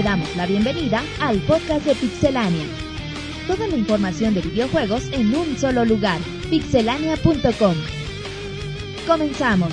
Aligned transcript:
te 0.00 0.04
damos 0.04 0.34
la 0.34 0.46
bienvenida 0.46 1.02
al 1.20 1.40
podcast 1.40 1.84
de 1.84 1.94
Pixelania. 1.94 2.64
Toda 3.46 3.68
la 3.68 3.76
información 3.76 4.32
de 4.32 4.40
videojuegos 4.40 5.04
en 5.12 5.34
un 5.36 5.58
solo 5.58 5.84
lugar, 5.84 6.18
pixelania.com. 6.48 7.74
Comenzamos. 9.06 9.68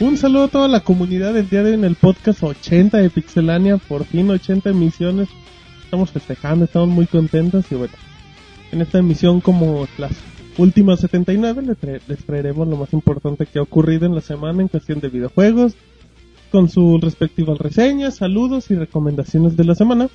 Un 0.00 0.16
saludo 0.16 0.44
a 0.44 0.48
toda 0.48 0.68
la 0.68 0.80
comunidad 0.80 1.34
del 1.34 1.50
día 1.50 1.62
de 1.62 1.70
hoy 1.70 1.74
en 1.74 1.84
el 1.84 1.96
podcast 1.96 2.42
80 2.42 2.96
de 2.96 3.10
Pixelania, 3.10 3.76
por 3.76 4.06
fin 4.06 4.30
80 4.30 4.70
emisiones. 4.70 5.28
Estamos 5.84 6.10
festejando, 6.10 6.64
estamos 6.64 6.88
muy 6.88 7.06
contentos 7.06 7.66
y 7.70 7.74
bueno, 7.74 7.92
en 8.72 8.80
esta 8.80 8.98
emisión 9.00 9.42
como 9.42 9.86
las 9.98 10.12
últimas 10.56 11.00
79 11.00 11.60
les, 11.62 11.76
tra- 11.78 12.00
les 12.08 12.24
traeremos 12.24 12.66
lo 12.68 12.78
más 12.78 12.94
importante 12.94 13.44
que 13.44 13.58
ha 13.58 13.62
ocurrido 13.62 14.06
en 14.06 14.14
la 14.14 14.22
semana 14.22 14.62
en 14.62 14.68
cuestión 14.68 15.00
de 15.00 15.10
videojuegos, 15.10 15.74
con 16.56 16.70
sus 16.70 16.98
respectivas 17.02 17.58
reseñas, 17.58 18.16
saludos 18.16 18.70
y 18.70 18.76
recomendaciones 18.76 19.58
de 19.58 19.64
la 19.64 19.74
semana. 19.74 20.08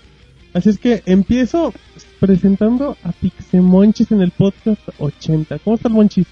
Así 0.56 0.70
es 0.70 0.80
que 0.80 1.04
empiezo 1.06 1.72
presentando 2.20 2.98
a 3.04 3.12
Pixemonchis 3.12 4.12
en 4.12 4.24
el 4.24 4.32
podcast 4.32 4.82
80. 4.98 5.60
¿Cómo 5.60 5.76
estás, 5.76 5.92
Monchis? 5.92 6.26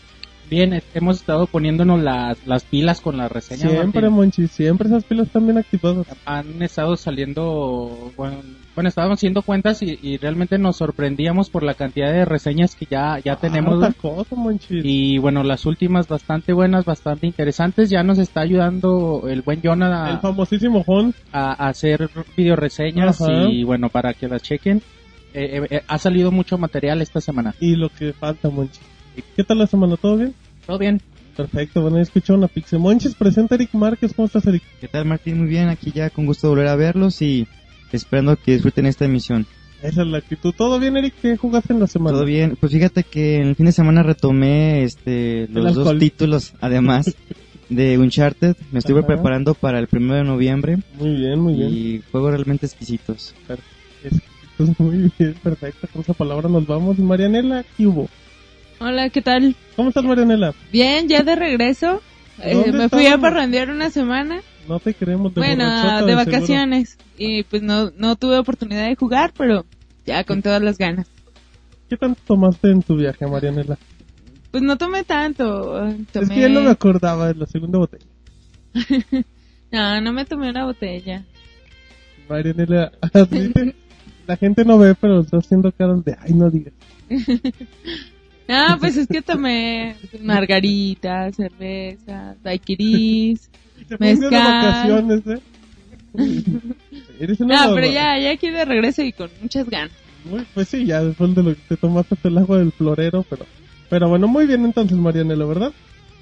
Bien, 0.49 0.81
hemos 0.95 1.17
estado 1.17 1.45
poniéndonos 1.45 2.01
las, 2.01 2.39
las 2.47 2.63
pilas 2.63 3.01
con 3.01 3.17
las 3.17 3.31
reseñas. 3.31 3.69
Siempre, 3.69 4.01
Martín. 4.01 4.15
Monchis, 4.15 4.49
siempre 4.49 4.87
esas 4.87 5.03
pilas 5.03 5.27
están 5.27 5.45
bien 5.45 5.59
activadas. 5.59 6.07
Han 6.25 6.59
estado 6.63 6.97
saliendo, 6.97 8.11
bueno, 8.17 8.37
bueno 8.79 8.87
estábamos 8.87 9.19
haciendo 9.19 9.41
cuentas 9.41 9.81
y, 9.81 9.99
y 10.01 10.15
realmente 10.15 10.57
nos 10.57 10.77
sorprendíamos 10.77 11.49
por 11.49 11.63
la 11.63 11.73
cantidad 11.73 12.13
de 12.13 12.23
reseñas 12.23 12.75
que 12.75 12.85
ya, 12.89 13.19
ya 13.19 13.35
tenemos. 13.35 13.75
Otra 13.75 13.91
cosa, 13.91 14.35
Monchis. 14.37 14.85
Y 14.85 15.17
bueno, 15.17 15.43
las 15.43 15.65
últimas 15.65 16.07
bastante 16.07 16.53
buenas, 16.53 16.85
bastante 16.85 17.27
interesantes. 17.27 17.89
Ya 17.89 18.03
nos 18.03 18.19
está 18.19 18.39
ayudando 18.39 19.23
el 19.27 19.41
buen 19.41 19.59
Jonah 19.61 20.09
El 20.11 20.15
a, 20.15 20.19
famosísimo 20.19 20.81
Jon. 20.85 21.13
a- 21.33 21.65
a 21.65 21.67
hacer 21.67 22.09
video 22.37 22.55
reseñas 22.55 23.19
Ajá. 23.21 23.49
y 23.49 23.65
bueno, 23.65 23.89
para 23.89 24.13
que 24.13 24.29
las 24.29 24.41
chequen. 24.43 24.77
Eh, 25.33 25.59
eh, 25.63 25.67
eh, 25.69 25.81
ha 25.85 25.97
salido 25.97 26.31
mucho 26.31 26.57
material 26.57 27.01
esta 27.01 27.19
semana. 27.19 27.53
Y 27.59 27.75
lo 27.75 27.89
que 27.89 28.13
falta, 28.13 28.49
Monchis. 28.49 28.79
¿Qué 29.35 29.43
tal 29.43 29.57
la 29.57 29.67
semana? 29.67 29.97
¿Todo 29.97 30.15
bien? 30.15 30.33
Todo 30.65 30.77
bien. 30.79 31.01
Perfecto, 31.35 31.81
bueno, 31.81 31.99
escucharon 31.99 32.45
a 32.45 32.47
Pixemonchis. 32.47 33.13
Presenta 33.15 33.55
Eric 33.55 33.73
Márquez. 33.73 34.13
¿Cómo 34.13 34.25
estás, 34.27 34.45
Eric? 34.47 34.63
¿Qué 34.79 34.87
tal 34.87 35.03
Martín? 35.05 35.37
Muy 35.39 35.47
bien, 35.49 35.67
aquí 35.67 35.91
ya 35.91 36.09
con 36.09 36.25
gusto 36.25 36.47
de 36.47 36.51
volver 36.51 36.67
a 36.67 36.75
verlos 36.75 37.21
y 37.21 37.45
esperando 37.97 38.35
que 38.35 38.53
disfruten 38.53 38.85
esta 38.85 39.05
emisión. 39.05 39.45
Esa 39.81 40.01
es 40.01 40.07
la 40.07 40.17
actitud. 40.17 40.53
¿Todo 40.57 40.77
bien, 40.79 40.97
Eric? 40.97 41.13
¿Qué 41.21 41.37
jugaste 41.37 41.71
en 41.73 41.79
la 41.79 41.87
semana? 41.87 42.15
Todo 42.17 42.25
bien, 42.25 42.57
pues 42.59 42.71
fíjate 42.73 43.03
que 43.03 43.37
en 43.37 43.47
el 43.47 43.55
fin 43.55 43.65
de 43.67 43.71
semana 43.71 44.03
retomé 44.03 44.83
este 44.83 45.47
los 45.49 45.73
dos 45.75 45.97
títulos, 45.97 46.53
además 46.59 47.15
de 47.69 47.97
Uncharted. 47.97 48.55
Me 48.71 48.79
estuve 48.79 48.99
Ajá. 48.99 49.07
preparando 49.07 49.53
para 49.53 49.79
el 49.79 49.87
primero 49.87 50.15
de 50.15 50.23
noviembre 50.25 50.77
Muy 50.97 51.15
bien, 51.15 51.39
muy 51.39 51.53
bien. 51.53 51.69
y 51.73 52.01
juegos 52.11 52.31
realmente 52.31 52.65
exquisitos. 52.65 53.33
Es- 54.03 54.21
muy 54.79 55.09
bien, 55.17 55.35
perfecto. 55.41 55.87
Con 55.93 56.01
esa 56.01 56.13
palabra 56.13 56.49
nos 56.49 56.67
vamos. 56.67 56.99
Marianela, 56.99 57.63
¿qué 57.77 57.87
hubo? 57.87 58.09
Hola, 58.81 59.09
¿qué 59.09 59.21
tal? 59.21 59.55
¿Cómo 59.77 59.89
estás, 59.89 60.03
Marianela? 60.03 60.53
Bien, 60.73 61.07
ya 61.07 61.23
de 61.23 61.35
regreso. 61.37 62.01
Eh, 62.41 62.53
¿Dónde 62.53 62.71
me 62.73 62.89
fui 62.89 62.99
a 62.99 63.01
estábamos? 63.03 63.21
parrandear 63.21 63.69
una 63.69 63.89
semana. 63.89 64.41
No 64.69 64.79
te 64.79 64.93
queremos 64.93 65.33
de 65.33 65.41
bueno, 65.41 65.65
de 65.65 65.97
seguro. 65.97 66.15
vacaciones. 66.15 66.97
Y 67.17 67.41
pues 67.43 67.63
no, 67.63 67.91
no 67.97 68.15
tuve 68.15 68.37
oportunidad 68.37 68.87
de 68.87 68.95
jugar, 68.95 69.33
pero 69.35 69.65
ya 70.05 70.23
con 70.23 70.43
todas 70.43 70.61
las 70.61 70.77
ganas. 70.77 71.07
¿Qué 71.89 71.97
tanto 71.97 72.21
tomaste 72.27 72.69
en 72.69 72.83
tu 72.83 72.95
viaje, 72.95 73.25
Marianela? 73.25 73.79
Pues 74.51 74.61
no 74.61 74.77
tomé 74.77 75.03
tanto. 75.03 75.71
Tomé... 76.11 76.23
Es 76.23 76.29
que 76.29 76.41
ya 76.41 76.49
no 76.49 76.61
me 76.61 76.69
acordaba 76.69 77.27
de 77.27 77.33
la 77.35 77.47
segunda 77.47 77.79
botella. 77.79 78.05
No, 79.71 80.01
no 80.01 80.13
me 80.13 80.25
tomé 80.25 80.49
una 80.49 80.65
botella. 80.65 81.23
Marianela, 82.27 82.91
así 83.13 83.49
te- 83.49 83.75
la 84.27 84.35
gente 84.35 84.65
no 84.65 84.79
ve, 84.79 84.95
pero 84.95 85.19
está 85.21 85.37
haciendo 85.37 85.71
caras 85.71 86.03
de, 86.03 86.17
ay, 86.21 86.33
no 86.33 86.49
digas. 86.49 86.73
No, 88.47 88.79
pues 88.79 88.97
es 88.97 89.07
que 89.07 89.21
tomé 89.21 89.95
margarita, 90.23 91.31
cerveza, 91.33 92.35
daiquiris. 92.41 93.47
Te 93.89 93.97
Mezcal. 93.99 94.31
vacaciones, 94.31 95.21
¿eh? 95.27 95.39
Eres 97.19 97.39
una 97.39 97.67
No, 97.67 97.75
pero 97.75 97.87
ya, 97.87 98.17
ya 98.17 98.31
aquí 98.31 98.49
de 98.49 98.65
regreso 98.65 99.01
y 99.03 99.11
con 99.11 99.29
muchas 99.41 99.69
ganas. 99.69 99.91
Muy- 100.25 100.45
pues 100.53 100.67
sí, 100.69 100.85
ya 100.85 101.03
después 101.03 101.33
de 101.35 101.43
lo 101.43 101.55
que 101.55 101.61
te 101.69 101.77
tomaste 101.77 102.15
el 102.23 102.37
agua 102.37 102.57
del 102.57 102.71
florero, 102.71 103.25
pero... 103.29 103.45
Pero 103.89 104.07
bueno, 104.07 104.27
muy 104.27 104.45
bien 104.45 104.65
entonces, 104.65 104.97
Marianela, 104.97 105.45
¿verdad? 105.45 105.71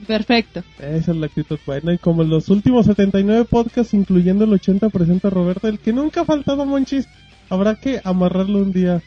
Perfecto. 0.05 0.63
Esa 0.79 1.11
es 1.11 1.17
la 1.17 1.25
actitud 1.25 1.59
buena. 1.65 1.93
Y 1.93 1.97
como 1.97 2.23
en 2.23 2.29
los 2.29 2.49
últimos 2.49 2.85
79 2.85 3.45
podcasts, 3.49 3.93
incluyendo 3.93 4.45
el 4.45 4.53
80, 4.53 4.89
presenta 4.89 5.29
Roberto, 5.29 5.67
el 5.67 5.79
que 5.79 5.91
nunca 5.91 6.21
ha 6.21 6.25
faltado, 6.25 6.65
Monchis. 6.65 7.07
Habrá 7.49 7.75
que 7.75 7.99
amarrarlo 8.03 8.59
un 8.59 8.71
día. 8.71 9.01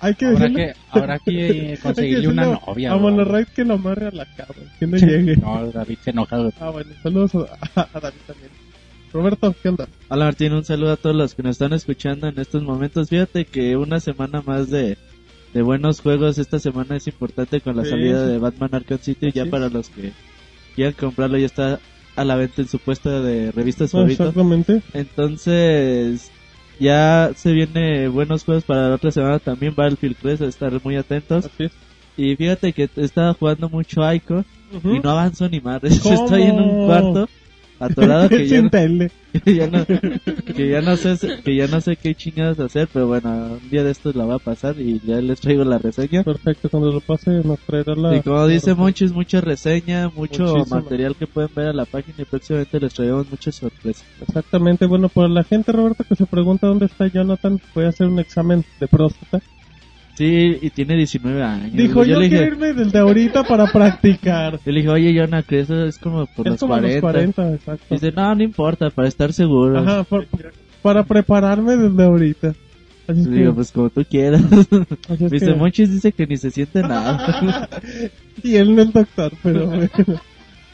Hay 0.00 0.14
que 0.14 0.26
Habrá 0.26 0.38
decirle... 0.40 0.72
que, 0.92 0.98
habrá 0.98 1.18
que 1.18 1.78
conseguirle 1.82 2.28
una 2.28 2.44
novia. 2.66 2.92
A 2.92 2.94
¿no? 2.96 3.00
Monorride 3.00 3.46
que 3.54 3.64
lo 3.64 3.74
amarre 3.74 4.08
a 4.08 4.10
la 4.10 4.26
cama, 4.36 4.54
que 4.78 4.86
no 4.86 4.96
llegue. 4.98 5.36
No, 5.36 5.70
David 5.70 5.98
se 6.02 6.10
enoja. 6.10 6.38
güey. 6.38 6.52
Ah, 6.60 6.70
bueno, 6.70 6.90
saludos 7.02 7.34
a, 7.74 7.80
a 7.94 8.00
David 8.00 8.18
también. 8.26 8.50
Roberto, 9.12 9.54
¿qué 9.62 9.68
onda? 9.70 9.88
Hola 10.08 10.24
Martín, 10.26 10.52
un 10.52 10.64
saludo 10.64 10.92
a 10.92 10.96
todos 10.96 11.16
los 11.16 11.34
que 11.34 11.42
nos 11.42 11.52
están 11.52 11.72
escuchando 11.72 12.28
en 12.28 12.38
estos 12.38 12.62
momentos. 12.62 13.08
Fíjate 13.08 13.46
que 13.46 13.76
una 13.76 13.98
semana 14.00 14.42
más 14.44 14.68
de, 14.68 14.98
de 15.54 15.62
buenos 15.62 16.00
juegos 16.02 16.36
esta 16.38 16.58
semana 16.58 16.96
es 16.96 17.06
importante 17.06 17.60
con 17.62 17.76
la 17.76 17.84
Sí, 17.84 17.90
salida 17.90 18.26
sí. 18.26 18.32
de 18.32 18.38
Batman 18.38 18.70
Arkham 18.74 18.98
City. 18.98 19.30
Ya 19.32 19.42
Así 19.42 19.50
para 19.50 19.66
es. 19.66 19.72
los 19.72 19.88
que 19.88 20.12
quieran 20.74 20.92
comprarlo 20.94 21.38
ya 21.38 21.46
está 21.46 21.80
a 22.16 22.24
la 22.24 22.36
venta 22.36 22.60
en 22.62 22.68
su 22.68 22.78
puesto 22.78 23.22
de 23.22 23.52
revistas 23.52 23.94
No, 23.94 24.00
favoritos. 24.00 24.26
exactamente. 24.28 24.82
Entonces 24.92 26.30
ya 26.78 27.30
se 27.34 27.52
viene 27.52 28.08
buenos 28.08 28.44
juegos 28.44 28.64
para 28.64 28.88
la 28.88 28.94
otra 28.96 29.10
semana 29.10 29.38
también. 29.38 29.74
Battlefield 29.74 30.16
3, 30.20 30.40
a 30.42 30.46
estar 30.46 30.80
muy 30.84 30.96
atentos. 30.96 31.46
Así 31.46 31.64
es. 31.64 31.72
Y 32.16 32.34
fíjate 32.36 32.72
que 32.72 32.88
estaba 32.96 33.34
jugando 33.34 33.68
mucho 33.68 34.00
Ico 34.12 34.44
Ujú. 34.72 34.94
y 34.94 35.00
no 35.00 35.10
avanzo 35.10 35.48
ni 35.48 35.60
más. 35.60 35.80
¿Cómo? 36.02 36.14
Estoy 36.24 36.42
en 36.42 36.60
un 36.60 36.86
cuarto 36.86 37.28
atorado 37.78 38.28
que 38.28 38.46
ya 38.48 38.60
no- 38.62 38.70
que 39.44 39.54
ya 39.54 39.66
no 39.66 39.84
que 40.54 40.68
ya 40.70 40.80
no 40.80 40.96
sé 40.96 41.16
que 41.44 41.56
ya 41.56 41.66
no 41.66 41.80
sé 41.80 41.96
qué 41.96 42.14
chingados 42.14 42.58
hacer 42.58 42.88
pero 42.92 43.06
bueno 43.06 43.58
un 43.62 43.70
día 43.70 43.84
de 43.84 43.90
estos 43.90 44.14
la 44.16 44.24
va 44.24 44.36
a 44.36 44.38
pasar 44.38 44.80
y 44.80 44.98
ya 45.06 45.20
les 45.20 45.40
traigo 45.40 45.62
la 45.64 45.76
reseña 45.78 46.22
Perfecto, 46.22 46.70
cuando 46.70 46.90
lo 46.90 47.00
pase 47.00 47.30
nos 47.44 47.58
traerá 47.60 47.94
la... 47.94 48.16
y 48.16 48.22
como 48.22 48.46
dice 48.46 48.74
Monchis 48.74 49.12
mucha 49.12 49.40
reseña 49.42 50.08
mucho 50.08 50.44
Muchísimo. 50.44 50.80
material 50.80 51.16
que 51.16 51.26
pueden 51.26 51.50
ver 51.54 51.66
a 51.68 51.72
la 51.74 51.84
página 51.84 52.14
y 52.18 52.24
próximamente 52.24 52.80
les 52.80 52.94
traeremos 52.94 53.28
muchas 53.30 53.54
sorpresas 53.56 54.06
Exactamente, 54.26 54.86
bueno, 54.86 55.08
para 55.08 55.28
la 55.28 55.44
gente, 55.44 55.72
Roberto, 55.72 56.04
que 56.08 56.16
se 56.16 56.26
pregunta 56.26 56.66
dónde 56.66 56.86
está 56.86 57.06
Jonathan, 57.08 57.60
voy 57.74 57.84
a 57.84 57.88
hacer 57.88 58.06
un 58.08 58.18
examen 58.18 58.64
de 58.80 58.88
próstata. 58.88 59.40
Sí 60.16 60.58
y 60.62 60.70
tiene 60.70 60.96
19 60.96 61.42
años 61.42 61.72
Dijo, 61.72 62.04
yo, 62.04 62.18
le 62.18 62.28
quiero 62.28 62.44
dije 62.44 62.54
irme 62.56 62.72
desde 62.84 62.98
ahorita 62.98 63.44
para 63.44 63.66
practicar. 63.72 64.58
yo 64.64 64.72
le 64.72 64.80
dije 64.80 64.88
oye 64.90 65.14
Jonah 65.18 65.42
que 65.42 65.60
eso 65.60 65.86
es 65.86 65.98
como 65.98 66.26
por 66.26 66.46
es 66.46 66.52
los 66.52 66.60
como 66.60 66.74
a 66.74 66.78
40. 66.78 66.94
los 66.94 67.00
40, 67.12 67.54
exacto. 67.54 67.84
dice 67.94 68.12
no 68.12 68.34
no 68.34 68.42
importa 68.42 68.90
para 68.90 69.08
estar 69.08 69.32
seguro 69.32 69.78
Ajá, 69.78 70.04
por- 70.04 70.26
para 70.82 71.02
prepararme 71.04 71.76
desde 71.76 72.02
ahorita. 72.04 72.54
Así 73.08 73.20
Le 73.24 73.30
que- 73.30 73.36
digo 73.36 73.54
pues 73.54 73.70
como 73.72 73.90
tú 73.90 74.04
quieras 74.08 74.42
dice 75.30 75.46
que- 75.46 75.54
Monchis 75.54 75.92
dice 75.92 76.12
que 76.12 76.26
ni 76.26 76.36
se 76.36 76.50
siente 76.50 76.80
nada 76.82 77.68
y 78.42 78.56
él 78.56 78.74
no 78.74 78.82
es 78.82 78.92
doctor, 78.92 79.32
pero 79.42 79.66
bueno. 79.66 79.88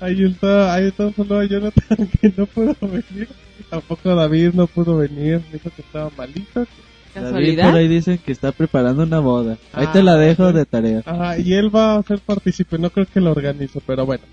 Ahí 0.00 0.24
está, 0.24 0.74
ahí 0.74 0.86
está 0.88 1.12
solo 1.12 1.38
a 1.38 1.44
Jonathan 1.44 2.08
que 2.20 2.32
no 2.36 2.44
pudo 2.46 2.74
venir. 2.82 3.28
Tampoco 3.70 4.14
David 4.16 4.50
no 4.54 4.66
pudo 4.66 4.96
venir, 4.96 5.40
dijo 5.52 5.70
que 5.76 5.82
estaba 5.82 6.10
malito. 6.18 6.44
David 6.54 6.66
¿Casualidad? 7.14 7.66
por 7.70 7.78
ahí 7.78 7.88
dicen 7.88 8.18
que 8.18 8.32
está 8.32 8.52
preparando 8.52 9.02
una 9.02 9.18
boda 9.20 9.58
ahí 9.72 9.86
Ah, 9.88 9.92
te 9.92 10.02
la 10.02 10.16
dejo 10.16 10.52
de 10.52 10.64
tarea 10.64 11.02
Ajá, 11.04 11.38
y 11.38 11.52
él 11.54 11.74
va 11.74 11.96
a 11.96 12.02
ser 12.02 12.20
partícipe, 12.20 12.78
no 12.78 12.90
creo 12.90 13.06
que 13.06 13.20
lo 13.20 13.32
organice, 13.32 13.80
pero 13.86 14.06
bueno. 14.06 14.24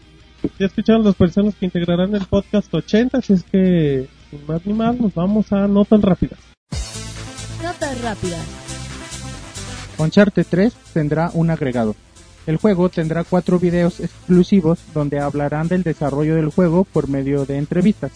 Ya 0.57 0.67
escucharon 0.67 1.03
las 1.03 1.15
personas 1.15 1.53
que 1.55 1.65
integrarán 1.65 2.15
el 2.15 2.25
podcast 2.25 2.73
80, 2.73 3.17
así 3.17 3.33
es 3.33 3.43
que, 3.43 4.07
sin 4.29 4.45
más 4.47 4.65
ni 4.65 4.71
más, 4.73 4.97
nos 4.97 5.13
vamos 5.13 5.51
a 5.51 5.67
no 5.67 5.83
tan 5.83 6.01
rápidas. 6.01 6.39
Notas 7.61 8.01
rápidas. 8.01 8.39
Uncharted 9.97 10.45
3 10.49 10.73
tendrá 10.93 11.29
un 11.33 11.49
agregado. 11.49 11.93
El 12.47 12.55
juego 12.55 12.87
tendrá 12.89 13.25
cuatro 13.25 13.59
videos 13.59 13.99
exclusivos 13.99 14.79
donde 14.93 15.19
hablarán 15.19 15.67
del 15.67 15.83
desarrollo 15.83 16.35
del 16.35 16.49
juego 16.49 16.85
por 16.85 17.09
medio 17.09 17.45
de 17.45 17.57
entrevistas. 17.57 18.11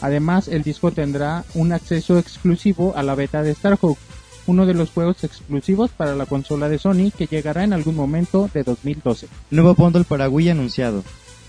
Además, 0.00 0.48
el 0.48 0.62
disco 0.62 0.92
tendrá 0.92 1.44
un 1.54 1.72
acceso 1.72 2.18
exclusivo 2.18 2.94
a 2.96 3.02
la 3.02 3.14
beta 3.14 3.42
de 3.42 3.54
Starhawk, 3.54 3.98
uno 4.46 4.66
de 4.66 4.74
los 4.74 4.90
juegos 4.90 5.24
exclusivos 5.24 5.90
para 5.90 6.14
la 6.14 6.26
consola 6.26 6.68
de 6.68 6.78
Sony 6.78 7.10
que 7.16 7.26
llegará 7.26 7.64
en 7.64 7.72
algún 7.72 7.94
momento 7.94 8.50
de 8.52 8.62
2012. 8.62 9.28
Nuevo 9.50 9.74
bundle 9.74 10.04
para 10.04 10.28
Wii 10.28 10.50
anunciado. 10.50 11.04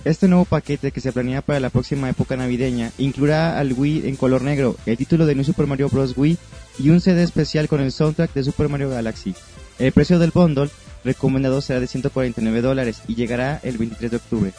Este 0.05 0.27
nuevo 0.27 0.45
paquete 0.45 0.91
que 0.91 1.01
se 1.01 1.11
planea 1.11 1.41
para 1.41 1.59
la 1.59 1.69
próxima 1.69 2.09
época 2.09 2.37
navideña 2.37 2.91
incluirá 2.97 3.59
al 3.59 3.73
Wii 3.73 4.07
en 4.07 4.15
color 4.15 4.41
negro, 4.41 4.77
el 4.85 4.97
título 4.97 5.25
de 5.25 5.35
New 5.35 5.43
Super 5.43 5.67
Mario 5.67 5.89
Bros. 5.89 6.13
Wii 6.15 6.37
y 6.79 6.89
un 6.89 7.01
CD 7.01 7.23
especial 7.23 7.67
con 7.67 7.81
el 7.81 7.91
soundtrack 7.91 8.33
de 8.33 8.43
Super 8.43 8.69
Mario 8.69 8.89
Galaxy. 8.89 9.35
El 9.77 9.91
precio 9.91 10.17
del 10.17 10.31
bundle 10.31 10.69
recomendado 11.03 11.61
será 11.61 11.79
de 11.79 11.87
149 11.87 12.61
dólares 12.61 13.01
y 13.07 13.15
llegará 13.15 13.59
el 13.63 13.77
23 13.77 14.11
de 14.11 14.17
octubre. 14.17 14.53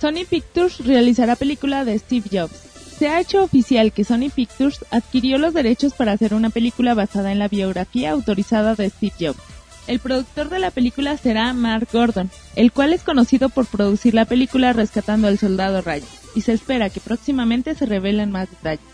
Sony 0.00 0.24
Pictures 0.28 0.84
realizará 0.86 1.36
película 1.36 1.84
de 1.84 1.98
Steve 1.98 2.28
Jobs. 2.30 2.69
Se 3.00 3.08
ha 3.08 3.18
hecho 3.18 3.42
oficial 3.42 3.92
que 3.92 4.04
Sony 4.04 4.28
Pictures 4.28 4.84
adquirió 4.90 5.38
los 5.38 5.54
derechos 5.54 5.94
para 5.94 6.12
hacer 6.12 6.34
una 6.34 6.50
película 6.50 6.92
basada 6.92 7.32
en 7.32 7.38
la 7.38 7.48
biografía 7.48 8.10
autorizada 8.10 8.74
de 8.74 8.90
Steve 8.90 9.14
Jobs. 9.18 9.40
El 9.86 10.00
productor 10.00 10.50
de 10.50 10.58
la 10.58 10.70
película 10.70 11.16
será 11.16 11.54
Mark 11.54 11.88
Gordon, 11.90 12.28
el 12.56 12.72
cual 12.72 12.92
es 12.92 13.02
conocido 13.02 13.48
por 13.48 13.64
producir 13.64 14.12
la 14.12 14.26
película 14.26 14.74
Rescatando 14.74 15.28
al 15.28 15.38
Soldado 15.38 15.80
Ryan, 15.80 16.06
y 16.34 16.42
se 16.42 16.52
espera 16.52 16.90
que 16.90 17.00
próximamente 17.00 17.74
se 17.74 17.86
revelen 17.86 18.30
más 18.30 18.50
detalles. 18.50 18.84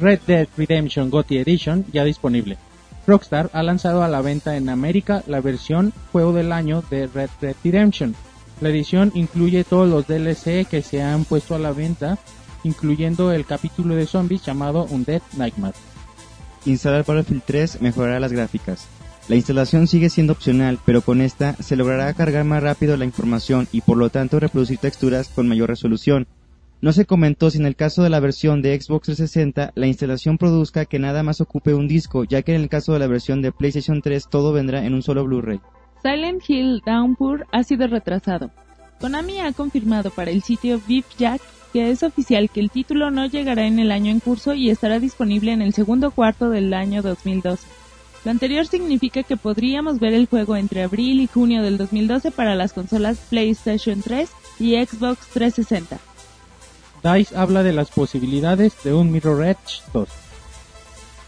Red 0.00 0.18
Dead 0.26 0.48
Redemption 0.56 1.08
GOTY 1.08 1.38
Edition 1.38 1.84
ya 1.92 2.02
disponible. 2.02 2.58
Rockstar 3.06 3.50
ha 3.52 3.62
lanzado 3.62 4.02
a 4.02 4.08
la 4.08 4.20
venta 4.20 4.56
en 4.56 4.68
América 4.68 5.22
la 5.28 5.40
versión 5.40 5.92
Juego 6.10 6.32
del 6.32 6.50
Año 6.50 6.82
de 6.90 7.06
Red 7.06 7.30
Dead 7.40 7.54
Redemption. 7.62 8.16
La 8.60 8.70
edición 8.70 9.12
incluye 9.14 9.62
todos 9.62 9.88
los 9.88 10.08
DLC 10.08 10.66
que 10.68 10.82
se 10.82 11.02
han 11.02 11.24
puesto 11.24 11.54
a 11.54 11.60
la 11.60 11.70
venta, 11.70 12.18
incluyendo 12.68 13.32
el 13.32 13.44
capítulo 13.44 13.94
de 13.94 14.06
zombies 14.06 14.44
llamado 14.44 14.84
Undead 14.84 15.22
Nightmare. 15.36 15.74
Instalar 16.64 17.04
Battlefield 17.04 17.42
3 17.44 17.82
mejorará 17.82 18.20
las 18.20 18.32
gráficas. 18.32 18.86
La 19.28 19.36
instalación 19.36 19.86
sigue 19.86 20.08
siendo 20.08 20.32
opcional, 20.32 20.78
pero 20.84 21.02
con 21.02 21.20
esta 21.20 21.54
se 21.54 21.76
logrará 21.76 22.12
cargar 22.14 22.44
más 22.44 22.62
rápido 22.62 22.96
la 22.96 23.04
información 23.04 23.68
y 23.72 23.82
por 23.82 23.98
lo 23.98 24.08
tanto 24.08 24.40
reproducir 24.40 24.78
texturas 24.78 25.28
con 25.28 25.48
mayor 25.48 25.68
resolución. 25.68 26.26
No 26.80 26.92
se 26.92 27.06
comentó 27.06 27.50
si 27.50 27.58
en 27.58 27.66
el 27.66 27.74
caso 27.74 28.02
de 28.02 28.08
la 28.08 28.20
versión 28.20 28.62
de 28.62 28.80
Xbox 28.80 29.06
360 29.06 29.72
la 29.74 29.86
instalación 29.86 30.38
produzca 30.38 30.84
que 30.84 30.98
nada 30.98 31.22
más 31.22 31.40
ocupe 31.40 31.74
un 31.74 31.88
disco, 31.88 32.24
ya 32.24 32.42
que 32.42 32.54
en 32.54 32.62
el 32.62 32.68
caso 32.68 32.92
de 32.92 33.00
la 33.00 33.06
versión 33.06 33.42
de 33.42 33.52
PlayStation 33.52 34.00
3 34.00 34.28
todo 34.30 34.52
vendrá 34.52 34.84
en 34.84 34.94
un 34.94 35.02
solo 35.02 35.24
Blu-ray. 35.24 35.60
Silent 36.02 36.42
Hill 36.48 36.80
Downpour 36.86 37.46
ha 37.50 37.64
sido 37.64 37.86
retrasado. 37.88 38.50
Konami 39.00 39.40
ha 39.40 39.52
confirmado 39.52 40.10
para 40.10 40.30
el 40.30 40.42
sitio 40.42 40.80
VIF-Jack 40.86 41.40
que 41.72 41.90
es 41.90 42.02
oficial 42.02 42.50
que 42.50 42.60
el 42.60 42.70
título 42.70 43.10
no 43.10 43.26
llegará 43.26 43.66
en 43.66 43.78
el 43.78 43.92
año 43.92 44.10
en 44.10 44.20
curso 44.20 44.54
y 44.54 44.70
estará 44.70 44.98
disponible 44.98 45.52
en 45.52 45.62
el 45.62 45.72
segundo 45.74 46.10
cuarto 46.10 46.50
del 46.50 46.72
año 46.74 47.02
2012. 47.02 47.66
Lo 48.24 48.30
anterior 48.30 48.66
significa 48.66 49.22
que 49.22 49.36
podríamos 49.36 50.00
ver 50.00 50.12
el 50.12 50.26
juego 50.26 50.56
entre 50.56 50.82
abril 50.82 51.20
y 51.20 51.26
junio 51.26 51.62
del 51.62 51.78
2012 51.78 52.30
para 52.30 52.54
las 52.54 52.72
consolas 52.72 53.18
PlayStation 53.30 54.02
3 54.02 54.28
y 54.58 54.74
Xbox 54.74 55.26
360. 55.32 55.98
DICE 57.02 57.36
habla 57.36 57.62
de 57.62 57.72
las 57.72 57.90
posibilidades 57.90 58.74
de 58.82 58.92
un 58.92 59.12
Mirror 59.12 59.44
Edge 59.44 59.82
2. 59.92 60.08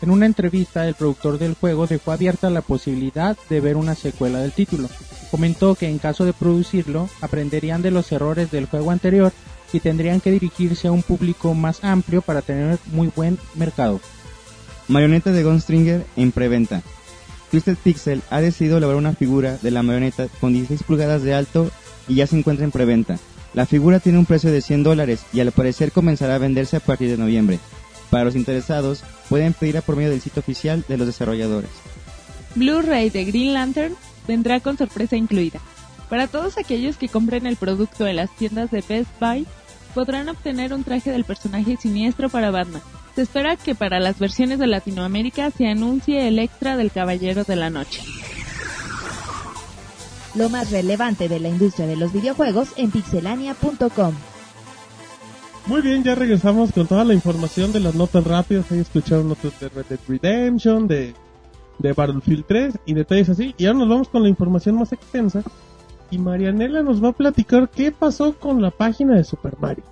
En 0.03 0.11
una 0.11 0.27
entrevista, 0.27 0.89
el 0.89 0.95
productor 0.95 1.39
del 1.39 1.55
juego 1.55 1.87
dejó 1.87 2.13
abierta 2.13 2.49
la 2.49 2.63
posibilidad 2.63 3.37
de 3.49 3.61
ver 3.61 3.77
una 3.77 3.95
secuela 3.95 4.39
del 4.39 4.53
título. 4.53 4.89
Comentó 5.31 5.75
que 5.75 5.89
en 5.89 5.99
caso 5.99 6.25
de 6.25 6.33
producirlo, 6.33 7.09
aprenderían 7.21 7.83
de 7.83 7.91
los 7.91 8.11
errores 8.11 8.51
del 8.51 8.67
juego 8.67 8.91
anterior 8.91 9.33
y 9.73 9.81
tendrían 9.81 10.21
que 10.21 10.31
dirigirse 10.31 10.89
a 10.89 10.93
un 10.93 11.03
público 11.03 11.55
más 11.55 11.85
amplio 11.85 12.23
para 12.23 12.43
tener 12.43 12.79
muy 12.93 13.11
buen 13.15 13.39
mercado. 13.55 14.01
Marioneta 14.89 15.31
de 15.31 15.45
Gunstringer 15.45 16.05
en 16.17 16.33
preventa. 16.33 16.83
Twisted 17.51 17.77
Pixel 17.77 18.23
ha 18.31 18.41
decidido 18.41 18.79
elaborar 18.79 18.99
una 18.99 19.15
figura 19.15 19.59
de 19.61 19.71
la 19.71 19.83
marioneta 19.83 20.29
con 20.41 20.53
16 20.53 20.83
pulgadas 20.85 21.23
de 21.23 21.35
alto 21.35 21.71
y 22.09 22.17
ya 22.17 22.27
se 22.27 22.39
encuentra 22.39 22.65
en 22.65 22.71
preventa. 22.71 23.19
La 23.55 23.67
figura 23.67 23.99
tiene 23.99 24.19
un 24.19 24.27
precio 24.27 24.53
de 24.53 24.61
100 24.61 24.85
dólares 24.85 25.23
y 25.33 25.41
al 25.41 25.51
parecer 25.51 25.91
comenzará 25.91 26.37
a 26.37 26.39
venderse 26.39 26.77
a 26.77 26.81
partir 26.81 27.11
de 27.11 27.17
noviembre. 27.17 27.59
Para 28.11 28.25
los 28.25 28.37
interesados, 28.37 29.03
pueden 29.29 29.53
pedirla 29.53 29.81
por 29.81 29.97
medio 29.97 30.11
del 30.11 30.21
sitio 30.21 30.41
oficial 30.41 30.85
de 30.89 30.97
los 30.97 31.07
desarrolladores. 31.07 31.71
Blu-ray 32.55 33.11
de 33.11 33.25
Green 33.25 33.55
Lantern 33.55 33.95
vendrá 34.27 34.61
con 34.61 34.77
sorpresa 34.77 35.17
incluida. 35.17 35.61
Para 36.09 36.27
todos 36.27 36.59
aquellos 36.59 36.97
que 36.97 37.09
compren 37.09 37.47
el 37.47 37.57
producto 37.57 38.07
en 38.07 38.17
las 38.17 38.35
tiendas 38.37 38.71
de 38.73 38.83
Best 38.89 39.11
Buy, 39.21 39.47
podrán 39.91 40.29
obtener 40.29 40.73
un 40.73 40.85
traje 40.85 41.11
del 41.11 41.25
personaje 41.25 41.77
siniestro 41.77 42.29
para 42.29 42.51
Batman. 42.51 42.83
Se 43.15 43.23
espera 43.23 43.57
que 43.57 43.75
para 43.75 44.01
las 44.01 44.19
versiones 44.19 44.59
de 44.59 44.67
Latinoamérica 44.67 45.51
se 45.51 45.69
anuncie 45.69 46.29
el 46.29 46.39
extra 46.39 46.77
del 46.77 46.91
Caballero 46.91 47.45
de 47.45 47.57
la 47.57 47.71
Noche. 47.71 48.03
Lo 50.35 50.49
más 50.49 50.71
relevante 50.71 51.29
de 51.29 51.41
la 51.41 51.49
industria 51.49 51.87
de 51.87 51.97
los 51.97 52.13
videojuegos 52.13 52.69
en 52.77 52.91
pixelania.com. 52.91 54.15
Muy 55.67 55.83
bien, 55.83 56.03
ya 56.03 56.15
regresamos 56.15 56.73
con 56.73 56.87
toda 56.87 57.05
la 57.05 57.15
información 57.15 57.73
de 57.73 57.81
las 57.81 57.95
notas 57.95 58.25
rápidas. 58.25 58.71
Ahí 58.71 58.79
escucharon 58.79 59.29
notas 59.29 59.59
de 59.61 59.69
Red 59.69 59.87
Dead 59.89 59.99
Redemption, 60.09 60.87
de, 60.87 61.15
de 61.79 61.93
Battlefield 61.93 62.45
3 62.47 62.79
y 62.87 62.95
detalles 62.95 63.29
así. 63.29 63.55
Y 63.59 63.67
ahora 63.67 63.81
nos 63.81 63.89
vamos 63.89 64.09
con 64.09 64.23
la 64.23 64.29
información 64.29 64.77
más 64.77 64.93
extensa. 64.93 65.43
Y 66.11 66.19
Marianela 66.19 66.83
nos 66.83 67.03
va 67.03 67.11
a 67.11 67.13
platicar 67.13 67.69
qué 67.71 67.93
pasó 67.93 68.35
con 68.39 68.61
la 68.63 68.71
página 68.71 69.17
de 69.17 69.25
Super 69.25 69.55
Mario. 69.61 69.85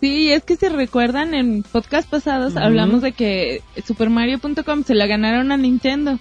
Sí, 0.00 0.30
es 0.30 0.44
que 0.44 0.56
si 0.56 0.68
recuerdan 0.68 1.34
en 1.34 1.62
podcast 1.62 2.08
pasados 2.08 2.56
hablamos 2.56 3.02
de 3.02 3.12
que 3.12 3.62
supermario.com 3.86 4.84
se 4.84 4.94
la 4.94 5.06
ganaron 5.06 5.52
a 5.52 5.56
Nintendo. 5.56 6.18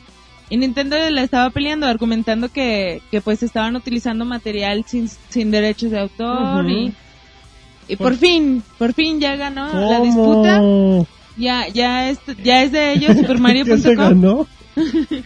Y 0.49 0.57
Nintendo 0.57 0.95
la 1.09 1.23
estaba 1.23 1.49
peleando, 1.49 1.87
argumentando 1.87 2.49
que, 2.49 3.01
que 3.11 3.19
pues 3.21 3.41
estaban 3.43 3.75
utilizando 3.75 4.25
material 4.25 4.85
sin, 4.87 5.09
sin 5.29 5.51
derechos 5.51 5.91
de 5.91 5.99
autor 5.99 6.69
y, 6.69 6.93
y 7.87 7.95
Por- 7.95 8.11
por 8.11 8.15
fin, 8.17 8.63
por 8.77 8.93
fin 8.93 9.19
ya 9.19 9.35
ganó 9.35 9.73
la 9.73 9.99
disputa. 10.01 10.61
Ya, 11.37 11.67
ya 11.67 12.09
es, 12.09 12.19
ya 12.43 12.63
es 12.63 12.71
de 12.71 12.93
ellos, 12.93 13.07
¿Qué 13.07 13.13
se 13.15 13.21
supermario.com. 13.21 14.45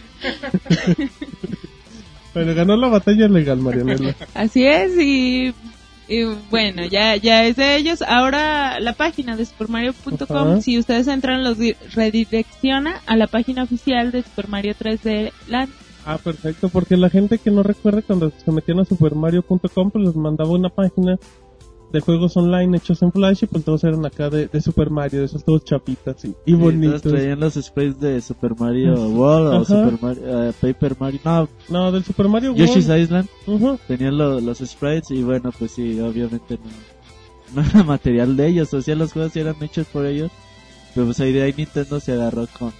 Pero 2.32 2.54
ganó 2.54 2.76
la 2.76 2.88
batalla 2.88 3.28
legal, 3.28 3.58
Marianela. 3.58 4.14
Así 4.34 4.64
es, 4.64 4.92
y, 4.98 5.52
y 6.08 6.22
bueno, 6.50 6.84
ya, 6.86 7.16
ya 7.16 7.44
es 7.44 7.56
de 7.56 7.76
ellos. 7.76 8.02
Ahora 8.02 8.78
la 8.80 8.92
página 8.92 9.36
de 9.36 9.44
supermario.com, 9.46 10.16
Ajá. 10.52 10.60
si 10.60 10.78
ustedes 10.78 11.08
entran, 11.08 11.42
los 11.42 11.58
di- 11.58 11.74
redirecciona 11.94 13.00
a 13.06 13.16
la 13.16 13.26
página 13.26 13.62
oficial 13.64 14.12
de 14.12 14.22
Super 14.22 14.48
Mario 14.48 14.74
3D 14.78 15.32
Land. 15.48 15.70
Ah, 16.06 16.18
perfecto, 16.18 16.68
porque 16.70 16.96
la 16.96 17.10
gente 17.10 17.38
que 17.38 17.50
no 17.50 17.62
recuerda 17.62 18.00
cuando 18.02 18.32
se 18.44 18.50
metían 18.52 18.80
a 18.80 18.84
supermario.com, 18.84 19.90
pues 19.90 20.04
les 20.06 20.16
mandaba 20.16 20.50
una 20.50 20.68
página 20.70 21.18
de 21.92 22.00
juegos 22.00 22.36
online 22.36 22.76
hechos 22.76 23.02
en 23.02 23.10
Flash 23.12 23.40
y 23.42 23.46
pues 23.46 23.64
todos 23.64 23.82
eran 23.84 24.04
acá 24.06 24.30
de, 24.30 24.46
de 24.46 24.60
Super 24.60 24.90
Mario, 24.90 25.20
de 25.20 25.26
esos 25.26 25.44
todos 25.44 25.64
chapitas 25.64 26.24
y, 26.24 26.28
y 26.28 26.34
Y 26.46 26.52
todos 26.52 26.62
bonitos. 26.64 27.02
traían 27.02 27.40
los 27.40 27.54
sprays 27.54 27.98
de 27.98 28.20
Super 28.20 28.54
Mario 28.58 28.94
World 29.08 29.54
o. 29.60 29.64
Super 29.64 29.98
Mario, 30.00 30.22
eh, 30.48 30.52
Paper 30.60 30.96
Mario. 31.00 31.20
No, 31.24 31.48
No, 31.68 31.92
del 31.92 32.04
Super 32.04 32.28
Mario 32.28 32.54
Yoshi's 32.54 32.86
World. 32.88 33.02
Island 33.02 33.28
Ujú. 33.46 33.78
tenían 33.88 34.16
lo- 34.18 34.40
los 34.40 34.58
sprites 34.58 35.10
y 35.10 35.22
bueno, 35.22 35.50
pues 35.58 35.72
sí, 35.72 35.98
obviamente 36.00 36.58
no, 37.54 37.62
no 37.62 37.68
era 37.68 37.82
material 37.82 38.36
de 38.36 38.46
ellos. 38.46 38.72
O 38.74 38.80
sea, 38.82 38.94
los 38.94 39.12
juegos 39.12 39.34
eran 39.36 39.56
hechos 39.60 39.86
por 39.88 40.06
ellos. 40.06 40.30
Pero 40.94 41.06
pues 41.06 41.20
ahí 41.20 41.32
de 41.32 41.42
ahí 41.42 41.54
Nintendo 41.56 42.00
se 42.00 42.12
agarró 42.12 42.46
con 42.58 42.72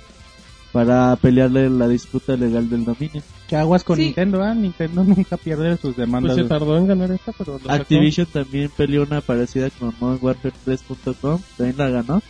para 0.72 1.16
pelearle 1.16 1.68
la 1.68 1.88
disputa 1.88 2.36
legal 2.36 2.68
del 2.70 2.84
dominio. 2.84 3.22
¿Qué 3.50 3.56
aguas 3.56 3.82
con 3.84 3.96
Sí. 3.96 4.04
Nintendo? 4.04 4.42
ah? 4.42 4.54
Nintendo 4.54 5.02
nunca 5.16 5.36
pierde 5.36 5.72
sus 5.72 5.80
Pues 5.80 5.96
demandas. 5.96 6.36
se 6.36 6.44
tardó 6.44 6.78
en 6.78 6.86
ganar 6.86 7.10
esta, 7.10 7.32
pero 7.32 7.54
lo 7.54 7.58
sacó. 7.58 7.72
Activision 7.72 8.26
también 8.32 8.70
peleó 8.76 9.02
una 9.02 9.20
parecida 9.20 9.68
con 9.70 9.92
Modern 10.00 10.24
Warfare 10.24 10.54
3.com, 10.64 11.40
también 11.58 11.76
la 11.76 11.88
ganó 11.90 12.22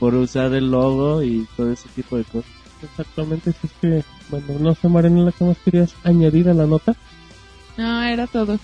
por 0.00 0.14
usar 0.16 0.52
el 0.54 0.70
logo 0.70 1.22
y 1.22 1.46
todo 1.56 1.70
ese 1.72 1.88
tipo 1.94 2.16
de 2.16 2.24
cosas. 2.24 2.50
Exactamente, 2.82 3.52
si 3.52 3.66
es 3.66 3.72
que, 3.80 4.04
bueno, 4.30 4.46
no 4.60 4.74
sé, 4.74 4.88
Marianela, 4.88 5.32
¿qué 5.32 5.44
más 5.44 5.56
querías 5.64 5.94
añadir 6.04 6.48
a 6.48 6.54
la 6.54 6.66
nota? 6.66 6.94
No, 7.76 8.02
era 8.02 8.26
todo. 8.26 8.58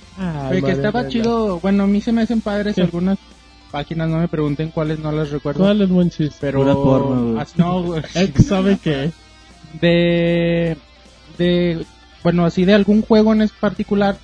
Oye, 0.50 0.62
que 0.62 0.72
estaba 0.72 1.06
chido. 1.08 1.60
Bueno, 1.60 1.84
a 1.84 1.86
mí 1.86 2.00
se 2.00 2.10
me 2.10 2.22
hacen 2.22 2.40
padres 2.40 2.74
¿Qué? 2.74 2.82
algunas 2.82 3.18
páginas, 3.70 4.08
no 4.08 4.18
me 4.18 4.26
pregunten 4.28 4.70
cuáles, 4.70 4.98
no 4.98 5.12
las 5.12 5.30
recuerdo. 5.30 5.62
¿Cuál 5.62 5.82
es 5.82 5.88
buen 5.88 6.10
chiste? 6.10 6.36
Pero. 6.40 6.60
Pura 6.62 6.74
porno, 6.74 7.22
güey. 7.32 7.38
Ah, 7.38 7.46
no, 7.56 7.82
güey. 7.82 8.02
Ex 8.16 8.46
sabe 8.48 8.78
qué. 8.82 9.12
de 9.80 10.76
de 11.38 11.84
bueno 12.22 12.44
así 12.44 12.64
de 12.64 12.74
algún 12.74 13.02
juego 13.02 13.32
en 13.32 13.42
es 13.42 13.52
particular 13.52 14.16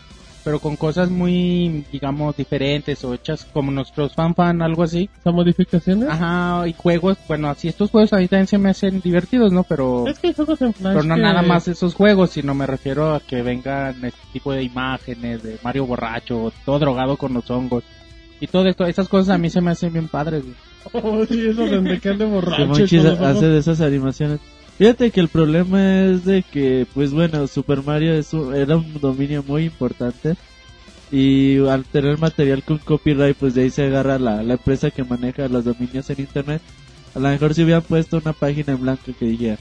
pero 0.42 0.58
con 0.58 0.76
cosas 0.76 1.10
muy 1.10 1.84
digamos 1.92 2.34
diferentes 2.34 3.04
o 3.04 3.12
hechas 3.12 3.46
como 3.52 3.70
nuestros 3.70 4.14
fan 4.14 4.34
fan 4.34 4.62
algo 4.62 4.82
así 4.84 5.10
¿Esas 5.20 5.34
modificaciones? 5.34 6.08
ajá 6.08 6.66
y 6.66 6.72
juegos 6.72 7.18
bueno 7.28 7.50
así 7.50 7.68
estos 7.68 7.90
juegos 7.90 8.12
ahí 8.14 8.26
también 8.26 8.46
se 8.46 8.56
me 8.56 8.70
hacen 8.70 9.00
divertidos 9.02 9.52
no 9.52 9.64
pero 9.64 10.06
Es 10.08 10.18
que 10.18 10.28
hay 10.28 10.32
juegos 10.34 10.62
en 10.62 10.72
Flash 10.72 10.92
pero 10.94 11.04
no 11.04 11.14
que- 11.16 11.20
nada 11.20 11.42
más 11.42 11.68
esos 11.68 11.94
juegos 11.94 12.30
sino 12.30 12.54
me 12.54 12.66
refiero 12.66 13.14
a 13.14 13.20
que 13.20 13.42
vengan 13.42 14.02
este 14.04 14.20
tipo 14.32 14.52
de 14.52 14.62
imágenes 14.62 15.42
de 15.42 15.58
Mario 15.62 15.84
borracho 15.86 16.52
todo 16.64 16.78
drogado 16.78 17.18
con 17.18 17.34
los 17.34 17.50
hongos 17.50 17.84
y 18.40 18.46
todo 18.46 18.66
esto 18.66 18.86
esas 18.86 19.08
cosas 19.08 19.34
a 19.34 19.38
mí 19.38 19.50
se 19.50 19.60
me 19.60 19.72
hacen 19.72 19.92
bien 19.92 20.08
padres 20.08 20.42
güey. 20.42 20.54
Oh, 20.94 21.26
sí, 21.26 21.46
eso 21.46 21.66
de 21.66 22.00
que 22.00 22.08
ande 22.08 22.24
Que 22.24 22.30
borracho. 22.30 22.62
ojos. 22.72 23.20
hace 23.20 23.46
de 23.48 23.58
esas 23.58 23.82
animaciones. 23.82 24.40
Fíjate 24.80 25.10
que 25.10 25.20
el 25.20 25.28
problema 25.28 26.04
es 26.06 26.24
de 26.24 26.42
que, 26.42 26.86
pues 26.94 27.12
bueno, 27.12 27.46
Super 27.46 27.82
Mario 27.82 28.14
es 28.14 28.32
un- 28.32 28.54
era 28.54 28.78
un 28.78 28.98
dominio 28.98 29.42
muy 29.46 29.64
importante. 29.64 30.36
Y 31.12 31.58
al 31.68 31.84
tener 31.84 32.16
material 32.16 32.62
con 32.62 32.78
copyright, 32.78 33.36
pues 33.36 33.52
de 33.54 33.64
ahí 33.64 33.70
se 33.70 33.82
agarra 33.84 34.18
la, 34.18 34.42
la 34.42 34.54
empresa 34.54 34.90
que 34.90 35.04
maneja 35.04 35.48
los 35.48 35.66
dominios 35.66 36.08
en 36.08 36.20
internet. 36.20 36.62
A 37.14 37.18
lo 37.18 37.28
mejor 37.28 37.52
si 37.52 37.62
hubieran 37.62 37.82
puesto 37.82 38.16
una 38.16 38.32
página 38.32 38.72
en 38.72 38.80
blanco 38.80 39.12
que 39.18 39.26
dijera, 39.26 39.58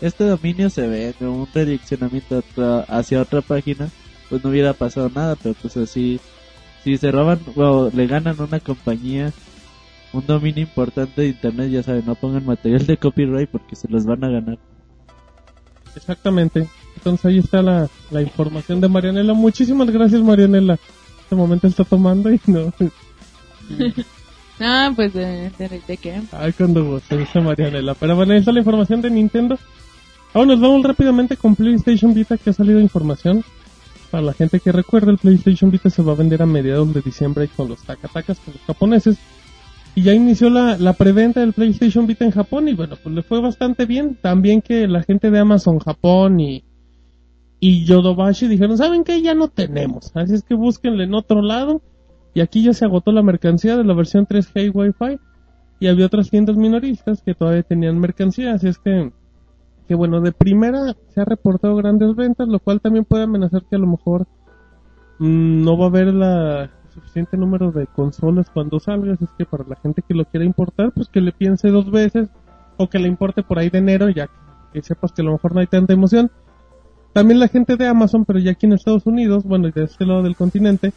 este 0.00 0.22
dominio 0.26 0.70
se 0.70 0.86
vende, 0.86 1.26
un 1.26 1.48
redireccionamiento 1.52 2.38
otra- 2.38 2.82
hacia 2.82 3.20
otra 3.20 3.40
página, 3.40 3.88
pues 4.30 4.44
no 4.44 4.50
hubiera 4.50 4.74
pasado 4.74 5.10
nada, 5.12 5.34
pero 5.42 5.56
pues 5.60 5.76
así, 5.76 6.20
si 6.84 6.96
se 6.98 7.10
roban 7.10 7.40
o 7.56 7.90
le 7.92 8.06
ganan 8.06 8.40
una 8.40 8.60
compañía 8.60 9.32
un 10.12 10.26
dominio 10.26 10.62
importante 10.62 11.22
de 11.22 11.28
internet, 11.28 11.70
ya 11.70 11.82
saben, 11.82 12.04
no 12.06 12.14
pongan 12.14 12.44
material 12.44 12.86
de 12.86 12.96
copyright 12.96 13.48
porque 13.48 13.76
se 13.76 13.88
los 13.88 14.04
van 14.04 14.24
a 14.24 14.28
ganar. 14.28 14.58
Exactamente. 15.94 16.68
Entonces 16.96 17.26
ahí 17.26 17.38
está 17.38 17.62
la, 17.62 17.88
la 18.10 18.22
información 18.22 18.80
de 18.80 18.88
Marianela. 18.88 19.34
Muchísimas 19.34 19.90
gracias, 19.90 20.20
Marianela. 20.22 20.78
Este 21.22 21.34
momento 21.34 21.66
está 21.66 21.84
tomando 21.84 22.32
y 22.32 22.40
no. 22.46 22.72
Ah, 24.64 24.92
pues 24.94 25.12
de, 25.12 25.50
de, 25.58 25.82
de 25.88 25.96
qué. 25.96 26.22
Ay, 26.30 26.52
cuando 26.52 26.84
vos, 26.84 27.02
dice 27.10 27.40
Marianela. 27.40 27.94
Pero 27.94 28.14
bueno, 28.14 28.32
ahí 28.32 28.38
está 28.38 28.52
la 28.52 28.60
información 28.60 29.00
de 29.00 29.10
Nintendo. 29.10 29.58
Ahora 30.34 30.48
nos 30.48 30.60
vamos 30.60 30.84
rápidamente 30.84 31.36
con 31.36 31.56
PlayStation 31.56 32.14
Vita, 32.14 32.38
que 32.38 32.50
ha 32.50 32.52
salido 32.52 32.78
información. 32.78 33.44
Para 34.10 34.22
la 34.22 34.34
gente 34.34 34.60
que 34.60 34.70
recuerda, 34.70 35.10
el 35.10 35.18
PlayStation 35.18 35.70
Vita 35.70 35.90
se 35.90 36.02
va 36.02 36.12
a 36.12 36.16
vender 36.16 36.42
a 36.42 36.46
mediados 36.46 36.92
de 36.94 37.00
diciembre 37.00 37.48
con 37.48 37.68
los 37.68 37.82
takatakas, 37.82 38.38
con 38.38 38.54
los 38.54 38.62
japoneses. 38.64 39.16
Y 39.94 40.02
ya 40.02 40.14
inició 40.14 40.48
la, 40.48 40.78
la 40.78 40.94
preventa 40.94 41.40
del 41.40 41.52
PlayStation 41.52 42.06
Vita 42.06 42.24
en 42.24 42.30
Japón 42.30 42.68
y 42.68 42.74
bueno, 42.74 42.96
pues 43.02 43.14
le 43.14 43.22
fue 43.22 43.40
bastante 43.40 43.84
bien. 43.84 44.16
También 44.20 44.62
que 44.62 44.88
la 44.88 45.02
gente 45.02 45.30
de 45.30 45.38
Amazon 45.38 45.78
Japón 45.78 46.40
y, 46.40 46.64
y 47.60 47.84
Yodobashi 47.84 48.48
dijeron, 48.48 48.78
¿saben 48.78 49.04
qué? 49.04 49.20
Ya 49.20 49.34
no 49.34 49.48
tenemos. 49.48 50.10
Así 50.14 50.34
es 50.34 50.42
que 50.42 50.54
búsquenle 50.54 51.04
en 51.04 51.14
otro 51.14 51.42
lado. 51.42 51.82
Y 52.34 52.40
aquí 52.40 52.62
ya 52.62 52.72
se 52.72 52.86
agotó 52.86 53.12
la 53.12 53.22
mercancía 53.22 53.76
de 53.76 53.84
la 53.84 53.92
versión 53.92 54.26
3G 54.26 54.66
y 54.66 54.68
Wi-Fi. 54.70 55.18
Y 55.78 55.88
había 55.88 56.06
otras 56.06 56.30
tiendas 56.30 56.56
minoristas 56.56 57.22
que 57.22 57.34
todavía 57.34 57.62
tenían 57.62 57.98
mercancía. 57.98 58.54
Así 58.54 58.68
es 58.68 58.78
que, 58.78 59.12
que 59.88 59.94
bueno, 59.94 60.22
de 60.22 60.32
primera 60.32 60.96
se 61.10 61.20
ha 61.20 61.26
reportado 61.26 61.76
grandes 61.76 62.16
ventas, 62.16 62.48
lo 62.48 62.60
cual 62.60 62.80
también 62.80 63.04
puede 63.04 63.24
amenazar 63.24 63.64
que 63.68 63.76
a 63.76 63.80
lo 63.80 63.88
mejor 63.88 64.26
mm, 65.18 65.62
no 65.62 65.76
va 65.76 65.84
a 65.84 65.88
haber 65.88 66.14
la 66.14 66.70
suficiente 66.92 67.36
número 67.36 67.72
de 67.72 67.86
consolas 67.86 68.50
cuando 68.50 68.78
salga. 68.80 69.14
Así 69.14 69.24
es 69.24 69.30
que 69.36 69.44
para 69.44 69.64
la 69.66 69.76
gente 69.76 70.02
que 70.06 70.14
lo 70.14 70.24
quiera 70.24 70.44
importar, 70.44 70.92
pues 70.92 71.08
que 71.08 71.20
le 71.20 71.32
piense 71.32 71.68
dos 71.68 71.90
veces. 71.90 72.28
O 72.76 72.88
que 72.88 72.98
le 72.98 73.08
importe 73.08 73.42
por 73.42 73.58
ahí 73.58 73.68
de 73.68 73.78
enero, 73.78 74.08
ya 74.08 74.28
que 74.72 74.82
sepas 74.82 75.12
que 75.12 75.22
a 75.22 75.24
lo 75.24 75.32
mejor 75.32 75.54
no 75.54 75.60
hay 75.60 75.66
tanta 75.66 75.92
emoción. 75.92 76.30
También 77.12 77.38
la 77.38 77.48
gente 77.48 77.76
de 77.76 77.86
Amazon, 77.86 78.24
pero 78.24 78.38
ya 78.38 78.52
aquí 78.52 78.66
en 78.66 78.72
Estados 78.72 79.06
Unidos, 79.06 79.44
bueno, 79.44 79.68
y 79.68 79.72
de 79.72 79.84
este 79.84 80.06
lado 80.06 80.22
del 80.22 80.34
continente, 80.34 80.92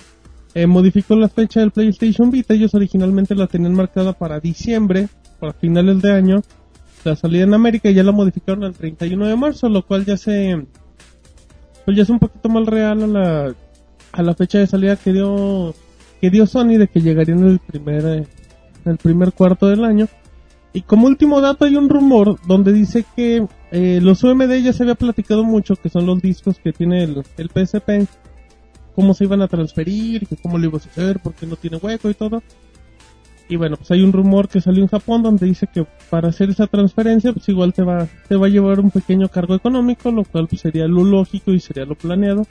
eh, 0.54 0.66
modificó 0.68 1.16
la 1.16 1.28
fecha 1.28 1.60
del 1.60 1.72
PlayStation 1.72 2.32
Vita. 2.32 2.54
Ellos 2.54 2.74
originalmente 2.74 3.36
la 3.36 3.48
tenían 3.48 3.74
marcada 3.74 4.14
para 4.14 4.40
diciembre, 4.40 5.10
para 5.40 5.54
finales 5.54 6.02
de 6.02 6.14
año. 6.14 6.42
La 7.04 7.16
salida 7.16 7.44
en 7.44 7.54
América 7.54 7.90
y 7.90 7.94
ya 7.94 8.04
la 8.04 8.14
modificaron 8.14 8.64
al 8.64 8.74
31 8.74 9.28
de 9.28 9.36
marzo, 9.36 9.70
lo 9.70 9.86
cual 9.86 10.06
ya 10.06 10.18
se... 10.18 10.66
Pues 11.84 11.98
ya 11.98 12.04
es 12.04 12.10
un 12.10 12.18
poquito 12.18 12.50
más 12.50 12.66
real 12.66 13.04
a 13.04 13.08
la, 13.08 13.56
a 14.12 14.24
la 14.24 14.34
fecha 14.34 14.58
de 14.58 14.66
salida 14.66 14.96
que 14.96 15.12
dio, 15.12 15.76
que 16.26 16.32
dio 16.32 16.48
Sony 16.48 16.80
de 16.80 16.88
que 16.88 17.02
llegaría 17.02 17.36
en 17.36 17.46
el 17.46 17.60
primer, 17.60 18.04
eh, 18.04 18.28
el 18.86 18.98
primer 18.98 19.32
cuarto 19.32 19.68
del 19.68 19.84
año. 19.84 20.08
Y 20.74 20.82
como 20.82 21.06
último 21.06 21.40
dato 21.40 21.66
hay 21.66 21.76
un 21.76 21.88
rumor 21.88 22.40
donde 22.48 22.74
dice 22.74 23.06
que 23.16 23.46
eh, 23.72 24.00
los 24.02 24.24
UMD 24.24 24.52
ya 24.64 24.74
se 24.74 24.82
había 24.82 24.96
platicado 24.96 25.44
mucho, 25.44 25.76
que 25.76 25.90
son 25.90 26.08
los 26.08 26.20
discos 26.24 26.58
que 26.58 26.74
tiene 26.74 27.04
el, 27.04 27.24
el 27.38 27.50
PSP, 27.50 28.10
cómo 28.96 29.14
se 29.14 29.26
iban 29.26 29.44
a 29.44 29.48
transferir, 29.48 30.26
que 30.26 30.36
cómo 30.36 30.58
lo 30.58 30.66
ibas 30.66 30.88
a 30.88 30.90
hacer, 30.90 31.20
porque 31.20 31.46
no 31.46 31.58
tiene 31.58 31.78
hueco 31.78 32.10
y 32.10 32.16
todo. 32.16 32.42
Y 33.48 33.58
bueno, 33.58 33.78
pues 33.78 33.92
hay 33.92 34.02
un 34.02 34.12
rumor 34.12 34.48
que 34.48 34.62
salió 34.62 34.82
en 34.82 34.90
Japón 34.90 35.22
donde 35.22 35.46
dice 35.46 35.68
que 35.72 35.86
para 36.10 36.30
hacer 36.30 36.50
esa 36.50 36.66
transferencia, 36.66 37.34
pues 37.34 37.48
igual 37.50 37.72
te 37.72 37.84
va, 37.84 38.08
te 38.28 38.36
va 38.36 38.48
a 38.48 38.50
llevar 38.50 38.80
un 38.80 38.90
pequeño 38.90 39.30
cargo 39.30 39.54
económico, 39.54 40.10
lo 40.12 40.24
cual 40.24 40.48
pues 40.48 40.62
sería 40.62 40.88
lo 40.88 41.04
lógico 41.04 41.52
y 41.52 41.60
sería 41.60 41.86
lo 41.86 41.94
planeado. 41.94 42.48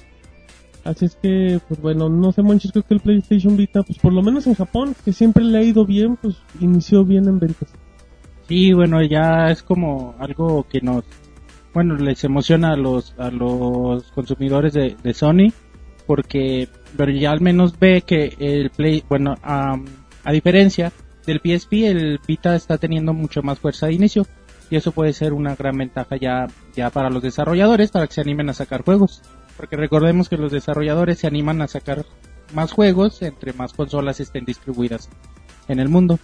Así 0.84 1.06
es 1.06 1.16
que, 1.16 1.60
pues 1.66 1.80
bueno, 1.80 2.10
no 2.10 2.30
sé, 2.30 2.42
Monchis, 2.42 2.70
creo 2.70 2.84
que 2.84 2.94
el 2.94 3.00
PlayStation 3.00 3.56
Vita, 3.56 3.82
pues 3.82 3.98
por 3.98 4.12
lo 4.12 4.22
menos 4.22 4.46
en 4.46 4.54
Japón, 4.54 4.94
que 5.02 5.14
siempre 5.14 5.42
le 5.42 5.58
ha 5.58 5.62
ido 5.62 5.86
bien, 5.86 6.16
pues 6.16 6.36
inició 6.60 7.04
bien 7.04 7.26
en 7.26 7.38
ventas. 7.38 7.70
Sí, 8.46 8.74
bueno, 8.74 9.02
ya 9.02 9.50
es 9.50 9.62
como 9.62 10.14
algo 10.18 10.66
que 10.68 10.82
nos, 10.82 11.04
bueno, 11.72 11.96
les 11.96 12.22
emociona 12.24 12.72
a 12.72 12.76
los, 12.76 13.14
a 13.16 13.30
los 13.30 14.12
consumidores 14.12 14.74
de, 14.74 15.14
Sony, 15.14 15.52
porque, 16.06 16.68
pero 16.98 17.10
ya 17.10 17.30
al 17.30 17.40
menos 17.40 17.78
ve 17.78 18.02
que 18.02 18.34
el 18.38 18.68
Play, 18.68 19.02
bueno, 19.08 19.36
am, 19.42 19.86
a 20.22 20.32
diferencia 20.32 20.92
del 21.26 21.40
PSP, 21.40 21.72
el 21.84 22.20
Vita 22.28 22.54
está 22.54 22.76
teniendo 22.76 23.14
mucho 23.14 23.42
más 23.42 23.58
fuerza 23.58 23.86
de 23.86 23.94
inicio, 23.94 24.26
y 24.68 24.76
eso 24.76 24.92
puede 24.92 25.14
ser 25.14 25.32
una 25.32 25.54
gran 25.54 25.78
ventaja 25.78 26.16
ya, 26.16 26.46
ya 26.76 26.90
para 26.90 27.08
los 27.08 27.22
desarrolladores, 27.22 27.90
para 27.90 28.06
que 28.06 28.12
se 28.12 28.20
animen 28.20 28.50
a 28.50 28.54
sacar 28.54 28.82
juegos, 28.82 29.22
porque 29.56 29.76
recordemos 29.76 30.28
que 30.28 30.36
los 30.36 30.52
desarrolladores 30.52 31.18
se 31.18 31.26
animan 31.26 31.62
a 31.62 31.68
sacar 31.68 32.04
más 32.54 32.72
juegos 32.72 33.22
entre 33.22 33.52
más 33.52 33.72
consolas 33.72 34.20
estén 34.20 34.44
distribuidas 34.44 35.08
en 35.68 35.80
el 35.80 35.88
mundo. 35.88 36.18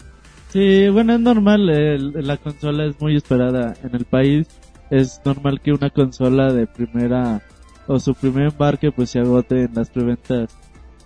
Sí, 0.49 0.88
bueno, 0.88 1.14
es 1.14 1.20
normal, 1.20 1.68
el- 1.70 2.12
la 2.26 2.37
consola 2.37 2.84
es 2.87 3.00
muy 3.00 3.16
esperada 3.16 3.75
en 3.82 3.94
el 3.94 4.04
país. 4.04 4.49
Es 4.90 5.20
normal 5.25 5.60
que 5.60 5.72
una 5.72 5.90
consola 5.90 6.52
de 6.52 6.66
primera 6.66 7.42
o 7.87 7.99
su 8.00 8.14
primer 8.14 8.49
embarque 8.50 8.90
pues 8.92 9.10
se 9.10 9.20
agote 9.20 9.64
en 9.64 9.75
las 9.75 9.90
preventas 9.90 10.50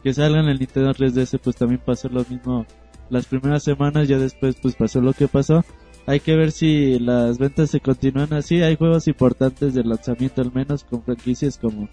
que 0.03 0.13
salgan 0.15 0.49
el 0.49 0.59
Nintendo 0.59 0.93
3DS 0.95 1.39
pues 1.39 1.57
también 1.57 1.81
pasó 1.85 2.09
lo 2.09 2.25
mismo 2.29 2.67
las 3.11 3.27
primeras 3.27 3.63
semanas, 3.63 4.09
ya 4.09 4.19
después 4.19 4.57
pues 4.61 4.75
pasó 4.77 5.01
lo 5.01 5.13
que 5.13 5.29
pasó. 5.29 5.65
Hay 6.07 6.21
que 6.21 6.37
ver 6.37 6.53
si 6.53 6.99
las 6.99 7.39
ventas 7.39 7.71
se 7.71 7.81
continúan 7.81 8.33
así. 8.35 8.63
Hay 8.63 8.77
juegos 8.77 9.09
importantes 9.09 9.73
de 9.75 9.85
lanzamiento 9.85 10.43
al 10.43 10.53
menos 10.53 10.85
con 10.85 11.03
franquicias 11.03 11.57
como 11.59 11.89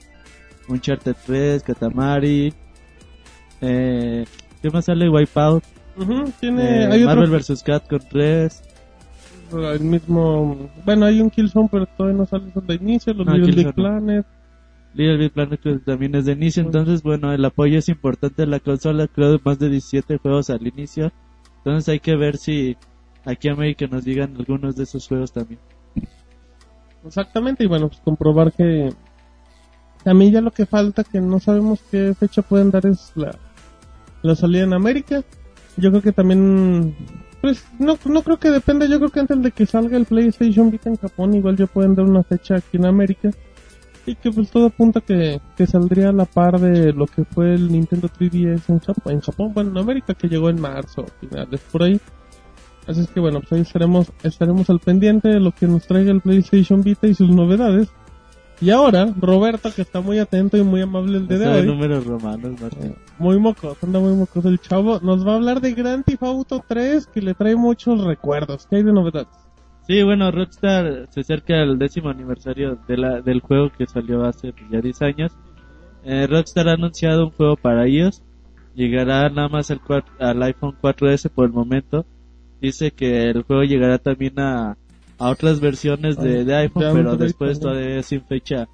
Uncharted 0.67 1.15
3, 1.25 1.63
Katamari, 1.63 2.53
eh, 3.61 4.25
¿qué 4.61 4.69
más 4.69 4.85
sale? 4.85 5.09
Wipeout, 5.09 5.63
tiene, 6.39 6.83
eh, 6.83 6.87
hay 6.91 7.03
Marvel 7.03 7.33
otro, 7.33 7.39
vs. 7.55 7.63
Capcom 7.63 7.99
3. 8.09 8.61
el 9.53 9.79
mismo, 9.81 10.69
bueno, 10.85 11.05
hay 11.05 11.21
un 11.21 11.29
Killzone, 11.29 11.69
pero 11.71 11.85
todavía 11.85 12.17
no 12.17 12.25
sale 12.25 12.51
de 12.55 12.75
inicio, 12.75 13.13
los 13.13 13.25
No, 13.25 13.33
Little 13.37 13.63
Big. 13.63 13.73
Planet. 13.73 14.25
Little 14.93 15.17
Big 15.17 15.31
Planet 15.31 15.59
que 15.61 15.79
también 15.79 16.15
es 16.15 16.25
de 16.25 16.33
inicio, 16.33 16.63
entonces 16.63 17.01
bueno, 17.03 17.31
el 17.33 17.43
apoyo 17.45 17.79
es 17.79 17.89
importante 17.89 18.45
la 18.45 18.59
consola, 18.59 19.07
creo 19.07 19.39
más 19.43 19.59
de 19.59 19.69
17 19.69 20.17
juegos 20.17 20.49
al 20.49 20.65
inicio, 20.67 21.11
entonces 21.57 21.87
hay 21.89 21.99
que 21.99 22.15
ver 22.15 22.37
si 22.37 22.75
aquí 23.25 23.49
a 23.49 23.53
América 23.53 23.85
nos 23.87 24.03
digan 24.03 24.35
algunos 24.37 24.75
de 24.75 24.83
esos 24.83 25.07
juegos 25.07 25.31
también. 25.31 25.59
Exactamente, 27.05 27.63
y 27.63 27.67
bueno, 27.67 27.87
pues 27.87 28.01
comprobar 28.01 28.51
que 28.51 28.89
también 30.03 30.33
ya 30.33 30.41
lo 30.41 30.51
que 30.51 30.65
falta, 30.65 31.03
que 31.03 31.21
no 31.21 31.39
sabemos 31.39 31.79
qué 31.91 32.13
fecha 32.17 32.41
pueden 32.41 32.71
dar, 32.71 32.85
es 32.85 33.11
la, 33.15 33.37
la 34.21 34.35
salida 34.35 34.63
en 34.63 34.73
América. 34.73 35.23
Yo 35.77 35.89
creo 35.89 36.01
que 36.01 36.11
también, 36.11 36.95
pues 37.41 37.65
no, 37.79 37.97
no 38.05 38.21
creo 38.23 38.37
que 38.37 38.49
dependa, 38.49 38.85
yo 38.85 38.97
creo 38.97 39.09
que 39.09 39.19
antes 39.19 39.41
de 39.41 39.51
que 39.51 39.65
salga 39.65 39.97
el 39.97 40.05
PlayStation 40.05 40.71
Vita 40.71 40.89
en 40.89 40.97
Japón, 40.97 41.33
igual 41.33 41.55
ya 41.55 41.67
pueden 41.67 41.95
dar 41.95 42.05
una 42.05 42.23
fecha 42.23 42.55
aquí 42.55 42.77
en 42.77 42.85
América. 42.85 43.31
Y 44.03 44.15
que 44.15 44.31
pues 44.31 44.49
todo 44.49 44.65
apunta 44.65 44.99
que, 44.99 45.39
que 45.55 45.67
saldría 45.67 46.09
a 46.09 46.11
la 46.11 46.25
par 46.25 46.59
de 46.59 46.91
lo 46.91 47.05
que 47.05 47.23
fue 47.23 47.53
el 47.53 47.71
Nintendo 47.71 48.09
3DS 48.09 48.63
en 48.69 48.79
Japón, 48.79 49.13
en 49.13 49.21
Japón, 49.21 49.51
bueno, 49.53 49.69
en 49.69 49.77
América, 49.77 50.15
que 50.15 50.27
llegó 50.27 50.49
en 50.49 50.59
marzo, 50.59 51.05
finales 51.19 51.61
por 51.71 51.83
ahí. 51.83 52.01
Así 52.87 53.01
es 53.01 53.07
que 53.09 53.19
bueno, 53.19 53.41
pues 53.41 53.51
ahí 53.51 53.61
estaremos, 53.61 54.11
estaremos 54.23 54.69
al 54.71 54.79
pendiente 54.79 55.29
de 55.29 55.39
lo 55.39 55.51
que 55.51 55.67
nos 55.67 55.85
traiga 55.85 56.11
el 56.11 56.21
PlayStation 56.21 56.81
Vita 56.81 57.07
y 57.07 57.13
sus 57.13 57.29
novedades. 57.29 57.89
Y 58.61 58.69
ahora, 58.69 59.11
Roberto, 59.19 59.73
que 59.75 59.81
está 59.81 60.01
muy 60.01 60.19
atento 60.19 60.55
y 60.55 60.63
muy 60.63 60.81
amable 60.81 61.17
el 61.17 61.27
día 61.27 61.39
de 61.39 61.47
hoy, 61.47 61.65
números 61.65 62.05
romanos, 62.05 62.61
Martín. 62.61 62.95
muy 63.17 63.39
mocoso, 63.39 63.75
anda 63.83 63.99
muy 63.99 64.13
mocoso 64.13 64.49
el 64.49 64.59
chavo, 64.59 64.99
nos 65.01 65.25
va 65.25 65.31
a 65.31 65.35
hablar 65.37 65.61
de 65.61 65.73
Grand 65.73 66.05
Theft 66.05 66.21
Auto 66.21 66.63
3, 66.67 67.07
que 67.07 67.21
le 67.23 67.33
trae 67.33 67.55
muchos 67.55 68.03
recuerdos. 68.03 68.67
¿Qué 68.67 68.75
hay 68.75 68.83
de 68.83 68.93
novedades? 68.93 69.27
Sí, 69.87 70.03
bueno, 70.03 70.29
Rockstar 70.29 71.07
se 71.09 71.21
acerca 71.21 71.55
al 71.59 71.79
décimo 71.79 72.09
aniversario 72.09 72.77
de 72.87 72.97
la, 72.97 73.21
del 73.21 73.41
juego 73.41 73.71
que 73.75 73.87
salió 73.87 74.23
hace 74.25 74.53
ya 74.71 74.79
10 74.79 75.01
años. 75.01 75.31
Eh, 76.03 76.27
Rockstar 76.27 76.69
ha 76.69 76.73
anunciado 76.73 77.25
un 77.25 77.31
juego 77.31 77.55
para 77.55 77.87
iOS. 77.87 78.21
Llegará 78.75 79.27
nada 79.29 79.49
más 79.49 79.71
al, 79.71 79.81
al 80.19 80.43
iPhone 80.43 80.77
4S 80.79 81.31
por 81.31 81.47
el 81.47 81.51
momento. 81.51 82.05
Dice 82.61 82.91
que 82.91 83.31
el 83.31 83.41
juego 83.41 83.63
llegará 83.63 83.97
también 83.97 84.39
a, 84.39 84.77
a 85.21 85.29
otras 85.29 85.59
versiones 85.59 86.17
de, 86.17 86.43
de 86.45 86.55
iPhone, 86.55 86.83
pero 86.93 87.15
después 87.17 87.59
todavía 87.59 88.01
sin 88.03 88.21
fecha. 88.25 88.67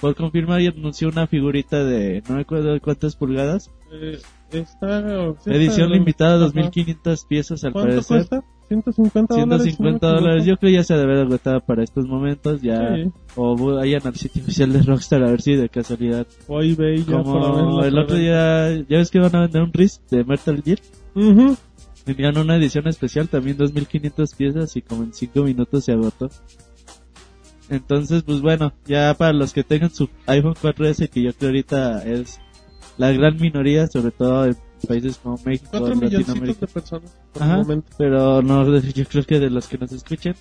Por 0.00 0.14
confirmar 0.16 0.60
y 0.60 0.66
anunció 0.66 1.08
una 1.08 1.26
figurita 1.26 1.82
de 1.84 2.22
no 2.28 2.34
me 2.36 2.42
acuerdo 2.42 2.72
de 2.72 2.80
cuántas 2.80 3.16
pulgadas. 3.16 3.70
Eh, 3.92 4.18
está, 4.52 5.34
sí 5.42 5.50
Edición 5.50 5.90
limitada, 5.90 6.34
Ajá. 6.36 6.44
2500 6.46 7.24
piezas 7.26 7.64
al 7.64 7.72
¿Cuánto 7.72 7.90
parecer. 7.90 8.16
cuesta? 8.18 8.44
150 8.68 9.34
dólares. 9.34 9.62
si 9.62 9.70
no 9.82 9.90
me 9.92 9.98
150 9.98 10.06
dólares, 10.08 10.44
yo 10.46 10.56
creo 10.56 10.72
ya 10.72 10.82
se 10.82 10.96
debe 10.96 11.16
de 11.16 11.22
agotar 11.22 11.64
para 11.64 11.84
estos 11.84 12.06
momentos, 12.06 12.60
ya, 12.62 12.96
Sí. 12.96 13.10
o 13.36 13.56
vayan 13.56 14.00
al 14.06 14.14
sitio 14.16 14.42
oficial 14.42 14.72
de 14.72 14.82
Rockstar 14.82 15.22
a 15.22 15.30
ver 15.30 15.42
si 15.42 15.54
de 15.54 15.68
casualidad, 15.68 16.26
O 16.48 16.60
eBay 16.62 17.04
ya 17.04 17.12
como 17.22 17.82
el 17.84 17.98
otro 17.98 18.16
día, 18.16 18.72
ya 18.88 18.98
ves 18.98 19.10
que 19.10 19.18
van 19.20 19.36
a 19.36 19.40
vender 19.42 19.62
un 19.62 19.72
Risk 19.72 20.02
de 20.10 20.24
Metal 20.24 20.62
Gear, 20.64 20.78
Ujú. 21.14 21.56
Tenían 22.04 22.36
una 22.38 22.56
edición 22.56 22.86
especial, 22.88 23.28
también 23.28 23.56
2500 23.56 24.34
piezas 24.34 24.76
y 24.76 24.82
como 24.82 25.02
en 25.04 25.12
5 25.14 25.42
minutos 25.42 25.84
se 25.84 25.92
agotó. 25.92 26.30
Entonces, 27.70 28.22
pues 28.22 28.40
bueno, 28.40 28.72
ya 28.86 29.14
para 29.14 29.32
los 29.32 29.52
que 29.52 29.64
tengan 29.64 29.90
su 29.90 30.08
iPhone 30.26 30.54
4S, 30.54 31.08
que 31.08 31.22
yo 31.22 31.32
creo 31.32 31.48
ahorita 31.50 32.04
es 32.06 32.38
la 32.98 33.10
gran 33.12 33.36
minoría, 33.38 33.86
sobre 33.86 34.10
todo 34.10 34.44
en 34.46 34.56
países 34.86 35.16
como 35.16 35.40
México, 35.46 35.68
4 35.70 35.88
milloncitos 35.96 36.18
Latinoamérica. 36.28 36.60
de 36.60 36.66
personas. 36.72 37.16
por 37.32 37.42
Ajá, 37.42 37.56
momento. 37.56 37.88
pero 37.96 38.42
no, 38.42 38.78
yo 38.80 39.04
creo 39.06 39.24
que 39.24 39.40
de 39.40 39.50
los 39.50 39.66
que 39.68 39.78
nos 39.78 39.92
escuchen, 39.92 40.34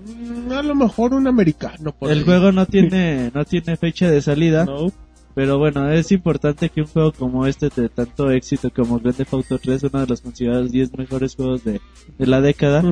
Mm, 0.00 0.52
A 0.52 0.62
lo 0.62 0.76
mejor 0.76 1.12
un 1.12 1.26
americano. 1.26 1.90
Por 1.92 2.12
el 2.12 2.18
ahí. 2.18 2.24
juego 2.24 2.52
no 2.52 2.66
tiene, 2.68 3.32
no 3.34 3.44
tiene 3.44 3.76
fecha 3.76 4.08
de 4.08 4.22
salida, 4.22 4.64
No. 4.64 4.92
Pero 5.38 5.56
bueno, 5.56 5.88
es 5.92 6.10
importante 6.10 6.68
que 6.68 6.80
un 6.80 6.88
juego 6.88 7.12
como 7.12 7.46
este 7.46 7.68
de 7.68 7.88
tanto 7.88 8.32
éxito 8.32 8.72
como 8.74 8.98
Grand 8.98 9.16
Theft 9.16 9.34
Auto 9.34 9.56
3, 9.56 9.84
uno 9.84 10.00
de 10.00 10.06
los 10.08 10.20
considerados 10.20 10.72
10 10.72 10.98
mejores 10.98 11.36
juegos 11.36 11.62
de, 11.62 11.80
de 12.18 12.26
la 12.26 12.40
década, 12.40 12.82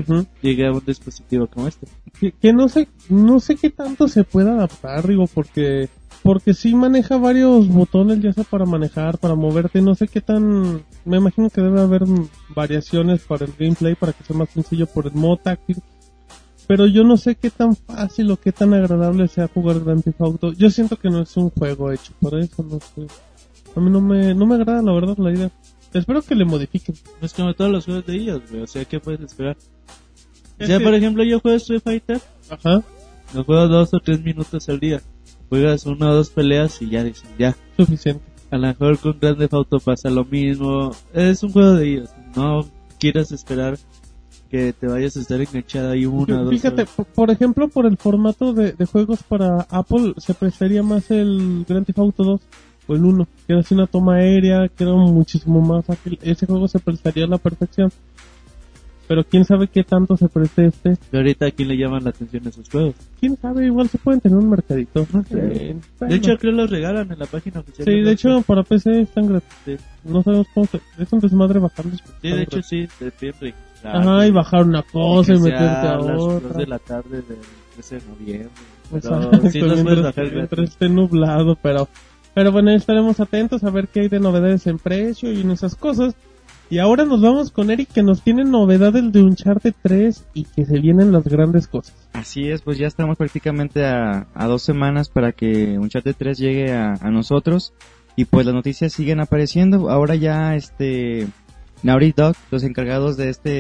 llegue 0.43 0.65
a 0.65 0.71
un 0.71 0.81
dispositivo 0.87 1.49
como 1.49 1.67
este. 1.67 1.89
que, 2.21 2.31
que 2.31 2.53
no 2.53 2.69
sé 2.69 2.87
no 3.09 3.41
sé 3.41 3.57
qué 3.57 3.71
tanto 3.71 4.07
se 4.07 4.23
puede 4.23 4.51
adaptar 4.51 5.09
digo 5.09 5.27
porque 5.27 5.89
porque 6.23 6.55
sí 6.55 6.73
maneja 6.77 7.17
varios 7.17 7.67
botones 7.67 8.21
ya 8.21 8.33
sea 8.33 8.45
para 8.45 8.65
manejar 8.65 9.19
para 9.19 9.35
moverte 9.35 9.83
no 9.83 9.97
sé 9.97 10.07
qué 10.07 10.21
tan 10.21 10.85
me 11.05 11.17
imagino 11.17 11.51
que 11.51 11.61
debe 11.61 11.81
haber 11.81 12.05
variaciones 12.55 13.23
para 13.23 13.47
el 13.47 13.55
gameplay 13.59 13.97
para 13.97 14.13
que 14.13 14.23
sea 14.23 14.37
más 14.37 14.51
sencillo 14.51 14.87
por 14.87 15.09
el 15.09 15.15
modo 15.15 15.39
táctil 15.39 15.79
pero 16.67 16.87
yo 16.87 17.05
no 17.05 17.17
sé 17.17 17.35
qué 17.37 17.51
tan 17.51 17.75
fácil 17.77 18.31
o 18.31 18.37
qué 18.37 18.53
tan 18.53 18.75
agradable 18.75 19.29
sea 19.29 19.49
jugar 19.49 19.81
Grand 19.81 20.03
Theft 20.03 20.21
Auto 20.21 20.53
yo 20.53 20.71
siento 20.71 20.97
que 20.97 21.09
no 21.11 21.23
es 21.23 21.37
un 21.37 21.51
juego 21.51 21.93
hecho 21.93 22.13
para 22.21 22.41
eso 22.41 22.63
no 22.63 22.79
sé 22.81 23.07
a 23.75 23.81
mí 23.81 23.91
no 23.91 24.01
me 24.01 24.35
no 24.35 24.47
me 24.47 24.55
agrada 24.57 24.83
la 24.83 24.93
verdad 24.93 25.17
la 25.19 25.33
idea 25.33 25.51
espero 25.93 26.23
que 26.23 26.35
le 26.35 26.45
modifiquen 26.45 26.95
Es 27.23 27.33
como 27.33 27.55
todos 27.55 27.71
los 27.71 27.85
juegos 27.85 28.05
de 28.07 28.17
ellos, 28.17 28.43
güey, 28.51 28.63
o 28.63 28.67
sea, 28.67 28.85
¿qué 28.85 29.01
puedes 29.01 29.21
esperar? 29.21 29.57
Es 30.59 30.69
ya, 30.69 30.79
que- 30.79 30.85
por 30.85 30.95
ejemplo, 30.95 31.25
yo 31.25 31.41
juego 31.41 31.57
Street 31.57 31.81
Fighter, 31.83 32.21
ajá 32.51 32.83
lo 33.35 33.45
juego 33.45 33.67
dos 33.67 33.93
o 33.93 33.99
tres 33.99 34.23
minutos 34.23 34.69
al 34.69 34.79
día. 34.79 35.03
Juegas 35.49 35.85
una 35.87 36.11
o 36.11 36.15
dos 36.15 36.31
peleas 36.31 36.81
y 36.81 36.89
ya 36.91 37.03
dicen, 37.03 37.29
ya. 37.39 37.57
suficiente 37.77 38.23
A 38.53 38.57
lo 38.57 38.69
mejor 38.69 38.99
con 38.99 39.19
Grand 39.21 39.37
Theft 39.39 39.53
Auto 39.55 39.81
pasa 39.81 40.11
lo 40.11 40.25
mismo. 40.25 40.93
Es 41.13 41.43
un 41.43 41.51
juego 41.51 41.73
de 41.73 41.89
ellos. 41.93 42.11
No 42.37 42.65
quieras 43.01 43.33
esperar 43.33 43.79
que 44.57 44.73
te 44.73 44.87
vayas 44.87 45.17
a 45.17 45.21
estar 45.21 45.41
enganchado 45.41 45.91
ahí 45.91 46.07
una 46.07 46.41
o 46.41 46.45
dos 46.45 46.55
Fíjate, 46.55 46.83
horas. 46.83 47.07
por 47.15 47.31
ejemplo, 47.31 47.69
por 47.69 47.87
el 47.87 47.97
formato 47.99 48.55
de, 48.55 48.73
de 48.73 48.87
juegos 48.87 49.23
para 49.23 49.67
Apple, 49.69 50.15
se 50.17 50.33
prestaría 50.35 50.83
más 50.83 51.11
el 51.11 51.65
Grand 51.69 51.85
Theft 51.85 51.99
Auto 51.99 52.25
2 52.25 52.41
o 52.89 52.95
el 52.95 53.05
1, 53.05 53.29
que 53.47 53.53
era 53.53 53.61
así 53.61 53.75
una 53.75 53.87
toma 53.87 54.17
aérea, 54.17 54.69
que 54.69 54.85
era 54.85 54.95
muchísimo 54.95 55.61
más 55.61 55.89
ágil. 55.91 56.19
Ese 56.23 56.47
juego 56.47 56.69
se 56.69 56.79
prestaría 56.79 57.25
a 57.25 57.29
la 57.29 57.39
perfección. 57.39 57.91
Pero 59.09 59.23
quién 59.23 59.45
sabe 59.45 59.69
qué 59.69 59.85
tanto 59.85 60.17
se 60.17 60.29
preste 60.29 60.67
este. 60.67 60.97
Pero 61.11 61.21
ahorita 61.23 61.47
a 61.47 61.51
quién 61.53 61.69
le 61.69 61.77
llaman 61.77 62.03
la 62.03 62.11
atención 62.11 62.45
esos 62.49 62.69
juegos. 62.69 62.97
Quién 63.21 63.37
sabe, 63.37 63.67
igual 63.67 63.89
se 63.89 63.99
pueden 63.99 64.21
tener 64.21 64.37
un 64.37 64.51
mercadito. 64.51 65.07
No 65.13 65.23
sé. 65.23 65.39
Eh, 65.39 65.77
bueno. 66.01 66.13
De 66.13 66.19
hecho, 66.19 66.37
creo 66.39 66.53
los 66.53 66.71
regalan 66.71 67.13
en 67.13 67.19
la 67.19 67.27
página 67.27 67.61
oficial. 67.61 67.85
sí, 67.87 68.01
de 68.01 68.11
hecho, 68.11 68.43
para 68.43 68.65
PC 68.65 69.03
están 69.03 69.29
gratis. 69.29 69.81
No 70.03 70.25
sabemos 70.25 70.49
cómo 70.53 70.67
se... 70.67 70.81
Es 70.99 71.13
un 71.13 71.21
desmadre 71.21 71.61
bajarlos. 71.61 72.03
Sí, 72.21 72.29
de 72.29 72.43
hecho 72.43 72.57
gratis. 72.57 72.67
sí, 72.69 72.89
te 72.99 73.11
piden 73.13 73.55
registrar. 73.83 73.97
Ajá, 73.97 74.27
y 74.27 74.31
bajar 74.31 74.65
una 74.65 74.83
cosa 74.83 75.35
y 75.35 75.39
meterte 75.39 75.65
a 75.65 75.97
las 75.97 76.07
dos 76.07 76.35
otra. 76.35 76.59
de 76.59 76.67
la 76.67 76.79
tarde 76.79 77.23
del 77.23 77.39
13 77.75 77.95
de 77.97 78.07
noviembre. 78.07 78.51
Exacto, 78.95 79.31
Pero 79.31 79.51
sí 79.51 79.61
puedes 79.61 79.85
mientras, 79.85 80.71
esté 80.71 80.89
nublado, 80.89 81.57
pero 81.61 81.89
pero 82.35 82.53
bueno, 82.53 82.71
estaremos 82.71 83.19
atentos 83.19 83.65
a 83.65 83.71
ver 83.71 83.89
qué 83.89 84.01
hay 84.01 84.09
de 84.09 84.21
novedades 84.21 84.67
en 84.67 84.79
precio 84.79 85.33
y 85.33 85.41
en 85.41 85.51
esas 85.51 85.75
cosas. 85.75 86.15
Y 86.69 86.81
ahora 86.81 87.07
nos 87.07 87.23
vamos 87.23 87.51
con 87.51 87.71
Eric 87.71 87.89
que 87.95 88.03
nos 88.03 88.21
tiene 88.23 88.45
novedades 88.45 89.11
de 89.11 89.23
Uncharted 89.23 89.73
3 89.83 90.27
y 90.35 90.45
que 90.45 90.67
se 90.67 90.79
vienen 90.81 91.13
las 91.13 91.25
grandes 91.25 91.67
cosas. 91.67 91.95
Así 92.13 92.51
es, 92.51 92.61
pues 92.61 92.77
ya 92.77 92.89
estamos 92.89 93.17
prácticamente 93.17 93.87
a, 93.87 94.27
a 94.35 94.47
dos 94.47 94.63
semanas 94.63 95.09
para 95.09 95.33
que 95.33 95.79
Uncharted 95.79 96.15
3 96.19 96.37
llegue 96.37 96.75
a, 96.75 96.95
a 97.01 97.11
nosotros. 97.11 97.73
Y 98.17 98.27
pues 98.27 98.45
las 98.45 98.55
noticias 98.55 98.93
siguen 98.93 99.21
apareciendo. 99.21 99.89
Ahora 99.89 100.15
ya 100.15 100.57
este 100.57 101.29
Naughty 101.83 102.13
Dog, 102.17 102.35
los 102.51 102.63
encargados 102.65 103.17
de 103.17 103.29
este 103.31 103.51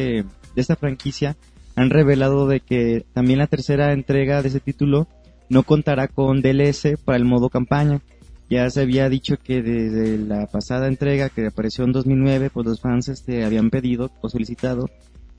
de 0.54 0.62
esta 0.62 0.76
franquicia, 0.76 1.36
han 1.74 1.90
revelado 1.90 2.46
de 2.48 2.60
que 2.60 3.04
también 3.12 3.38
la 3.38 3.46
tercera 3.46 3.92
entrega 3.92 4.40
de 4.42 4.48
ese 4.48 4.60
título 4.60 5.06
no 5.48 5.62
contará 5.62 6.08
con 6.08 6.40
DLC 6.40 6.96
para 7.04 7.18
el 7.18 7.24
modo 7.24 7.50
campaña. 7.50 8.00
Ya 8.48 8.68
se 8.70 8.80
había 8.80 9.08
dicho 9.08 9.36
que 9.42 9.60
desde 9.60 10.18
la 10.18 10.46
pasada 10.46 10.86
entrega 10.88 11.28
que 11.28 11.46
apareció 11.48 11.84
en 11.84 11.92
2009, 11.92 12.50
pues 12.50 12.66
los 12.66 12.80
fans 12.80 13.08
este, 13.08 13.44
habían 13.44 13.70
pedido 13.70 14.10
o 14.20 14.28
solicitado 14.28 14.88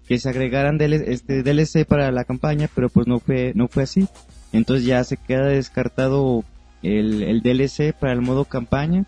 que 0.08 0.20
se 0.20 0.30
agregaran 0.30 0.78
DL 0.78 0.94
este 1.08 1.42
DLC 1.44 1.86
para 1.86 2.12
la 2.12 2.24
campaña, 2.26 2.70
pero 2.74 2.90
pues 2.90 3.08
no 3.08 3.20
fue 3.20 3.52
no 3.56 3.68
fue 3.68 3.84
así. 3.84 4.08
Entonces 4.54 4.86
ya 4.86 5.04
se 5.04 5.18
queda 5.18 5.48
descartado 5.48 6.44
el, 6.84 7.24
el 7.24 7.42
DLC 7.42 7.94
para 7.98 8.14
el 8.14 8.22
modo 8.22 8.46
campaña, 8.46 9.06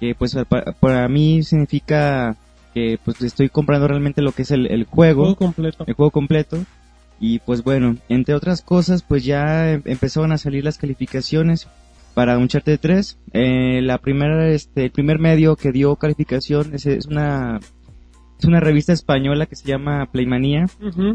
que 0.00 0.14
pues 0.14 0.34
pa- 0.48 0.74
para, 0.80 1.08
mí 1.08 1.42
significa 1.42 2.36
que 2.74 2.98
pues 3.04 3.22
estoy 3.22 3.48
comprando 3.48 3.86
realmente 3.88 4.20
lo 4.20 4.32
que 4.32 4.42
es 4.42 4.50
el, 4.50 4.66
el 4.66 4.84
juego 4.84 5.22
Juego 5.22 5.36
completo. 5.36 5.84
el 5.86 5.94
juego 5.94 6.10
completo. 6.10 6.58
Y 7.20 7.38
pues 7.38 7.62
bueno, 7.62 7.96
entre 8.08 8.34
otras 8.34 8.60
cosas, 8.60 9.02
pues 9.02 9.24
ya 9.24 9.70
em- 9.72 9.82
empezaron 9.84 10.32
a 10.32 10.38
salir 10.38 10.64
las 10.64 10.76
calificaciones 10.78 11.68
para 12.12 12.36
Uncharted 12.38 12.78
3. 12.80 13.18
Eh, 13.32 13.80
la 13.82 13.98
primera, 13.98 14.48
este, 14.50 14.84
el 14.84 14.90
primer 14.90 15.18
medio 15.20 15.56
que 15.56 15.72
dio 15.72 15.94
calificación 15.96 16.74
es, 16.74 16.84
es 16.86 17.06
una 17.06 17.60
es 18.38 18.44
una 18.46 18.58
revista 18.60 18.92
española 18.92 19.46
que 19.46 19.54
se 19.56 19.66
llama 19.68 20.06
Playmanía, 20.10 20.66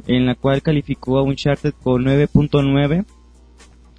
en 0.08 0.26
la 0.26 0.36
cual 0.36 0.62
calificó 0.62 1.19
a 1.19 1.24
Uncharted 1.24 1.74
con 1.84 2.04
9.9, 2.06 3.06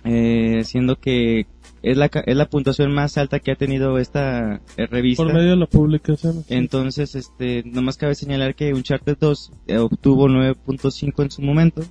eh, 0.04 0.62
siendo 0.64 0.96
que 0.96 1.46
es 1.82 1.96
la, 1.96 2.06
es 2.06 2.36
la 2.36 2.48
puntuación 2.48 2.92
más 2.92 3.16
alta 3.18 3.40
que 3.40 3.52
ha 3.52 3.56
tenido 3.56 3.98
esta 3.98 4.60
eh, 4.76 4.86
revista. 4.86 5.22
Por 5.22 5.32
medio 5.32 5.50
de 5.50 5.56
la 5.56 5.66
publicación. 5.66 6.44
Entonces, 6.48 7.14
este, 7.14 7.62
nomás 7.64 7.96
cabe 7.96 8.14
señalar 8.14 8.54
que 8.54 8.72
Uncharted 8.74 9.16
2 9.18 9.52
eh, 9.66 9.78
obtuvo 9.78 10.28
9.5 10.28 11.22
en 11.22 11.30
su 11.30 11.42
momento. 11.42 11.82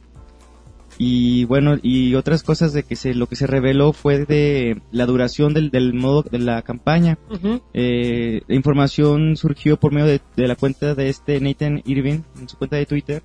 Y 1.01 1.45
bueno, 1.45 1.77
y 1.81 2.15
otras 2.15 2.43
cosas 2.43 2.73
de 2.73 2.83
que 2.83 2.97
se, 2.97 3.13
lo 3.13 3.27
que 3.27 3.37
se 3.37 3.47
reveló 3.47 3.93
fue 3.93 4.25
de 4.25 4.81
la 4.91 5.05
duración 5.05 5.53
del, 5.53 5.69
del 5.69 5.93
modo 5.93 6.23
de 6.23 6.39
la 6.39 6.61
campaña. 6.61 7.17
Ujú. 7.29 7.61
Eh, 7.73 8.41
la 8.47 8.55
información 8.55 9.37
surgió 9.37 9.79
por 9.79 9.93
medio 9.93 10.07
de, 10.07 10.21
de 10.35 10.47
la 10.47 10.55
cuenta 10.55 10.95
de 10.95 11.07
este 11.07 11.39
Nathan 11.39 11.81
Irving 11.85 12.19
en 12.37 12.49
su 12.49 12.57
cuenta 12.57 12.75
de 12.75 12.85
Twitter, 12.85 13.23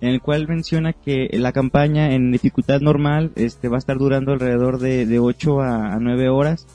en 0.00 0.10
el 0.10 0.20
cual 0.20 0.46
menciona 0.48 0.92
que 0.92 1.28
la 1.32 1.52
campaña 1.52 2.12
en 2.14 2.30
dificultad 2.32 2.80
normal 2.80 3.32
este 3.36 3.68
va 3.68 3.76
a 3.76 3.78
estar 3.78 3.98
durando 3.98 4.32
alrededor 4.32 4.78
de, 4.78 5.06
de 5.06 5.18
8 5.18 5.60
a, 5.60 5.94
a 5.94 5.98
9 5.98 6.28
horas. 6.28 6.66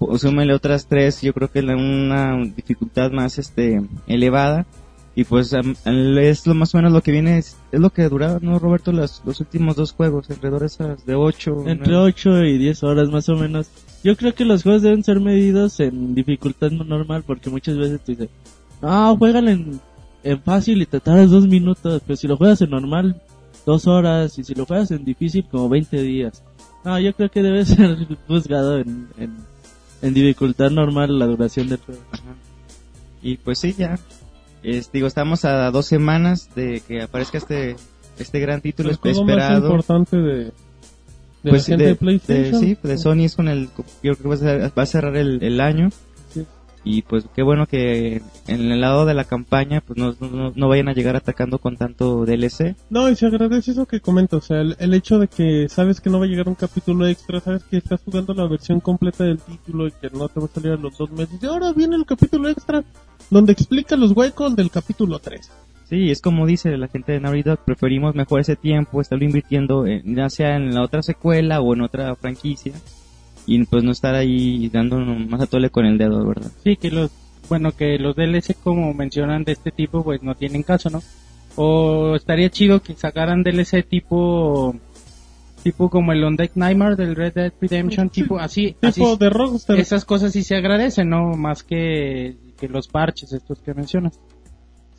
O 0.00 0.16
súmele 0.16 0.54
otras 0.54 0.86
3, 0.86 1.22
yo 1.22 1.32
creo 1.34 1.50
que 1.50 1.60
la- 1.62 1.74
una 1.76 2.36
dificultad 2.54 3.10
más 3.10 3.38
este 3.38 3.80
elevada. 4.06 4.66
Y 5.16 5.24
pues 5.24 5.52
es 5.52 6.46
lo 6.46 6.54
más 6.54 6.72
o 6.74 6.78
menos 6.78 6.92
lo 6.92 7.00
que 7.00 7.10
viene, 7.10 7.38
es, 7.38 7.56
es 7.72 7.80
lo 7.80 7.90
que 7.90 8.08
duraba, 8.08 8.38
¿no, 8.40 8.60
Roberto? 8.60 8.92
Los, 8.92 9.20
los 9.26 9.40
últimos 9.40 9.74
dos 9.74 9.90
juegos, 9.92 10.30
alrededor 10.30 10.60
de 10.60 10.66
esas 10.66 11.04
de 11.04 11.16
8. 11.16 11.64
Entre 11.66 11.96
8 11.96 12.44
y 12.44 12.56
10 12.58 12.84
horas 12.84 13.08
más 13.10 13.28
o 13.28 13.34
menos. 13.34 13.68
Yo 14.04 14.16
creo 14.16 14.32
que 14.32 14.44
los 14.44 14.62
juegos 14.62 14.82
deben 14.82 15.02
ser 15.02 15.18
medidos 15.18 15.80
en 15.80 16.14
dificultad 16.14 16.70
no 16.70 16.84
normal 16.84 17.24
porque 17.26 17.50
muchas 17.50 17.76
veces 17.76 18.00
te 18.02 18.12
dicen, 18.12 18.28
no, 18.80 19.16
juégalo 19.16 19.50
en, 19.50 19.80
en 20.24 20.40
fácil 20.42 20.82
y 20.82 20.86
te 20.86 21.00
tardas 21.00 21.30
dos 21.30 21.46
minutos, 21.46 22.02
pero 22.06 22.16
si 22.16 22.26
lo 22.26 22.36
juegas 22.36 22.60
en 22.62 22.70
normal, 22.70 23.20
dos 23.66 23.86
horas, 23.86 24.38
y 24.38 24.44
si 24.44 24.54
lo 24.54 24.66
juegas 24.66 24.90
en 24.90 25.04
difícil, 25.04 25.44
como 25.50 25.68
20 25.68 26.00
días. 26.02 26.42
No, 26.84 26.98
yo 26.98 27.12
creo 27.14 27.30
que 27.30 27.42
debe 27.42 27.64
ser 27.66 27.96
juzgado 28.26 28.78
en, 28.78 29.08
en, 29.18 29.34
en 30.02 30.14
dificultad 30.14 30.70
normal 30.70 31.18
la 31.18 31.26
duración 31.26 31.68
del 31.68 31.78
juego. 31.78 32.00
Ajá. 32.12 32.34
Y 33.22 33.36
pues 33.36 33.58
sí, 33.58 33.74
ya. 33.76 33.98
Es, 34.62 34.90
digo, 34.92 35.06
estamos 35.06 35.44
a 35.44 35.70
dos 35.70 35.86
semanas 35.86 36.50
de 36.54 36.82
que 36.86 37.02
aparezca 37.02 37.38
este 37.38 37.76
este 38.18 38.40
gran 38.40 38.60
título 38.60 38.90
El 38.90 38.96
juego 38.96 39.22
más 39.24 39.30
esperado. 39.36 39.66
importante 39.66 40.16
de, 40.16 40.34
de 40.44 40.52
Pues 41.44 41.62
la 41.68 41.72
gente 41.76 41.84
de, 41.84 41.90
de, 41.90 41.94
PlayStation. 41.96 42.60
de- 42.60 42.66
sí, 42.66 42.78
de 42.82 42.98
Sony 42.98 43.20
es 43.24 43.36
con 43.36 43.46
el, 43.48 43.68
yo 44.02 44.16
creo 44.16 44.16
que 44.16 44.28
va 44.28 44.34
a, 44.34 44.38
cer- 44.38 44.72
va 44.76 44.82
a 44.82 44.86
cerrar 44.86 45.16
el, 45.16 45.40
el 45.42 45.60
año. 45.60 45.90
Y 46.84 47.02
pues 47.02 47.26
qué 47.34 47.42
bueno 47.42 47.66
que 47.66 48.22
en 48.46 48.72
el 48.72 48.80
lado 48.80 49.04
de 49.04 49.12
la 49.12 49.24
campaña 49.24 49.80
pues 49.80 49.98
no, 49.98 50.14
no, 50.20 50.52
no 50.54 50.68
vayan 50.68 50.88
a 50.88 50.92
llegar 50.94 51.16
atacando 51.16 51.58
con 51.58 51.76
tanto 51.76 52.24
DLC. 52.24 52.76
No, 52.88 53.08
y 53.10 53.16
se 53.16 53.26
agradece 53.26 53.72
eso 53.72 53.84
que 53.86 54.00
comenta, 54.00 54.36
o 54.36 54.40
sea, 54.40 54.60
el, 54.60 54.76
el 54.78 54.94
hecho 54.94 55.18
de 55.18 55.28
que 55.28 55.68
sabes 55.68 56.00
que 56.00 56.08
no 56.08 56.18
va 56.18 56.24
a 56.24 56.28
llegar 56.28 56.48
un 56.48 56.54
capítulo 56.54 57.06
extra, 57.06 57.40
sabes 57.40 57.64
que 57.64 57.78
estás 57.78 58.00
jugando 58.04 58.32
la 58.34 58.46
versión 58.46 58.80
completa 58.80 59.24
del 59.24 59.38
título 59.38 59.88
y 59.88 59.92
que 59.92 60.08
no 60.10 60.28
te 60.28 60.40
va 60.40 60.46
a 60.46 60.48
salir 60.48 60.72
a 60.72 60.76
los 60.76 60.96
dos 60.96 61.10
meses. 61.10 61.38
Y 61.42 61.46
ahora 61.46 61.72
viene 61.72 61.96
el 61.96 62.06
capítulo 62.06 62.48
extra, 62.48 62.82
donde 63.30 63.52
explica 63.52 63.96
los 63.96 64.12
huecos 64.12 64.54
del 64.56 64.70
capítulo 64.70 65.18
3. 65.18 65.50
Sí, 65.88 66.10
es 66.10 66.20
como 66.20 66.46
dice 66.46 66.76
la 66.76 66.88
gente 66.88 67.12
de 67.12 67.20
Naughty 67.20 67.42
Dog, 67.42 67.60
preferimos 67.64 68.14
mejor 68.14 68.40
ese 68.40 68.56
tiempo, 68.56 69.00
estarlo 69.00 69.24
invirtiendo 69.24 69.86
en- 69.86 70.14
ya 70.14 70.28
sea 70.28 70.56
en 70.56 70.74
la 70.74 70.82
otra 70.82 71.02
secuela 71.02 71.60
o 71.62 71.72
en 71.74 71.80
otra 71.80 72.14
franquicia 72.14 72.72
y 73.48 73.64
pues 73.64 73.82
no 73.82 73.90
estar 73.92 74.14
ahí 74.14 74.68
dando 74.68 74.98
más 74.98 75.40
a 75.40 75.46
tole 75.46 75.70
con 75.70 75.86
el 75.86 75.98
dedo, 75.98 76.24
¿verdad? 76.26 76.50
Sí, 76.62 76.76
que 76.76 76.90
los, 76.90 77.10
bueno, 77.48 77.72
que 77.72 77.98
los 77.98 78.14
DLC 78.14 78.54
como 78.62 78.92
mencionan 78.94 79.42
de 79.44 79.52
este 79.52 79.70
tipo, 79.72 80.04
pues 80.04 80.22
no 80.22 80.34
tienen 80.34 80.62
caso, 80.62 80.90
¿no? 80.90 81.02
O 81.56 82.14
estaría 82.14 82.50
chido 82.50 82.80
que 82.82 82.94
sacaran 82.94 83.42
DLC 83.42 83.82
tipo, 83.88 84.76
tipo 85.64 85.88
como 85.90 86.12
el 86.12 86.22
On 86.22 86.36
Deck 86.36 86.52
Nightmare 86.54 86.94
del 86.96 87.16
Red 87.16 87.32
Dead 87.34 87.52
Redemption, 87.60 88.10
Sí. 88.12 88.22
tipo 88.22 88.38
así, 88.38 88.76
así, 88.82 89.00
Tipo 89.00 89.16
de 89.16 89.30
Rockstar. 89.30 89.78
esas 89.80 90.04
cosas 90.04 90.32
sí 90.32 90.42
se 90.42 90.54
agradecen, 90.56 91.08
¿no? 91.10 91.32
Más 91.34 91.62
que, 91.62 92.36
que 92.58 92.68
los 92.68 92.86
parches 92.86 93.32
estos 93.32 93.60
que 93.60 93.74
mencionas. 93.74 94.20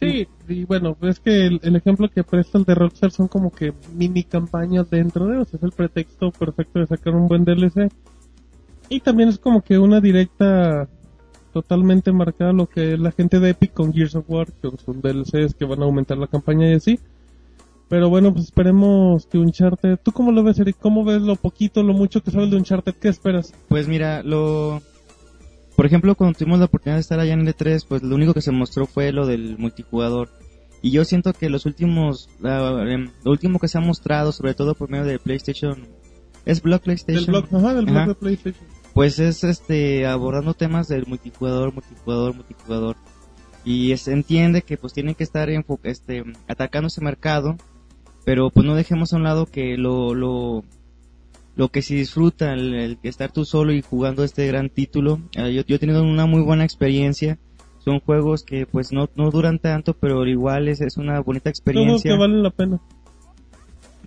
Sí, 0.02 0.28
y 0.48 0.64
bueno, 0.64 0.96
es 1.02 1.20
que 1.20 1.46
el, 1.48 1.60
el 1.62 1.76
ejemplo 1.76 2.08
que 2.10 2.24
presta 2.24 2.58
el 2.58 2.64
de 2.64 2.74
Rockstar 2.74 3.12
son 3.12 3.28
como 3.28 3.52
que 3.52 3.74
mini 3.96 4.24
campañas 4.24 4.90
dentro 4.90 5.28
de, 5.28 5.38
o 5.40 5.46
sea, 5.46 5.58
es 5.58 5.64
el 5.64 5.72
pretexto 5.74 6.32
perfecto 6.32 6.80
de 6.80 6.88
sacar 6.88 7.14
un 7.16 7.28
buen 7.28 7.44
DLC. 7.44 7.92
Y 8.90 9.00
también 9.02 9.30
es 9.30 9.38
como 9.38 9.62
que 9.62 9.78
una 9.78 10.02
directa 10.02 10.88
totalmente 11.54 12.12
marcada 12.12 12.54
lo 12.54 12.68
que 12.68 12.94
es 12.94 13.00
la 13.00 13.12
gente 13.12 13.40
de 13.40 13.50
Epic 13.52 13.74
con 13.74 13.94
Gears 13.94 14.16
of 14.16 14.26
War, 14.30 14.48
que 14.62 14.70
son 14.84 15.02
DLCs 15.02 15.56
que 15.56 15.66
van 15.66 15.82
a 15.82 15.86
aumentar 15.86 16.18
la 16.18 16.28
campaña 16.28 16.70
y 16.70 16.74
así. 16.74 17.00
Pero 17.88 18.10
bueno, 18.10 18.32
pues 18.34 18.46
esperemos 18.46 19.26
que 19.26 19.40
Uncharted... 19.40 19.98
¿Tú 20.04 20.12
cómo 20.12 20.32
lo 20.32 20.44
ves, 20.44 20.60
Eric? 20.60 20.78
¿Cómo 20.80 21.04
ves 21.04 21.22
lo 21.24 21.36
poquito, 21.36 21.82
lo 21.82 21.94
mucho 21.94 22.22
que 22.22 22.30
sabes 22.30 22.52
de 22.52 22.58
Uncharted? 22.58 22.94
¿Qué 22.94 23.08
esperas? 23.10 23.54
Pues 23.68 23.88
mira, 23.88 24.22
lo... 24.22 24.80
Por 25.76 25.86
ejemplo, 25.88 26.14
cuando 26.14 26.38
tuvimos 26.38 26.60
la 26.60 26.66
oportunidad 26.66 26.98
de 26.98 27.02
estar 27.02 27.20
allá 27.20 27.34
en 27.34 27.48
E3, 27.48 27.86
pues 27.88 28.04
lo 28.04 28.14
único 28.16 28.34
que 28.36 28.42
se 28.42 28.52
mostró 28.52 28.86
fue 28.86 29.12
lo 29.12 29.26
del 29.26 29.58
multijugador. 29.58 30.30
Y 30.84 30.92
yo 30.92 31.04
siento 31.04 31.34
que 31.34 31.50
los 31.50 31.66
últimos, 31.66 32.30
la- 32.40 32.84
em, 32.94 33.10
lo 33.24 33.32
último 33.32 33.58
que 33.60 33.68
se 33.68 33.78
ha 33.80 33.82
mostrado, 33.82 34.32
sobre 34.34 34.54
todo 34.54 34.76
por 34.76 34.90
medio 34.92 35.06
de 35.06 35.18
PlayStation, 35.18 35.88
es 36.46 36.62
Block 36.62 36.84
PlayStation. 36.84 37.26
Del 37.34 37.42
blog, 37.50 37.56
ajá, 37.64 37.74
del 37.74 37.86
blog 37.86 37.98
Ajá. 37.98 38.08
de 38.10 38.16
PlayStation. 38.16 38.68
Pues 38.94 39.20
es 39.20 39.44
este 39.44 40.06
abordando 40.08 40.54
temas 40.54 40.88
del 40.88 41.06
multijugador, 41.08 41.74
multijugador, 41.74 42.36
multijugador. 42.36 42.96
Y 43.64 43.96
se 43.98 44.14
entiende 44.14 44.62
que 44.62 44.78
pues 44.78 44.94
tienen 44.94 45.16
que 45.16 45.24
estar 45.24 45.50
este 45.84 46.24
atacando 46.48 46.88
ese 46.88 47.02
mercado, 47.02 47.58
pero 48.26 48.50
pues 48.50 48.66
no 48.66 48.76
dejemos 48.76 49.14
a 49.14 49.18
un 49.18 49.24
lado 49.24 49.46
que 49.46 49.78
lo 49.78 50.16
lo 50.16 50.64
lo 51.56 51.68
que 51.68 51.82
se 51.82 51.94
disfruta 51.94 52.54
el, 52.54 52.98
estar 53.04 53.34
tú 53.34 53.44
solo 53.44 53.74
y 53.74 53.82
jugando 53.82 54.24
este 54.24 54.48
gran 54.48 54.70
título. 54.70 55.20
Eh, 55.36 55.54
yo, 55.54 55.64
yo 55.66 55.76
he 55.76 55.80
tenido 55.80 56.04
una 56.04 56.26
muy 56.26 56.42
buena 56.42 56.64
experiencia. 56.64 57.38
Son 57.80 58.00
juegos 58.00 58.44
que 58.44 58.66
pues 58.66 58.94
no, 58.94 59.10
no 59.16 59.30
duran 59.30 59.60
tanto, 59.60 59.94
pero 59.94 60.26
igual 60.26 60.70
es, 60.70 60.80
es 60.80 60.96
una 60.96 61.20
bonita 61.20 61.50
experiencia 61.50 62.12
que 62.12 62.18
valen 62.18 62.44
la 62.44 62.52
pena. 62.52 62.80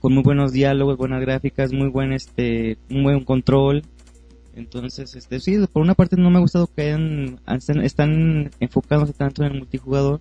con 0.00 0.14
muy 0.14 0.22
buenos 0.22 0.52
diálogos, 0.52 0.96
buenas 0.96 1.20
gráficas, 1.20 1.72
muy 1.72 1.88
buen 1.88 2.12
este, 2.12 2.78
un 2.90 3.02
buen 3.02 3.22
control. 3.22 3.82
Entonces, 4.54 5.14
este, 5.14 5.40
sí, 5.40 5.58
por 5.72 5.82
una 5.82 5.94
parte 5.94 6.16
no 6.16 6.30
me 6.30 6.36
ha 6.36 6.40
gustado 6.40 6.66
que 6.66 6.82
hayan, 6.82 7.40
están, 7.82 8.50
enfocándose 8.60 9.14
tanto 9.14 9.42
en 9.42 9.52
el 9.52 9.58
multijugador, 9.58 10.20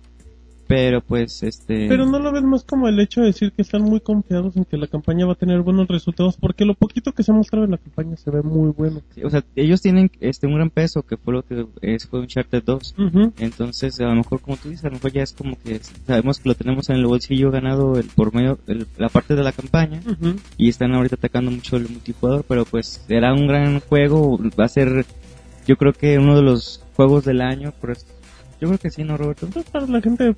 pero 0.74 1.02
pues, 1.02 1.42
este, 1.42 1.86
Pero 1.88 2.06
no 2.06 2.18
lo 2.18 2.32
ves 2.32 2.42
más 2.44 2.64
como 2.64 2.88
el 2.88 2.98
hecho 2.98 3.20
de 3.20 3.26
decir 3.26 3.52
que 3.52 3.60
están 3.60 3.82
muy 3.82 4.00
confiados 4.00 4.56
en 4.56 4.64
que 4.64 4.78
la 4.78 4.86
campaña 4.86 5.26
va 5.26 5.32
a 5.32 5.36
tener 5.36 5.60
buenos 5.60 5.86
resultados, 5.86 6.36
porque 6.40 6.64
lo 6.64 6.72
poquito 6.74 7.12
que 7.12 7.22
se 7.22 7.30
ha 7.30 7.34
mostrado 7.34 7.66
en 7.66 7.72
la 7.72 7.76
campaña 7.78 8.16
se 8.16 8.30
ve 8.30 8.40
muy 8.42 8.70
bueno. 8.70 9.02
sí, 9.14 9.22
o 9.22 9.28
sea, 9.28 9.44
ellos 9.54 9.82
tienen 9.82 10.10
este 10.20 10.46
un 10.46 10.54
gran 10.54 10.70
peso 10.70 11.02
que 11.02 11.18
fue 11.18 11.34
lo 11.34 11.42
que 11.42 11.66
es, 11.82 12.06
fue 12.06 12.20
Uncharted 12.20 12.62
2. 12.64 12.94
Ujú. 12.98 13.32
Entonces, 13.38 14.00
a 14.00 14.04
lo 14.04 14.14
mejor, 14.14 14.40
como 14.40 14.56
tú 14.56 14.70
dices, 14.70 14.84
a 14.84 14.88
lo 14.88 14.94
mejor 14.94 15.12
ya 15.12 15.22
es 15.22 15.32
como 15.34 15.58
que 15.62 15.78
sabemos 16.06 16.38
que 16.38 16.48
lo 16.48 16.54
tenemos 16.54 16.88
en 16.88 16.96
el 16.96 17.04
bolsillo 17.06 17.50
ganado 17.50 17.98
el, 17.98 18.06
por 18.06 18.34
medio, 18.34 18.58
el- 18.66 18.86
la 18.96 19.10
parte 19.10 19.34
de 19.34 19.42
la 19.42 19.52
campaña. 19.52 20.00
Y 20.56 20.70
están 20.70 20.94
ahorita 20.94 21.16
atacando 21.16 21.50
mucho 21.50 21.76
el 21.76 21.88
multijugador, 21.90 22.44
pero 22.48 22.64
pues 22.64 23.04
será 23.06 23.34
un 23.34 23.46
gran 23.46 23.80
juego, 23.80 24.38
va 24.58 24.64
a 24.64 24.68
ser 24.68 25.04
yo 25.66 25.76
creo 25.76 25.92
que 25.92 26.18
uno 26.18 26.34
de 26.36 26.42
los 26.42 26.82
juegos 26.96 27.24
del 27.26 27.40
año, 27.42 27.72
por 27.80 27.90
eso- 27.90 28.06
yo 28.60 28.68
creo 28.68 28.78
que 28.78 28.90
sí, 28.90 29.02
¿no, 29.02 29.16
Roberto? 29.16 29.46
Entonces, 29.46 29.70
para 29.72 29.86
la 29.88 30.00
gente, 30.00 30.36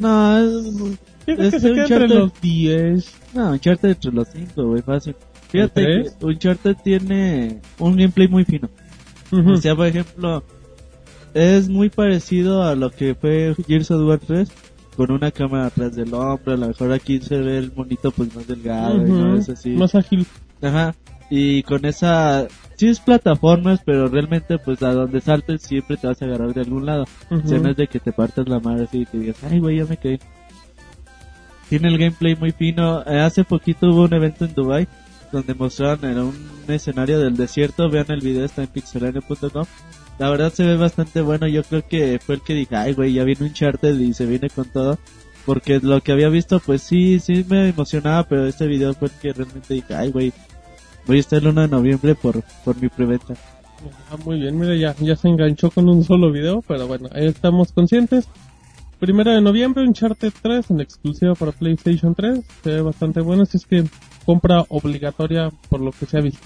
No, 0.00 0.38
es, 0.38 0.78
yo 1.26 1.36
creo 1.36 1.50
que 1.50 1.60
se 1.60 1.72
queda 1.72 1.82
entre 1.82 2.08
los 2.08 2.40
10. 2.40 3.14
no, 3.34 3.50
Uncharted 3.52 3.88
entre 3.90 4.12
los 4.12 4.28
cinco, 4.28 4.68
güey, 4.68 4.82
fácil. 4.82 5.14
Fíjate 5.48 5.80
¿El 5.80 5.86
que 5.86 6.10
tres? 6.10 6.16
Uncharted 6.20 6.76
tiene 6.82 7.60
un 7.78 7.96
gameplay 7.96 8.28
muy 8.28 8.44
fino. 8.44 8.68
O 9.30 9.56
sea, 9.56 9.74
por 9.74 9.86
ejemplo, 9.86 10.44
es 11.34 11.68
muy 11.68 11.90
parecido 11.90 12.62
a 12.62 12.74
lo 12.74 12.90
que 12.90 13.14
fue 13.14 13.54
Gears 13.66 13.90
of 13.90 14.06
War 14.08 14.20
3, 14.20 14.48
con 14.96 15.10
una 15.10 15.30
cámara 15.30 15.66
atrás 15.66 15.96
del 15.96 16.14
hombro, 16.14 16.54
a 16.54 16.56
lo 16.56 16.68
mejor 16.68 16.92
aquí 16.92 17.20
se 17.20 17.38
ve 17.38 17.58
el 17.58 17.72
monito 17.74 18.12
pues 18.12 18.34
más 18.34 18.46
delgado 18.46 19.04
y 19.04 19.10
no 19.10 19.36
es 19.36 19.48
así. 19.48 19.70
Más 19.70 19.94
ágil. 19.94 20.26
Ajá. 20.62 20.94
Y 21.30 21.62
con 21.64 21.84
esa, 21.84 22.46
sí 22.76 22.88
es 22.88 23.00
plataformas, 23.00 23.80
pero 23.84 24.08
realmente 24.08 24.58
pues 24.58 24.82
a 24.82 24.92
donde 24.92 25.20
saltes 25.20 25.62
siempre 25.62 25.96
te 25.96 26.06
vas 26.06 26.20
a 26.20 26.24
agarrar 26.24 26.54
de 26.54 26.60
algún 26.62 26.86
lado. 26.86 27.04
No 27.30 27.70
es 27.70 27.76
de 27.76 27.86
que 27.86 28.00
te 28.00 28.12
partas 28.12 28.48
la 28.48 28.60
madre 28.60 28.84
así 28.84 29.02
y 29.02 29.06
te 29.06 29.18
digas, 29.18 29.36
ay 29.44 29.58
güey, 29.58 29.78
ya 29.78 29.84
me 29.84 29.96
caí. 29.96 30.18
Tiene 31.68 31.88
el 31.88 31.98
gameplay 31.98 32.36
muy 32.36 32.52
fino. 32.52 33.02
Eh, 33.06 33.20
hace 33.20 33.44
poquito 33.44 33.88
hubo 33.88 34.02
un 34.02 34.14
evento 34.14 34.44
en 34.44 34.54
Dubai 34.54 34.88
donde 35.32 35.54
mostraron 35.54 36.04
era 36.08 36.22
un 36.22 36.34
escenario 36.68 37.18
del 37.18 37.36
desierto. 37.36 37.90
Vean 37.90 38.06
el 38.08 38.20
video, 38.20 38.44
está 38.44 38.62
en 38.62 38.68
pixelania.com. 38.68 39.66
La 40.18 40.30
verdad 40.30 40.52
se 40.52 40.64
ve 40.64 40.76
bastante 40.76 41.20
bueno. 41.20 41.48
Yo 41.48 41.62
creo 41.64 41.86
que 41.86 42.20
fue 42.24 42.36
el 42.36 42.42
que 42.42 42.54
dije, 42.54 42.76
ay 42.76 42.92
güey, 42.94 43.12
ya 43.12 43.24
viene 43.24 43.46
un 43.46 43.52
charter 43.52 43.94
y 44.00 44.14
se 44.14 44.26
viene 44.26 44.48
con 44.48 44.66
todo. 44.66 44.98
Porque 45.44 45.80
lo 45.80 46.00
que 46.00 46.12
había 46.12 46.28
visto, 46.28 46.60
pues 46.60 46.82
sí, 46.82 47.18
sí 47.20 47.44
me 47.48 47.68
emocionaba, 47.68 48.26
pero 48.26 48.46
este 48.46 48.66
video 48.66 48.94
fue 48.94 49.08
el 49.08 49.14
que 49.14 49.32
realmente 49.32 49.74
dije, 49.74 49.94
ay 49.94 50.10
güey, 50.10 50.32
voy 51.06 51.16
a 51.18 51.20
estar 51.20 51.38
el 51.40 51.48
1 51.48 51.60
de 51.62 51.68
noviembre 51.68 52.14
por, 52.14 52.42
por 52.64 52.80
mi 52.80 52.88
preventa. 52.88 53.34
Ah, 54.10 54.16
muy 54.24 54.40
bien, 54.40 54.58
mira, 54.58 54.74
ya, 54.76 54.94
ya 55.04 55.14
se 55.16 55.28
enganchó 55.28 55.70
con 55.70 55.88
un 55.88 56.04
solo 56.04 56.30
video, 56.32 56.62
pero 56.66 56.86
bueno, 56.86 57.08
ahí 57.12 57.26
estamos 57.26 57.72
conscientes. 57.72 58.28
Primero 58.98 59.32
de 59.32 59.40
noviembre, 59.42 59.84
Uncharted 59.86 60.32
3 60.40 60.70
en 60.70 60.80
exclusiva 60.80 61.34
para 61.34 61.52
PlayStation 61.52 62.14
3. 62.14 62.40
Se 62.62 62.70
ve 62.70 62.80
bastante 62.80 63.20
bueno, 63.20 63.42
así 63.42 63.58
es 63.58 63.66
que 63.66 63.84
compra 64.24 64.64
obligatoria 64.68 65.50
por 65.68 65.80
lo 65.80 65.90
que 65.92 66.06
se 66.06 66.16
ha 66.16 66.20
visto. 66.22 66.40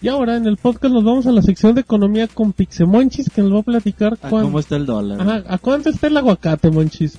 Y 0.00 0.08
ahora 0.08 0.36
en 0.36 0.46
el 0.46 0.56
podcast 0.56 0.94
nos 0.94 1.04
vamos 1.04 1.26
a 1.26 1.32
la 1.32 1.42
sección 1.42 1.74
de 1.74 1.82
economía 1.82 2.28
con 2.28 2.52
Pixemonchis 2.52 3.28
que 3.30 3.42
nos 3.42 3.52
va 3.54 3.58
a 3.58 3.62
platicar 3.62 4.18
Ah, 4.22 4.28
cuán- 4.30 4.44
¿Cómo 4.44 4.58
está 4.60 4.76
el 4.76 4.86
dólar? 4.86 5.20
Ajá, 5.20 5.42
¿a 5.46 5.58
cuánto 5.58 5.90
está 5.90 6.06
el 6.06 6.16
aguacate, 6.16 6.70
Monchis? 6.70 7.18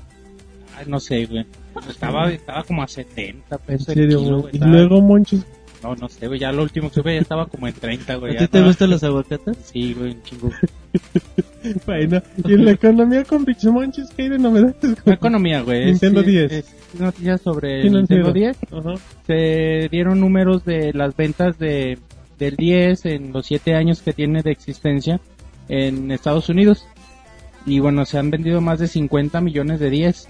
Ay, 0.77 0.85
no 0.87 0.99
sé, 0.99 1.25
güey. 1.25 1.45
Estaba, 1.89 2.31
estaba 2.31 2.63
como 2.63 2.81
a 2.83 2.87
70 2.87 3.55
En 3.55 3.61
pesos 3.61 3.89
el 3.89 3.93
serio, 3.95 4.19
kilo, 4.19 4.41
güey. 4.41 4.55
Y 4.55 4.59
luego, 4.59 5.01
Monchis, 5.01 5.45
No, 5.85 5.95
no 5.95 6.09
sé, 6.09 6.27
güey. 6.27 6.39
Ya 6.39 6.51
lo 6.51 6.63
último 6.63 6.89
que 6.89 6.95
supe 6.95 7.13
ya 7.13 7.21
estaba 7.21 7.45
como 7.45 7.67
en 7.67 7.73
30, 7.73 8.15
güey. 8.15 8.31
¿A 8.31 8.33
ti 8.33 8.37
te 8.39 8.43
estaba- 8.45 8.65
gustan 8.67 8.89
los 8.89 9.03
aguacates? 9.03 9.57
Sí, 9.71 9.93
güey, 9.93 10.13
un 10.13 10.23
chingo. 10.23 10.49
bueno, 11.85 12.21
y 12.43 12.53
en 12.53 12.65
la 12.65 12.71
economía 12.71 13.23
con 13.23 13.45
Pixemonchis, 13.45 14.09
¿qué 14.15 14.23
hay 14.23 14.29
de 14.29 14.39
novedades? 14.39 14.75
La 15.05 15.13
economía, 15.13 15.61
güey. 15.61 15.81
es- 15.83 15.87
Nintendo 16.01 16.21
es- 16.21 16.25
10. 16.27 16.51
Es 16.51 16.75
noticias 16.99 17.41
sobre. 17.41 17.89
Nintendo 17.89 18.31
10. 18.33 18.57
Ajá. 18.71 18.93
Se 19.27 19.87
dieron 19.91 20.19
números 20.19 20.65
de 20.65 20.91
las 20.93 21.15
ventas 21.15 21.57
de 21.59 21.97
del 22.39 22.55
10 22.57 23.05
en 23.05 23.31
los 23.31 23.45
7 23.45 23.75
años 23.75 24.01
que 24.01 24.11
tiene 24.11 24.41
de 24.41 24.51
existencia 24.51 25.21
en 25.69 26.11
Estados 26.11 26.49
Unidos. 26.49 26.85
Y 27.65 27.79
bueno, 27.79 28.05
se 28.05 28.17
han 28.17 28.29
vendido 28.29 28.59
más 28.61 28.79
de 28.79 28.87
50 28.87 29.39
millones 29.41 29.79
de 29.79 29.89
10. 29.89 30.27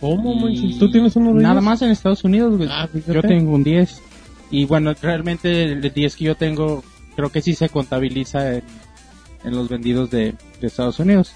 ¿Cómo, 0.00 0.48
Y? 0.48 0.78
¿Tú 0.78 0.90
tienes 0.90 1.14
uno 1.16 1.34
de 1.34 1.42
Nada 1.42 1.54
ellos? 1.56 1.64
más 1.64 1.82
en 1.82 1.90
Estados 1.90 2.24
Unidos, 2.24 2.56
güey. 2.56 2.68
Ah, 2.72 2.88
yo 3.06 3.20
tengo 3.20 3.52
un 3.54 3.62
10. 3.62 4.00
Y 4.50 4.64
bueno, 4.64 4.92
realmente 5.00 5.64
el 5.64 5.80
10 5.80 6.16
que 6.16 6.24
yo 6.24 6.34
tengo, 6.34 6.82
creo 7.16 7.30
que 7.30 7.42
sí 7.42 7.54
se 7.54 7.68
contabiliza 7.68 8.56
en, 8.56 8.64
en 9.44 9.54
los 9.54 9.68
vendidos 9.68 10.10
de, 10.10 10.34
de 10.60 10.66
Estados 10.66 10.98
Unidos. 10.98 11.32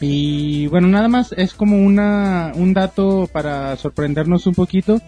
Y 0.00 0.66
bueno, 0.68 0.88
nada 0.88 1.08
más 1.08 1.32
es 1.32 1.54
como 1.54 1.76
una, 1.76 2.52
un 2.54 2.74
dato 2.74 3.28
para 3.32 3.76
sorprendernos 3.76 4.46
un 4.46 4.54
poquito 4.54 5.00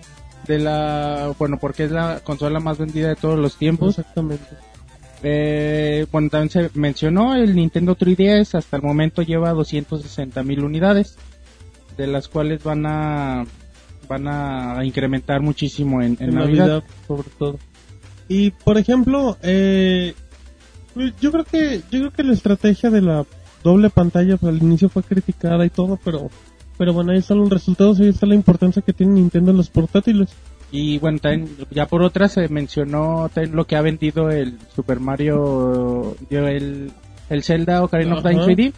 de 0.47 0.59
la, 0.59 1.33
bueno, 1.39 1.59
porque 1.59 1.85
es 1.85 1.91
la 1.91 2.21
consola 2.23 2.61
más 2.61 2.79
vendida 2.79 3.09
de 3.09 3.17
todos 3.17 3.39
los 3.39 3.57
tiempos. 3.57 3.99
Exactamente. 3.99 4.45
Eh, 5.23 6.07
bueno, 6.13 6.29
también 6.29 6.51
se 6.51 6.71
mencionó 6.79 7.35
el 7.35 7.57
Nintendo 7.57 7.97
3DS, 7.97 8.55
hasta 8.55 8.77
el 8.77 8.83
momento 8.83 9.23
lleva 9.23 9.51
260 9.53 10.43
mil 10.43 10.63
unidades, 10.63 11.17
de 11.97 12.07
las 12.07 12.29
cuales 12.29 12.63
van 12.63 12.87
a 12.87 13.45
van 14.09 14.29
a 14.29 14.85
incrementar 14.85 15.41
muchísimo 15.41 16.03
en, 16.03 16.17
en 16.21 16.31
en 16.31 16.35
Navidad. 16.35 16.67
Navidad, 16.67 16.85
sobre 17.07 17.29
todo. 17.39 17.59
Y 18.29 18.51
por 18.51 18.79
ejemplo, 18.79 19.37
eh, 19.43 20.15
yo 21.21 21.31
creo 21.31 21.45
que 21.45 21.83
yo 21.91 22.01
creo 22.01 22.11
que 22.11 22.23
la 22.25 22.33
estrategia 22.33 22.91
de 22.91 23.03
la 23.03 23.25
doble 23.63 23.91
pantalla 23.91 24.37
pues, 24.37 24.55
al 24.55 24.63
inicio 24.63 24.89
fue 24.89 25.03
criticada 25.03 25.65
y 25.65 25.71
todo, 25.71 25.99
pero 26.03 26.31
pero 26.79 26.93
bueno, 26.93 27.13
ahí 27.13 27.19
están 27.19 27.39
los 27.39 27.51
resultados 27.51 27.99
y 27.99 28.05
ahí 28.05 28.09
está 28.11 28.27
la 28.27 28.35
importancia 28.35 28.83
que 28.83 28.93
tiene 28.93 29.15
Nintendo 29.15 29.51
en 29.51 29.57
los 29.57 29.71
portátiles. 29.71 30.31
Y 30.71 30.99
bueno, 30.99 31.19
también, 31.19 31.49
ya 31.71 31.87
por 31.87 32.03
otra 32.03 32.29
se 32.29 32.49
mencionó 32.49 33.31
lo 33.53 33.67
que 33.67 33.77
ha 33.77 33.83
vendido 33.83 34.31
el 34.31 34.59
Super 34.75 35.01
Mario, 35.01 36.17
el, 36.29 36.91
el 37.31 37.43
Zelda 37.43 37.83
Ocarina 37.83 38.17
of 38.17 38.23
Time 38.23 38.41
Ajá. 38.41 38.47
3D. 38.47 38.73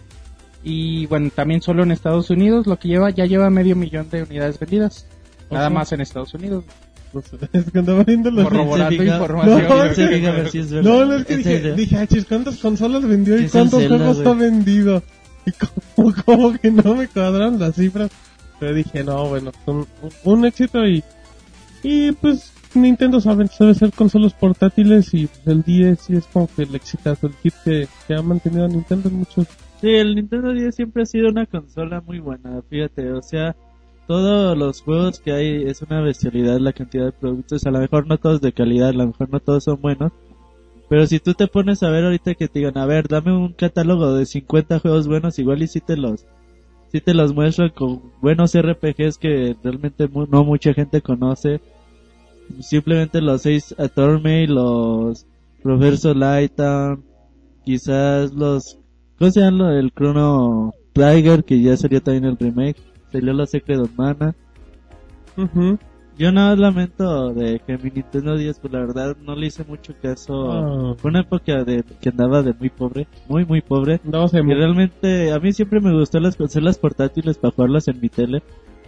Y 0.62 1.06
bueno, 1.06 1.30
también 1.34 1.62
solo 1.62 1.82
en 1.82 1.92
Estados 1.92 2.30
Unidos, 2.30 2.66
lo 2.66 2.78
que 2.78 2.88
lleva, 2.88 3.10
ya 3.10 3.24
lleva 3.24 3.48
medio 3.48 3.74
millón 3.74 4.10
de 4.10 4.24
unidades 4.24 4.58
vendidas. 4.58 5.06
Nada 5.50 5.70
más 5.70 5.92
en 5.92 6.00
Estados 6.00 6.34
Unidos. 6.34 6.64
Pues, 7.12 7.26
es 7.52 7.70
que 7.70 7.78
andaba 7.78 8.04
viendo 8.04 8.30
los 8.30 8.44
Corroborando 8.44 9.02
información. 9.02 9.68
No, 9.68 9.74
a 9.74 9.82
ver 9.84 10.50
si 10.50 10.58
es 10.58 10.70
verdad. 10.70 10.90
No, 10.90 11.04
no, 11.06 11.14
es 11.14 11.26
que 11.26 11.36
dije, 11.38 11.56
idea. 11.56 11.74
dije, 11.74 11.96
ah, 11.96 12.06
chis, 12.06 12.24
¿cuántas 12.26 12.58
consolas 12.58 13.06
vendió 13.06 13.38
y 13.38 13.48
cuántos 13.48 13.80
Zelda, 13.80 13.96
juegos 13.96 14.22
güey. 14.22 14.28
ha 14.28 14.34
vendido? 14.34 15.02
Y 15.46 15.52
como, 15.52 16.14
como 16.24 16.52
que 16.58 16.70
no 16.70 16.94
me 16.94 17.08
cuadraron 17.08 17.58
las 17.58 17.74
cifras. 17.74 18.10
Pero 18.60 18.74
dije, 18.74 19.04
no, 19.04 19.28
bueno, 19.28 19.52
son 19.64 19.86
un 20.24 20.44
éxito 20.44 20.84
y, 20.84 21.02
y 21.84 22.10
pues 22.12 22.52
Nintendo 22.74 23.20
sabe, 23.20 23.46
sabe 23.46 23.70
hacer 23.70 23.92
consolas 23.92 24.34
portátiles 24.34 25.14
y 25.14 25.26
pues, 25.26 25.46
el 25.46 25.62
10 25.62 26.00
sí 26.00 26.16
es 26.16 26.26
como 26.26 26.48
que 26.48 26.62
el 26.62 26.74
exitazo, 26.74 27.28
el 27.28 27.34
hit 27.34 27.54
que, 27.64 27.88
que 28.06 28.14
ha 28.14 28.22
mantenido 28.22 28.64
a 28.64 28.68
Nintendo 28.68 29.08
en 29.08 29.16
muchos. 29.16 29.46
Sí, 29.80 29.90
el 29.90 30.16
Nintendo 30.16 30.52
10 30.52 30.74
siempre 30.74 31.04
ha 31.04 31.06
sido 31.06 31.28
una 31.28 31.46
consola 31.46 32.00
muy 32.00 32.18
buena, 32.18 32.60
fíjate, 32.68 33.12
o 33.12 33.22
sea, 33.22 33.54
todos 34.08 34.58
los 34.58 34.80
juegos 34.82 35.20
que 35.20 35.30
hay 35.32 35.62
es 35.64 35.82
una 35.82 36.00
bestialidad 36.00 36.58
la 36.58 36.72
cantidad 36.72 37.04
de 37.04 37.12
productos. 37.12 37.64
A 37.66 37.70
lo 37.70 37.78
mejor 37.78 38.08
no 38.08 38.18
todos 38.18 38.40
de 38.40 38.52
calidad, 38.52 38.88
a 38.88 38.92
lo 38.94 39.06
mejor 39.06 39.30
no 39.30 39.38
todos 39.38 39.62
son 39.64 39.80
buenos. 39.80 40.10
Pero 40.88 41.06
si 41.06 41.20
tú 41.20 41.34
te 41.34 41.46
pones 41.46 41.82
a 41.82 41.90
ver 41.90 42.04
ahorita 42.04 42.34
que 42.34 42.48
te 42.48 42.58
digan, 42.60 42.78
a 42.78 42.86
ver, 42.86 43.06
dame 43.06 43.36
un 43.36 43.52
catálogo 43.52 44.14
de 44.14 44.24
50 44.26 44.80
juegos 44.80 45.06
buenos, 45.06 45.38
igual 45.38 45.62
y 45.62 45.68
si 45.68 45.80
te 45.80 45.96
los, 45.96 46.24
si 46.90 47.00
te 47.02 47.12
los 47.14 47.34
muestran 47.34 47.68
con 47.68 48.00
buenos 48.22 48.54
RPGs 48.56 49.18
que 49.18 49.54
realmente 49.62 50.08
mu- 50.08 50.26
no 50.26 50.42
mucha 50.44 50.72
gente 50.72 51.02
conoce. 51.02 51.60
Simplemente 52.60 53.20
los 53.20 53.42
6 53.42 53.74
Atorme, 53.78 54.46
los 54.46 55.26
Professor 55.62 56.16
Lightown, 56.16 57.04
quizás 57.64 58.32
los, 58.32 58.78
¿cómo 59.18 59.30
se 59.30 59.40
llama? 59.40 59.78
El 59.78 59.92
Chrono 59.92 60.72
Trigger, 60.94 61.44
que 61.44 61.60
ya 61.60 61.76
salió 61.76 62.02
también 62.02 62.24
el 62.24 62.38
remake. 62.38 62.78
Salió 63.12 63.32
la 63.32 63.46
Secret 63.46 63.78
of 63.80 63.90
Mana. 63.96 64.34
Yo 66.18 66.32
nada 66.32 66.50
más 66.50 66.58
lamento 66.58 67.32
de 67.32 67.60
que 67.64 67.78
mi 67.78 67.90
Nintendo 67.90 68.36
10, 68.36 68.58
pues 68.58 68.72
la 68.72 68.80
verdad 68.80 69.16
no 69.24 69.36
le 69.36 69.46
hice 69.46 69.64
mucho 69.64 69.94
caso. 70.02 70.50
Ah. 70.50 70.94
Fue 70.98 71.10
una 71.10 71.20
época 71.20 71.62
de 71.62 71.84
que 72.00 72.08
andaba 72.08 72.42
de 72.42 72.54
muy 72.58 72.70
pobre, 72.70 73.06
muy 73.28 73.44
muy 73.44 73.60
pobre. 73.60 74.00
Y 74.34 74.40
en 74.40 74.46
realmente 74.58 75.30
a 75.32 75.38
mí 75.38 75.52
siempre 75.52 75.80
me 75.80 75.92
gustó 75.96 76.18
las 76.18 76.34
consolas 76.36 76.76
portátiles 76.76 77.38
para 77.38 77.52
jugarlas 77.54 77.86
en 77.86 78.00
mi 78.00 78.08
tele. 78.08 78.42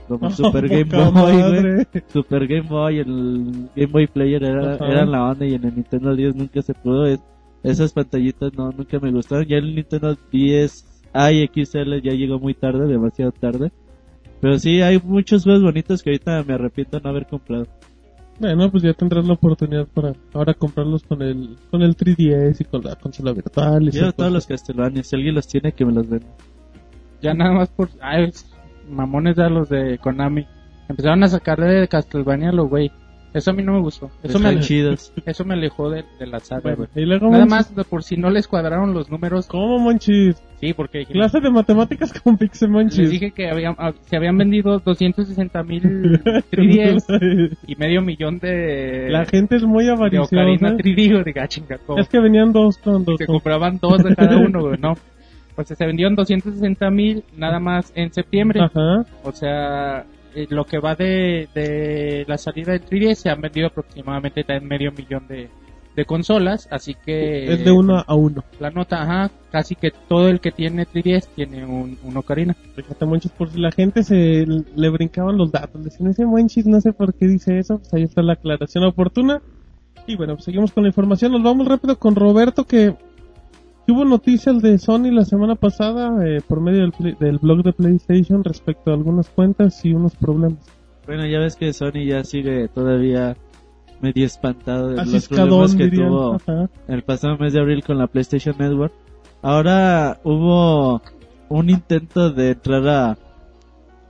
Como 0.08 0.28
Super 0.32 0.68
Game 0.68 0.90
Boy, 1.12 1.32
güey. 1.62 1.86
Super 2.12 2.48
Game 2.48 2.68
Boy, 2.68 2.98
el 2.98 3.68
Game 3.76 3.92
Boy 3.92 4.06
Player 4.08 4.42
era, 4.42 4.74
eran 4.90 5.12
la 5.12 5.24
onda 5.30 5.46
y 5.46 5.54
en 5.54 5.64
el 5.64 5.74
Nintendo 5.76 6.16
10 6.16 6.34
nunca 6.34 6.62
se 6.62 6.74
pudo. 6.74 7.06
Es- 7.06 7.20
esas 7.62 7.92
pantallitas 7.92 8.52
no, 8.54 8.72
nunca 8.72 8.98
me 8.98 9.12
gustaron. 9.12 9.44
Ya 9.44 9.58
el 9.58 9.72
Nintendo 9.76 10.16
10 10.32 10.86
i 11.14 11.46
XL 11.64 12.00
ya 12.02 12.12
llegó 12.12 12.40
muy 12.40 12.54
tarde, 12.54 12.88
demasiado 12.88 13.30
tarde. 13.30 13.70
Pero 14.40 14.58
sí, 14.58 14.80
hay 14.80 14.98
muchos 15.02 15.44
juegos 15.44 15.62
bonitos 15.62 16.02
que 16.02 16.10
ahorita 16.10 16.42
me 16.44 16.54
arrepiento 16.54 16.96
de 16.96 17.02
no 17.02 17.10
haber 17.10 17.26
comprado. 17.26 17.66
Bueno, 18.38 18.70
pues 18.70 18.82
ya 18.82 18.94
tendrás 18.94 19.26
la 19.26 19.34
oportunidad 19.34 19.86
para 19.86 20.14
ahora 20.32 20.54
comprarlos 20.54 21.02
con 21.02 21.20
el 21.20 21.58
con 21.70 21.82
el 21.82 21.94
3DS 21.94 22.60
y 22.60 22.64
con 22.64 22.82
la 22.82 22.96
consola 22.96 23.32
virtual. 23.32 23.82
Y 23.82 23.90
Yo 23.90 24.00
esas 24.00 24.16
todos 24.16 24.32
los. 24.32 24.46
Castlevania, 24.46 25.02
si 25.02 25.14
alguien 25.14 25.34
los 25.34 25.46
tiene 25.46 25.72
que 25.72 25.84
me 25.84 25.92
los 25.92 26.08
venda. 26.08 26.28
Ya 27.20 27.34
nada 27.34 27.52
más 27.52 27.68
por... 27.68 27.90
Ay, 28.00 28.30
mamones 28.88 29.36
de 29.36 29.50
los 29.50 29.68
de 29.68 29.98
Konami. 29.98 30.46
Empezaron 30.88 31.22
a 31.22 31.28
sacarle 31.28 31.66
de 31.66 31.88
Castlevania 31.88 32.50
lo 32.50 32.66
güey. 32.66 32.90
Eso 33.32 33.50
a 33.52 33.54
mí 33.54 33.62
no 33.62 33.72
me 33.74 33.80
gustó. 33.80 34.06
Eso 34.22 34.38
me, 34.40 34.46
Están 34.46 34.46
ale- 34.46 34.60
chidos. 34.60 35.12
eso 35.26 35.44
me 35.44 35.54
alejó 35.54 35.88
de, 35.90 36.04
de 36.18 36.26
la 36.26 36.40
saga, 36.40 36.62
Bueno, 36.74 36.76
güey. 36.92 37.04
y 37.04 37.06
luego 37.06 37.26
Nada 37.30 37.46
Monchis, 37.46 37.50
más 37.50 37.76
de 37.76 37.84
por 37.84 38.02
si 38.02 38.16
no 38.16 38.28
les 38.30 38.48
cuadraron 38.48 38.92
los 38.92 39.08
números. 39.10 39.46
¿Cómo, 39.46 39.78
Monchis? 39.78 40.42
Sí, 40.60 40.74
porque 40.74 41.06
Clase 41.06 41.40
de 41.40 41.50
matemáticas 41.50 42.12
con 42.20 42.36
Pixel 42.36 42.70
Monchis. 42.70 42.98
les 42.98 43.10
dije 43.10 43.30
que 43.30 43.48
habían, 43.48 43.74
ah, 43.78 43.92
se 44.06 44.16
habían 44.16 44.36
vendido 44.36 44.78
260 44.80 45.62
mil 45.62 45.82
3DS 46.50 47.56
y 47.66 47.76
medio 47.76 48.02
millón 48.02 48.38
de, 48.38 49.08
La 49.10 49.24
gente 49.26 49.56
es 49.56 49.62
muy 49.62 49.84
de 49.84 49.92
avariciosa. 49.92 50.36
Ocarina 50.36 50.72
3D. 50.76 51.10
Yo 51.10 51.22
digo, 51.24 51.40
ah, 51.40 51.48
chinga. 51.48 51.78
Es 51.98 52.08
que 52.08 52.20
venían 52.20 52.52
dos 52.52 52.78
con 52.78 53.04
dos. 53.04 53.16
se 53.18 53.26
compraban 53.26 53.78
dos 53.80 54.02
de 54.02 54.14
cada 54.16 54.36
uno, 54.38 54.60
güey, 54.60 54.78
no. 54.80 54.94
Pues 55.54 55.68
se 55.68 55.86
vendieron 55.86 56.14
260 56.14 56.90
mil 56.90 57.24
nada 57.36 57.58
más 57.60 57.92
en 57.94 58.12
septiembre. 58.12 58.60
Ajá. 58.60 59.04
O 59.24 59.32
sea, 59.32 60.04
lo 60.50 60.64
que 60.64 60.78
va 60.78 60.94
de, 60.94 61.48
de 61.54 62.24
la 62.26 62.38
salida 62.38 62.72
del 62.72 62.84
3DS 62.84 63.14
se 63.14 63.30
han 63.30 63.40
vendido 63.40 63.68
aproximadamente 63.68 64.44
medio 64.60 64.92
millón 64.92 65.26
de, 65.28 65.48
de 65.96 66.04
consolas, 66.04 66.68
así 66.70 66.94
que 66.94 67.52
Es 67.52 67.64
de 67.64 67.70
uno 67.72 68.02
a 68.06 68.14
uno. 68.14 68.44
la 68.58 68.70
nota, 68.70 69.02
ajá, 69.02 69.30
casi 69.50 69.74
que 69.74 69.90
todo 69.90 70.28
el 70.28 70.40
que 70.40 70.52
tiene 70.52 70.86
3DS 70.86 71.28
tiene 71.34 71.64
un, 71.66 71.98
un 72.02 72.16
Ocarina. 72.16 72.54
Fíjate, 72.76 73.04
Monchis, 73.06 73.32
por 73.32 73.50
si 73.50 73.58
la 73.58 73.72
gente 73.72 74.02
se 74.02 74.46
le 74.46 74.88
brincaban 74.90 75.36
los 75.36 75.50
datos. 75.50 75.82
Decían, 75.84 76.10
ese 76.10 76.24
Monchis 76.26 76.66
no 76.66 76.80
sé 76.80 76.92
por 76.92 77.14
qué 77.14 77.26
dice 77.26 77.58
eso. 77.58 77.78
Pues 77.78 77.92
ahí 77.94 78.02
está 78.04 78.22
la 78.22 78.34
aclaración 78.34 78.84
oportuna. 78.84 79.42
Y 80.06 80.16
bueno, 80.16 80.34
pues 80.34 80.44
seguimos 80.44 80.72
con 80.72 80.84
la 80.84 80.88
información. 80.88 81.32
Nos 81.32 81.42
vamos 81.42 81.66
rápido 81.68 81.98
con 81.98 82.14
Roberto 82.14 82.64
que 82.64 82.94
hubo 83.90 84.04
noticias 84.04 84.60
de 84.62 84.78
Sony 84.78 85.10
la 85.12 85.24
semana 85.24 85.54
pasada 85.54 86.26
eh, 86.26 86.40
por 86.46 86.60
medio 86.60 86.90
del, 87.18 87.38
blog 87.38 87.62
de 87.62 87.72
PlayStation 87.72 88.44
respecto 88.44 88.90
a 88.90 88.94
algunas 88.94 89.28
cuentas 89.28 89.84
y 89.84 89.92
unos 89.92 90.14
problemas. 90.16 90.58
Bueno, 91.06 91.26
ya 91.26 91.38
ves 91.38 91.56
que 91.56 91.72
Sony 91.72 92.04
ya 92.06 92.24
sigue 92.24 92.68
todavía 92.68 93.36
medio 94.00 94.26
espantado 94.26 94.88
de 94.88 94.96
los 94.96 95.08
Asiscadón, 95.08 95.48
problemas 95.48 95.74
que 95.74 95.84
dirían. 95.84 96.08
tuvo 96.08 96.34
Ajá. 96.34 96.70
el 96.88 97.02
pasado 97.02 97.36
mes 97.38 97.52
de 97.52 97.60
abril 97.60 97.84
con 97.84 97.98
la 97.98 98.06
PlayStation 98.06 98.56
Network. 98.58 98.92
Ahora 99.42 100.20
hubo 100.24 101.02
un 101.48 101.70
intento 101.70 102.30
de 102.30 102.50
entrar 102.50 102.86
a, 102.88 103.18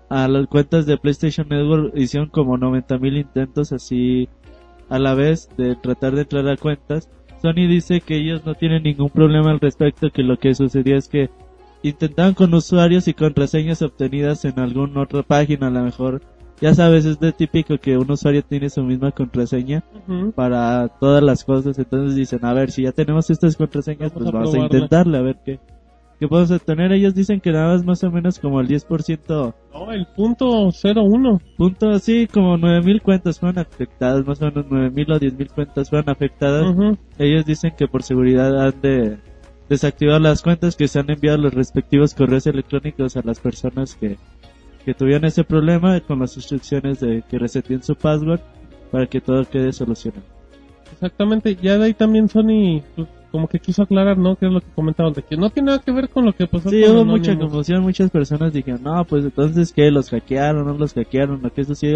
a 0.08 0.28
las 0.28 0.46
cuentas 0.46 0.86
de 0.86 0.96
PlayStation 0.96 1.48
Network. 1.48 1.92
Hicieron 1.96 2.28
como 2.28 2.56
90 2.56 2.98
mil 2.98 3.16
intentos 3.16 3.72
así 3.72 4.28
a 4.88 4.98
la 4.98 5.14
vez 5.14 5.48
de 5.56 5.76
tratar 5.76 6.14
de 6.14 6.22
entrar 6.22 6.48
a 6.48 6.56
cuentas. 6.56 7.08
Sony 7.40 7.66
dice 7.68 8.00
que 8.00 8.16
ellos 8.16 8.44
no 8.44 8.54
tienen 8.54 8.82
ningún 8.82 9.10
problema 9.10 9.50
al 9.50 9.60
respecto, 9.60 10.10
que 10.10 10.22
lo 10.22 10.38
que 10.38 10.54
sucedió 10.54 10.96
es 10.96 11.08
que 11.08 11.30
intentaban 11.82 12.34
con 12.34 12.52
usuarios 12.52 13.08
y 13.08 13.14
contraseñas 13.14 13.82
obtenidas 13.82 14.44
en 14.44 14.58
alguna 14.58 15.02
otra 15.02 15.22
página, 15.22 15.68
a 15.68 15.70
lo 15.70 15.82
mejor. 15.82 16.20
Ya 16.60 16.74
sabes, 16.74 17.06
es 17.06 17.18
de 17.18 17.32
típico 17.32 17.78
que 17.78 17.96
un 17.96 18.10
usuario 18.10 18.42
tiene 18.42 18.68
su 18.68 18.82
misma 18.82 19.12
contraseña 19.12 19.82
para 20.34 20.88
todas 20.88 21.22
las 21.22 21.42
cosas. 21.42 21.78
Entonces 21.78 22.14
dicen, 22.14 22.44
a 22.44 22.52
ver, 22.52 22.70
si 22.70 22.82
ya 22.82 22.92
tenemos 22.92 23.30
estas 23.30 23.56
contraseñas, 23.56 24.12
Vamos 24.12 24.30
pues 24.30 24.34
a 24.34 24.38
vamos 24.38 24.54
a 24.54 24.58
intentarle, 24.58 25.16
a 25.16 25.22
ver 25.22 25.38
qué, 25.42 25.58
qué 26.20 26.28
podemos 26.28 26.50
obtener. 26.52 26.92
Ellos 26.92 27.14
dicen 27.14 27.40
que 27.40 27.50
nada 27.50 27.72
más 27.72 27.84
más 27.84 28.04
o 28.04 28.10
menos 28.10 28.38
como 28.38 28.60
el 28.60 28.68
10%, 28.68 29.54
No, 29.72 29.90
el 29.90 30.06
punto 30.14 30.68
01. 30.70 31.40
punto, 31.56 31.98
sí, 31.98 32.28
como 32.28 32.56
9000 32.58 33.00
cuentas 33.02 33.40
fueron 33.40 33.58
afectadas, 33.58 34.24
más 34.26 34.40
o 34.42 34.44
menos 34.44 34.66
9000 34.70 35.12
o 35.12 35.18
10000 35.18 35.48
cuentas 35.48 35.90
fueron 35.90 36.10
afectadas. 36.10 36.66
Ujú. 36.70 36.96
Ellos 37.18 37.44
dicen 37.46 37.72
que 37.76 37.88
por 37.88 38.02
seguridad 38.02 38.66
han 38.66 38.80
de 38.80 39.18
desactivar 39.68 40.20
las 40.20 40.42
cuentas 40.42 40.76
que 40.76 40.86
se 40.88 41.00
han 41.00 41.10
enviado 41.10 41.38
los 41.38 41.54
respectivos 41.54 42.14
correos 42.14 42.46
electrónicos 42.46 43.16
a 43.16 43.22
las 43.24 43.40
personas 43.40 43.94
que, 43.94 44.18
que 44.84 44.94
tuvieron 44.94 45.24
ese 45.24 45.44
problema 45.44 45.98
con 46.00 46.18
las 46.18 46.36
instrucciones 46.36 47.00
de 47.00 47.22
que 47.28 47.38
reseten 47.38 47.82
su 47.82 47.94
password 47.94 48.40
para 48.90 49.06
que 49.06 49.20
todo 49.20 49.44
quede 49.44 49.72
solucionado. 49.72 50.24
Exactamente, 50.92 51.54
ya 51.54 51.78
de 51.78 51.84
ahí 51.84 51.94
también 51.94 52.28
Sony 52.28 52.82
pues, 52.96 53.08
como 53.30 53.48
que 53.48 53.58
quiso 53.58 53.82
aclarar, 53.82 54.18
¿no? 54.18 54.36
Que 54.36 54.46
es 54.46 54.52
lo 54.52 54.60
que 54.60 54.70
comentaban, 54.74 55.12
de 55.12 55.22
que 55.22 55.36
no 55.36 55.50
tiene 55.50 55.66
nada 55.66 55.78
que 55.78 55.92
ver 55.92 56.08
con 56.08 56.24
lo 56.24 56.32
que 56.32 56.46
pasó 56.46 56.70
Sí, 56.70 56.82
con 56.82 56.96
hubo 56.96 57.04
mucha 57.04 57.38
confusión, 57.38 57.82
muchas 57.82 58.10
personas 58.10 58.52
dijeron, 58.52 58.82
no, 58.82 59.04
pues 59.04 59.24
entonces 59.24 59.72
que 59.72 59.90
los 59.90 60.10
hackearon, 60.10 60.66
no 60.66 60.74
los 60.74 60.94
hackearon, 60.94 61.40
lo 61.42 61.52
que 61.52 61.62
eso 61.62 61.74
sí, 61.74 61.92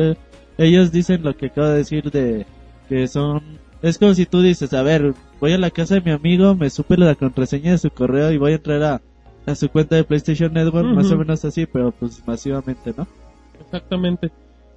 ellos 0.58 0.92
dicen 0.92 1.22
lo 1.22 1.36
que 1.36 1.46
acabo 1.46 1.68
de 1.68 1.78
decir 1.78 2.10
de 2.10 2.46
que 2.88 3.08
son, 3.08 3.42
es 3.82 3.98
como 3.98 4.14
si 4.14 4.26
tú 4.26 4.40
dices, 4.40 4.72
a 4.72 4.82
ver, 4.82 5.14
voy 5.40 5.52
a 5.52 5.58
la 5.58 5.70
casa 5.70 5.96
de 5.96 6.00
mi 6.00 6.10
amigo, 6.10 6.54
me 6.54 6.70
supe 6.70 6.96
la 6.96 7.14
contraseña 7.14 7.72
de 7.72 7.78
su 7.78 7.90
correo 7.90 8.30
y 8.30 8.38
voy 8.38 8.52
a 8.52 8.56
entrar 8.56 8.82
a, 8.82 9.02
a 9.46 9.54
su 9.54 9.68
cuenta 9.68 9.96
de 9.96 10.04
PlayStation 10.04 10.52
Network, 10.52 10.86
más 10.86 11.10
o 11.10 11.18
menos 11.18 11.44
así, 11.44 11.66
pero 11.66 11.92
pues 11.92 12.26
masivamente, 12.26 12.94
¿no? 12.96 13.06
Exactamente. 13.60 14.30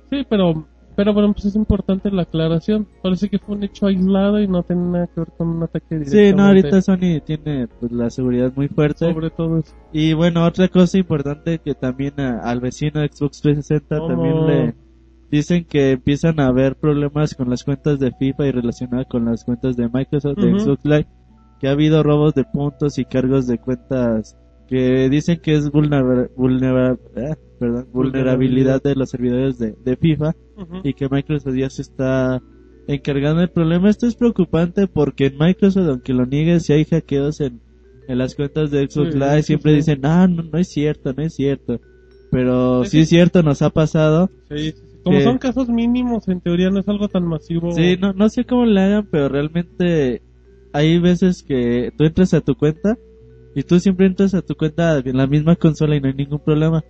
Sí, 0.09 0.25
pero 0.27 0.65
pero 0.97 1.13
bueno, 1.13 1.31
pues 1.31 1.45
es 1.45 1.55
importante 1.55 2.11
la 2.11 2.23
aclaración. 2.23 2.85
Parece 3.01 3.29
que 3.29 3.39
fue 3.39 3.55
un 3.55 3.63
hecho 3.63 3.85
aislado 3.85 4.41
y 4.41 4.47
no 4.49 4.63
tiene 4.63 4.81
nada 4.81 5.07
que 5.07 5.21
ver 5.21 5.29
con 5.37 5.47
un 5.47 5.63
ataque 5.63 5.85
directo. 5.99 6.11
Sí, 6.11 6.33
no, 6.35 6.43
ahorita 6.47 6.81
Sony 6.81 7.21
tiene 7.23 7.67
pues 7.79 7.91
la 7.93 8.09
seguridad 8.09 8.51
muy 8.55 8.67
fuerte. 8.67 9.05
sobre 9.13 9.29
todo 9.29 9.59
eso. 9.59 9.73
Y 9.93 10.11
bueno, 10.13 10.43
otra 10.45 10.67
cosa 10.67 10.97
importante 10.97 11.59
que 11.59 11.73
también 11.75 12.19
a- 12.19 12.39
al 12.41 12.59
vecino 12.59 12.99
de 12.99 13.07
Xbox 13.07 13.39
360 13.41 13.97
¿Cómo? 13.99 14.07
también 14.09 14.45
le 14.47 14.75
dicen 15.31 15.65
que 15.65 15.91
empiezan 15.91 16.39
a 16.39 16.47
haber 16.47 16.75
problemas 16.75 17.35
con 17.35 17.49
las 17.49 17.63
cuentas 17.63 17.99
de 17.99 18.11
FIFA 18.11 18.47
y 18.47 18.51
relacionadas 18.51 19.05
con 19.07 19.23
las 19.25 19.43
cuentas 19.45 19.77
de 19.77 19.87
Microsoft, 19.89 20.37
de 20.37 20.49
Ujú. 20.53 20.59
Xbox 20.59 20.83
Live, 20.85 21.07
que 21.59 21.67
ha 21.67 21.71
habido 21.71 22.01
robos 22.03 22.33
de 22.33 22.43
puntos 22.43 22.97
y 22.97 23.05
cargos 23.05 23.45
de 23.47 23.57
cuentas 23.59 24.35
que 24.67 25.09
dicen 25.09 25.39
que 25.41 25.55
es 25.55 25.71
vulnera- 25.71 26.29
vulnera- 26.35 26.97
eh, 27.15 27.35
perdón, 27.59 27.87
vulnerabilidad 27.91 28.81
de 28.83 28.95
los 28.95 29.09
servidores 29.09 29.57
de, 29.57 29.75
de 29.83 29.95
FIFA 29.95 30.35
y 30.83 30.93
que 30.93 31.07
Microsoft 31.09 31.55
ya 31.55 31.69
se 31.69 31.81
está 31.83 32.41
encargando 32.87 33.39
del 33.41 33.49
problema. 33.49 33.89
Esto 33.89 34.07
es 34.07 34.15
preocupante 34.15 34.87
porque 34.87 35.27
en 35.27 35.37
Microsoft, 35.37 35.87
aunque 35.89 36.13
lo 36.13 36.25
niegue, 36.25 36.59
si 36.59 36.73
hay 36.73 36.85
hackeos 36.85 37.41
en, 37.41 37.59
en 38.07 38.17
las 38.17 38.35
cuentas 38.35 38.71
de 38.71 38.87
Xbox 38.89 39.13
Sí, 39.13 39.19
Live, 39.19 39.37
sí, 39.41 39.43
siempre 39.47 39.71
sí. 39.71 39.77
dicen, 39.77 39.99
ah, 40.05 40.27
no, 40.27 40.43
no 40.43 40.57
es 40.57 40.69
cierto, 40.69 41.13
no 41.13 41.23
es 41.23 41.33
cierto. 41.33 41.79
Pero 42.31 42.83
Sí, 42.85 42.99
es 42.99 43.09
cierto, 43.09 43.41
nos 43.43 43.61
ha 43.61 43.69
pasado. 43.69 44.29
Como 45.03 45.17
que- 45.17 45.23
son 45.23 45.37
casos 45.37 45.69
mínimos, 45.69 46.27
en 46.27 46.41
teoría 46.41 46.69
no 46.69 46.79
es 46.79 46.87
algo 46.87 47.07
tan 47.07 47.25
masivo. 47.25 47.71
Sí, 47.71 47.97
no, 47.99 48.13
no 48.13 48.29
sé 48.29 48.43
cómo 48.45 48.65
le 48.65 48.81
hagan, 48.81 49.07
pero 49.09 49.29
realmente 49.29 50.21
hay 50.73 50.99
veces 50.99 51.43
que 51.43 51.91
tú 51.97 52.03
entras 52.03 52.33
a 52.33 52.41
tu 52.41 52.55
cuenta 52.55 52.97
y 53.57 53.63
tú 53.63 53.79
siempre 53.79 54.05
entras 54.05 54.35
a 54.35 54.43
tu 54.43 54.53
cuenta 54.53 54.99
en 54.99 55.17
la 55.17 55.25
misma 55.25 55.55
consola 55.55 55.95
y 55.95 55.99
no 55.99 56.09
hay 56.09 56.13
ningún 56.13 56.37
problema. 56.37 56.83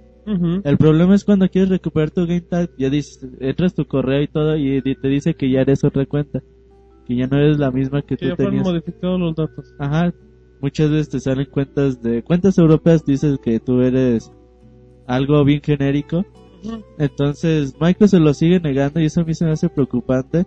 El 0.66 0.78
problema 0.78 1.16
es 1.16 1.24
cuando 1.24 1.48
quieres 1.48 1.70
recuperar 1.70 2.12
tu 2.12 2.28
game 2.28 2.42
tag, 2.42 2.70
ya 2.78 2.90
dices, 2.90 3.26
entras 3.40 3.74
tu 3.74 3.86
correo 3.86 4.22
y 4.22 4.28
todo 4.28 4.58
y 4.58 4.82
te 4.82 5.08
dice 5.08 5.34
que 5.34 5.50
ya 5.50 5.62
eres 5.62 5.86
otra 5.86 6.06
cuenta, 6.06 6.44
que 7.06 7.16
ya 7.16 7.26
no 7.28 7.38
eres 7.38 7.58
la 7.58 7.72
misma 7.72 8.02
que 8.02 8.18
Que 8.18 8.32
tú 8.32 8.36
tenías. 8.36 8.66
modificados 8.66 9.18
los 9.18 9.34
datos. 9.34 9.74
Ajá, 9.80 10.14
muchas 10.60 10.90
veces 10.92 11.08
te 11.08 11.20
salen 11.22 11.46
cuentas 11.46 12.02
de 12.02 12.22
cuentas 12.22 12.58
europeas, 12.58 13.06
dices 13.06 13.40
que 13.42 13.62
tú 13.62 13.80
eres 13.80 14.30
algo 15.08 15.46
bien 15.46 15.62
genérico 15.62 16.26
Entonces, 17.00 17.76
Microsoft 17.80 18.20
lo 18.22 18.34
sigue 18.34 18.60
negando 18.60 19.00
y 19.00 19.06
eso 19.06 19.22
a 19.22 19.24
mí 19.24 19.34
se 19.34 19.46
me 19.46 19.52
hace 19.52 19.70
preocupante 19.70 20.46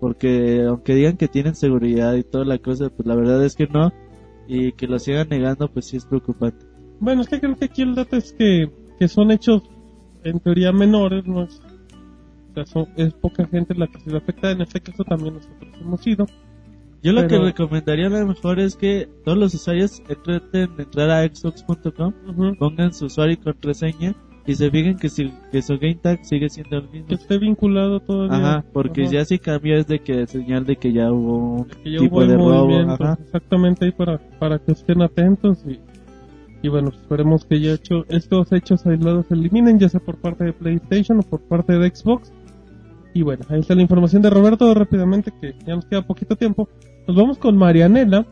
porque 0.00 0.64
aunque 0.68 0.94
digan 0.94 1.16
que 1.16 1.28
tienen 1.28 1.54
seguridad 1.54 2.14
y 2.16 2.24
toda 2.24 2.44
la 2.44 2.58
cosa, 2.58 2.90
pues 2.90 3.06
la 3.06 3.14
verdad 3.14 3.42
es 3.42 3.56
que 3.56 3.66
no 3.68 3.90
y 4.48 4.72
que 4.72 4.86
lo 4.86 4.98
sigan 4.98 5.28
negando 5.28 5.68
pues 5.68 5.86
sí 5.86 5.96
es 5.96 6.04
preocupante. 6.06 6.64
Bueno, 7.00 7.22
es 7.22 7.28
que 7.28 7.40
creo 7.40 7.56
que 7.56 7.64
aquí 7.66 7.82
el 7.82 7.94
dato 7.94 8.16
es 8.16 8.32
que, 8.32 8.70
que 8.98 9.08
son 9.08 9.30
hechos 9.30 9.62
en 10.24 10.38
teoría 10.40 10.72
menores, 10.72 11.26
no 11.26 11.42
es, 11.44 11.60
o 12.50 12.54
sea, 12.54 12.66
son- 12.66 12.88
es 12.96 13.12
poca 13.14 13.46
gente 13.46 13.74
la 13.74 13.86
que 13.88 13.98
se 14.00 14.10
ve 14.10 14.18
afectada, 14.18 14.52
en 14.52 14.60
este 14.62 14.80
caso 14.80 15.02
también 15.04 15.34
nosotros 15.34 15.72
hemos 15.80 16.06
ido. 16.06 16.26
Yo 17.02 17.12
lo 17.12 17.22
Pero- 17.22 17.28
que 17.40 17.46
recomendaría 17.46 18.06
a 18.06 18.10
lo 18.10 18.26
mejor 18.26 18.60
es 18.60 18.76
que 18.76 19.08
todos 19.24 19.36
los 19.36 19.52
usuarios 19.54 20.00
de 20.52 20.68
entrar 20.78 21.10
a 21.10 21.26
xbox.com, 21.26 22.12
Ujú. 22.28 22.54
pongan 22.56 22.92
su 22.92 23.06
usuario 23.06 23.34
y 23.34 23.36
contraseña 23.38 24.14
y 24.46 24.54
se 24.54 24.70
fijen 24.70 24.96
que, 24.96 25.08
si, 25.08 25.32
que 25.52 25.62
su 25.62 25.74
game 25.78 25.94
tag 25.96 26.24
sigue 26.24 26.48
siendo 26.48 26.78
el 26.78 26.88
mismo. 26.90 27.06
Que 27.08 27.14
esté 27.14 27.38
vinculado 27.38 28.00
todavía. 28.00 28.36
Ajá, 28.36 28.64
porque 28.72 29.02
Ajá. 29.02 29.12
ya 29.12 29.24
si 29.24 29.38
cambia 29.38 29.76
es 29.76 29.86
de 29.86 30.00
que 30.00 30.26
señal 30.26 30.66
de 30.66 30.76
que 30.76 30.92
ya 30.92 31.12
hubo 31.12 31.66
que 31.84 31.92
ya 31.92 31.98
tipo 32.00 32.16
hubo 32.16 32.26
de 32.26 32.36
robo. 32.36 32.66
movimiento, 32.66 33.04
Ajá. 33.04 33.18
exactamente 33.22 33.84
ahí 33.84 33.92
para, 33.92 34.18
para 34.38 34.58
que 34.58 34.72
estén 34.72 35.00
atentos 35.02 35.64
y, 35.66 35.78
y 36.60 36.68
bueno, 36.68 36.88
esperemos 36.90 37.44
que 37.44 37.60
ya 37.60 37.72
hecho, 37.74 38.04
estos 38.08 38.52
hechos 38.52 38.84
aislados 38.86 39.26
se 39.26 39.34
eliminen, 39.34 39.78
ya 39.78 39.88
sea 39.88 40.00
por 40.00 40.16
parte 40.16 40.44
de 40.44 40.52
PlayStation 40.52 41.18
o 41.20 41.22
por 41.22 41.40
parte 41.42 41.74
de 41.78 41.88
Xbox. 41.94 42.32
Y 43.14 43.22
bueno, 43.22 43.44
ahí 43.48 43.60
está 43.60 43.74
la 43.74 43.82
información 43.82 44.22
de 44.22 44.30
Roberto 44.30 44.72
rápidamente, 44.74 45.32
que 45.40 45.54
ya 45.66 45.74
nos 45.76 45.84
queda 45.84 46.02
poquito 46.02 46.34
tiempo. 46.34 46.68
Nos 47.06 47.16
vamos 47.16 47.36
con 47.38 47.56
Marianela, 47.56 48.26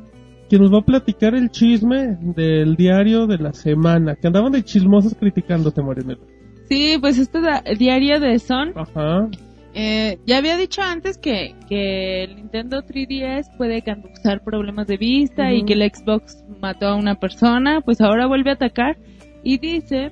quien 0.51 0.63
nos 0.63 0.73
va 0.73 0.79
a 0.81 0.85
platicar 0.85 1.37
el 1.37 1.49
chisme 1.51 2.19
del 2.21 2.75
diario 2.75 3.29
de 3.29 3.39
la 3.39 3.53
semana, 3.53 4.17
que 4.17 4.27
andaban 4.27 4.51
de 4.51 4.65
chismosos 4.65 5.15
criticándote, 5.15 5.81
Marianela. 5.81 6.21
Sí, 6.69 6.99
pues 7.01 7.19
este 7.19 7.39
diario 7.79 8.19
de 8.19 8.39
Son 8.41 8.73
Ajá, 8.77 9.29
Eh, 9.73 10.19
ya 10.27 10.39
había 10.39 10.57
dicho 10.57 10.83
antes 10.83 11.17
que, 11.19 11.55
que 11.69 12.25
el 12.25 12.35
Nintendo 12.35 12.83
3DS 12.83 13.57
puede 13.57 13.83
causar 13.83 14.43
problemas 14.43 14.89
de 14.89 14.97
vista 14.97 15.53
y 15.53 15.65
que 15.65 15.75
el 15.75 15.89
Xbox 15.89 16.45
mató 16.61 16.89
a 16.89 16.97
una 16.97 17.15
persona, 17.15 17.81
pues 17.81 18.01
ahora 18.01 18.27
vuelve 18.27 18.51
a 18.51 18.55
atacar 18.55 18.99
y 19.45 19.59
dice 19.59 20.11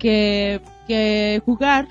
que, 0.00 0.60
que 0.88 1.40
jugar 1.44 1.86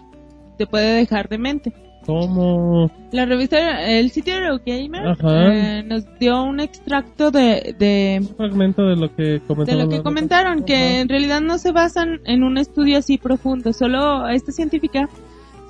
te 0.57 0.67
puede 0.67 0.97
dejar 0.97 1.29
demente. 1.29 1.71
¿Cómo? 2.07 2.89
La 3.11 3.25
revista, 3.25 3.83
el 3.85 4.09
sitio 4.09 4.33
Eurogamer 4.33 5.07
Ajá. 5.09 5.53
eh, 5.53 5.83
nos 5.83 6.03
dio 6.19 6.41
un 6.41 6.59
extracto 6.59 7.29
de, 7.29 7.75
de, 7.77 8.17
Un 8.21 8.35
fragmento 8.35 8.81
de 8.87 8.95
lo 8.95 9.15
que 9.15 9.23
de 9.23 9.39
comentaron. 9.41 9.83
lo 9.83 9.89
que 9.89 10.01
comentaron, 10.01 10.63
que 10.63 10.75
Ajá. 10.75 10.99
en 11.01 11.09
realidad 11.09 11.41
no 11.41 11.59
se 11.59 11.71
basan 11.71 12.21
en 12.25 12.41
un 12.43 12.57
estudio 12.57 12.97
así 12.97 13.19
profundo. 13.19 13.71
Solo 13.73 14.27
esta 14.29 14.51
científica, 14.51 15.07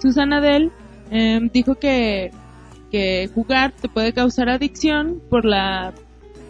Susana 0.01 0.39
Dell, 0.39 0.71
eh, 1.11 1.41
dijo 1.51 1.75
que, 1.75 2.31
que 2.91 3.29
jugar 3.35 3.73
te 3.81 3.89
puede 3.89 4.13
causar 4.13 4.47
adicción 4.47 5.21
por 5.29 5.43
la, 5.43 5.93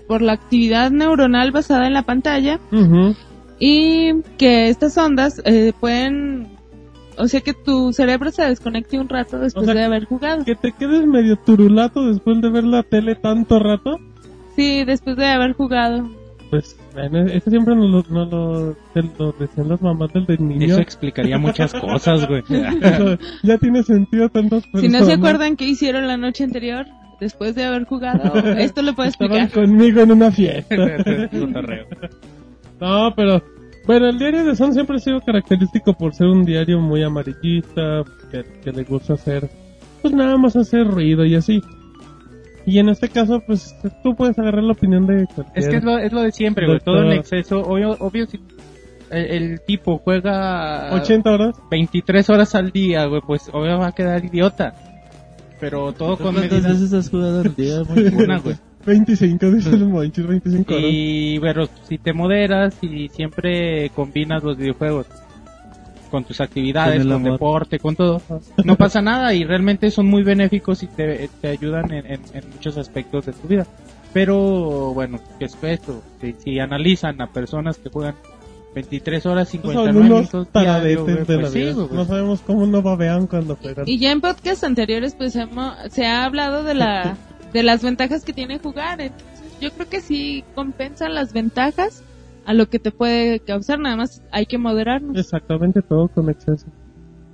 por 0.08 0.22
la 0.22 0.34
actividad 0.34 0.92
neuronal 0.92 1.52
basada 1.52 1.88
en 1.88 1.94
la 1.94 2.04
pantalla 2.04 2.60
y 3.60 4.22
que 4.38 4.70
estas 4.70 4.98
ondas 4.98 5.42
eh, 5.46 5.74
pueden, 5.80 6.48
o 7.18 7.28
sea 7.28 7.42
que 7.42 7.54
tu 7.54 7.92
cerebro 7.94 8.32
se 8.32 8.44
desconecte 8.44 9.00
un 9.00 9.10
rato 9.10 9.40
después 9.40 9.64
O 9.64 9.72
sea, 9.72 9.74
de 9.80 9.86
haber 9.86 10.06
jugado. 10.06 10.46
Que 10.46 10.56
te 10.56 10.72
quedes 10.72 11.06
medio 11.06 11.36
turulato 11.38 12.06
después 12.08 12.42
de 12.42 12.50
ver 12.50 12.64
la 12.64 12.84
tele 12.84 13.16
tanto 13.16 13.60
rato. 13.60 13.98
Sí, 14.56 14.84
después 14.86 15.16
de 15.18 15.26
haber 15.28 15.54
jugado. 15.54 16.10
Pues, 16.50 16.78
bueno, 16.94 17.26
eso 17.26 17.50
siempre 17.50 17.76
nos 17.76 17.90
lo, 17.92 18.04
nos 18.10 18.32
lo, 18.32 18.76
te 18.94 19.04
lo 19.20 19.34
decían 19.34 19.68
las 19.68 19.82
mamás 19.82 20.14
del 20.14 20.26
de 20.26 20.38
niño. 20.38 20.66
Eso 20.66 20.80
explicaría 20.80 21.38
muchas 21.38 21.74
cosas, 21.74 22.26
güey. 22.28 22.42
Eso 22.82 23.18
ya 23.44 23.58
tiene 23.58 23.84
sentido 23.84 24.30
tantas 24.30 24.64
Si 24.64 24.72
personas. 24.72 25.02
no 25.02 25.06
se 25.06 25.14
acuerdan 25.14 25.58
qué 25.58 25.66
hicieron 25.66 26.08
la 26.08 26.16
noche 26.16 26.46
anterior, 26.46 26.86
después 27.20 27.54
de 27.56 27.66
haber 27.66 27.84
jugado, 27.84 28.34
esto 28.58 28.82
lo 28.82 28.94
puede 28.96 29.10
Estaban 29.10 29.38
explicar. 29.44 29.66
conmigo 29.68 30.02
en 30.02 30.12
una 30.14 30.32
fiesta. 30.32 30.76
No, 32.80 33.12
pero... 33.16 33.42
Bueno, 33.88 34.10
el 34.10 34.20
diario 34.20 34.46
de 34.46 34.56
Son 34.56 34.74
siempre 34.74 34.98
ha 34.98 35.00
sido 35.00 35.22
característico 35.22 35.94
por 35.94 36.14
ser 36.14 36.28
un 36.28 36.44
diario 36.44 36.80
muy 36.80 37.02
amarillista, 37.04 38.04
que, 38.30 38.44
que 38.62 38.72
le 38.72 38.84
gusta 38.84 39.14
hacer, 39.14 39.50
pues 40.02 40.14
nada 40.14 40.38
más 40.38 40.56
hacer 40.58 40.86
ruido 40.86 41.26
y 41.26 41.36
así. 41.36 41.62
Y 42.66 42.80
en 42.80 42.90
este 42.90 43.08
caso, 43.08 43.42
pues 43.48 43.74
tú 44.04 44.14
puedes 44.14 44.38
agarrar 44.38 44.62
la 44.62 44.74
opinión 44.74 45.08
de 45.08 45.26
cualquier... 45.34 45.58
Es 45.58 45.70
que 45.70 45.78
es 45.78 45.84
lo, 45.86 45.98
es 45.98 46.12
lo 46.12 46.22
de 46.22 46.34
siempre, 46.34 46.68
güey. 46.68 46.80
Todo 46.82 47.02
en 47.02 47.14
exceso. 47.14 47.62
Obvio, 47.62 47.96
obvio 48.00 48.26
si 48.26 48.42
el, 49.10 49.26
el 49.26 49.62
tipo 49.66 50.00
juega 50.00 50.94
80 50.94 51.32
horas. 51.32 51.56
23 51.72 52.30
horas 52.30 52.56
al 52.56 52.72
día, 52.72 53.06
güey, 53.06 53.22
pues 53.26 53.50
obvio 53.54 53.80
va 53.80 53.88
a 53.88 53.92
quedar 53.94 54.26
idiota. 54.26 54.74
Pero 55.62 55.94
todo 55.94 56.18
con 56.18 56.34
¿Cuántas 56.34 56.52
medida. 56.62 56.68
veces 56.74 56.92
has 56.92 57.10
jugado 57.10 57.40
al 57.40 57.56
día? 57.56 57.84
Muy 57.88 58.04
Una, 58.04 58.40
güey. 58.40 58.58
25, 58.88 59.52
dice 59.52 59.70
el 59.70 59.86
Monchis, 59.88 60.26
25 60.26 60.74
horas. 60.74 60.86
Y, 60.90 61.40
pero 61.40 61.70
si 61.88 61.98
te 62.00 62.14
moderas 62.14 62.76
y 62.82 63.10
siempre 63.10 63.90
combinas 63.92 64.42
los 64.44 64.58
videojuegos 64.58 65.06
con 66.10 66.24
tus 66.24 66.40
actividades, 66.42 67.06
Con 67.06 67.22
deporte, 67.24 67.80
con 67.80 67.96
todo, 67.96 68.22
no 68.64 68.76
pasa 68.78 69.02
nada 69.02 69.34
y 69.34 69.44
realmente 69.44 69.92
son 69.92 70.08
muy 70.08 70.24
benéficos 70.24 70.82
y 70.84 70.88
te, 70.88 71.30
te 71.42 71.50
ayudan 71.50 71.92
en, 71.92 72.06
en- 72.06 72.22
en 72.34 72.50
muchos 72.54 72.78
aspectos 72.78 73.26
de 73.26 73.34
tu 73.34 73.48
vida. 73.48 73.68
Pero 74.14 74.94
bueno, 74.94 75.20
¿qué 75.38 75.46
es 75.46 75.58
esto? 75.62 76.02
Si, 76.22 76.34
si 76.44 76.60
analizan 76.60 77.22
a 77.22 77.28
personas 77.28 77.78
que 77.78 77.90
juegan 77.90 78.16
23 78.74 79.26
horas, 79.26 79.50
Son 79.50 79.62
59 79.62 80.00
unos 80.00 80.10
minutos 80.22 80.48
diario, 80.54 81.04
güey, 81.04 81.16
taradetes 81.16 81.28
de 81.28 81.36
la 81.36 81.42
pues 81.42 81.52
sí, 81.54 81.60
vida. 81.60 81.74
güey. 81.74 81.88
No 81.92 82.06
sabemos 82.06 82.40
cómo 82.42 82.66
no 82.66 82.82
babean 82.82 83.28
cuando 83.28 83.56
juegan. 83.58 83.84
Y 83.88 84.00
ya 84.00 84.12
en 84.14 84.22
podcasts 84.22 84.64
anteriores 84.64 85.14
pues 85.14 85.36
hemos- 85.36 85.76
se 85.92 86.06
ha 86.06 86.24
hablado 86.24 86.64
de 86.64 86.74
la 86.74 87.18
de 87.58 87.64
las 87.64 87.82
ventajas 87.82 88.24
que 88.24 88.34
tiene 88.34 88.60
jugar. 88.60 89.02
Entonces, 89.02 89.58
yo 89.60 89.72
creo 89.72 89.90
que 89.90 90.02
sí 90.02 90.44
compensan 90.54 91.16
las 91.16 91.34
ventajas 91.34 92.04
a 92.46 92.54
lo 92.54 92.70
que 92.70 92.78
te 92.78 92.92
puede 92.92 93.40
causar, 93.40 93.80
nada 93.80 93.96
más 93.96 94.22
hay 94.32 94.46
que 94.46 94.60
moderarnos. 94.60 95.18
Exactamente 95.18 95.82
todo 95.82 96.08
con 96.08 96.30
exceso. 96.30 96.68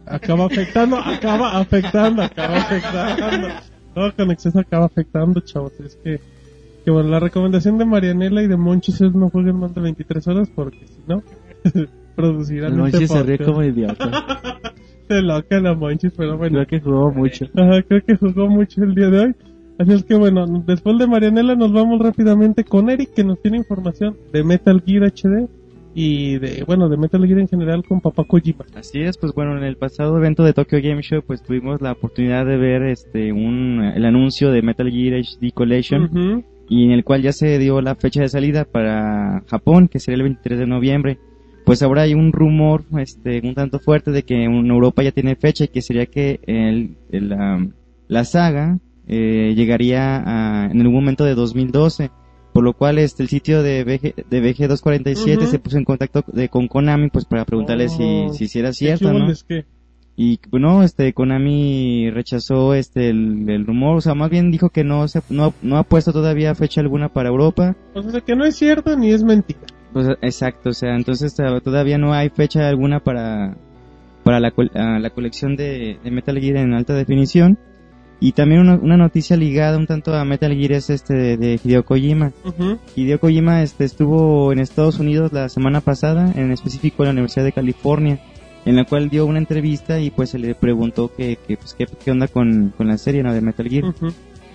Acaba 0.05 0.45
afectando, 0.45 0.95
acaba 0.97 1.57
afectando, 1.57 2.21
acaba 2.23 2.57
afectando. 2.57 3.47
Todo 3.93 4.15
con 4.15 4.31
exceso 4.31 4.59
acaba 4.59 4.85
afectando, 4.85 5.41
chavos. 5.41 5.73
Es 5.81 5.97
que, 5.97 6.21
que 6.85 6.91
bueno, 6.91 7.09
la 7.09 7.19
recomendación 7.19 7.77
de 7.77 7.83
Marianela 7.83 8.41
y 8.43 8.47
de 8.47 8.55
Monchis 8.55 9.01
es 9.01 9.13
no 9.13 9.29
jueguen 9.29 9.57
más 9.57 9.75
de 9.75 9.81
23 9.81 10.25
horas 10.29 10.49
porque 10.55 10.87
si 10.87 11.01
no, 11.05 11.21
producirán 12.15 12.73
El 12.73 12.85
este 12.85 12.99
Monchi 12.99 13.07
se 13.07 13.23
ríe 13.23 13.39
como 13.39 13.61
idiota. 13.61 14.09
Se 15.09 15.21
loca 15.21 15.59
la 15.59 15.73
Monchis, 15.73 16.13
pero 16.15 16.37
bueno. 16.37 16.65
Creo 16.65 16.67
que 16.67 16.79
jugó 16.79 17.11
mucho. 17.11 17.45
Ajá, 17.55 17.81
creo 17.81 18.01
que 18.05 18.15
jugó 18.15 18.47
mucho 18.47 18.83
el 18.85 18.95
día 18.95 19.09
de 19.09 19.19
hoy. 19.19 19.35
Así 19.83 19.91
es 19.91 20.05
que 20.05 20.15
bueno, 20.15 20.45
después 20.65 20.97
de 20.97 21.07
Marianela 21.07 21.55
nos 21.55 21.73
vamos 21.73 21.99
rápidamente 21.99 22.63
con 22.63 22.89
Eric 22.89 23.13
que 23.13 23.25
nos 23.25 23.41
tiene 23.41 23.57
información 23.57 24.15
de 24.31 24.41
Metal 24.41 24.81
Gear 24.85 25.11
HD 25.11 25.49
y 25.93 26.39
de, 26.39 26.63
bueno, 26.65 26.87
de 26.87 26.95
Metal 26.95 27.27
Gear 27.27 27.39
en 27.39 27.49
general 27.49 27.83
con 27.85 27.99
Papá 27.99 28.23
Kojima. 28.23 28.63
Así 28.75 29.01
es, 29.01 29.17
pues 29.17 29.33
bueno, 29.33 29.57
en 29.57 29.65
el 29.65 29.75
pasado 29.75 30.17
evento 30.17 30.45
de 30.45 30.53
Tokyo 30.53 30.77
Game 30.81 31.01
Show, 31.01 31.21
pues 31.27 31.43
tuvimos 31.43 31.81
la 31.81 31.91
oportunidad 31.91 32.45
de 32.45 32.55
ver 32.55 32.83
este 32.83 33.33
un 33.33 33.83
el 33.93 34.05
anuncio 34.05 34.51
de 34.51 34.61
Metal 34.61 34.89
Gear 34.89 35.19
HD 35.19 35.51
Collection 35.53 36.03
Ujú. 36.05 36.43
y 36.69 36.85
en 36.85 36.91
el 36.91 37.03
cual 37.03 37.21
ya 37.21 37.33
se 37.33 37.59
dio 37.59 37.81
la 37.81 37.95
fecha 37.95 38.21
de 38.21 38.29
salida 38.29 38.63
para 38.63 39.43
Japón, 39.47 39.89
que 39.89 39.99
sería 39.99 40.15
el 40.15 40.23
23 40.23 40.59
de 40.59 40.65
noviembre. 40.65 41.17
Pues 41.65 41.83
ahora 41.83 42.03
hay 42.03 42.13
un 42.13 42.31
rumor 42.31 42.85
este 42.97 43.41
un 43.45 43.53
tanto 43.53 43.79
fuerte 43.79 44.11
de 44.11 44.23
que 44.23 44.45
en 44.45 44.65
Europa 44.71 45.03
ya 45.03 45.11
tiene 45.11 45.35
fecha 45.35 45.65
y 45.65 45.67
que 45.67 45.81
sería 45.81 46.05
que 46.05 46.39
el, 46.47 46.95
el, 47.11 47.27
la, 47.27 47.67
la 48.07 48.23
saga 48.23 48.79
eh, 49.07 49.53
llegaría 49.55 50.17
a- 50.25 50.65
en 50.71 50.79
algún 50.81 50.95
momento 50.95 51.25
de 51.25 51.35
2012. 51.35 52.11
Por 52.53 52.63
lo 52.63 52.73
cual 52.73 52.99
este 52.99 53.23
el 53.23 53.29
sitio 53.29 53.63
de 53.63 53.83
BG, 53.83 54.29
de 54.29 54.39
BG247 54.53 55.37
Ujú. 55.37 55.47
se 55.47 55.57
puso 55.57 55.77
en 55.79 55.85
contacto 55.85 56.23
de, 56.31 56.49
con 56.49 56.67
Konami 56.67 57.09
pues 57.09 57.25
para 57.25 57.45
preguntarle 57.45 57.89
si, 57.89 58.03
Oh. 58.03 58.29
si, 58.33 58.47
si 58.47 58.59
era 58.59 58.69
¿Qué 58.69 58.73
cierto, 58.75 59.11
¿no? 59.11 59.27
que? 59.47 59.65
Y 60.15 60.39
bueno, 60.51 60.83
este 60.83 61.13
Konami 61.13 62.11
rechazó 62.11 62.75
este 62.75 63.09
el, 63.09 63.49
el 63.49 63.65
rumor, 63.65 63.97
o 63.97 64.01
sea, 64.01 64.13
más 64.13 64.29
bien 64.29 64.51
dijo 64.51 64.69
que 64.69 64.83
no 64.83 65.07
se 65.07 65.21
no, 65.31 65.55
no 65.63 65.77
ha 65.77 65.83
puesto 65.83 66.13
todavía 66.13 66.53
fecha 66.53 66.81
alguna 66.81 67.09
para 67.09 67.29
Europa. 67.29 67.75
O 67.95 68.03
sea, 68.03 68.21
que 68.21 68.35
no 68.35 68.45
es 68.45 68.55
cierto 68.55 68.95
ni 68.95 69.09
es 69.09 69.23
mentira. 69.23 69.59
Pues 69.91 70.07
exacto, 70.21 70.69
o 70.69 70.73
sea, 70.73 70.95
entonces 70.95 71.33
to- 71.33 71.59
todavía 71.61 71.97
no 71.97 72.13
hay 72.13 72.29
fecha 72.29 72.69
alguna 72.69 72.99
para 72.99 73.57
para 74.23 74.39
la, 74.39 74.53
la 74.99 75.09
colección 75.09 75.55
de, 75.55 75.97
de 76.03 76.11
Metal 76.11 76.37
Gear 76.39 76.57
en 76.57 76.73
alta 76.75 76.93
definición. 76.93 77.57
Y 78.23 78.31
también 78.31 78.61
una, 78.61 78.75
una 78.75 78.95
noticia 78.95 79.35
ligada 79.35 79.77
un 79.77 79.85
tanto 79.85 80.15
a 80.15 80.23
Metal 80.23 80.55
Gear 80.55 80.71
es 80.71 80.89
este 80.89 81.13
de, 81.13 81.35
de 81.35 81.59
Hideo 81.61 81.83
Kojima. 81.83 82.31
Hideo 82.95 83.19
Kojima 83.19 83.61
este, 83.61 83.83
estuvo 83.83 84.53
en 84.53 84.59
Estados 84.59 84.97
Unidos 84.99 85.33
la 85.33 85.49
semana 85.49 85.81
pasada, 85.81 86.31
en 86.33 86.49
específico 86.53 87.03
en 87.03 87.07
la 87.07 87.11
Universidad 87.11 87.43
de 87.43 87.51
California, 87.51 88.21
en 88.63 88.77
la 88.77 88.85
cual 88.85 89.09
dio 89.09 89.25
una 89.25 89.39
entrevista 89.39 89.99
y 89.99 90.09
pues 90.09 90.29
se 90.29 90.39
le 90.39 90.55
preguntó 90.55 91.13
que, 91.13 91.37
que, 91.45 91.57
pues, 91.57 91.73
qué, 91.73 91.85
qué 91.85 92.11
onda 92.11 92.29
con, 92.29 92.73
con 92.77 92.87
la 92.87 92.97
serie 92.97 93.23
¿no? 93.23 93.33
de 93.33 93.41
Metal 93.41 93.67
Gear. 93.67 93.93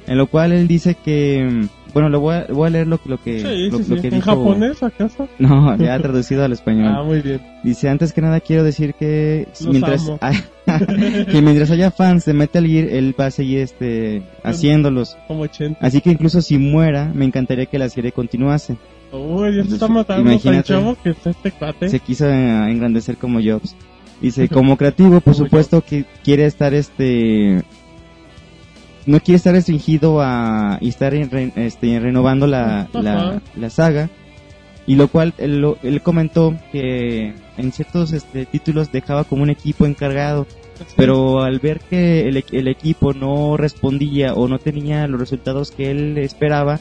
En 0.06 0.16
lo 0.16 0.28
cual 0.28 0.52
él 0.52 0.66
dice 0.66 0.94
que, 0.94 1.68
bueno, 1.94 2.08
lo 2.08 2.20
voy 2.20 2.34
a, 2.36 2.46
voy 2.50 2.66
a 2.66 2.70
leer 2.70 2.86
lo, 2.86 3.00
lo 3.04 3.22
que, 3.22 3.40
Sí, 3.40 3.70
lo, 3.70 3.78
sí, 3.78 3.84
lo 3.88 3.96
sí. 3.96 4.02
que 4.02 4.08
¿En 4.08 4.14
dijo. 4.14 4.26
japonés 4.30 4.82
acaso? 4.82 5.28
No, 5.38 5.76
ya 5.76 5.98
traducido 5.98 6.44
al 6.44 6.52
español. 6.52 6.92
Ah, 6.96 7.02
muy 7.02 7.20
bien. 7.20 7.40
Dice, 7.64 7.88
antes 7.88 8.12
que 8.12 8.20
nada 8.20 8.40
quiero 8.40 8.62
decir 8.64 8.94
que 8.94 9.46
Los 9.60 9.66
mientras, 9.68 10.10
que 11.30 11.42
mientras 11.42 11.70
haya 11.70 11.90
fans 11.90 12.24
de 12.24 12.34
Metal 12.34 12.66
Gear, 12.66 12.88
él 12.88 13.14
va 13.18 13.26
a 13.26 13.30
seguir 13.30 13.60
este, 13.60 14.22
haciéndolos. 14.44 15.16
Como 15.26 15.42
80. 15.42 15.78
Así 15.84 16.00
que 16.00 16.10
incluso 16.10 16.42
si 16.42 16.58
muera, 16.58 17.10
me 17.14 17.24
encantaría 17.24 17.66
que 17.66 17.78
la 17.78 17.88
serie 17.88 18.12
continuase. 18.12 18.76
Uy, 19.12 19.56
ya 19.56 19.64
se 19.64 19.74
está 19.74 19.88
matando 19.88 20.22
tan 20.24 20.32
imagínate. 20.32 20.64
chavo 20.68 20.96
que 21.02 21.10
está 21.10 21.30
este 21.30 21.50
cuate. 21.52 21.88
Se 21.88 21.98
quiso 22.00 22.28
eh, 22.28 22.70
engrandecer 22.70 23.16
como 23.16 23.40
Jobs. 23.40 23.74
Dice, 24.20 24.48
como 24.50 24.76
creativo, 24.76 25.20
por 25.20 25.34
supuesto 25.34 25.80
que 25.82 26.04
quiere 26.22 26.44
estar 26.44 26.74
este... 26.74 27.62
No 29.08 29.20
quiere 29.20 29.36
estar 29.36 29.54
restringido 29.54 30.20
a 30.20 30.78
y 30.80 30.88
estar 30.88 31.14
en 31.14 31.30
re- 31.30 31.52
este, 31.56 31.98
renovando 31.98 32.46
la, 32.46 32.88
la, 32.92 33.12
Ajá. 33.14 33.42
la 33.56 33.70
saga. 33.70 34.08
Y 34.86 34.94
lo 34.96 35.08
cual 35.08 35.34
él, 35.38 35.60
lo- 35.60 35.78
él 35.82 36.00
comentó 36.02 36.54
que 36.72 37.34
en 37.56 37.72
ciertos 37.72 38.12
este, 38.12 38.46
títulos 38.46 38.92
dejaba 38.92 39.24
como 39.24 39.42
un 39.42 39.50
equipo 39.50 39.84
encargado 39.86 40.46
pero 40.96 41.42
al 41.42 41.58
ver 41.58 41.80
que 41.80 42.28
el, 42.28 42.36
equ- 42.36 42.56
el 42.56 42.68
equipo 42.68 43.12
no 43.12 43.56
respondía 43.56 44.34
o 44.34 44.46
no 44.46 44.58
tenía 44.60 45.08
los 45.08 45.18
resultados 45.18 45.72
que 45.72 45.90
él 45.90 46.16
esperaba, 46.18 46.78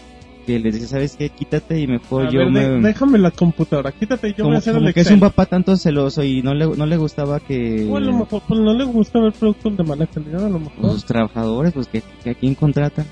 que 0.48 0.60
les 0.60 0.74
decía, 0.74 0.88
¿sabes 0.88 1.18
qué? 1.18 1.30
Quítate 1.30 1.78
y 1.82 1.88
mejor 1.88 2.28
A 2.28 2.32
yo 2.32 2.40
ver, 2.40 2.52
me... 2.52 2.88
déjame 2.88 3.18
la 3.18 3.32
computadora, 3.32 3.92
quítate 3.92 4.30
y 4.30 4.34
yo 4.34 4.46
voy 4.46 4.46
a 4.46 4.46
como 4.46 4.58
hacer 4.58 4.74
como 4.76 4.88
el 4.88 4.94
que 4.94 5.02
es 5.02 5.12
un 5.12 5.20
papá 5.20 5.46
tanto 5.46 5.76
celoso 5.76 6.24
y 6.24 6.42
no 6.42 6.54
le, 6.54 6.66
no 6.66 6.86
le 6.86 6.96
gustaba 6.96 7.42
que 7.42 7.86
O 7.90 7.98
a 7.98 8.00
lo 8.00 8.14
mejor 8.14 8.42
pues, 8.48 8.60
no 8.62 8.74
le 8.74 8.86
gusta 8.86 9.20
ver 9.20 9.34
productos 9.34 9.76
de 9.76 9.84
mala 9.84 10.08
calidad, 10.08 10.46
a 10.46 10.50
lo 10.50 10.60
mejor. 10.60 10.86
los 10.86 11.06
trabajadores, 11.06 11.74
pues 11.74 11.88
que, 11.88 12.02
que 12.24 12.30
a 12.30 12.34
quién 12.34 12.56
contratan. 12.56 13.06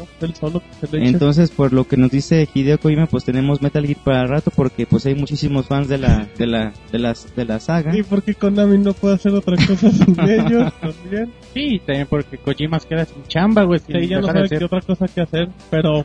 Bueno, 0.00 0.12
él 0.20 0.34
solo 0.34 0.60
que 0.60 0.86
se 0.86 0.96
le. 0.96 1.08
Entonces, 1.08 1.50
por 1.50 1.72
lo 1.72 1.84
que 1.84 1.96
nos 1.96 2.10
dice 2.10 2.48
Hideo 2.52 2.78
Kojima, 2.78 3.06
pues 3.06 3.24
tenemos 3.24 3.62
Metal 3.62 3.86
Gear 3.86 3.98
para 4.02 4.26
rato 4.26 4.50
porque 4.54 4.86
pues 4.86 5.06
hay 5.06 5.14
muchísimos 5.14 5.66
fans 5.66 5.88
de 5.88 5.98
la, 5.98 6.26
de 6.36 6.46
la, 6.46 6.72
de 6.90 6.98
las, 6.98 7.34
de 7.36 7.44
la 7.44 7.60
saga. 7.60 7.96
Y 7.96 8.02
porque 8.02 8.34
Konami 8.34 8.78
no 8.78 8.94
puede 8.94 9.14
hacer 9.14 9.32
otra 9.32 9.56
cosa 9.56 9.90
sin 9.92 10.18
ellos 10.28 10.72
también. 10.80 11.32
Sí, 11.54 11.80
también 11.86 12.06
porque 12.08 12.38
Kojima 12.38 12.80
se 12.80 12.88
queda 12.88 13.04
sin 13.04 13.22
chamba, 13.24 13.62
güey. 13.64 13.80
sin 13.80 13.94
Que 13.94 14.08
ya 14.08 14.20
no 14.20 14.26
sabe 14.26 14.48
qué 14.48 14.64
otra 14.64 14.80
cosa 14.80 15.06
que 15.06 15.20
hacer. 15.20 15.48
Pero 15.70 16.04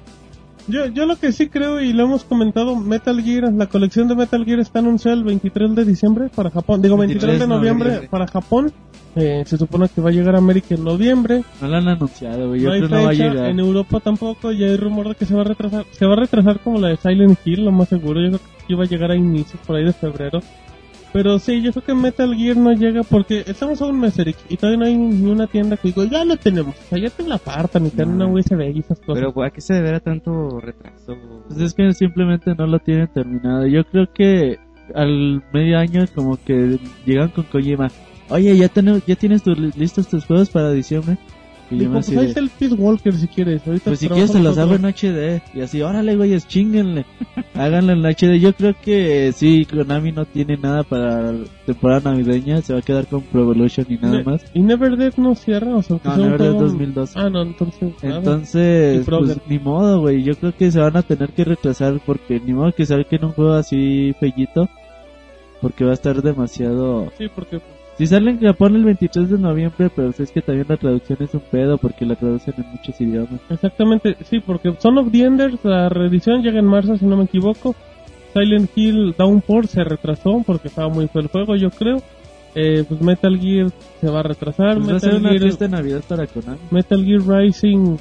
yo, 0.67 0.87
yo 0.87 1.05
lo 1.05 1.15
que 1.17 1.31
sí 1.31 1.49
creo 1.49 1.79
y 1.81 1.93
lo 1.93 2.03
hemos 2.03 2.23
comentado, 2.23 2.75
Metal 2.75 3.21
Gear, 3.21 3.53
la 3.53 3.67
colección 3.67 4.07
de 4.07 4.15
Metal 4.15 4.43
Gear 4.43 4.59
está 4.59 4.79
anunciada 4.79 5.17
el 5.17 5.23
23 5.23 5.75
de 5.75 5.85
diciembre 5.85 6.29
para 6.33 6.49
Japón. 6.49 6.81
Digo, 6.81 6.97
23, 6.97 7.23
23 7.27 7.39
de 7.39 7.55
noviembre 7.55 7.89
noviembre. 7.89 8.09
para 8.09 8.27
Japón. 8.27 8.71
Eh, 9.15 9.43
se 9.45 9.57
supone 9.57 9.87
que 9.87 10.01
va 10.01 10.09
a 10.09 10.13
llegar 10.13 10.35
a 10.35 10.39
América 10.39 10.75
en 10.75 10.83
noviembre. 10.83 11.43
No 11.61 11.67
lo 11.69 11.77
han 11.77 11.87
anunciado, 11.87 12.49
güey. 12.49 12.61
No 12.61 12.71
hay 12.73 12.81
no 12.81 12.89
va 12.89 12.97
a 12.97 13.09
fecha, 13.11 13.29
llegar. 13.29 13.49
en 13.49 13.59
Europa 13.59 13.99
tampoco, 14.01 14.51
y 14.51 14.63
hay 14.63 14.75
rumor 14.75 15.07
de 15.07 15.15
que 15.15 15.25
se 15.25 15.33
va 15.33 15.41
a 15.41 15.45
retrasar. 15.45 15.85
Se 15.91 16.05
va 16.05 16.13
a 16.13 16.17
retrasar 16.17 16.59
como 16.59 16.79
la 16.79 16.89
de 16.89 16.97
Silent 16.97 17.39
Hill, 17.45 17.63
lo 17.63 17.71
más 17.71 17.87
seguro. 17.87 18.19
Yo 18.21 18.29
creo 18.29 18.41
que 18.67 18.73
iba 18.73 18.83
a 18.83 18.87
llegar 18.87 19.11
a 19.11 19.15
inicios 19.15 19.61
por 19.65 19.77
ahí 19.77 19.85
de 19.85 19.93
febrero. 19.93 20.41
Pero 21.15 21.39
sí, 21.39 21.61
yo 21.61 21.71
creo 21.71 21.85
que 21.85 21.93
Metal 21.93 22.35
Gear 22.35 22.57
no 22.57 22.73
llega 22.73 23.01
porque 23.03 23.45
estamos 23.47 23.81
a 23.81 23.85
un 23.85 24.01
mes, 24.01 24.19
Eric, 24.19 24.35
y 24.49 24.57
todavía 24.57 24.79
no 24.79 24.85
hay 24.85 24.97
ni 24.97 25.31
una 25.31 25.47
tienda 25.47 25.77
que 25.77 25.87
digo, 25.87 26.03
ya 26.03 26.25
lo 26.25 26.35
tenemos. 26.35 26.75
O 26.75 26.89
sea, 26.89 26.99
ya 26.99 27.09
te 27.09 27.23
la 27.25 27.35
apartan 27.35 27.85
y 27.85 27.89
te 27.89 27.99
dan 28.03 28.17
No. 28.17 28.25
una 28.27 28.33
USB 28.37 28.59
y 28.75 28.79
esas 28.79 28.99
cosas. 28.99 29.23
Pero 29.23 29.43
¿a 29.45 29.49
qué 29.49 29.61
se 29.61 29.75
deberá 29.75 30.01
tanto 30.01 30.59
retraso? 30.59 31.15
Pues 31.47 31.61
es 31.61 31.73
que 31.73 31.93
simplemente 31.93 32.53
no 32.53 32.67
lo 32.67 32.79
tienen 32.79 33.07
terminado. 33.07 33.65
Yo 33.65 33.85
creo 33.85 34.11
que 34.11 34.59
al 34.93 35.41
medio 35.53 35.79
año 35.79 36.03
como 36.13 36.35
que 36.35 36.79
llegan 37.05 37.29
con 37.29 37.45
Kojima. 37.45 37.89
Oye, 38.27 38.57
ya 38.57 38.67
tenemos, 38.67 39.05
ya 39.05 39.15
tienes 39.15 39.41
tus, 39.41 39.57
listos 39.77 40.09
tus 40.09 40.25
juegos 40.25 40.49
para 40.49 40.71
diciembre. 40.71 41.17
Yo 41.77 41.89
me 41.89 41.95
pues 41.95 42.09
ahí 42.09 42.25
está 42.27 42.39
el 42.39 42.49
Peace 42.49 42.73
Walker 42.75 43.13
si 43.13 43.27
quieres. 43.27 43.65
Ahorita 43.65 43.85
pues 43.85 43.99
si 43.99 44.07
quieres 44.09 44.31
se 44.31 44.39
los 44.39 44.57
hago 44.57 44.75
en 44.75 44.85
HD. 44.85 45.41
Y 45.53 45.61
así, 45.61 45.81
órale, 45.81 46.15
güey, 46.15 46.37
chinguenle. 46.41 47.05
Háganlo 47.53 47.93
en 47.93 48.05
HD. 48.05 48.39
Yo 48.39 48.53
creo 48.53 48.75
que 48.81 49.31
sí, 49.33 49.65
Konami 49.65 50.11
no 50.11 50.25
tiene 50.25 50.57
nada 50.57 50.83
para 50.83 51.33
temporada 51.65 52.11
navideña. 52.11 52.61
Se 52.61 52.73
va 52.73 52.79
a 52.79 52.81
quedar 52.81 53.07
con 53.07 53.21
Pro 53.21 53.41
Evolution 53.41 53.85
y 53.89 53.97
nada 53.97 54.23
más. 54.23 54.43
¿Y 54.53 54.61
Never 54.61 54.97
Dead 54.97 55.13
no 55.17 55.35
cierra? 55.35 55.75
O 55.75 55.81
sea, 55.83 55.97
No, 56.03 56.03
sea 56.03 56.13
un 56.13 56.21
Never 56.23 56.39
Dead 56.41 56.51
juego- 56.51 56.63
2012. 56.67 57.19
Ah, 57.19 57.29
no, 57.29 57.41
entonces... 57.41 57.93
nada. 58.03 58.17
Entonces, 58.17 59.05
pues 59.07 59.37
ni 59.47 59.59
modo, 59.59 60.01
güey. 60.01 60.23
Yo 60.23 60.35
creo 60.35 60.55
que 60.55 60.71
se 60.71 60.79
van 60.79 60.97
a 60.97 61.01
tener 61.03 61.29
que 61.31 61.43
retrasar 61.45 61.99
porque 62.05 62.39
ni 62.39 62.53
modo 62.53 62.71
que 62.73 62.85
saquen 62.85 63.25
un 63.25 63.31
juego 63.31 63.53
así 63.53 64.13
fellito. 64.19 64.67
Porque 65.61 65.83
va 65.85 65.91
a 65.91 65.95
estar 65.95 66.21
demasiado... 66.21 67.11
Sí, 67.17 67.25
porque 67.33 67.59
Si 67.97 68.07
sale 68.07 68.31
en 68.31 68.41
Japón 68.41 68.75
el 68.75 68.83
23 68.83 69.29
de 69.29 69.37
noviembre, 69.37 69.89
pero 69.95 70.09
es 70.09 70.31
que 70.31 70.41
también 70.41 70.67
la 70.67 70.75
traducción 70.75 71.17
es 71.21 71.33
un 71.33 71.39
pedo 71.39 71.77
porque 71.77 72.05
la 72.05 72.15
traducen 72.15 72.53
en 72.57 72.69
muchos 72.71 72.99
idiomas. 72.99 73.39
Exactamente, 73.49 74.17
sí, 74.29 74.39
porque 74.39 74.73
Son 74.79 74.97
of 74.97 75.11
the 75.11 75.23
Enders, 75.23 75.63
la 75.63 75.87
reedición 75.87 76.41
llega 76.41 76.59
en 76.59 76.65
marzo, 76.65 76.97
si 76.97 77.05
no 77.05 77.15
me 77.15 77.23
equivoco. 77.23 77.73
Silent 78.33 78.69
Hill 78.75 79.15
Downpour 79.17 79.67
se 79.67 79.85
retrasó 79.85 80.43
porque 80.45 80.67
estaba 80.67 80.89
muy 80.89 81.07
feo 81.07 81.21
el 81.21 81.29
juego, 81.29 81.55
yo 81.55 81.69
creo. 81.69 82.01
Eh, 82.53 82.83
pues 82.87 83.01
Metal 83.01 83.37
Gear 83.39 83.67
se 84.01 84.09
va 84.09 84.19
a 84.19 84.23
retrasar. 84.23 84.75
Pues 84.75 84.91
va 84.91 84.97
a 84.97 84.99
ser 84.99 85.13
Metal, 85.13 85.31
una 85.31 85.39
Gear, 85.39 85.57
de 85.57 85.69
Navidad 85.69 86.03
para 86.07 86.27
Konami. 86.27 86.59
Metal 86.71 87.05
Gear 87.05 87.21
Rising 87.21 87.97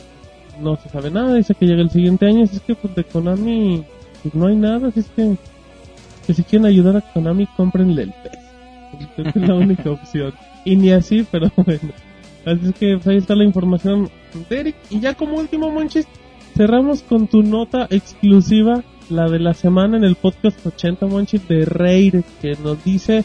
no 0.61 0.77
se 0.77 0.89
sabe 0.89 1.11
nada, 1.13 1.35
dice 1.35 1.55
que 1.55 1.67
llega 1.67 1.83
el 1.83 1.91
siguiente 1.91 2.27
año. 2.27 2.43
Así 2.43 2.57
es 2.57 2.63
que 2.63 2.75
pues 2.75 2.93
de 2.97 3.05
Konami 3.05 3.85
pues, 4.23 4.35
no 4.35 4.49
hay 4.49 4.57
nada, 4.57 4.89
así 4.89 5.01
es 5.01 5.09
que, 5.11 5.37
que 6.27 6.35
si 6.35 6.43
quieren 6.43 6.67
ayudar 6.67 6.97
a 6.97 7.01
Konami, 7.01 7.47
cómprenle 7.57 8.03
el 8.03 8.13
pez. 8.23 8.44
Creo 8.97 9.09
que 9.33 9.39
es 9.39 9.49
la 9.49 9.55
única 9.55 9.91
opción. 9.91 10.33
Y 10.65 10.77
ni 10.77 10.91
así, 10.93 11.27
pero 11.31 11.51
bueno. 11.57 11.93
Así 12.45 12.67
es 12.67 12.75
que 12.75 12.95
pues, 12.95 13.07
ahí 13.07 13.17
está 13.17 13.35
la 13.35 13.45
información 13.45 14.11
de 14.49 14.61
Eric. 14.61 14.77
Y 14.91 15.01
ya 15.01 15.15
como 15.15 15.39
último, 15.39 15.71
Monchis, 15.71 16.07
cerramos 16.57 17.03
con 17.03 17.27
tu 17.27 17.43
nota 17.43 17.87
exclusiva, 17.91 18.83
la 19.09 19.29
de 19.29 19.39
la 19.39 19.55
semana 19.55 19.97
en 19.97 20.05
el 20.05 20.15
podcast 20.15 20.65
80, 20.67 21.07
Monchis, 21.07 21.47
de 21.49 21.65
Raid, 21.65 22.17
que 22.41 22.53
nos 22.63 22.83
dice 22.85 23.25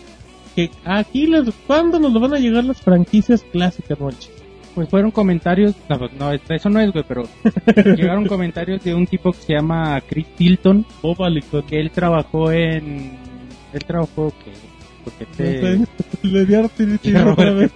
que 0.55 0.72
aquí, 0.86 1.28
les, 1.28 1.49
¿cuándo 1.67 1.99
nos 1.99 2.13
van 2.20 2.34
a 2.34 2.39
llegar 2.39 2.63
las 2.63 2.82
franquicias 2.82 3.43
clásicas, 3.51 3.99
Monchis? 3.99 4.32
Pues 4.76 4.88
fueron 4.88 5.11
comentarios, 5.11 5.76
no, 5.89 5.99
pues, 5.99 6.13
no, 6.13 6.32
eso 6.32 6.70
no 6.70 6.80
es, 6.80 6.91
güey, 6.91 7.03
pero 7.07 7.24
llegaron 7.95 8.26
comentarios 8.26 8.84
de 8.84 8.93
un 8.93 9.05
tipo 9.07 9.32
que 9.32 9.39
se 9.39 9.53
llama 9.53 9.99
Chris 10.07 10.28
Tilton, 10.36 10.86
que 11.67 11.80
él 11.80 11.91
trabajó 11.91 12.51
en... 12.51 13.17
Él 13.74 13.86
trabajó, 13.86 14.34
que 14.43 14.51
Porque 15.18 15.26
No 15.26 15.36
te... 15.36 15.78
sé, 15.78 16.28
le 16.28 16.45
dio 16.45 16.62
otra 17.32 17.51
vez. 17.51 17.72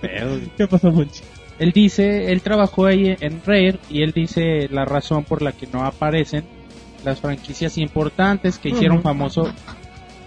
¿Qué 0.58 0.68
pasó, 0.68 0.92
Monchis? 0.92 1.24
Él 1.60 1.72
dice, 1.72 2.32
él 2.32 2.42
trabajó 2.42 2.86
ahí 2.88 3.16
en 3.20 3.42
Rare 3.46 3.78
y 3.90 4.02
él 4.02 4.12
dice 4.12 4.68
la 4.72 4.86
razón 4.86 5.24
por 5.24 5.42
la 5.42 5.52
que 5.52 5.68
no 5.68 5.86
aparecen 5.86 6.44
las 7.06 7.20
franquicias 7.22 7.78
importantes 7.78 8.58
que 8.58 8.70
hicieron 8.70 9.02
famoso, 9.02 9.52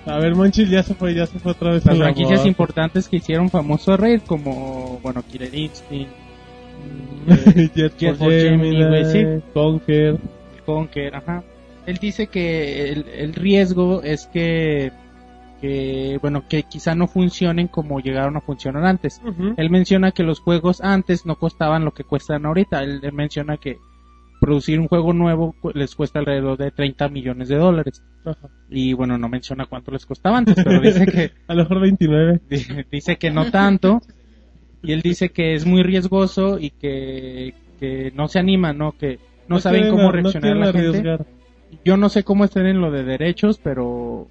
A 0.06 0.18
ver, 0.18 0.34
Monchis 0.36 0.70
ya 0.70 0.82
se 0.82 0.94
fue, 0.94 1.14
ya 1.14 1.26
se 1.26 1.38
fue 1.40 1.52
otra 1.52 1.72
vez. 1.72 1.84
las 1.84 1.98
la 1.98 2.04
franquicias 2.04 2.40
boda. 2.40 2.48
importantes 2.48 3.08
que 3.08 3.16
hicieron 3.16 3.50
famoso 3.50 3.92
a 3.92 3.96
Rare 3.96 4.20
como, 4.20 5.00
bueno, 5.02 5.22
Killer 5.28 5.52
Instinct, 5.54 6.12
Jet, 7.74 7.96
Jet 7.98 8.16
for 8.16 8.30
Gemini, 8.30 8.76
Gemini, 8.76 9.04
sí. 9.12 9.24
Conquer. 9.52 10.18
Conker, 10.64 11.14
ajá. 11.16 11.42
Él 11.86 11.96
dice 11.98 12.26
que 12.28 12.90
el, 12.90 13.06
el 13.08 13.34
riesgo 13.34 14.02
es 14.02 14.26
que, 14.26 14.92
que, 15.60 16.18
bueno, 16.20 16.44
que 16.48 16.62
quizá 16.64 16.94
no 16.94 17.06
funcionen 17.06 17.68
como 17.68 18.00
llegaron 18.00 18.36
a 18.36 18.40
funcionar 18.40 18.84
antes. 18.84 19.20
Él 19.56 19.70
menciona 19.70 20.12
que 20.12 20.22
los 20.22 20.40
juegos 20.40 20.80
antes 20.80 21.26
no 21.26 21.36
costaban 21.36 21.84
lo 21.84 21.92
que 21.92 22.04
cuestan 22.04 22.46
ahorita. 22.46 22.82
Él, 22.82 23.00
él 23.02 23.12
menciona 23.12 23.56
que 23.56 23.78
producir 24.40 24.78
un 24.78 24.88
juego 24.88 25.12
nuevo 25.14 25.54
les 25.74 25.94
cuesta 25.94 26.18
alrededor 26.18 26.58
de 26.58 26.70
30 26.70 27.08
millones 27.08 27.48
de 27.48 27.56
dólares. 27.56 28.02
Y 28.68 28.92
bueno, 28.92 29.16
no 29.18 29.28
menciona 29.28 29.66
cuánto 29.66 29.90
les 29.90 30.04
costaba 30.04 30.38
antes, 30.38 30.56
pero 30.62 30.80
dice 30.80 31.06
que, 31.06 31.32
A 31.48 31.54
lo 31.54 31.62
mejor 31.62 31.80
29. 31.80 32.40
dice 32.90 33.16
que 33.16 33.30
no 33.30 33.50
tanto. 33.50 34.00
Y 34.82 34.92
él 34.92 35.00
dice 35.02 35.30
que 35.30 35.54
es 35.54 35.64
muy 35.66 35.82
riesgoso 35.82 36.58
y 36.58 36.70
que, 36.70 37.54
que 37.80 38.12
no 38.14 38.28
se 38.28 38.38
anima, 38.38 38.72
¿no? 38.72 38.92
Que 38.92 39.18
no, 39.48 39.58
saben 39.58 39.82
quieren- 39.82 39.90
cómo 39.96 40.02
no 40.04 40.12
reaccionar 40.12 40.42
quieren 40.42 40.60
la 40.60 40.66
gente. 40.72 40.88
arriesgar. 40.88 41.26
Yo 41.84 41.96
no 41.96 42.08
sé 42.08 42.22
cómo 42.22 42.44
estén 42.44 42.66
en 42.66 42.80
lo 42.80 42.90
de 42.92 43.02
derechos, 43.04 43.58
pero 43.62 44.28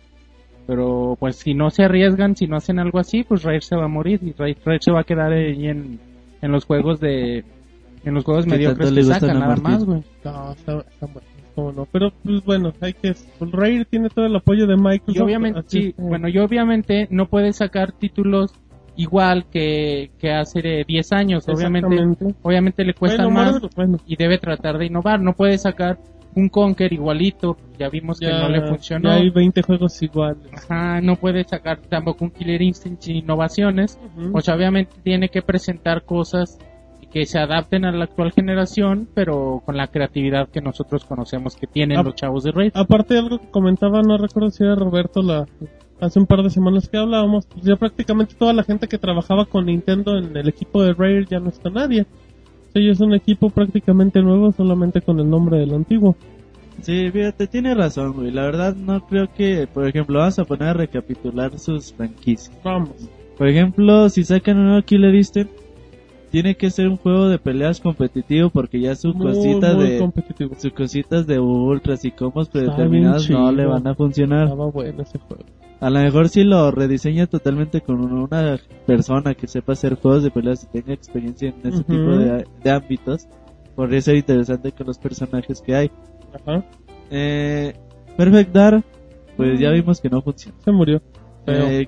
pero 0.68 1.16
pues 1.20 1.38
si 1.38 1.54
no 1.54 1.70
se 1.70 1.84
arriesgan, 1.84 2.36
si 2.36 2.48
no 2.48 2.58
hacen 2.58 2.80
algo 2.80 3.00
así, 3.00 3.24
pues 3.24 3.44
Rare 3.44 3.62
se 3.62 3.76
va 3.76 3.86
a 3.86 3.90
morir 3.90 4.20
y 4.24 4.34
Rare, 4.34 4.58
Rare 4.64 4.80
se 4.82 4.92
va 4.92 5.02
a 5.02 5.04
quedar 5.04 5.32
ahí 5.32 5.68
en, 5.68 6.00
en 6.42 6.52
los 6.52 6.66
juegos 6.66 7.00
de 7.00 7.44
en 8.04 8.14
los 8.14 8.24
juegos 8.24 8.46
mediocres 8.46 8.92
que 8.92 9.04
sacan 9.04 9.40
nada 9.40 9.48
Martín. 9.48 9.64
más, 9.64 9.86
güey. 9.86 10.04
No, 10.24 10.52
está, 10.52 10.80
está 10.80 11.06
bueno. 11.08 11.28
¿Cómo 11.56 11.72
no? 11.72 11.88
Pero, 11.90 12.12
pues 12.24 12.44
bueno, 12.44 12.74
hay 12.82 12.94
que. 12.94 13.16
Pues, 13.40 13.52
Rare 13.52 13.86
tiene 13.86 14.10
todo 14.10 14.26
el 14.26 14.36
apoyo 14.36 14.68
de 14.68 14.76
Microsoft. 14.76 15.16
Y 15.16 15.20
obviamente, 15.22 15.62
sí, 15.68 15.96
bueno, 15.98 16.28
y 16.28 16.38
obviamente 16.38 17.08
no 17.10 17.28
puedes 17.28 17.56
sacar 17.56 17.94
títulos 17.94 18.54
igual 18.98 19.46
que, 19.50 20.12
que 20.20 20.32
hace 20.32 20.62
de 20.62 20.84
10 20.88 21.12
años, 21.14 21.48
obviamente, 21.50 21.88
obviamente 22.42 22.84
le 22.84 22.94
cuesta 22.94 23.26
Bueno, 23.26 23.38
más 23.38 23.62
bueno, 23.76 23.98
y 24.06 24.16
debe 24.16 24.38
tratar 24.38 24.78
de 24.78 24.86
innovar, 24.86 25.22
no 25.22 25.34
puede 25.34 25.58
sacar 25.58 25.98
un 26.36 26.50
Conker 26.50 26.92
igualito, 26.92 27.58
ya 27.80 27.90
vimos 27.90 28.20
que 28.20 28.30
no 28.30 28.50
le 28.50 28.68
funcionó. 28.68 29.10
ya 29.10 29.16
hay 29.16 29.30
20 29.30 29.62
juegos 29.62 30.02
iguales. 30.02 30.52
Ajá, 30.54 31.02
no 31.02 31.16
puede 31.16 31.44
sacar 31.44 31.80
tampoco 31.90 32.26
un 32.26 32.32
Killer 32.32 32.62
Instinct 32.62 33.02
sin 33.02 33.16
innovaciones. 33.18 34.00
Ujú. 34.18 34.34
Pues 34.34 34.50
obviamente 34.50 34.96
tiene 35.04 35.30
que 35.30 35.42
presentar 35.42 36.04
cosas 36.04 36.60
que 37.12 37.26
se 37.26 37.40
adapten 37.40 37.86
a 37.86 37.94
la 37.94 38.04
actual 38.04 38.34
generación, 38.34 39.08
pero 39.14 39.62
con 39.66 39.78
la 39.78 39.88
creatividad 39.88 40.50
que 40.50 40.60
nosotros 40.60 41.06
conocemos 41.06 41.56
que 41.56 41.66
tienen 41.66 42.04
los 42.04 42.16
chavos 42.16 42.44
de 42.44 42.52
Raid. 42.52 42.72
Aparte 42.74 43.14
de 43.14 43.22
algo 43.22 43.40
que 43.40 43.50
comentaba, 43.50 44.02
no 44.02 44.18
recuerdo 44.18 44.52
si 44.52 44.66
era 44.66 44.76
Roberto 44.76 45.22
la 45.22 45.46
hace 46.02 46.20
un 46.20 46.26
par 46.26 46.44
de 46.44 46.50
semanas 46.50 46.90
que 46.90 46.98
hablábamos, 46.98 47.46
pues 47.46 47.64
ya 47.64 47.78
prácticamente 47.78 48.36
toda 48.36 48.52
la 48.52 48.64
gente 48.64 48.90
que 48.90 48.98
trabajaba 48.98 49.46
con 49.46 49.68
Nintendo 49.68 50.18
en 50.18 50.36
el 50.36 50.50
equipo 50.50 50.84
de 50.84 50.94
Rare 50.94 51.26
ya 51.30 51.40
no 51.40 51.50
está 51.50 51.70
nadie. 51.70 52.06
Ya 52.80 52.92
es 52.92 53.00
un 53.00 53.14
equipo 53.14 53.50
prácticamente 53.50 54.22
nuevo 54.22 54.52
solamente 54.52 55.02
con 55.02 55.20
el 55.20 55.30
nombre 55.30 55.60
del 55.60 55.74
antiguo. 55.74 56.16
Sí, 56.82 57.10
fíjate, 57.10 57.48
tiene 57.48 57.74
razón, 57.74 58.14
güey. 58.14 58.32
La 58.32 58.44
verdad 58.44 58.76
no 58.76 59.06
creo 59.08 59.30
que, 59.34 59.68
por 59.68 59.88
ejemplo, 59.88 60.20
vamos 60.20 60.38
a 60.40 60.46
poner 60.46 60.70
a 60.70 60.74
recapitular 60.74 61.58
sus 61.58 61.94
franquicias. 61.94 62.52
Vamos. 62.64 63.10
Por 63.38 63.48
ejemplo, 63.48 64.10
si 64.10 64.24
sacan 64.24 64.58
un 64.58 64.66
nuevo 64.66 64.82
Killer 64.82 65.16
Instinct, 65.16 65.52
tiene 66.32 66.56
que 66.56 66.70
ser 66.70 66.90
un 66.90 66.98
juego 66.98 67.30
de 67.30 67.40
peleas 67.40 67.80
competitivo 67.80 68.50
porque 68.50 68.80
ya 68.80 68.94
su 68.96 69.14
Muy, 69.14 69.28
cosita 69.28 69.74
muy 69.74 69.90
de 69.90 70.10
sus 70.58 70.74
cositas 70.74 71.26
de 71.28 71.40
ultras 71.40 72.04
y 72.04 72.12
combos 72.12 72.50
predeterminados 72.50 73.30
no 73.30 73.52
le 73.52 73.66
van 73.66 73.88
a 73.88 73.96
funcionar. 73.96 74.44
Estaba 74.44 74.70
bueno 74.70 75.02
ese 75.02 75.18
juego. 75.18 75.46
A 75.80 75.90
lo 75.90 76.00
mejor 76.00 76.30
si 76.30 76.44
lo 76.44 76.72
rediseña 76.72 77.28
totalmente 77.28 77.82
con 77.82 78.02
una 78.02 78.58
persona 78.86 79.36
que 79.36 79.48
sepa 79.48 79.74
hacer 79.74 79.96
juegos 79.96 80.24
de 80.24 80.32
peleas 80.32 80.64
y 80.64 80.68
tenga 80.68 80.94
experiencia 80.94 81.50
en 81.50 81.74
ese 81.74 81.84
tipo 81.84 82.18
de, 82.18 82.46
de 82.64 82.72
ámbitos, 82.72 83.28
podría 83.76 84.02
ser 84.02 84.16
interesante 84.16 84.72
con 84.72 84.88
los 84.88 84.98
personajes 84.98 85.62
que 85.62 85.76
hay. 85.76 85.92
Ajá. 86.34 86.66
Eh, 87.12 87.74
Perfect 88.18 88.54
Dark, 88.54 88.84
pues 89.36 89.60
ya 89.60 89.70
vimos 89.72 90.00
que 90.00 90.10
no 90.10 90.22
funciona. 90.22 90.58
Se 90.64 90.72
murió. 90.72 91.02
Eh, 91.48 91.88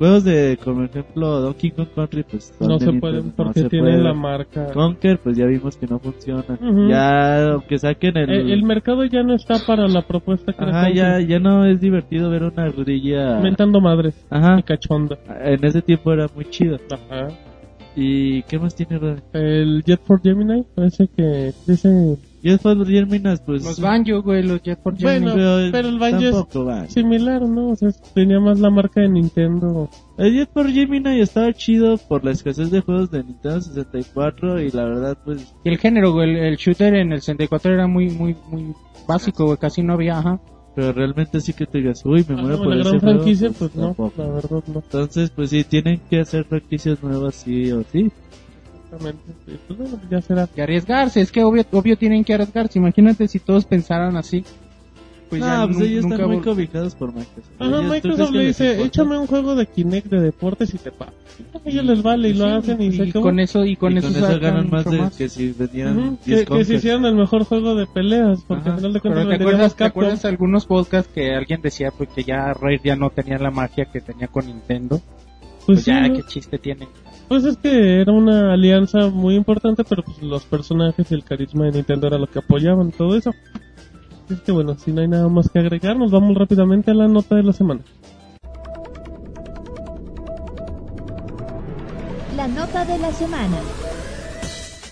juegos 0.00 0.24
de, 0.24 0.58
como 0.64 0.82
ejemplo, 0.82 1.40
Donkey 1.42 1.70
Kong 1.72 1.88
Country, 1.94 2.24
pues 2.24 2.52
no 2.58 2.78
se 2.80 2.90
pueden 2.94 3.26
no 3.26 3.32
porque 3.36 3.60
se 3.60 3.68
tiene 3.68 3.90
puede. 3.90 4.02
la 4.02 4.14
marca. 4.14 4.72
Conker, 4.72 5.18
pues 5.18 5.36
ya 5.36 5.44
vimos 5.44 5.76
que 5.76 5.86
no 5.86 5.98
funciona. 5.98 6.42
Ujú. 6.60 6.88
Ya, 6.88 7.52
aunque 7.52 7.78
saquen 7.78 8.16
el... 8.16 8.30
El, 8.30 8.50
el 8.50 8.62
mercado 8.64 9.04
ya 9.04 9.22
no 9.22 9.34
está 9.34 9.56
para 9.66 9.86
la 9.88 10.00
propuesta 10.02 10.54
que 10.54 10.64
Ajá, 10.64 10.90
ya, 10.90 11.20
ya 11.20 11.38
no 11.38 11.66
es 11.66 11.80
divertido 11.80 12.30
ver 12.30 12.44
una 12.44 12.70
grilla... 12.70 13.38
Mentando 13.40 13.80
madres. 13.82 14.14
Ajá, 14.30 14.58
Y 14.58 14.62
cachonda. 14.62 15.18
en 15.44 15.62
ese 15.64 15.82
tiempo 15.82 16.12
era 16.12 16.26
muy 16.34 16.46
chido. 16.46 16.78
Ajá. 16.90 17.28
¿Y 17.96 18.42
qué 18.44 18.58
más 18.58 18.74
tiene 18.74 18.98
Red? 18.98 19.18
El 19.32 19.82
Jet 19.84 20.00
for 20.04 20.20
Gemini, 20.22 20.64
parece 20.74 21.08
que 21.08 21.52
dice 21.66 22.16
Jet 22.42 22.60
for 22.62 22.86
Germinas, 22.86 23.40
pues... 23.40 23.64
Los 23.64 23.80
Banjo, 23.80 24.22
güey, 24.22 24.44
los 24.44 24.62
Jet 24.62 24.80
for 24.82 24.94
Bueno, 25.00 25.32
Gemini. 25.32 25.70
pero 25.72 25.88
el 25.88 25.98
Banjo 25.98 26.18
es- 26.20 26.30
tampoco 26.30 26.86
similar, 26.88 27.42
¿no? 27.42 27.68
O 27.70 27.76
sea, 27.76 27.90
tenía 28.14 28.38
más 28.38 28.60
la 28.60 28.70
marca 28.70 29.00
de 29.00 29.08
Nintendo. 29.08 29.90
El 30.16 30.34
Jet 30.34 30.50
for 30.52 30.70
Gemini 30.70 31.20
estaba 31.20 31.52
chido 31.52 31.98
por 31.98 32.24
la 32.24 32.30
escasez 32.30 32.70
de 32.70 32.80
juegos 32.80 33.10
de 33.10 33.24
Nintendo 33.24 33.60
64 33.60 34.62
y 34.62 34.70
la 34.70 34.84
verdad, 34.84 35.18
pues... 35.24 35.52
Y 35.64 35.68
el 35.70 35.78
género, 35.78 36.12
güey, 36.12 36.30
el, 36.30 36.36
el 36.36 36.56
shooter 36.56 36.94
en 36.94 37.12
el 37.12 37.20
64 37.20 37.74
era 37.74 37.86
muy, 37.88 38.08
muy, 38.10 38.36
muy 38.50 38.72
básico, 39.08 39.46
güey, 39.46 39.58
casi 39.58 39.82
no 39.82 39.94
había, 39.94 40.18
ajá. 40.18 40.40
Pero 40.74 40.92
realmente 40.92 41.40
sí 41.40 41.52
que 41.52 41.66
te 41.66 41.78
digas, 41.78 42.04
uy, 42.04 42.24
me 42.28 42.34
Ajá, 42.34 42.42
muero 42.42 42.58
por 42.58 42.68
la 42.68 42.80
ese 42.80 42.88
gran 42.88 43.00
juego, 43.00 43.16
franquicia, 43.18 43.50
pues 43.58 43.74
no, 43.74 43.82
tampoco. 43.86 44.22
la 44.22 44.28
verdad 44.28 44.62
no. 44.68 44.74
Entonces, 44.76 45.30
pues 45.30 45.50
sí, 45.50 45.64
tienen 45.64 46.00
que 46.08 46.20
hacer 46.20 46.44
franquicias 46.44 47.02
nuevas 47.02 47.34
sí 47.34 47.72
o 47.72 47.82
sí. 47.90 48.10
Exactamente. 48.84 49.32
Pues 49.66 49.78
bueno, 49.78 50.00
ya 50.10 50.20
será. 50.22 50.48
Y 50.56 50.60
arriesgarse, 50.60 51.20
es 51.20 51.32
que 51.32 51.42
obvio, 51.42 51.64
obvio 51.72 51.96
tienen 51.96 52.24
que 52.24 52.34
arriesgarse. 52.34 52.78
Imagínate 52.78 53.26
si 53.28 53.38
todos 53.40 53.64
pensaran 53.64 54.16
así. 54.16 54.44
Pues 55.30 55.42
ya 55.42 55.58
no, 55.60 55.66
pues 55.68 55.78
nu- 55.78 55.84
ellos 55.84 56.02
nunca 56.02 56.14
están 56.16 56.30
muy 56.30 56.40
cobijados 56.42 56.94
por 56.96 57.08
Microsoft. 57.14 57.46
Ajá, 57.60 57.68
Ellos, 57.68 57.82
¿tú 57.82 57.88
Microsoft 57.92 58.32
le 58.34 58.46
dice, 58.46 58.82
échame 58.84 59.16
un 59.18 59.26
juego 59.28 59.54
de 59.54 59.66
Kinect 59.66 60.06
de 60.08 60.20
deportes 60.20 60.74
y 60.74 60.78
se 60.78 60.90
paga. 60.90 61.12
A 61.54 61.68
ellos 61.68 61.84
les 61.84 62.02
vale 62.02 62.28
y 62.30 62.34
lo 62.34 62.46
Sí, 62.46 62.50
hacen 62.50 62.82
y, 62.82 62.92
se 62.92 63.02
acabó. 63.04 63.22
con 63.26 63.38
eso 63.40 63.64
y 63.64 63.76
con 63.76 63.92
y 63.92 63.98
eso, 63.98 64.08
con 64.08 64.16
eso 64.16 64.40
ganan 64.40 64.68
más 64.70 64.84
de 64.84 64.98
más. 64.98 65.14
que 65.16 65.28
si 65.28 65.52
vendieran 65.52 65.96
Ujú, 65.98 66.08
10 66.10 66.18
que, 66.24 66.32
que 66.32 66.44
se 66.44 66.46
Conker. 66.48 66.76
hicieran 66.76 67.04
el 67.04 67.14
mejor 67.14 67.44
juego 67.44 67.74
de 67.76 67.86
peleas, 67.86 68.44
porque 68.46 68.62
Ajá, 68.62 68.70
al 68.72 68.76
final 68.78 68.92
de 68.92 69.00
cuentas 69.00 69.28
te 69.28 69.34
acuerdas, 69.36 69.76
te 69.76 69.84
acuerdas 69.84 70.24
algunos 70.24 70.66
podcasts 70.66 71.10
que 71.14 71.32
alguien 71.34 71.62
decía 71.62 71.90
pues 71.96 72.08
que 72.10 72.24
ya 72.24 72.52
Raid 72.52 72.80
ya 72.82 72.96
no 72.96 73.10
tenía 73.10 73.38
la 73.38 73.50
magia 73.52 73.84
que 73.84 74.00
tenía 74.00 74.26
con 74.26 74.46
Nintendo. 74.46 75.00
Pues 75.66 75.66
Pues, 75.66 75.84
sí, 75.84 75.90
ya, 75.92 76.08
¿no? 76.08 76.14
qué 76.14 76.22
chiste 76.24 76.58
tiene. 76.58 76.88
Pues 77.28 77.44
es 77.44 77.56
que 77.58 78.00
era 78.00 78.12
una 78.12 78.52
alianza 78.52 79.08
muy 79.08 79.36
importante, 79.36 79.84
pero 79.84 80.02
pues 80.02 80.20
los 80.20 80.44
personajes 80.44 81.08
y 81.12 81.14
el 81.14 81.22
carisma 81.22 81.66
de 81.66 81.72
Nintendo 81.72 82.08
era 82.08 82.18
lo 82.18 82.26
que 82.26 82.40
apoyaban 82.40 82.90
todo 82.90 83.16
eso. 83.16 83.30
Es 84.30 84.40
que 84.42 84.52
bueno, 84.52 84.76
si 84.78 84.92
no 84.92 85.00
hay 85.00 85.08
nada 85.08 85.28
más 85.28 85.50
que 85.50 85.58
agregar, 85.58 85.96
nos 85.96 86.12
vamos 86.12 86.36
rápidamente 86.36 86.92
a 86.92 86.94
la 86.94 87.08
nota 87.08 87.34
de 87.34 87.42
la 87.42 87.52
semana. 87.52 87.80
La 92.36 92.46
nota 92.46 92.84
de 92.84 92.98
la 92.98 93.12
semana. 93.12 93.58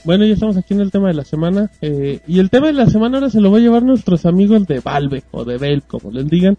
Bueno, 0.05 0.25
ya 0.25 0.35
estamos 0.35 0.57
aquí 0.57 0.75
en 0.75 0.81
el 0.81 0.91
tema 0.91 1.09
de 1.09 1.15
la 1.15 1.25
semana. 1.25 1.71
eh, 1.81 2.21
y 2.27 2.41
el 2.41 2.51
tema 2.51 2.67
de 2.67 2.73
la 2.73 2.87
semana 2.87 3.19
ahora 3.19 3.31
se 3.31 3.41
lo 3.41 3.53
va 3.53 3.59
a 3.59 3.61
llevar 3.61 3.83
nuestros 3.85 4.27
amigos 4.27 4.67
de 4.67 4.81
Valve, 4.81 5.23
o 5.31 5.45
de 5.45 5.57
Valve, 5.57 5.83
como 5.87 6.11
les 6.11 6.27
digan. 6.29 6.57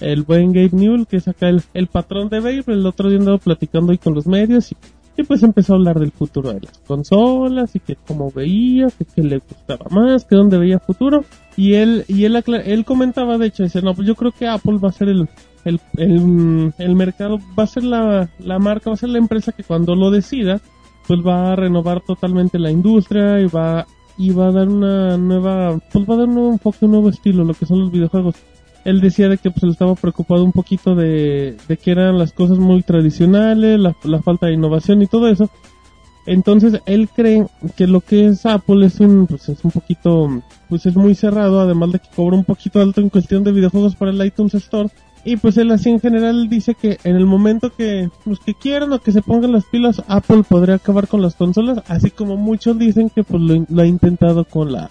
El 0.00 0.22
buen 0.22 0.52
Gabe 0.52 0.70
Newell, 0.72 1.06
que 1.06 1.16
es 1.16 1.28
acá 1.28 1.48
el, 1.48 1.62
el 1.72 1.86
patrón 1.88 2.28
de 2.28 2.40
Valve, 2.40 2.64
el 2.68 2.86
otro 2.86 3.08
día 3.08 3.18
andaba 3.18 3.38
platicando 3.38 3.92
ahí 3.92 3.98
con 3.98 4.14
los 4.14 4.26
medios 4.26 4.72
y, 4.72 4.76
y 5.16 5.22
pues 5.22 5.42
empezó 5.42 5.74
a 5.74 5.76
hablar 5.76 5.98
del 5.98 6.10
futuro 6.10 6.52
de 6.52 6.60
las 6.60 6.78
consolas 6.78 7.74
y 7.76 7.80
que 7.80 7.96
cómo 8.06 8.30
veía, 8.30 8.88
que 8.90 9.04
qué 9.04 9.22
le 9.22 9.38
gustaba 9.38 9.86
más, 9.90 10.24
que 10.24 10.36
dónde 10.36 10.58
veía 10.58 10.78
futuro. 10.78 11.24
Y 11.56 11.74
él, 11.74 12.04
y 12.08 12.24
él, 12.24 12.42
él 12.64 12.84
comentaba, 12.84 13.38
de 13.38 13.46
hecho, 13.46 13.62
decía, 13.62 13.80
no, 13.80 13.94
pues 13.94 14.08
yo 14.08 14.14
creo 14.16 14.32
que 14.32 14.48
Apple 14.48 14.78
va 14.82 14.88
a 14.88 14.92
ser 14.92 15.08
el, 15.08 15.28
el, 15.64 15.80
el, 15.96 16.72
el 16.78 16.96
mercado, 16.96 17.38
va 17.58 17.64
a 17.64 17.68
ser 17.68 17.84
la, 17.84 18.28
la 18.38 18.58
marca, 18.58 18.90
va 18.90 18.94
a 18.94 18.98
ser 18.98 19.10
la 19.10 19.18
empresa 19.18 19.52
que 19.52 19.62
cuando 19.62 19.94
lo 19.94 20.10
decida, 20.10 20.60
pues 21.06 21.20
va 21.20 21.52
a 21.52 21.56
renovar 21.56 22.00
totalmente 22.00 22.58
la 22.58 22.70
industria 22.70 23.40
y 23.40 23.46
va 23.46 23.86
y 24.16 24.30
va 24.30 24.48
a 24.48 24.52
dar 24.52 24.68
una 24.68 25.16
nueva 25.16 25.78
pues 25.92 26.08
va 26.08 26.14
a 26.14 26.18
dar 26.18 26.28
un 26.28 26.34
nuevo 26.34 26.52
enfoque 26.52 26.84
un 26.84 26.92
nuevo 26.92 27.08
estilo 27.08 27.42
lo 27.42 27.52
que 27.52 27.66
son 27.66 27.80
los 27.80 27.90
videojuegos 27.90 28.36
él 28.84 29.00
decía 29.00 29.28
de 29.28 29.38
que 29.38 29.50
pues 29.50 29.62
él 29.62 29.70
estaba 29.70 29.94
preocupado 29.94 30.44
un 30.44 30.52
poquito 30.52 30.94
de, 30.94 31.56
que 31.82 31.90
eran 31.90 32.18
las 32.18 32.32
cosas 32.32 32.58
muy 32.58 32.82
tradicionales 32.82 33.80
la, 33.80 34.22
falta 34.22 34.46
de 34.46 34.54
innovación 34.54 35.02
y 35.02 35.06
todo 35.06 35.28
eso. 35.28 35.50
Entonces 36.26 36.80
él 36.86 37.08
cree 37.14 37.46
que 37.76 37.86
lo 37.86 38.00
que 38.00 38.26
es 38.26 38.46
Apple 38.46 38.86
es 38.86 38.98
un 39.00 39.26
pues 39.26 39.48
es 39.50 39.62
un 39.62 39.70
poquito 39.70 40.42
pues 40.70 40.86
es 40.86 40.96
muy 40.96 41.14
cerrado 41.14 41.60
además 41.60 41.92
de 41.92 41.98
que 41.98 42.08
cobra 42.14 42.36
un 42.36 42.44
poquito 42.44 42.80
alto 42.80 43.02
en 43.02 43.10
cuestión 43.10 43.44
de 43.44 43.52
videojuegos 43.52 43.96
para 43.96 44.10
el 44.10 44.24
iTunes 44.24 44.54
Store. 44.54 44.88
Y 45.26 45.36
pues 45.36 45.56
él 45.56 45.70
así 45.70 45.88
en 45.88 46.00
general 46.00 46.50
dice 46.50 46.74
que 46.74 46.98
en 47.02 47.16
el 47.16 47.24
momento 47.24 47.70
que 47.74 48.10
los 48.26 48.40
que 48.40 48.52
quieran 48.52 48.92
o 48.92 48.98
que 48.98 49.10
se 49.10 49.22
pongan 49.22 49.52
las 49.52 49.64
pilas, 49.64 50.02
Apple 50.06 50.42
podría 50.46 50.74
acabar 50.74 51.08
con 51.08 51.22
las 51.22 51.34
consolas, 51.34 51.82
así 51.88 52.10
como 52.10 52.36
muchos 52.36 52.78
dicen 52.78 53.08
que 53.08 53.24
pues 53.24 53.42
lo 53.42 53.82
ha 53.82 53.86
intentado 53.86 54.44
con 54.44 54.72
las 54.72 54.90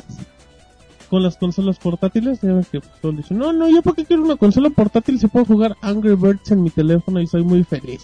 con 1.14 1.22
las 1.22 1.38
consolas 1.38 1.78
portátiles, 1.78 2.42
ya 2.42 2.54
ven 2.54 2.66
que 2.72 2.82
todos 3.00 3.16
dicen, 3.18 3.38
no, 3.38 3.54
no, 3.54 3.70
yo 3.70 3.84
porque 3.84 4.04
quiero 4.04 4.24
una 4.24 4.36
consola 4.36 4.72
portátil 4.72 5.20
si 5.20 5.28
puedo 5.28 5.46
jugar 5.46 5.76
Angry 5.84 6.16
Birds 6.16 6.50
en 6.50 6.64
mi 6.64 6.72
teléfono 6.72 7.22
y 7.22 7.28
soy 7.28 7.44
muy 7.44 7.64
feliz. 7.64 8.02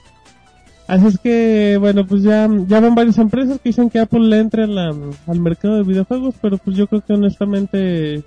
Así 0.88 1.08
es 1.08 1.18
que, 1.18 1.78
bueno, 1.80 2.06
pues 2.06 2.22
ya, 2.22 2.48
ya 2.68 2.80
van 2.80 2.94
varias 2.94 3.18
empresas 3.18 3.60
que 3.60 3.70
dicen 3.70 3.90
que 3.90 3.98
Apple 3.98 4.20
le 4.28 4.38
entre 4.38 4.66
a 4.66 4.68
la- 4.68 4.96
al 5.26 5.40
mercado 5.40 5.78
de 5.78 5.84
videojuegos, 5.84 6.36
pero 6.40 6.60
pues 6.60 6.78
yo 6.78 6.86
creo 6.86 7.02
que 7.02 7.14
honestamente 7.14 8.24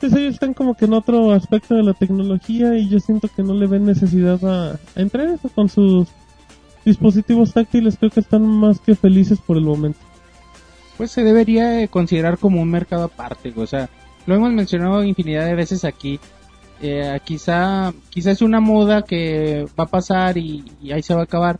pues 0.00 0.14
ellos 0.14 0.34
están 0.34 0.54
como 0.54 0.74
que 0.74 0.86
en 0.86 0.94
otro 0.94 1.32
aspecto 1.32 1.74
de 1.74 1.82
la 1.82 1.92
tecnología 1.92 2.78
y 2.78 2.88
yo 2.88 2.98
siento 2.98 3.28
que 3.36 3.42
no 3.42 3.52
le 3.52 3.66
ven 3.66 3.84
necesidad 3.84 4.42
a, 4.42 4.72
a 4.72 5.00
entrar 5.02 5.28
en 5.28 5.34
eso 5.34 5.50
con 5.50 5.68
sus 5.68 6.08
dispositivos 6.86 7.52
táctiles 7.52 7.98
creo 7.98 8.10
que 8.10 8.20
están 8.20 8.42
más 8.46 8.80
que 8.80 8.94
felices 8.96 9.38
por 9.46 9.58
el 9.58 9.64
momento 9.64 10.00
Pues 10.96 11.10
se 11.10 11.24
debería 11.24 11.68
de 11.68 11.88
considerar 11.88 12.38
como 12.38 12.60
un 12.60 12.70
mercado 12.70 13.04
aparte, 13.04 13.52
o 13.56 13.66
sea, 13.66 13.88
lo 14.26 14.34
hemos 14.34 14.52
mencionado 14.52 15.02
infinidad 15.04 15.46
de 15.46 15.54
veces 15.54 15.84
aquí. 15.84 16.20
Eh, 16.80 17.20
quizá, 17.24 17.92
quizá 18.10 18.32
es 18.32 18.42
una 18.42 18.60
moda 18.60 19.02
que 19.02 19.66
va 19.78 19.84
a 19.84 19.88
pasar 19.88 20.36
y, 20.36 20.64
y 20.82 20.92
ahí 20.92 21.02
se 21.02 21.14
va 21.14 21.20
a 21.20 21.24
acabar. 21.24 21.58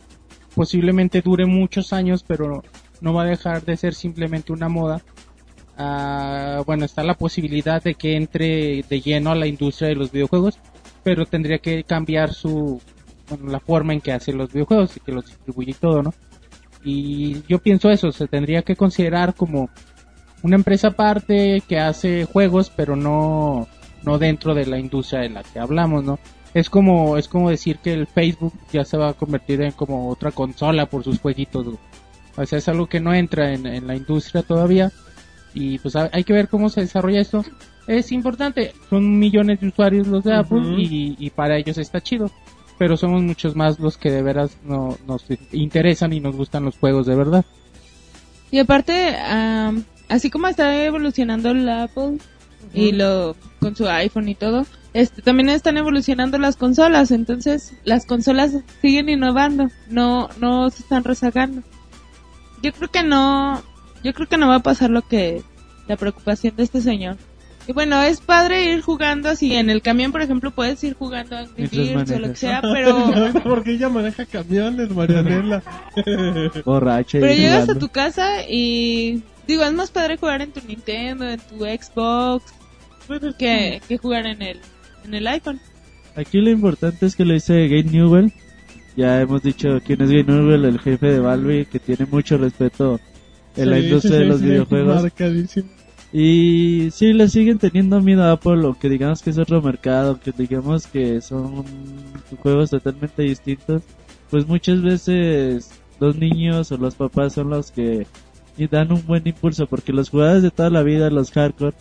Posiblemente 0.55 1.21
dure 1.21 1.45
muchos 1.45 1.93
años, 1.93 2.23
pero 2.27 2.63
no 3.01 3.13
va 3.13 3.23
a 3.23 3.27
dejar 3.27 3.63
de 3.63 3.75
ser 3.75 3.93
simplemente 3.93 4.53
una 4.53 4.69
moda. 4.69 5.01
Ah, 5.77 6.61
bueno, 6.65 6.85
está 6.85 7.03
la 7.03 7.15
posibilidad 7.15 7.81
de 7.81 7.95
que 7.95 8.15
entre 8.15 8.83
de 8.83 9.01
lleno 9.01 9.31
a 9.31 9.35
la 9.35 9.47
industria 9.47 9.89
de 9.89 9.95
los 9.95 10.11
videojuegos, 10.11 10.59
pero 11.03 11.25
tendría 11.25 11.57
que 11.57 11.83
cambiar 11.83 12.33
su, 12.33 12.81
bueno, 13.29 13.51
la 13.51 13.59
forma 13.59 13.93
en 13.93 14.01
que 14.01 14.11
hace 14.11 14.33
los 14.33 14.51
videojuegos 14.53 14.95
y 14.97 14.99
que 14.99 15.11
los 15.11 15.25
distribuye 15.25 15.71
y 15.71 15.75
todo, 15.75 16.03
¿no? 16.03 16.13
Y 16.83 17.43
yo 17.47 17.59
pienso 17.59 17.89
eso, 17.89 18.11
se 18.11 18.27
tendría 18.27 18.61
que 18.61 18.75
considerar 18.75 19.33
como 19.35 19.69
una 20.41 20.55
empresa 20.55 20.89
aparte 20.89 21.63
que 21.67 21.79
hace 21.79 22.25
juegos, 22.25 22.71
pero 22.75 22.95
no, 22.95 23.67
no 24.03 24.17
dentro 24.17 24.53
de 24.53 24.65
la 24.65 24.77
industria 24.79 25.21
de 25.21 25.29
la 25.29 25.43
que 25.43 25.59
hablamos, 25.59 26.03
¿no? 26.03 26.19
Es 26.53 26.69
como, 26.69 27.17
es 27.17 27.27
como 27.27 27.49
decir 27.49 27.77
que 27.79 27.93
el 27.93 28.05
Facebook 28.05 28.53
ya 28.71 28.83
se 28.85 28.97
va 28.97 29.09
a 29.09 29.13
convertir 29.13 29.61
en 29.61 29.71
como 29.71 30.09
otra 30.09 30.31
consola 30.31 30.85
por 30.85 31.03
sus 31.03 31.19
jueguitos. 31.19 31.65
O 32.35 32.45
sea, 32.45 32.57
es 32.59 32.67
algo 32.67 32.87
que 32.87 32.99
no 32.99 33.13
entra 33.13 33.53
en, 33.53 33.65
en 33.65 33.87
la 33.87 33.95
industria 33.95 34.43
todavía. 34.43 34.91
Y 35.55 35.79
pues 35.79 35.95
ha- 35.95 36.09
hay 36.11 36.23
que 36.23 36.33
ver 36.33 36.49
cómo 36.49 36.69
se 36.69 36.81
desarrolla 36.81 37.21
esto. 37.21 37.43
Es 37.87 38.11
importante, 38.11 38.73
son 38.89 39.17
millones 39.19 39.61
de 39.61 39.67
usuarios 39.67 40.07
los 40.07 40.23
de 40.23 40.33
Apple 40.35 40.61
y, 40.77 41.15
y 41.17 41.29
para 41.31 41.57
ellos 41.57 41.77
está 41.77 42.01
chido. 42.01 42.29
Pero 42.83 42.97
somos 42.97 43.23
muchos 43.23 43.55
más 43.55 43.79
los 43.79 43.97
que 43.97 44.11
de 44.11 44.21
veras 44.21 44.57
no, 44.65 44.97
nos 45.07 45.23
interesan 45.53 46.11
y 46.11 46.19
nos 46.19 46.35
gustan 46.35 46.65
los 46.65 46.77
juegos 46.77 47.07
de 47.07 47.15
verdad. 47.15 47.45
Y 48.51 48.59
aparte, 48.59 49.15
am, 49.15 49.85
así 50.09 50.29
como 50.29 50.49
está 50.49 50.83
evolucionando 50.83 51.51
el 51.51 51.69
Apple 51.69 52.17
y 52.73 52.91
lo 52.91 53.37
con 53.61 53.73
su 53.73 53.87
iPhone 53.87 54.27
y 54.27 54.35
todo, 54.35 54.65
este 54.93 55.21
también 55.21 55.47
están 55.47 55.77
evolucionando 55.77 56.37
las 56.39 56.57
consolas, 56.57 57.11
entonces 57.11 57.73
las 57.85 58.05
consolas 58.05 58.51
siguen 58.81 59.07
innovando, 59.07 59.69
no 59.87 60.27
no 60.41 60.69
se 60.69 60.83
están 60.83 61.05
rezagando. 61.05 61.61
Yo 62.61 62.73
creo 62.73 62.91
que 62.91 63.03
no, 63.03 63.63
yo 64.03 64.13
creo 64.13 64.27
que 64.27 64.37
no 64.37 64.49
va 64.49 64.55
a 64.55 64.59
pasar 64.59 64.89
lo 64.89 65.03
que 65.03 65.41
la 65.87 65.95
preocupación 65.95 66.53
de 66.57 66.63
este 66.63 66.81
señor. 66.81 67.15
Y 67.67 67.71
bueno, 67.71 68.01
es 68.01 68.19
padre 68.19 68.73
ir 68.73 68.81
jugando 68.81 69.29
así 69.29 69.55
en 69.55 69.69
el 69.69 69.81
camión, 69.81 70.11
por 70.11 70.21
ejemplo, 70.21 70.51
puedes 70.51 70.83
ir 70.83 70.95
jugando 70.95 71.37
a 71.37 71.43
Birds 71.43 72.11
o 72.11 72.19
lo 72.19 72.27
que 72.29 72.35
sea, 72.35 72.61
pero 72.61 73.11
Porque 73.43 73.71
ella 73.71 73.87
maneja 73.87 74.25
camiones, 74.25 74.89
Marianela. 74.89 75.63
Borracha 76.65 77.19
y 77.19 77.21
Pero 77.21 77.33
llegas 77.33 77.69
a 77.69 77.75
tu 77.75 77.87
casa 77.87 78.43
y 78.49 79.23
digo, 79.47 79.63
es 79.63 79.73
más 79.73 79.91
padre 79.91 80.17
jugar 80.17 80.41
en 80.41 80.51
tu 80.51 80.59
Nintendo, 80.67 81.29
en 81.29 81.39
tu 81.39 81.59
Xbox, 81.59 82.53
que, 83.37 83.81
que 83.87 83.97
jugar 83.97 84.25
en 84.25 84.41
el, 84.41 84.59
en 85.05 85.13
el 85.13 85.25
iPhone. 85.27 85.61
Aquí 86.15 86.41
lo 86.41 86.49
importante 86.49 87.05
es 87.05 87.15
que 87.15 87.23
lo 87.23 87.33
dice 87.33 87.67
Gabe 87.67 87.83
Newell. 87.83 88.33
Ya 88.95 89.21
hemos 89.21 89.41
dicho 89.41 89.79
quién 89.85 90.01
es 90.01 90.09
Gabe 90.09 90.25
Newell, 90.25 90.65
el 90.65 90.79
jefe 90.79 91.07
de 91.07 91.19
Valve, 91.19 91.65
que 91.65 91.79
tiene 91.79 92.05
mucho 92.05 92.37
respeto 92.37 92.99
en 93.55 93.69
la 93.69 93.79
industria 93.79 94.17
sí, 94.17 94.19
de 94.19 94.25
los 94.25 94.39
sí, 94.39 94.45
videojuegos. 94.47 95.01
marcadísimo. 95.01 95.69
Y 96.15 96.91
sí, 96.91 97.11
le 97.11 97.27
siguen 97.27 97.57
teniendo 97.57 97.99
miedo 97.99 98.23
a 98.23 98.33
Apple, 98.33 98.63
o 98.67 98.75
que 98.75 98.87
digamos 98.87 99.23
que 99.23 99.31
es 99.31 99.39
otro 99.39 99.63
mercado, 99.63 100.19
que 100.19 100.31
digamos 100.31 100.85
que 100.85 101.19
son 101.21 101.65
juegos 102.39 102.69
totalmente 102.69 103.23
distintos. 103.23 103.81
Pues 104.29 104.47
muchas 104.47 104.83
veces 104.83 105.71
los 105.99 106.15
niños 106.15 106.71
o 106.71 106.77
los 106.77 106.93
papás 106.93 107.33
son 107.33 107.49
los 107.49 107.71
que 107.71 108.05
dan 108.69 108.91
un 108.91 109.03
buen 109.07 109.27
impulso, 109.27 109.65
porque 109.65 109.91
los 109.91 110.11
jugadores 110.11 110.43
de 110.43 110.51
toda 110.51 110.69
la 110.69 110.83
vida, 110.83 111.09
los 111.09 111.31
hardcore, 111.31 111.75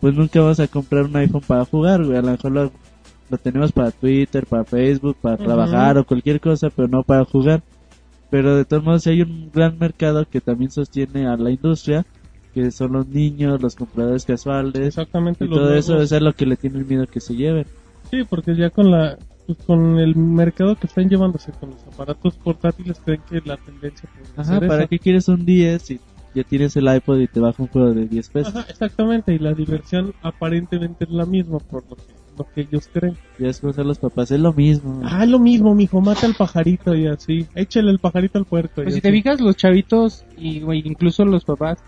pues 0.00 0.14
nunca 0.14 0.40
vas 0.40 0.60
a 0.60 0.68
comprar 0.68 1.06
un 1.06 1.16
iPhone 1.16 1.42
para 1.44 1.64
jugar, 1.64 2.04
güey. 2.04 2.16
A 2.16 2.22
lo 2.22 2.30
mejor 2.30 2.52
lo, 2.52 2.72
lo 3.28 3.38
tenemos 3.38 3.72
para 3.72 3.90
Twitter, 3.90 4.46
para 4.46 4.64
Facebook, 4.64 5.16
para 5.20 5.36
trabajar 5.36 5.98
o 5.98 6.04
cualquier 6.04 6.40
cosa, 6.40 6.70
pero 6.70 6.86
no 6.86 7.02
para 7.02 7.24
jugar. 7.24 7.64
Pero 8.30 8.56
de 8.56 8.64
todos 8.64 8.84
modos 8.84 9.06
hay 9.08 9.22
un 9.22 9.50
gran 9.52 9.76
mercado 9.78 10.28
que 10.28 10.40
también 10.40 10.70
sostiene 10.70 11.26
a 11.26 11.36
la 11.36 11.50
industria, 11.50 12.06
que 12.54 12.70
son 12.70 12.92
los 12.92 13.08
niños, 13.08 13.60
los 13.60 13.74
compradores 13.74 14.24
casuales, 14.24 14.86
Exactamente. 14.88 15.44
y 15.44 15.48
los 15.48 15.58
todo 15.58 15.74
eso 15.74 15.92
nuevos. 15.92 16.06
eso 16.06 16.16
es 16.16 16.22
lo 16.22 16.32
que 16.32 16.46
le 16.46 16.56
tienen 16.56 16.86
miedo 16.86 17.06
que 17.06 17.20
se 17.20 17.34
lleven. 17.34 17.66
Sí, 18.10 18.18
porque 18.28 18.54
ya 18.56 18.70
con 18.70 18.90
la 18.90 19.18
pues, 19.46 19.58
con 19.66 19.98
el 19.98 20.14
mercado 20.16 20.76
que 20.76 20.86
están 20.86 21.08
llevándose 21.08 21.52
con 21.52 21.70
los 21.70 21.82
aparatos 21.92 22.34
portátiles 22.36 22.98
creen 23.04 23.20
que 23.28 23.42
la 23.44 23.56
tendencia 23.58 24.08
puede 24.14 24.28
Ajá, 24.40 24.58
ser 24.60 24.68
¿para 24.68 24.80
esa. 24.82 24.88
qué 24.88 24.98
quieres 24.98 25.28
un 25.28 25.44
10 25.44 25.82
si 25.82 26.00
ya 26.34 26.42
tienes 26.44 26.76
el 26.76 26.86
iPod 26.94 27.20
y 27.20 27.26
te 27.28 27.40
baja 27.40 27.62
un 27.62 27.68
juego 27.68 27.92
de 27.92 28.06
10 28.06 28.28
pesos? 28.30 28.54
Ajá, 28.56 28.66
exactamente, 28.70 29.34
y 29.34 29.38
la 29.38 29.52
diversión 29.52 30.14
aparentemente 30.22 31.04
es 31.04 31.10
la 31.10 31.26
misma 31.26 31.58
por 31.58 31.84
lo 31.90 31.96
que, 31.96 32.02
lo 32.38 32.44
que 32.54 32.60
ellos 32.62 32.88
creen. 32.92 33.16
Ya 33.38 33.48
es 33.48 33.60
cosa 33.60 33.82
de 33.82 33.88
los 33.88 33.98
papás, 33.98 34.30
es 34.30 34.40
lo 34.40 34.52
mismo. 34.52 35.02
Ah, 35.04 35.26
lo 35.26 35.38
mismo, 35.38 35.74
mijo, 35.74 36.00
mata 36.00 36.26
al 36.26 36.34
pajarito 36.34 36.94
y 36.94 37.06
así. 37.06 37.46
Échale 37.54 37.90
el 37.90 37.98
pajarito 38.00 38.38
al 38.38 38.44
puerco. 38.46 38.80
y 38.80 38.84
Pues 38.84 38.94
si 38.94 38.98
así. 38.98 39.02
te 39.02 39.12
fijas, 39.12 39.40
los 39.40 39.56
chavitos 39.56 40.24
y 40.36 40.60
güey, 40.60 40.82
incluso 40.84 41.24
los 41.24 41.44
papás, 41.44 41.78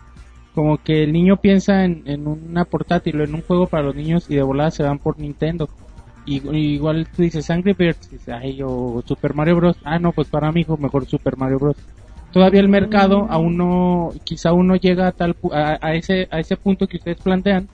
como 0.57 0.79
que 0.79 1.05
el 1.05 1.13
niño 1.13 1.37
piensa 1.37 1.85
en, 1.85 2.03
en 2.07 2.27
una 2.27 2.65
portátil 2.65 3.21
o 3.21 3.25
en 3.25 3.35
un 3.35 3.43
juego 3.43 3.67
para 3.69 3.85
los 3.85 3.95
niños 3.95 4.27
y 4.29 4.35
de 4.35 4.43
volada 4.43 4.73
se 4.73 4.83
van 4.83 4.99
por 4.99 5.21
Nintendo. 5.21 5.69
Y, 6.25 6.43
y 6.51 6.75
igual 6.75 7.07
tú 7.15 7.23
dices 7.23 7.49
Angry 7.51 7.75
Birds, 7.75 8.11
dices, 8.11 8.29
ay, 8.31 8.61
o 8.65 9.03
Super 9.07 9.35
Mario 9.35 9.57
Bros. 9.57 9.77
Ah, 9.85 9.99
no, 10.01 10.11
pues 10.13 10.29
para 10.29 10.51
mi 10.51 10.63
hijo 10.63 10.77
mejor 10.79 11.07
Super 11.07 11.37
Mario 11.37 11.59
Bros. 11.61 11.77
Todavía 12.33 12.61
el 12.61 12.69
mercado 12.69 13.27
aún 13.31 13.57
no, 13.59 14.13
quizá 14.25 14.49
aún 14.49 14.67
no 14.67 14.77
llega 14.77 15.07
a 15.09 15.13
tal, 15.13 15.37
a, 15.53 15.79
a 15.81 15.95
ese, 15.95 16.27
a 16.31 16.41
ese 16.41 16.57
punto 16.57 16.87
que 16.89 16.97
ustedes 16.97 17.19
plantean, 17.19 17.69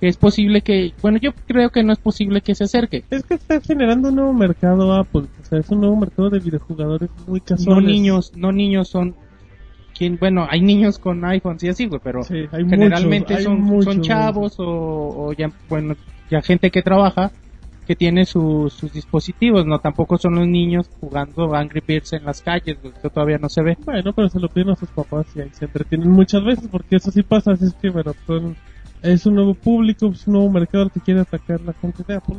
que 0.00 0.08
es 0.08 0.16
posible 0.16 0.60
que, 0.62 0.92
bueno, 1.00 1.18
yo 1.18 1.30
creo 1.46 1.70
que 1.70 1.84
no 1.84 1.92
es 1.92 1.98
posible 2.00 2.40
que 2.42 2.54
se 2.56 2.64
acerque. 2.64 3.04
Es 3.10 3.22
que 3.22 3.34
está 3.34 3.60
generando 3.60 4.08
un 4.08 4.16
nuevo 4.16 4.32
mercado 4.32 4.92
Apple. 4.92 5.26
O 5.40 5.44
sea, 5.44 5.60
es 5.60 5.70
un 5.70 5.80
nuevo 5.80 5.96
mercado 5.96 6.30
de 6.30 6.40
videojugadores 6.40 7.10
muy 7.26 7.40
No 7.40 7.46
casuales. 7.46 7.84
niños, 7.84 8.32
no 8.36 8.50
niños 8.52 8.88
son, 8.88 9.14
bueno, 10.10 10.46
hay 10.48 10.60
niños 10.60 10.98
con 10.98 11.24
iPhones 11.24 11.62
y 11.64 11.68
así, 11.68 11.86
güey, 11.86 12.00
pero 12.02 12.22
Sí, 12.22 12.36
hay 12.52 12.64
generalmente 12.68 13.34
muchos, 13.34 13.36
hay 13.38 13.44
son, 13.44 13.60
muchos. 13.60 13.94
son 13.94 14.02
chavos 14.02 14.54
o, 14.58 14.64
o 15.26 15.32
ya, 15.32 15.50
bueno, 15.68 15.94
ya 16.30 16.40
gente 16.42 16.70
que 16.70 16.82
trabaja 16.82 17.30
que 17.86 17.96
tiene 17.96 18.24
sus 18.24 18.72
sus 18.74 18.92
dispositivos, 18.92 19.66
no 19.66 19.80
tampoco 19.80 20.16
son 20.16 20.36
los 20.36 20.46
niños 20.46 20.88
jugando 21.00 21.52
Angry 21.54 21.82
Birds 21.86 22.12
en 22.12 22.24
las 22.24 22.40
calles, 22.40 22.78
güey, 22.80 22.94
eso 22.96 23.10
todavía 23.10 23.38
no 23.38 23.48
se 23.48 23.60
ve. 23.62 23.76
Bueno, 23.84 24.12
pero 24.12 24.28
se 24.28 24.38
lo 24.38 24.48
piden 24.48 24.70
a 24.70 24.76
sus 24.76 24.88
papás 24.90 25.26
y 25.34 25.40
ahí 25.40 25.50
se 25.52 25.64
entretienen 25.64 26.08
muchas 26.10 26.44
veces 26.44 26.68
porque 26.70 26.96
eso 26.96 27.10
sí 27.10 27.22
pasa. 27.22 27.52
Así 27.52 27.64
es 27.64 27.74
que, 27.74 27.90
bueno, 27.90 28.12
son- 28.26 28.56
es 29.02 29.26
un 29.26 29.34
nuevo 29.34 29.54
público, 29.54 30.06
es 30.14 30.24
un 30.28 30.34
nuevo 30.34 30.48
mercado 30.50 30.84
al 30.84 30.92
que 30.92 31.00
quiere 31.00 31.20
atacar 31.20 31.60
la 31.62 31.72
gente 31.72 32.04
de 32.06 32.14
Apple. 32.14 32.36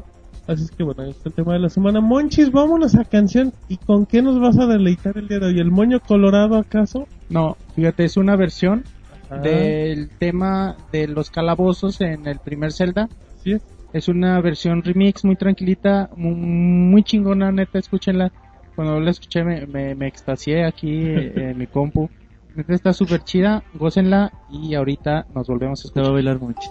Así 0.48 0.64
es 0.64 0.72
que, 0.72 0.84
bueno, 0.84 1.04
ahí 1.04 1.12
está 1.12 1.30
el 1.30 1.36
tema 1.36 1.54
de 1.54 1.60
la 1.60 1.70
semana. 1.70 2.02
Monchis, 2.02 2.52
vámonos 2.52 2.96
a 2.96 3.06
canción. 3.06 3.54
¿Y 3.70 3.78
con 3.78 4.06
qué 4.06 4.22
nos 4.22 4.39
vas 4.39 4.58
a 4.60 4.66
deleitar 4.68 5.18
el 5.18 5.28
día 5.28 5.39
de 5.39 5.48
hoy? 5.48 5.60
¿El 5.60 5.72
moño 5.72 6.00
colorado 6.02 6.58
acaso? 6.58 7.08
No, 7.30 7.56
fíjate, 7.76 8.04
es 8.06 8.18
una 8.18 8.36
versión 8.36 8.84
Ah, 9.30 9.38
del 9.38 10.10
tema 10.20 10.76
de 10.91 11.08
los 11.08 11.32
calabozos 11.32 12.02
en 12.02 12.28
el 12.28 12.39
primer 12.39 12.74
Zelda. 12.74 13.08
sí 13.44 13.54
es. 13.54 13.62
Es 13.94 14.08
una 14.08 14.41
versión 14.41 14.82
remix 14.84 15.24
muy 15.24 15.36
tranquilita, 15.36 16.10
muy, 16.18 16.34
muy 16.36 17.04
chingona, 17.04 17.52
neta, 17.52 17.80
escúchenla. 17.80 18.32
Cuando 18.76 19.00
la 19.00 19.12
escuché 19.12 19.44
me, 19.44 19.66
me, 19.68 19.96
me 19.96 20.08
extasié 20.08 20.66
aquí 20.66 20.89
eh, 21.06 21.32
en 21.52 21.58
mi 21.58 21.68
compu. 21.68 22.10
Neta 22.56 22.74
está 22.74 22.91
súper 22.91 23.24
chida, 23.24 23.64
gócenla 23.76 24.32
y 24.52 24.76
ahorita 24.76 25.26
nos 25.34 25.48
volvemos 25.48 25.80
a 25.86 25.94
Te 25.94 26.02
va 26.02 26.08
a 26.08 26.10
escuchar. 26.10 26.14
bailar 26.14 26.39
mucho. 26.39 26.70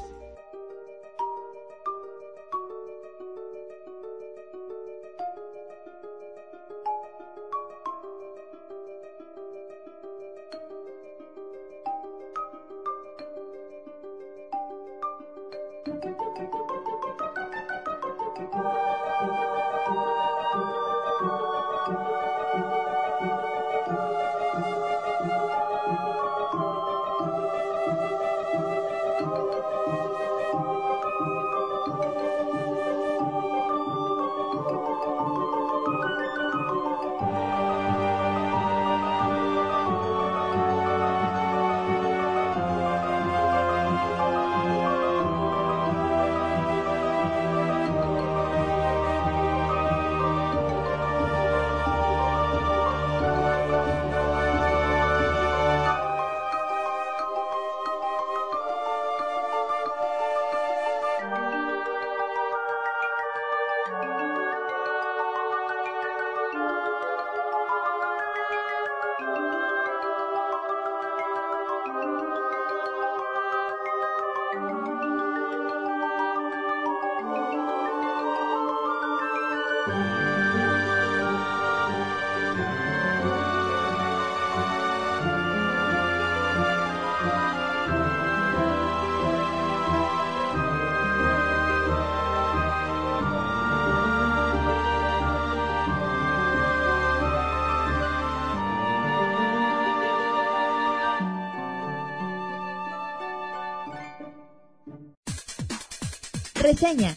Reseña. 106.82 107.16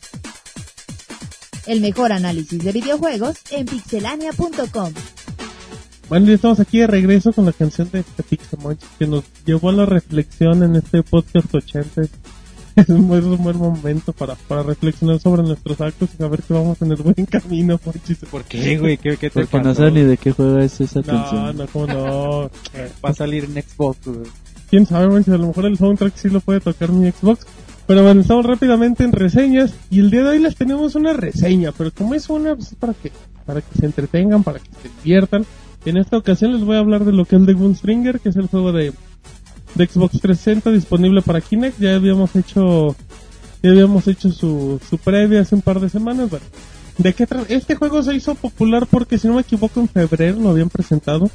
El 1.66 1.82
mejor 1.82 2.12
análisis 2.12 2.64
de 2.64 2.72
videojuegos 2.72 3.38
en 3.50 3.66
pixelania.com. 3.66 4.94
Bueno, 6.08 6.28
ya 6.28 6.34
estamos 6.34 6.60
aquí 6.60 6.80
de 6.80 6.88
regreso 6.88 7.34
con 7.34 7.46
la 7.46 7.52
canción 7.52 7.90
de, 7.92 8.04
de 8.16 8.24
Pixemonch 8.24 8.80
que 9.00 9.08
nos 9.08 9.24
llevó 9.44 9.70
a 9.70 9.74
la 9.74 9.86
reflexión 9.88 10.62
en 10.62 10.76
este 10.76 11.02
podcast 11.02 11.54
80. 11.54 12.02
Es 12.76 12.90
un 12.90 13.08
buen, 13.08 13.24
un 13.24 13.42
buen 13.42 13.58
momento 13.58 14.12
para, 14.12 14.36
para 14.36 14.62
reflexionar 14.62 15.18
sobre 15.20 15.44
nuestros 15.44 15.80
actos 15.80 16.10
y 16.14 16.18
saber 16.18 16.44
que 16.44 16.54
vamos 16.54 16.82
en 16.82 16.92
el 16.92 16.98
buen 16.98 17.26
camino, 17.26 17.80
Monchis. 17.86 18.18
¿Por 18.30 18.44
qué, 18.44 18.78
güey? 18.78 18.98
¿Qué, 18.98 19.16
qué 19.16 19.30
te 19.30 19.46
Porque 19.46 19.66
no 19.80 19.90
ni 19.92 20.02
de 20.02 20.18
qué 20.18 20.34
juego 20.34 20.60
es 20.60 20.82
esa 20.82 21.00
No, 21.00 21.06
canción. 21.06 21.58
no, 21.58 21.68
cómo 21.68 21.88
no. 21.88 22.52
Va 23.04 23.10
a 23.10 23.14
salir 23.14 23.46
en 23.46 23.54
Xbox, 23.64 24.00
güey. 24.06 24.28
quién 24.70 24.86
sabe, 24.86 25.08
Monchis, 25.08 25.34
a 25.34 25.38
lo 25.38 25.48
mejor 25.48 25.66
el 25.68 25.78
soundtrack 25.78 26.18
sí 26.18 26.28
lo 26.28 26.42
puede 26.42 26.60
tocar 26.60 26.92
mi 26.92 27.10
Xbox. 27.10 27.48
Pero 27.88 28.04
bueno, 28.04 28.22
estamos 28.22 28.46
rápidamente 28.46 29.04
en 29.04 29.12
reseñas 29.12 29.74
y 29.92 30.00
el 30.00 30.10
día 30.10 30.24
de 30.24 30.30
hoy 30.30 30.40
les 30.40 30.56
tenemos 30.56 30.96
una 30.96 31.14
reseña, 31.14 31.72
pero 31.72 31.92
como 31.92 32.16
es 32.16 32.30
una, 32.30 32.56
pues 32.56 32.72
es 32.72 32.76
para 32.76 32.94
que, 32.94 33.12
para 33.46 33.62
que 33.62 33.78
se 33.78 33.86
entretengan, 33.86 34.44
para 34.44 34.60
que 34.60 34.70
se 34.82 34.90
diviertan. 35.04 35.46
En 35.86 35.98
esta 35.98 36.18
ocasión 36.18 36.54
les 36.54 36.64
voy 36.64 36.78
a 36.78 36.80
hablar 36.80 37.06
de 37.06 37.14
lo 37.14 37.26
que 37.26 37.36
es 37.36 37.46
The 37.46 37.54
Gunstringer, 37.54 38.20
que 38.20 38.30
es 38.30 38.36
el 38.38 38.48
juego 38.48 38.72
de, 38.72 38.92
de 39.76 39.88
Xbox 39.88 40.20
360 40.20 40.72
disponible 40.72 41.22
para 41.22 41.42
Kinect. 41.42 41.80
Ya 41.80 41.96
habíamos 41.96 42.36
hecho, 42.36 42.96
ya 43.62 43.70
habíamos 43.70 44.08
hecho 44.08 44.32
su, 44.32 44.82
su 44.90 44.98
previa 44.98 45.42
hace 45.42 45.54
un 45.54 45.62
par 45.62 45.80
de 45.80 45.90
semanas. 45.90 46.28
Bueno, 46.28 46.46
¿de 46.98 47.14
qué? 47.14 47.28
Este 47.50 47.76
juego 47.76 48.02
se 48.02 48.16
hizo 48.16 48.34
popular 48.34 48.88
porque, 48.90 49.20
si 49.20 49.28
no 49.28 49.36
me 49.36 49.42
equivoco, 49.42 49.80
en 49.80 49.88
febrero 49.88 50.40
lo 50.40 50.50
habían 50.50 50.70
presentado. 50.72 51.30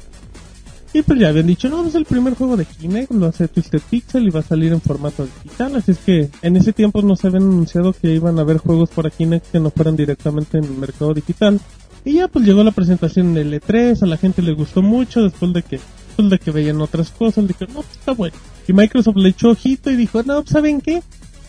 Y 0.93 1.03
pues 1.03 1.19
ya 1.19 1.29
habían 1.29 1.47
dicho, 1.47 1.69
no, 1.69 1.85
es 1.85 1.95
el 1.95 2.03
primer 2.03 2.35
juego 2.35 2.57
de 2.57 2.65
Kinect, 2.65 3.11
lo 3.11 3.27
hace 3.27 3.47
Twisted 3.47 3.81
Pixel 3.89 4.27
y 4.27 4.29
va 4.29 4.41
a 4.41 4.43
salir 4.43 4.73
en 4.73 4.81
formato 4.81 5.25
digital. 5.25 5.77
Así 5.77 5.91
es 5.91 5.99
que 5.99 6.29
en 6.41 6.57
ese 6.57 6.73
tiempo 6.73 7.01
no 7.01 7.15
se 7.15 7.27
habían 7.27 7.43
anunciado 7.43 7.93
que 7.93 8.13
iban 8.13 8.37
a 8.39 8.41
haber 8.41 8.57
juegos 8.57 8.89
para 8.89 9.09
Kinect 9.09 9.51
que 9.51 9.59
no 9.59 9.71
fueran 9.71 9.95
directamente 9.95 10.57
en 10.57 10.65
el 10.65 10.71
mercado 10.71 11.13
digital. 11.13 11.61
Y 12.03 12.13
ya 12.13 12.27
pues 12.27 12.45
llegó 12.45 12.63
la 12.63 12.71
presentación 12.71 13.33
del 13.33 13.53
E3, 13.53 14.01
a 14.01 14.05
la 14.05 14.17
gente 14.17 14.41
le 14.41 14.53
gustó 14.53 14.81
mucho 14.81 15.23
después 15.23 15.53
de 15.53 15.61
que, 15.63 15.79
después 16.07 16.29
de 16.29 16.39
que 16.39 16.51
veían 16.51 16.81
otras 16.81 17.09
cosas, 17.11 17.47
dijeron, 17.47 17.75
no, 17.75 17.81
pues 17.83 17.97
está 17.97 18.11
bueno. 18.11 18.35
Y 18.67 18.73
Microsoft 18.73 19.17
le 19.17 19.29
echó 19.29 19.51
ojito 19.51 19.91
y 19.91 19.95
dijo, 19.95 20.23
no, 20.23 20.41
pues, 20.41 20.51
¿saben 20.51 20.81
qué? 20.81 21.01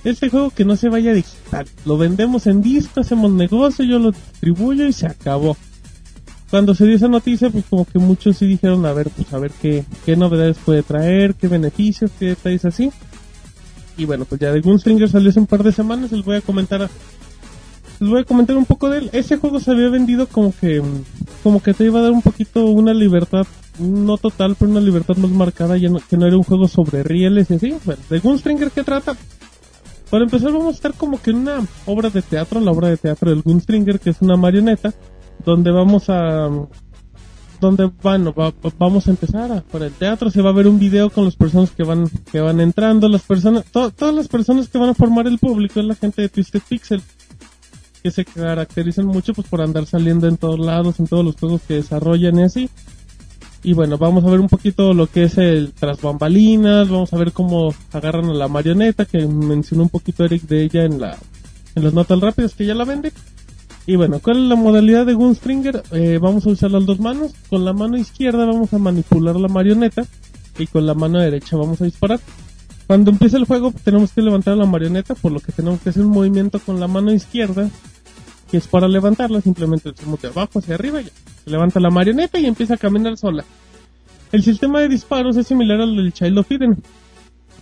Este 0.05 0.28
juego 0.28 0.51
que 0.51 0.64
no 0.64 0.76
se 0.76 0.88
vaya 0.88 1.14
digital, 1.14 1.66
lo 1.84 1.97
vendemos 1.97 2.47
en 2.49 2.61
disco, 2.61 3.01
hacemos 3.01 3.30
negocio, 3.30 3.84
yo 3.84 3.99
lo 3.99 4.11
distribuyo 4.11 4.86
y 4.86 4.93
se 4.93 5.07
acabó 5.07 5.57
cuando 6.53 6.75
se 6.75 6.85
dio 6.85 6.97
esa 6.97 7.09
noticia, 7.09 7.49
pues 7.49 7.65
como 7.69 7.87
que 7.87 7.99
muchos 7.99 8.37
sí 8.37 8.47
dijeron, 8.47 8.85
a 8.85 8.93
ver, 8.93 9.09
pues 9.09 9.33
a 9.33 9.39
ver 9.39 9.51
qué, 9.63 9.87
qué 10.05 10.17
novedades 10.17 10.59
puede 10.63 10.83
traer, 10.83 11.35
qué 11.35 11.49
beneficios, 11.49 12.11
qué 12.19 12.27
detalles 12.27 12.67
así. 12.67 12.93
Y 13.97 14.05
bueno, 14.05 14.27
pues 14.27 14.39
ya 14.39 14.53
de 14.53 14.61
Gunstringer 14.61 15.09
salió 15.09 15.31
hace 15.31 15.41
un 15.41 15.47
par 15.47 15.63
de 15.63 15.73
semanas, 15.73 16.13
les 16.13 16.23
voy 16.23 16.37
a 16.37 16.41
comentar, 16.43 16.91
les 18.01 18.11
voy 18.11 18.21
a 18.21 18.25
comentar 18.25 18.55
un 18.59 18.67
poco 18.67 18.91
de 18.91 18.99
él. 18.99 19.11
Ese 19.15 19.39
juego 19.39 19.61
se 19.61 19.71
había 19.71 19.89
vendido 19.89 20.27
como 20.27 20.55
que, 20.55 20.83
como 21.43 21.63
que 21.63 21.73
te 21.73 21.85
iba 21.85 22.01
a 22.01 22.03
dar 22.03 22.13
un 22.13 22.21
poquito 22.21 22.67
una 22.67 22.93
libertad, 22.93 23.47
no 23.79 24.19
total, 24.19 24.55
pero 24.59 24.71
una 24.71 24.81
libertad 24.83 25.17
más 25.17 25.31
marcada, 25.31 25.79
ya 25.79 25.89
no- 25.89 26.01
que 26.07 26.19
no 26.19 26.27
era 26.27 26.37
un 26.37 26.43
juego 26.43 26.69
sobre 26.69 27.03
rieles 27.03 27.51
y 27.51 27.55
así. 27.55 27.75
Bueno, 27.87 28.03
de 28.11 28.19
Gunstringer, 28.19 28.71
¿qué 28.71 28.85
trata? 28.85 29.17
Para 30.11 30.25
empezar 30.25 30.53
vamos 30.53 30.75
a 30.75 30.77
estar 30.77 30.93
como 30.93 31.19
que 31.21 31.31
en 31.31 31.37
una 31.37 31.67
obra 31.87 32.11
de 32.11 32.21
teatro, 32.21 32.61
la 32.61 32.73
obra 32.73 32.89
de 32.89 32.99
teatro 32.99 33.31
del 33.31 33.41
Gunstringer, 33.41 33.99
que 33.99 34.11
es 34.11 34.21
una 34.21 34.37
marioneta, 34.37 34.93
donde 35.45 35.70
vamos 35.70 36.09
a 36.09 36.49
donde 37.61 37.90
bueno 38.03 38.32
va- 38.36 38.51
va- 38.51 38.72
vamos 38.78 39.07
a 39.07 39.11
empezar 39.11 39.53
a, 39.53 39.61
por 39.61 39.82
el 39.82 39.93
teatro. 39.93 40.30
Se 40.30 40.43
va 40.43 40.51
a 40.51 40.55
ver 40.55 40.66
un 40.66 40.78
video 40.80 41.11
con 41.11 41.24
las 41.24 41.36
personas 41.36 41.70
que 41.70 41.84
van 41.84 42.09
que 42.30 42.40
van 42.40 42.61
entrando 42.61 43.09
las 43.09 43.22
personas 43.22 43.64
to- 43.66 43.90
todas 43.90 44.14
las 44.14 44.28
personas 44.28 44.68
que 44.68 44.78
van 44.78 44.88
a 44.90 44.95
formar 44.95 45.26
el 45.28 45.38
público 45.38 45.78
es 45.80 45.86
la 45.86 45.95
gente 45.95 46.22
de 46.22 46.28
Twisted 46.28 46.61
Pixel 46.68 47.03
que 48.03 48.11
se 48.11 48.24
caracterizan 48.24 49.07
mucho 49.07 49.32
pues 49.32 49.47
por 49.47 49.61
andar 49.61 49.86
saliendo 49.86 50.26
en 50.26 50.36
todos 50.36 50.59
lados 50.59 50.99
en 50.99 51.07
todos 51.07 51.24
los 51.24 51.36
juegos 51.36 51.62
que 51.68 51.74
desarrollan 51.74 52.38
y 52.40 52.43
así. 52.43 52.70
Y 53.62 53.74
bueno 53.74 53.97
vamos 53.97 54.24
a 54.24 54.28
ver 54.30 54.40
un 54.40 54.49
poquito 54.49 54.93
lo 54.93 55.07
que 55.07 55.22
es 55.24 55.38
el 55.38 55.72
tras 55.72 56.01
bambalinas 56.03 56.88
vamos 56.88 57.12
a 57.12 57.16
ver 57.16 57.30
cómo 57.30 57.72
agarran 57.93 58.24
a 58.28 58.34
la 58.34 58.49
marioneta 58.49 59.05
que 59.05 59.24
mencionó 59.24 59.84
un 59.84 59.88
poquito 59.88 60.24
Eric 60.24 60.43
de 60.49 60.64
ella 60.64 60.82
en 60.84 61.01
la 61.01 61.16
en 61.76 61.84
las 61.84 61.95
notas 61.95 62.18
rápidas 62.18 62.55
que 62.55 62.66
ya 62.66 62.74
la 62.74 62.84
vende 62.84 63.12
y 63.87 63.97
bueno, 63.97 64.20
¿cuál 64.20 64.45
es 64.45 64.49
la 64.49 64.55
modalidad 64.55 65.07
de 65.07 65.14
Gunstringer? 65.14 65.83
Eh, 65.91 66.18
vamos 66.22 66.47
a 66.47 66.51
usar 66.51 66.70
las 66.70 66.87
dos 66.87 67.01
manos. 67.01 67.33
Con 67.51 67.64
la 67.64 67.72
mano 67.72 67.99
izquierda 67.99 68.45
vamos 68.45 68.72
a 68.72 68.78
manipular 68.78 69.37
la 69.37 69.49
marioneta 69.49 70.05
y 70.59 70.66
con 70.66 70.87
la 70.87 70.95
mano 70.95 71.18
derecha 71.18 71.57
vamos 71.57 71.80
a 71.80 71.85
disparar. 71.85 72.20
Cuando 72.87 73.11
empieza 73.11 73.39
el 73.39 73.45
juego 73.45 73.72
tenemos 73.85 74.12
que 74.12 74.22
levantar 74.22 74.57
la 74.57 74.66
marioneta, 74.66 75.14
por 75.14 75.33
lo 75.33 75.41
que 75.41 75.51
tenemos 75.51 75.80
que 75.80 75.91
hacer 75.91 76.05
un 76.05 76.12
movimiento 76.12 76.61
con 76.61 76.78
la 76.78 76.87
mano 76.87 77.12
izquierda, 77.12 77.70
que 78.51 78.57
es 78.59 78.68
para 78.68 78.87
levantarla, 78.87 79.41
simplemente 79.41 79.89
le 79.89 79.95
de 79.95 80.28
abajo 80.28 80.59
hacia 80.59 80.74
arriba 80.74 81.01
y. 81.01 81.07
Se 81.45 81.51
levanta 81.51 81.80
la 81.80 81.91
marioneta 81.91 82.39
y 82.39 82.47
empieza 82.47 82.74
a 82.74 82.76
caminar 82.76 83.16
sola. 83.16 83.45
El 84.30 84.45
sistema 84.45 84.80
de 84.80 84.89
disparos 84.89 85.37
es 85.37 85.49
similar 85.49 85.80
al 85.80 85.97
del 85.97 86.12
Child 86.12 86.39
of 86.39 86.53
Eden. 86.53 86.83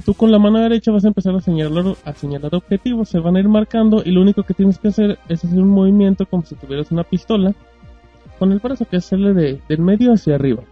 Tú 0.05 0.15
con 0.15 0.31
la 0.31 0.39
mano 0.39 0.61
derecha 0.61 0.93
vas 0.93 1.05
a 1.05 1.09
empezar 1.09 1.35
a 1.35 1.41
señalar, 1.41 1.95
a 2.05 2.13
señalar 2.15 2.55
objetivos, 2.55 3.09
se 3.09 3.19
van 3.19 3.37
a 3.37 3.41
ir 3.41 3.49
marcando 3.49 4.03
y 4.05 4.13
lo 4.13 4.23
único 4.23 4.43
que 4.43 4.55
tienes 4.55 4.79
que 4.79 4.89
hacer 4.89 5.19
es 5.29 5.45
hacer 5.45 5.59
un 5.59 5.69
movimiento 5.69 6.27
como 6.27 6.45
si 6.45 6.55
tuvieras 6.55 6.91
una 6.91 7.05
pistola 7.05 7.55
con 8.39 8.53
el 8.53 8.59
brazo 8.59 8.87
que 8.87 8.97
es 8.97 9.11
de, 9.11 9.61
del 9.69 9.79
medio 9.79 10.13
hacia 10.13 10.35
arriba. 10.35 10.63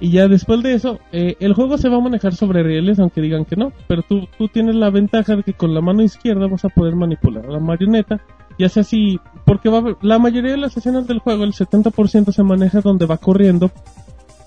Y 0.00 0.10
ya 0.12 0.28
después 0.28 0.62
de 0.62 0.74
eso, 0.74 1.00
eh, 1.10 1.36
el 1.40 1.54
juego 1.54 1.76
se 1.76 1.88
va 1.88 1.96
a 1.96 2.00
manejar 2.00 2.34
sobre 2.34 2.62
rieles, 2.62 3.00
aunque 3.00 3.20
digan 3.20 3.44
que 3.44 3.56
no, 3.56 3.72
pero 3.88 4.02
tú, 4.02 4.28
tú 4.36 4.46
tienes 4.46 4.76
la 4.76 4.90
ventaja 4.90 5.34
de 5.34 5.42
que 5.42 5.54
con 5.54 5.74
la 5.74 5.80
mano 5.80 6.02
izquierda 6.02 6.46
vas 6.46 6.64
a 6.64 6.68
poder 6.68 6.94
manipular 6.94 7.46
a 7.46 7.50
la 7.50 7.58
marioneta, 7.58 8.20
ya 8.58 8.68
sea 8.68 8.82
así, 8.82 9.18
porque 9.44 9.68
va 9.68 9.96
la 10.02 10.18
mayoría 10.18 10.52
de 10.52 10.58
las 10.58 10.76
escenas 10.76 11.08
del 11.08 11.18
juego, 11.18 11.42
el 11.42 11.52
70% 11.52 12.30
se 12.32 12.42
maneja 12.44 12.80
donde 12.80 13.06
va 13.06 13.16
corriendo 13.16 13.72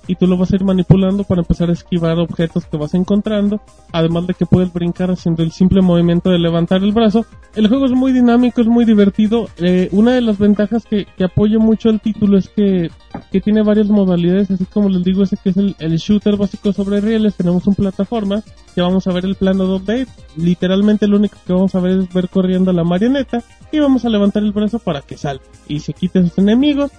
y 0.08 0.16
tú 0.16 0.28
lo 0.28 0.38
vas 0.38 0.52
a 0.52 0.56
ir 0.56 0.64
manipulando 0.64 1.24
para 1.24 1.42
empezar 1.42 1.70
a 1.70 1.74
esquivar 1.74 2.18
objetos 2.20 2.66
que 2.66 2.78
vas 2.78 2.94
encontrando, 2.94 3.62
además 3.92 4.28
de 4.28 4.34
que 4.34 4.46
puedes 4.46 4.72
brincar 4.74 5.12
haciendo 5.12 5.44
el 5.44 5.52
simple 5.52 5.82
movimiento 5.82 6.30
de 6.30 6.40
levantar 6.40 6.84
el 6.84 6.92
brazo. 6.92 7.26
El 7.56 7.68
juego 7.68 7.86
es 7.86 7.92
muy 7.92 8.12
dinámico, 8.12 8.62
es 8.62 8.68
muy 8.68 8.86
divertido. 8.86 9.48
Eh, 9.58 9.90
una 9.92 10.14
de 10.14 10.22
las 10.22 10.38
ventajas 10.38 10.86
que, 10.86 11.06
que 11.18 11.26
apoya 11.26 11.60
mucho 11.60 11.90
el 11.90 12.00
título 12.00 12.38
es 12.38 12.50
que, 12.50 12.90
que 13.32 13.42
tiene 13.42 13.62
varias 13.62 13.90
modalidades, 13.90 14.52
así 14.52 14.66
como 14.66 14.90
les 14.90 15.04
digo, 15.04 15.24
ese 15.24 15.38
que 15.38 15.50
es 15.50 15.58
el, 15.58 15.76
el 15.80 15.98
shooter 15.98 16.38
básico 16.38 16.74
sobre 16.74 17.02
rieles, 17.02 17.36
tenemos 17.36 17.68
un 17.68 17.76
plataforma, 17.76 18.44
que 18.74 18.82
vamos 18.82 19.08
a 19.08 19.14
ver 19.14 19.26
el 19.26 19.36
plano 19.36 19.80
2D, 19.80 20.08
literalmente 20.38 21.08
lo 21.08 21.18
único 21.18 21.38
que 21.46 21.54
vamos 21.54 21.76
a 21.76 21.80
ver 21.80 22.00
es 22.00 22.14
ver 22.14 22.30
corriendo 22.30 22.72
a 22.72 22.74
la 22.74 22.84
marioneta 22.84 23.44
y 23.72 23.80
vamos 23.80 24.06
a 24.06 24.10
levantar 24.10 24.44
el 24.44 24.52
brazo 24.52 24.80
para 24.80 25.02
que 25.02 25.18
salga 25.18 25.44
y 25.68 25.80
se 25.80 25.94
quite 25.94 26.20
a 26.20 26.24
sus 26.24 26.38
enemigos 26.38 26.92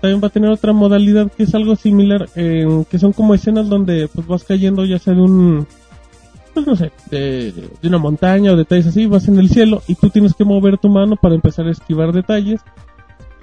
también 0.00 0.20
va 0.22 0.28
a 0.28 0.30
tener 0.30 0.50
otra 0.50 0.72
modalidad 0.72 1.30
que 1.32 1.44
es 1.44 1.54
algo 1.54 1.76
similar, 1.76 2.28
que 2.34 2.98
son 2.98 3.12
como 3.12 3.34
escenas 3.34 3.68
donde 3.68 4.08
pues 4.08 4.26
vas 4.26 4.44
cayendo 4.44 4.84
ya 4.84 4.98
sea 4.98 5.14
de 5.14 5.22
un, 5.22 5.66
pues 6.54 6.66
no 6.66 6.76
sé, 6.76 6.92
de, 7.10 7.52
de 7.52 7.88
una 7.88 7.98
montaña 7.98 8.52
o 8.52 8.56
detalles 8.56 8.86
así, 8.86 9.06
vas 9.06 9.28
en 9.28 9.38
el 9.38 9.48
cielo 9.48 9.82
y 9.86 9.94
tú 9.94 10.10
tienes 10.10 10.34
que 10.34 10.44
mover 10.44 10.78
tu 10.78 10.88
mano 10.88 11.16
para 11.16 11.34
empezar 11.34 11.66
a 11.66 11.70
esquivar 11.70 12.12
detalles. 12.12 12.60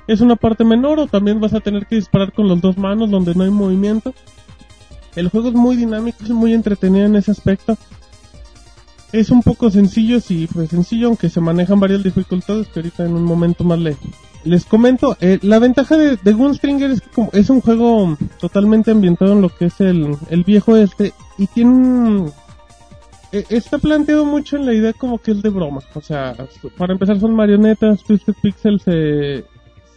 Es 0.07 0.19
una 0.19 0.35
parte 0.35 0.63
menor 0.65 0.99
o 0.99 1.07
también 1.07 1.39
vas 1.39 1.53
a 1.53 1.61
tener 1.61 1.85
que 1.85 1.95
disparar 1.95 2.33
con 2.33 2.47
las 2.49 2.59
dos 2.59 2.77
manos 2.77 3.09
donde 3.09 3.33
no 3.35 3.43
hay 3.43 3.49
movimiento. 3.49 4.13
El 5.15 5.29
juego 5.29 5.49
es 5.49 5.53
muy 5.53 5.75
dinámico, 5.75 6.23
es 6.23 6.29
muy 6.31 6.53
entretenido 6.53 7.05
en 7.05 7.15
ese 7.15 7.31
aspecto. 7.31 7.77
Es 9.11 9.29
un 9.29 9.43
poco 9.43 9.69
sencillo, 9.69 10.19
sí, 10.19 10.49
pues 10.51 10.71
sencillo, 10.71 11.07
aunque 11.07 11.29
se 11.29 11.39
manejan 11.39 11.79
varias 11.79 12.03
dificultades 12.03 12.67
que 12.67 12.79
ahorita 12.79 13.05
en 13.05 13.13
un 13.13 13.23
momento 13.23 13.63
más 13.63 13.79
le, 13.79 13.95
les 14.45 14.65
comento. 14.65 15.17
Eh, 15.21 15.39
la 15.41 15.59
ventaja 15.59 15.97
de, 15.97 16.17
de 16.17 16.31
es 16.91 17.01
que 17.01 17.09
como 17.09 17.29
es 17.33 17.49
un 17.49 17.61
juego 17.61 18.17
totalmente 18.39 18.91
ambientado 18.91 19.33
en 19.33 19.41
lo 19.41 19.49
que 19.49 19.65
es 19.65 19.79
el, 19.81 20.15
el 20.29 20.43
viejo 20.43 20.75
este 20.77 21.13
y 21.37 21.47
tiene 21.47 21.71
un... 21.71 22.31
eh, 23.31 23.45
Está 23.49 23.77
planteado 23.77 24.25
mucho 24.25 24.57
en 24.57 24.65
la 24.65 24.73
idea 24.73 24.93
como 24.93 25.17
que 25.19 25.31
es 25.31 25.41
de 25.41 25.49
broma. 25.49 25.81
O 25.93 26.01
sea, 26.01 26.35
para 26.77 26.93
empezar 26.93 27.19
son 27.19 27.33
marionetas, 27.35 28.03
Twisted 28.03 28.35
Pixel 28.41 28.79
se, 28.79 29.45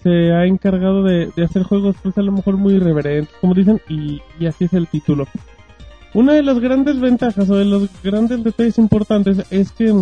se 0.03 0.33
ha 0.33 0.47
encargado 0.47 1.03
de, 1.03 1.31
de 1.35 1.45
hacer 1.45 1.63
juegos 1.63 1.97
pues 2.03 2.17
a 2.19 2.23
lo 2.23 2.33
mejor 2.33 2.57
muy 2.57 2.75
irreverentes, 2.75 3.35
como 3.41 3.55
dicen, 3.55 3.81
y, 3.89 4.21
y 4.39 4.47
así 4.47 4.65
es 4.65 4.73
el 4.73 4.87
título. 4.87 5.27
Una 6.15 6.33
de 6.33 6.43
las 6.43 6.59
grandes 6.61 6.99
ventajas 6.99 7.51
o 7.51 7.57
de 7.57 7.67
los 7.67 7.91
grandes 8.03 8.43
detalles 8.43 8.79
importantes 8.79 9.45
es 9.51 9.71
que 9.73 9.93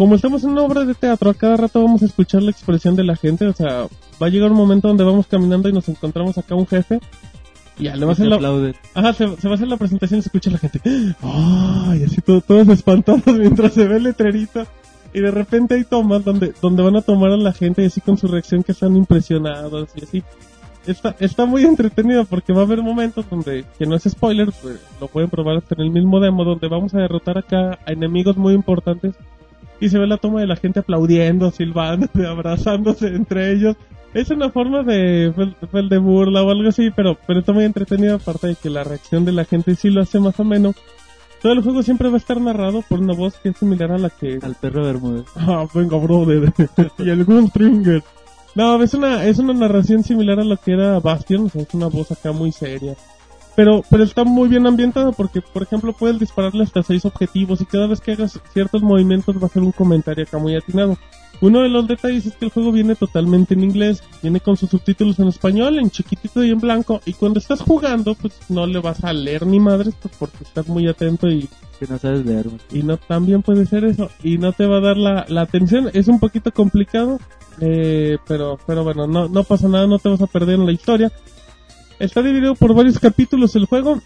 como 0.00 0.14
estamos 0.14 0.42
en 0.44 0.52
una 0.52 0.62
obra 0.62 0.86
de 0.86 0.94
teatro, 0.94 1.28
a 1.28 1.34
cada 1.34 1.58
rato 1.58 1.84
vamos 1.84 2.00
a 2.00 2.06
escuchar 2.06 2.42
la 2.42 2.50
expresión 2.50 2.96
de 2.96 3.04
la 3.04 3.16
gente, 3.16 3.46
o 3.46 3.52
sea, 3.52 3.86
va 4.20 4.28
a 4.28 4.30
llegar 4.30 4.50
un 4.50 4.56
momento 4.56 4.88
donde 4.88 5.04
vamos 5.04 5.26
caminando 5.26 5.68
y 5.68 5.74
nos 5.74 5.90
encontramos 5.90 6.38
acá 6.38 6.54
un 6.54 6.66
jefe 6.66 7.00
y 7.78 7.84
ya 7.84 7.96
le 7.96 8.06
va 8.06 8.12
a 8.12 8.14
hacer 8.14 8.28
la. 8.28 8.72
Ajá, 8.94 9.12
se, 9.12 9.36
se 9.36 9.46
va 9.46 9.52
a 9.52 9.56
hacer 9.56 9.68
la 9.68 9.76
presentación 9.76 10.20
y 10.20 10.22
se 10.22 10.28
escucha 10.28 10.50
la 10.50 10.56
gente. 10.56 10.80
¡Ay! 11.20 12.04
así 12.04 12.22
todo, 12.22 12.40
todos 12.40 12.66
espantados 12.68 13.26
mientras 13.26 13.74
se 13.74 13.86
ve 13.86 13.98
el 13.98 14.04
letrerito. 14.04 14.66
Y 15.12 15.20
de 15.20 15.30
repente 15.30 15.74
hay 15.74 15.84
tomas 15.84 16.24
donde, 16.24 16.54
donde 16.62 16.82
van 16.82 16.96
a 16.96 17.02
tomar 17.02 17.32
a 17.32 17.36
la 17.36 17.52
gente 17.52 17.82
y 17.82 17.86
así 17.86 18.00
con 18.00 18.16
su 18.16 18.26
reacción 18.26 18.62
que 18.62 18.72
están 18.72 18.96
impresionados 18.96 19.90
y 19.96 20.04
así. 20.04 20.22
Está, 20.86 21.14
está 21.20 21.44
muy 21.44 21.64
entretenido 21.64 22.24
porque 22.24 22.54
va 22.54 22.62
a 22.62 22.64
haber 22.64 22.80
momentos 22.80 23.26
donde, 23.28 23.66
que 23.78 23.84
no 23.84 23.96
es 23.96 24.04
spoiler, 24.04 24.50
pues, 24.62 24.80
lo 24.98 25.08
pueden 25.08 25.28
probar 25.28 25.58
hasta 25.58 25.74
en 25.74 25.82
el 25.82 25.90
mismo 25.90 26.20
demo, 26.20 26.42
donde 26.42 26.68
vamos 26.68 26.94
a 26.94 27.00
derrotar 27.00 27.36
acá 27.36 27.78
a 27.84 27.92
enemigos 27.92 28.38
muy 28.38 28.54
importantes 28.54 29.14
y 29.80 29.88
se 29.88 29.98
ve 29.98 30.06
la 30.06 30.18
toma 30.18 30.40
de 30.40 30.46
la 30.46 30.56
gente 30.56 30.80
aplaudiendo, 30.80 31.50
silbando, 31.50 32.08
abrazándose 32.28 33.08
entre 33.08 33.52
ellos. 33.52 33.76
Es 34.12 34.30
una 34.30 34.50
forma 34.50 34.82
de, 34.82 35.32
de 35.88 35.98
burla 35.98 36.42
o 36.42 36.50
algo 36.50 36.68
así, 36.68 36.90
pero, 36.90 37.16
pero 37.26 37.40
está 37.40 37.52
muy 37.52 37.64
entretenido 37.64 38.16
aparte 38.16 38.48
de 38.48 38.56
que 38.56 38.68
la 38.68 38.84
reacción 38.84 39.24
de 39.24 39.32
la 39.32 39.44
gente 39.44 39.74
sí 39.76 39.88
lo 39.88 40.02
hace 40.02 40.18
más 40.18 40.38
o 40.40 40.44
menos. 40.44 40.74
Todo 41.40 41.52
el 41.52 41.62
juego 41.62 41.82
siempre 41.82 42.08
va 42.08 42.14
a 42.14 42.18
estar 42.18 42.38
narrado 42.40 42.82
por 42.82 43.00
una 43.00 43.14
voz 43.14 43.34
que 43.38 43.48
es 43.50 43.56
similar 43.56 43.92
a 43.92 43.98
la 43.98 44.10
que... 44.10 44.38
Al 44.42 44.56
perro 44.56 44.84
Bermúdez. 44.84 45.26
Ah, 45.36 45.66
venga, 45.72 45.96
brother. 45.96 46.52
y 46.98 47.08
el 47.08 47.24
Gunstringer. 47.24 48.02
No, 48.54 48.82
es 48.82 48.94
una, 48.94 49.24
es 49.24 49.38
una 49.38 49.54
narración 49.54 50.02
similar 50.02 50.40
a 50.40 50.44
lo 50.44 50.56
que 50.56 50.72
era 50.72 50.98
Bastion, 50.98 51.46
o 51.46 51.48
sea, 51.48 51.62
es 51.62 51.72
una 51.72 51.86
voz 51.86 52.10
acá 52.10 52.32
muy 52.32 52.52
seria. 52.52 52.94
Pero, 53.60 53.84
pero 53.90 54.04
está 54.04 54.24
muy 54.24 54.48
bien 54.48 54.66
ambientada 54.66 55.12
porque, 55.12 55.42
por 55.42 55.62
ejemplo, 55.62 55.92
puedes 55.92 56.18
dispararle 56.18 56.62
hasta 56.62 56.82
seis 56.82 57.04
objetivos 57.04 57.60
y 57.60 57.66
cada 57.66 57.86
vez 57.86 58.00
que 58.00 58.12
hagas 58.12 58.40
ciertos 58.54 58.80
movimientos 58.80 59.36
va 59.36 59.48
a 59.48 59.50
ser 59.50 59.62
un 59.62 59.72
comentario 59.72 60.24
acá 60.24 60.38
muy 60.38 60.56
atinado. 60.56 60.96
Uno 61.42 61.60
de 61.60 61.68
los 61.68 61.86
detalles 61.86 62.24
es 62.24 62.34
que 62.36 62.46
el 62.46 62.52
juego 62.52 62.72
viene 62.72 62.94
totalmente 62.94 63.52
en 63.52 63.62
inglés, 63.62 64.02
viene 64.22 64.40
con 64.40 64.56
sus 64.56 64.70
subtítulos 64.70 65.18
en 65.18 65.28
español, 65.28 65.78
en 65.78 65.90
chiquitito 65.90 66.42
y 66.42 66.52
en 66.52 66.58
blanco, 66.58 67.02
y 67.04 67.12
cuando 67.12 67.38
estás 67.38 67.60
jugando, 67.60 68.14
pues 68.14 68.32
no 68.48 68.66
le 68.66 68.78
vas 68.78 69.04
a 69.04 69.12
leer 69.12 69.46
ni 69.46 69.60
madres, 69.60 69.94
pues 70.00 70.14
porque 70.18 70.42
estás 70.42 70.66
muy 70.66 70.88
atento 70.88 71.28
y... 71.28 71.46
Que 71.78 71.86
no 71.86 71.98
sabes 71.98 72.24
leer. 72.24 72.46
Y 72.72 72.82
no, 72.82 72.96
también 72.96 73.42
puede 73.42 73.66
ser 73.66 73.84
eso, 73.84 74.08
y 74.22 74.38
no 74.38 74.54
te 74.54 74.64
va 74.64 74.78
a 74.78 74.80
dar 74.80 74.96
la, 74.96 75.26
la 75.28 75.42
atención, 75.42 75.90
es 75.92 76.08
un 76.08 76.18
poquito 76.18 76.50
complicado, 76.50 77.18
eh, 77.60 78.16
pero, 78.26 78.58
pero 78.66 78.84
bueno, 78.84 79.06
no, 79.06 79.28
no 79.28 79.44
pasa 79.44 79.68
nada, 79.68 79.86
no 79.86 79.98
te 79.98 80.08
vas 80.08 80.22
a 80.22 80.26
perder 80.26 80.54
en 80.54 80.64
la 80.64 80.72
historia. 80.72 81.12
Está 82.00 82.22
dividido 82.22 82.54
por 82.54 82.74
varios 82.74 82.98
capítulos 82.98 83.54
el 83.56 83.66
juego, 83.66 84.00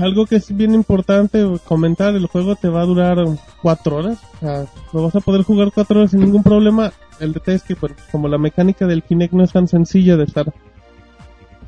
algo 0.00 0.26
que 0.26 0.34
es 0.34 0.54
bien 0.54 0.74
importante 0.74 1.46
comentar, 1.64 2.16
el 2.16 2.26
juego 2.26 2.56
te 2.56 2.68
va 2.68 2.82
a 2.82 2.86
durar 2.86 3.24
cuatro 3.62 3.98
horas, 3.98 4.18
o 4.34 4.38
sea, 4.40 4.66
lo 4.92 5.04
vas 5.04 5.14
a 5.14 5.20
poder 5.20 5.42
jugar 5.42 5.70
cuatro 5.72 6.00
horas 6.00 6.10
sin 6.10 6.20
ningún 6.20 6.42
problema. 6.42 6.92
El 7.20 7.32
detalle 7.32 7.58
es 7.58 7.62
que, 7.62 7.76
pues, 7.76 7.92
como 8.10 8.26
la 8.26 8.36
mecánica 8.36 8.88
del 8.88 9.04
Kinect 9.04 9.32
no 9.32 9.44
es 9.44 9.52
tan 9.52 9.68
sencilla 9.68 10.16
de 10.16 10.24
estar, 10.24 10.52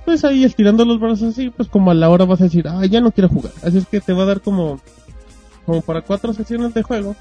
pues 0.05 0.25
ahí 0.25 0.43
estirando 0.43 0.85
los 0.85 0.99
brazos 0.99 1.31
así, 1.31 1.51
pues 1.51 1.69
como 1.69 1.93
a 1.93 1.95
la 1.95 2.11
hora 2.11 2.25
vas 2.25 2.41
a 2.41 2.45
decir, 2.45 2.67
ah, 2.67 2.85
ya 2.85 3.01
no 3.01 3.13
quiero 3.13 3.29
jugar. 3.29 3.53
Así 3.63 3.79
es 3.79 3.87
que 3.87 4.01
te 4.01 4.13
va 4.13 4.25
a 4.25 4.27
dar 4.27 4.41
como, 4.41 4.81
como 5.65 5.81
para 5.83 6.03
cuatro 6.03 6.33
sesiones 6.33 6.75
de 6.75 6.83
juego. 6.83 7.15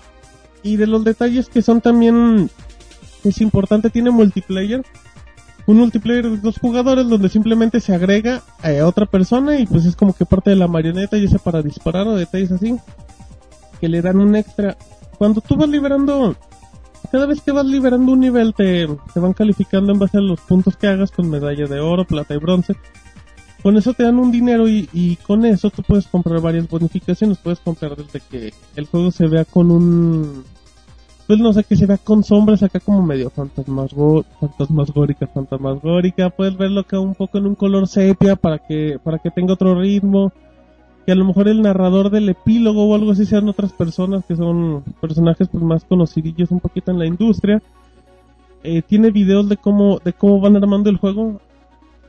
Y 0.63 0.77
de 0.77 0.87
los 0.87 1.03
detalles 1.03 1.47
que 1.47 1.61
son 1.61 1.79
también, 1.79 2.49
es 3.23 3.39
importante, 3.39 3.91
tiene 3.91 4.09
multiplayer 4.09 4.83
un 5.67 5.77
multiplayer 5.77 6.29
de 6.29 6.37
dos 6.37 6.59
jugadores 6.59 7.07
donde 7.09 7.29
simplemente 7.29 7.79
se 7.79 7.93
agrega 7.93 8.43
a 8.61 8.85
otra 8.85 9.05
persona 9.05 9.57
y 9.59 9.65
pues 9.65 9.85
es 9.85 9.95
como 9.95 10.13
que 10.13 10.25
parte 10.25 10.51
de 10.51 10.55
la 10.55 10.67
marioneta 10.67 11.17
ya 11.17 11.27
sea 11.27 11.39
para 11.39 11.61
disparar 11.61 12.07
o 12.07 12.15
detalles 12.15 12.51
así 12.51 12.77
que 13.79 13.89
le 13.89 14.01
dan 14.01 14.19
un 14.19 14.35
extra. 14.35 14.77
Cuando 15.17 15.41
tú 15.41 15.55
vas 15.55 15.69
liberando, 15.69 16.35
cada 17.11 17.25
vez 17.25 17.41
que 17.41 17.51
vas 17.51 17.65
liberando 17.65 18.11
un 18.11 18.19
nivel 18.19 18.53
te, 18.53 18.87
te 19.13 19.19
van 19.19 19.33
calificando 19.33 19.91
en 19.91 19.99
base 19.99 20.17
a 20.17 20.21
los 20.21 20.41
puntos 20.41 20.75
que 20.77 20.87
hagas 20.87 21.11
con 21.11 21.29
medalla 21.29 21.65
de 21.65 21.79
oro, 21.79 22.05
plata 22.05 22.33
y 22.33 22.37
bronce. 22.37 22.75
Con 23.63 23.77
eso 23.77 23.93
te 23.93 24.03
dan 24.03 24.19
un 24.19 24.31
dinero 24.31 24.67
y, 24.67 24.87
y 24.93 25.15
con 25.15 25.43
eso 25.45 25.71
tú 25.71 25.81
puedes 25.81 26.05
comprar 26.07 26.39
varias 26.39 26.69
bonificaciones. 26.69 27.39
Puedes 27.39 27.59
comprar 27.59 27.95
desde 27.95 28.19
que 28.19 28.53
el 28.75 28.85
juego 28.85 29.11
se 29.11 29.27
vea 29.27 29.43
con 29.43 29.71
un 29.71 30.43
pues 31.27 31.39
no 31.39 31.53
sé, 31.53 31.63
que 31.63 31.75
se 31.75 31.85
vea 31.85 31.97
con 31.97 32.23
sombras 32.23 32.61
acá 32.61 32.79
como 32.79 33.01
medio 33.01 33.29
fantasmasgórica, 33.29 34.29
fantasmasgórica, 34.39 35.27
fantasmasgórica, 35.27 36.29
puedes 36.29 36.55
verlo 36.55 36.81
acá 36.81 36.99
un 36.99 37.15
poco 37.15 37.39
en 37.39 37.47
un 37.47 37.55
color 37.55 37.87
sepia 37.87 38.35
para 38.35 38.59
que, 38.59 38.99
para 39.03 39.17
que 39.17 39.31
tenga 39.31 39.53
otro 39.53 39.79
ritmo, 39.79 40.31
que 41.05 41.11
a 41.11 41.15
lo 41.15 41.25
mejor 41.25 41.47
el 41.47 41.61
narrador 41.61 42.09
del 42.09 42.29
epílogo 42.29 42.85
o 42.85 42.95
algo 42.95 43.11
así 43.11 43.25
sean 43.25 43.49
otras 43.49 43.73
personas 43.73 44.23
que 44.25 44.35
son 44.35 44.83
personajes 45.01 45.47
pues 45.47 45.63
más 45.63 45.83
conocidillos 45.83 46.51
un 46.51 46.59
poquito 46.59 46.91
en 46.91 46.99
la 46.99 47.05
industria. 47.05 47.61
Eh, 48.63 48.81
tiene 48.81 49.11
videos 49.11 49.47
de 49.47 49.57
cómo, 49.57 49.99
de 50.03 50.13
cómo 50.13 50.41
van 50.41 50.55
armando 50.55 50.89
el 50.89 50.97
juego. 50.97 51.39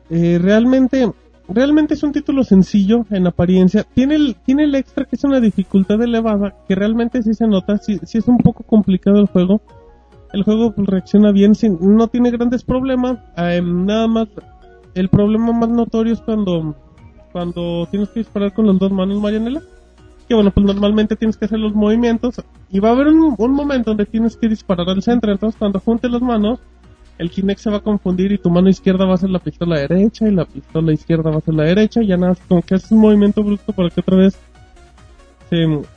Eh, 0.09 0.39
realmente, 0.41 1.13
realmente 1.49 1.95
es 1.95 2.03
un 2.03 2.13
título 2.13 2.45
sencillo 2.45 3.07
en 3.11 3.27
apariencia. 3.27 3.85
Tiene 3.95 4.17
el, 4.17 4.37
tiene 4.45 4.65
el 4.65 4.75
extra 4.75 5.05
que 5.05 5.17
es 5.17 5.25
una 5.25 5.41
dificultad 5.41 6.03
elevada, 6.03 6.55
que 6.67 6.75
realmente 6.75 7.23
sí 7.23 7.35
se 7.35 7.47
nota, 7.47 7.79
si 7.79 7.99
es 8.03 8.29
un 8.29 8.39
poco 8.39 8.65
complicado 8.65 9.19
el 9.19 9.27
juego. 9.27 9.61
El 10.33 10.43
juego 10.43 10.75
reacciona 10.77 11.33
bien, 11.33 11.55
sin, 11.55 11.79
no 11.81 12.09
tiene 12.09 12.31
grandes 12.31 12.65
problemas. 12.65 13.19
Em, 13.37 13.87
nada 13.87 14.07
más, 14.07 14.29
el 14.95 15.09
problema 15.09 15.53
más 15.53 15.69
notorio 15.69 16.13
es 16.13 16.21
cuando, 16.21 16.75
cuando 17.33 17.87
tienes 17.91 18.09
que 18.11 18.21
disparar 18.21 18.53
con 18.53 18.67
las 18.67 18.79
dos 18.79 18.91
manos, 18.91 19.21
Marianela. 19.21 19.63
Que 20.29 20.35
bueno, 20.35 20.51
pues 20.51 20.67
normalmente 20.67 21.15
tienes 21.15 21.37
que 21.37 21.45
hacer 21.45 21.61
los 21.61 21.73
movimientos 21.73 22.43
y 22.69 22.81
va 22.81 22.89
a 22.89 22.93
haber 22.93 23.07
un, 23.07 23.37
un 23.39 23.53
momento 23.53 23.91
donde 23.91 24.07
tienes 24.07 24.37
que 24.37 24.49
disparar 24.49 24.89
al 24.89 25.01
centro. 25.01 25.31
Entonces 25.31 25.57
cuando 25.57 25.79
juntes 25.79 26.11
las 26.11 26.21
manos, 26.21 26.59
el 27.19 27.31
Kinect 27.31 27.61
se 27.61 27.71
va 27.71 27.79
a 27.79 27.81
confundir 27.81 28.33
y 28.33 28.39
tu 28.39 28.51
mano 28.51 28.69
izquierda 28.69 29.07
va 29.07 29.15
a 29.15 29.19
ser 29.19 29.31
la 29.31 29.39
pistola 29.39 29.79
derecha 29.79 30.29
y 30.29 30.33
la 30.33 30.45
pistola 30.45 30.93
izquierda 30.93 31.31
va 31.31 31.39
a 31.39 31.41
ser 31.41 31.55
la 31.55 31.65
derecha 31.65 32.03
y 32.03 32.09
ya 32.09 32.17
nada, 32.17 32.37
como 32.49 32.63
que 32.63 32.75
haces 32.75 32.93
un 32.93 32.99
movimiento 32.99 33.43
brusco 33.43 33.73
para 33.73 33.91
que 33.91 34.01
otra 34.01 34.17
vez 34.17 34.39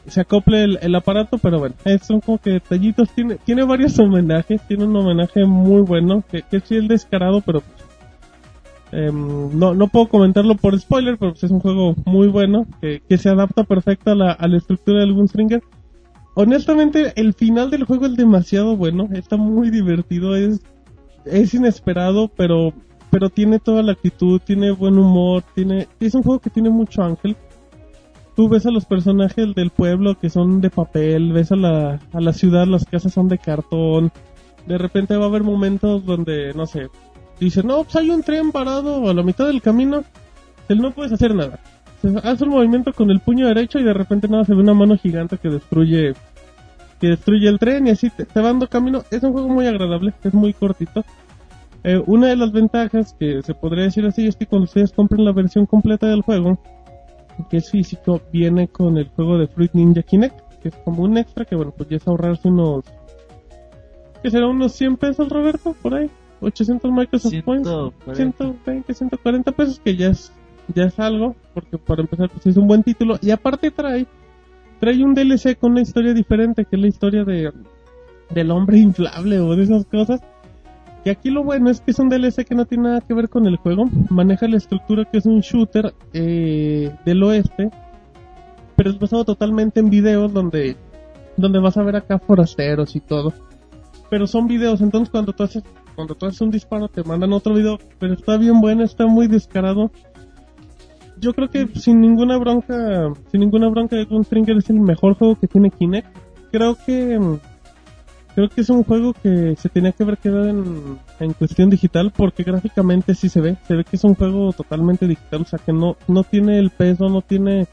se, 0.08 0.22
acople 0.22 0.64
el, 0.80 0.96
aparato, 0.96 1.38
pero 1.38 1.60
bueno, 1.60 1.76
son 2.02 2.22
como 2.22 2.38
que 2.38 2.52
detallitos, 2.52 3.10
tiene, 3.10 3.36
tiene 3.38 3.64
varios 3.64 3.98
homenajes, 3.98 4.62
tiene 4.68 4.86
un 4.86 4.96
homenaje 4.96 5.46
muy 5.46 5.82
bueno, 5.82 6.24
que, 6.30 6.44
que 6.44 6.60
sí 6.60 6.76
el 6.76 6.88
descarado, 6.88 7.42
pero 7.42 7.64
em, 8.92 9.58
no, 9.58 9.74
no 9.74 9.88
puedo 9.88 10.08
comentarlo 10.08 10.56
por 10.56 10.80
spoiler, 10.80 11.18
pero 11.18 11.32
pues 11.32 11.44
es 11.44 11.52
un 11.52 11.60
juego 11.60 11.96
muy 12.06 12.28
bueno, 12.28 12.68
que, 12.80 13.02
se 13.18 13.30
adapta 13.30 13.64
perfecto 13.64 14.12
a 14.12 14.16
la, 14.16 14.38
a 14.40 14.48
estructura 14.56 15.00
del 15.00 15.14
Gunstringer. 15.14 15.64
Honestamente, 16.36 17.12
el 17.16 17.34
final 17.34 17.72
del 17.72 17.86
juego 17.86 18.06
es 18.06 18.16
demasiado 18.16 18.78
bueno, 18.78 19.10
está 19.14 19.36
muy 19.36 19.72
divertido, 19.72 20.36
es 20.36 20.62
es 21.26 21.54
inesperado, 21.54 22.28
pero 22.28 22.74
pero 23.12 23.30
tiene 23.30 23.60
toda 23.60 23.82
la 23.82 23.94
actitud, 23.94 24.40
tiene 24.40 24.72
buen 24.72 24.98
humor, 24.98 25.44
tiene 25.56 25.88
es 26.00 26.14
un 26.14 26.24
juego 26.24 26.40
que 26.40 26.50
tiene 26.50 26.70
mucho 26.70 27.02
ángel. 27.04 27.36
Tú 28.36 28.48
ves 28.48 28.66
a 28.66 28.72
los 28.72 28.86
personajes 28.86 29.54
del 29.56 29.70
pueblo 29.72 30.18
que 30.18 30.30
son 30.30 30.62
de 30.62 30.70
papel, 30.70 31.34
ves 31.34 31.52
a 31.52 31.56
la, 31.56 32.00
a 32.14 32.22
la 32.22 32.34
ciudad, 32.34 32.68
las 32.68 32.86
casas 32.86 33.14
son 33.14 33.28
de 33.28 33.38
cartón. 33.38 34.12
De 34.66 34.78
repente 34.78 35.18
va 35.18 35.26
a 35.26 35.28
haber 35.28 35.44
momentos 35.44 36.06
donde, 36.06 36.54
no 36.54 36.66
sé, 36.66 36.88
dice, 37.40 37.64
no, 37.64 37.84
pues 37.84 37.96
hay 37.96 38.10
un 38.10 38.24
tren 38.24 38.52
parado 38.52 39.10
a 39.10 39.14
la 39.14 39.24
mitad 39.24 39.48
del 39.48 39.62
camino, 39.62 40.04
él 40.70 40.80
no 40.80 40.92
puedes 40.92 41.12
hacer 41.12 41.36
nada. 41.36 41.60
Hace 42.24 42.46
un 42.46 42.52
movimiento 42.52 42.94
con 42.94 43.10
el 43.12 43.20
puño 43.20 43.48
derecho 43.48 43.78
y 43.78 43.84
de 43.84 43.94
repente 43.94 44.30
nada, 44.30 44.46
se 44.46 44.54
ve 44.54 44.62
una 44.62 44.74
mano 44.74 44.98
gigante 44.98 45.38
que 45.38 45.50
destruye 45.50 46.14
que 47.00 47.08
destruye 47.08 47.48
el 47.48 47.60
tren 47.60 47.88
y 47.88 47.92
así 47.92 48.10
te, 48.10 48.26
va 48.36 48.48
dando 48.48 48.68
camino. 48.68 49.04
Es 49.12 49.24
un 49.24 49.32
juego 49.32 49.50
muy 49.50 49.66
agradable, 49.66 50.14
es 50.24 50.34
muy 50.34 50.54
cortito. 50.54 51.04
Eh, 51.84 52.02
una 52.06 52.28
de 52.28 52.36
las 52.36 52.52
ventajas 52.52 53.16
que 53.18 53.42
se 53.42 53.54
podría 53.54 53.86
decir 53.86 54.06
así 54.06 54.28
es 54.28 54.36
que 54.36 54.46
cuando 54.46 54.66
ustedes 54.66 54.92
compren 54.92 55.24
la 55.24 55.32
versión 55.32 55.66
completa 55.66 56.08
del 56.08 56.22
juego, 56.22 56.60
que 57.50 57.58
es 57.58 57.72
físico, 57.72 58.22
viene 58.32 58.68
con 58.68 58.98
el 58.98 59.08
juego 59.10 59.38
de 59.38 59.48
Fruit 59.48 59.72
Ninja 59.74 60.04
Kinect, 60.04 60.40
que 60.62 60.70
es 60.70 60.76
como 60.84 61.04
un 61.04 61.18
extra 61.18 61.46
que 61.46 61.56
bueno, 61.56 61.74
pues 61.76 61.88
ya 61.90 61.98
es 61.98 62.08
ahorrarse 62.08 62.50
unos... 62.50 62.84
que 64.22 64.30
será 64.30 64.48
unos 64.48 64.74
100 64.74 64.98
pesos, 64.98 65.30
Roberto? 65.30 65.74
Por 65.82 65.94
ahí. 65.94 66.10
800 66.42 66.92
Microsoft 66.92 67.34
Points. 67.44 67.70
120, 68.14 68.94
140 68.94 69.52
pesos, 69.54 69.80
que 69.80 69.96
ya 69.96 70.10
es, 70.10 70.34
ya 70.74 70.84
es 70.86 71.00
algo, 71.00 71.36
porque 71.54 71.78
para 71.78 72.02
empezar 72.02 72.30
pues 72.30 72.46
es 72.46 72.58
un 72.58 72.68
buen 72.68 72.84
título. 72.84 73.18
Y 73.22 73.32
aparte 73.32 73.72
trae 73.72 74.06
trae 74.80 75.04
un 75.04 75.14
DLC 75.14 75.58
con 75.58 75.72
una 75.72 75.82
historia 75.82 76.14
diferente, 76.14 76.66
que 76.66 76.76
es 76.76 76.82
la 76.82 76.88
historia 76.88 77.24
de 77.24 77.52
del 78.30 78.52
hombre 78.52 78.78
inflable 78.78 79.40
o 79.40 79.56
de 79.56 79.64
esas 79.64 79.86
cosas. 79.86 80.22
Y 81.06 81.10
aquí 81.10 81.30
lo 81.30 81.44
bueno 81.44 81.70
es 81.70 81.82
que 81.82 81.92
es 81.92 82.00
un 82.00 82.10
DLC 82.10 82.46
que 82.46 82.56
no 82.56 82.66
tiene 82.66 82.90
nada 82.90 83.02
que 83.02 83.14
ver 83.14 83.30
con 83.30 83.46
el 83.48 83.58
juego. 83.58 83.90
Maneja 84.10 84.48
la 84.48 84.58
estructura 84.58 85.06
que 85.06 85.18
es 85.18 85.26
un 85.26 85.40
shooter 85.40 85.94
eh, 86.14 86.94
del 87.06 87.24
oeste. 87.24 87.70
Pero 88.76 88.90
es 88.92 89.00
basado 89.00 89.26
totalmente 89.26 89.80
en 89.80 89.90
videos 89.90 90.34
donde, 90.34 90.78
donde 91.38 91.60
vas 91.60 91.78
a 91.78 91.84
ver 91.84 91.96
acá 91.96 92.20
forasteros 92.20 92.96
y 92.96 93.00
todo. 93.00 93.34
Pero 94.10 94.26
son 94.26 94.48
videos, 94.48 94.82
entonces 94.82 95.10
cuando 95.10 95.34
tú 95.34 95.44
haces, 95.44 95.64
cuando 95.96 96.16
tú 96.16 96.26
haces 96.26 96.42
un 96.42 96.50
disparo 96.50 96.88
te 96.88 97.04
mandan 97.04 97.34
otro 97.34 97.54
video. 97.54 97.78
Pero 98.00 98.14
está 98.14 98.38
bien 98.38 98.60
bueno, 98.62 98.84
está 98.84 99.06
muy 99.08 99.28
descarado 99.28 99.92
yo 101.20 101.34
creo 101.34 101.50
que 101.50 101.68
sin 101.76 102.02
ninguna 102.02 102.38
bronca, 102.38 103.14
sin 103.32 103.42
ninguna 103.42 103.70
bronca 103.70 103.96
de 103.96 104.06
Gunstringer 104.06 104.58
es 104.58 104.70
el 104.70 104.80
mejor 104.80 105.16
juego 105.16 105.36
que 105.36 105.48
tiene 105.48 105.70
Kinect. 105.70 106.08
Creo 106.52 106.76
que 106.76 107.20
creo 108.36 108.50
que 108.50 108.62
es 108.62 108.70
un 108.70 108.84
juego 108.84 109.14
que 109.14 109.56
se 109.58 109.70
tenía 109.70 109.92
que 109.92 110.04
haber 110.04 110.18
quedado 110.18 110.48
en, 110.48 111.00
en 111.20 111.34
cuestión 111.34 111.70
digital 111.70 112.14
porque 112.16 112.44
gráficamente 112.44 113.16
sí 113.16 113.28
se 113.28 113.42
ve, 113.42 113.58
se 113.68 113.76
ve 113.76 113.84
que 113.84 113.96
es 113.98 114.04
un 114.04 114.16
juego 114.16 114.54
totalmente 114.54 115.08
digital, 115.08 115.42
o 115.42 115.46
sea 115.46 115.60
que 115.60 115.74
no 115.74 115.98
no 116.08 116.24
tiene 116.24 116.58
el 116.60 116.70
peso, 116.70 117.10
no 117.10 117.22
tiene 117.22 117.68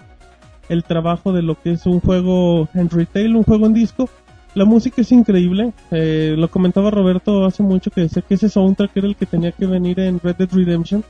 el 0.69 0.83
trabajo 0.83 1.33
de 1.33 1.43
lo 1.43 1.61
que 1.61 1.73
es 1.73 1.87
un 1.87 2.01
juego 2.01 2.69
en 2.75 2.91
retail, 2.91 3.37
un 3.37 3.45
juego 3.45 3.67
en 3.67 3.75
disco. 3.75 4.09
La 4.55 4.65
música 4.65 5.03
es 5.03 5.13
increíble, 5.13 5.75
eh, 5.91 6.35
lo 6.37 6.49
comentaba 6.49 6.91
Roberto 6.91 7.45
hace 7.45 7.63
mucho 7.63 7.91
que 7.91 8.01
decía 8.03 8.23
que 8.23 8.35
ese 8.35 8.49
soundtrack 8.49 8.97
era 8.97 9.07
el 9.07 9.15
que 9.15 9.27
tenía 9.27 9.53
que 9.53 9.67
venir 9.67 10.01
en 10.01 10.19
Red 10.19 10.37
Dead 10.37 10.49
Redemption 10.51 11.05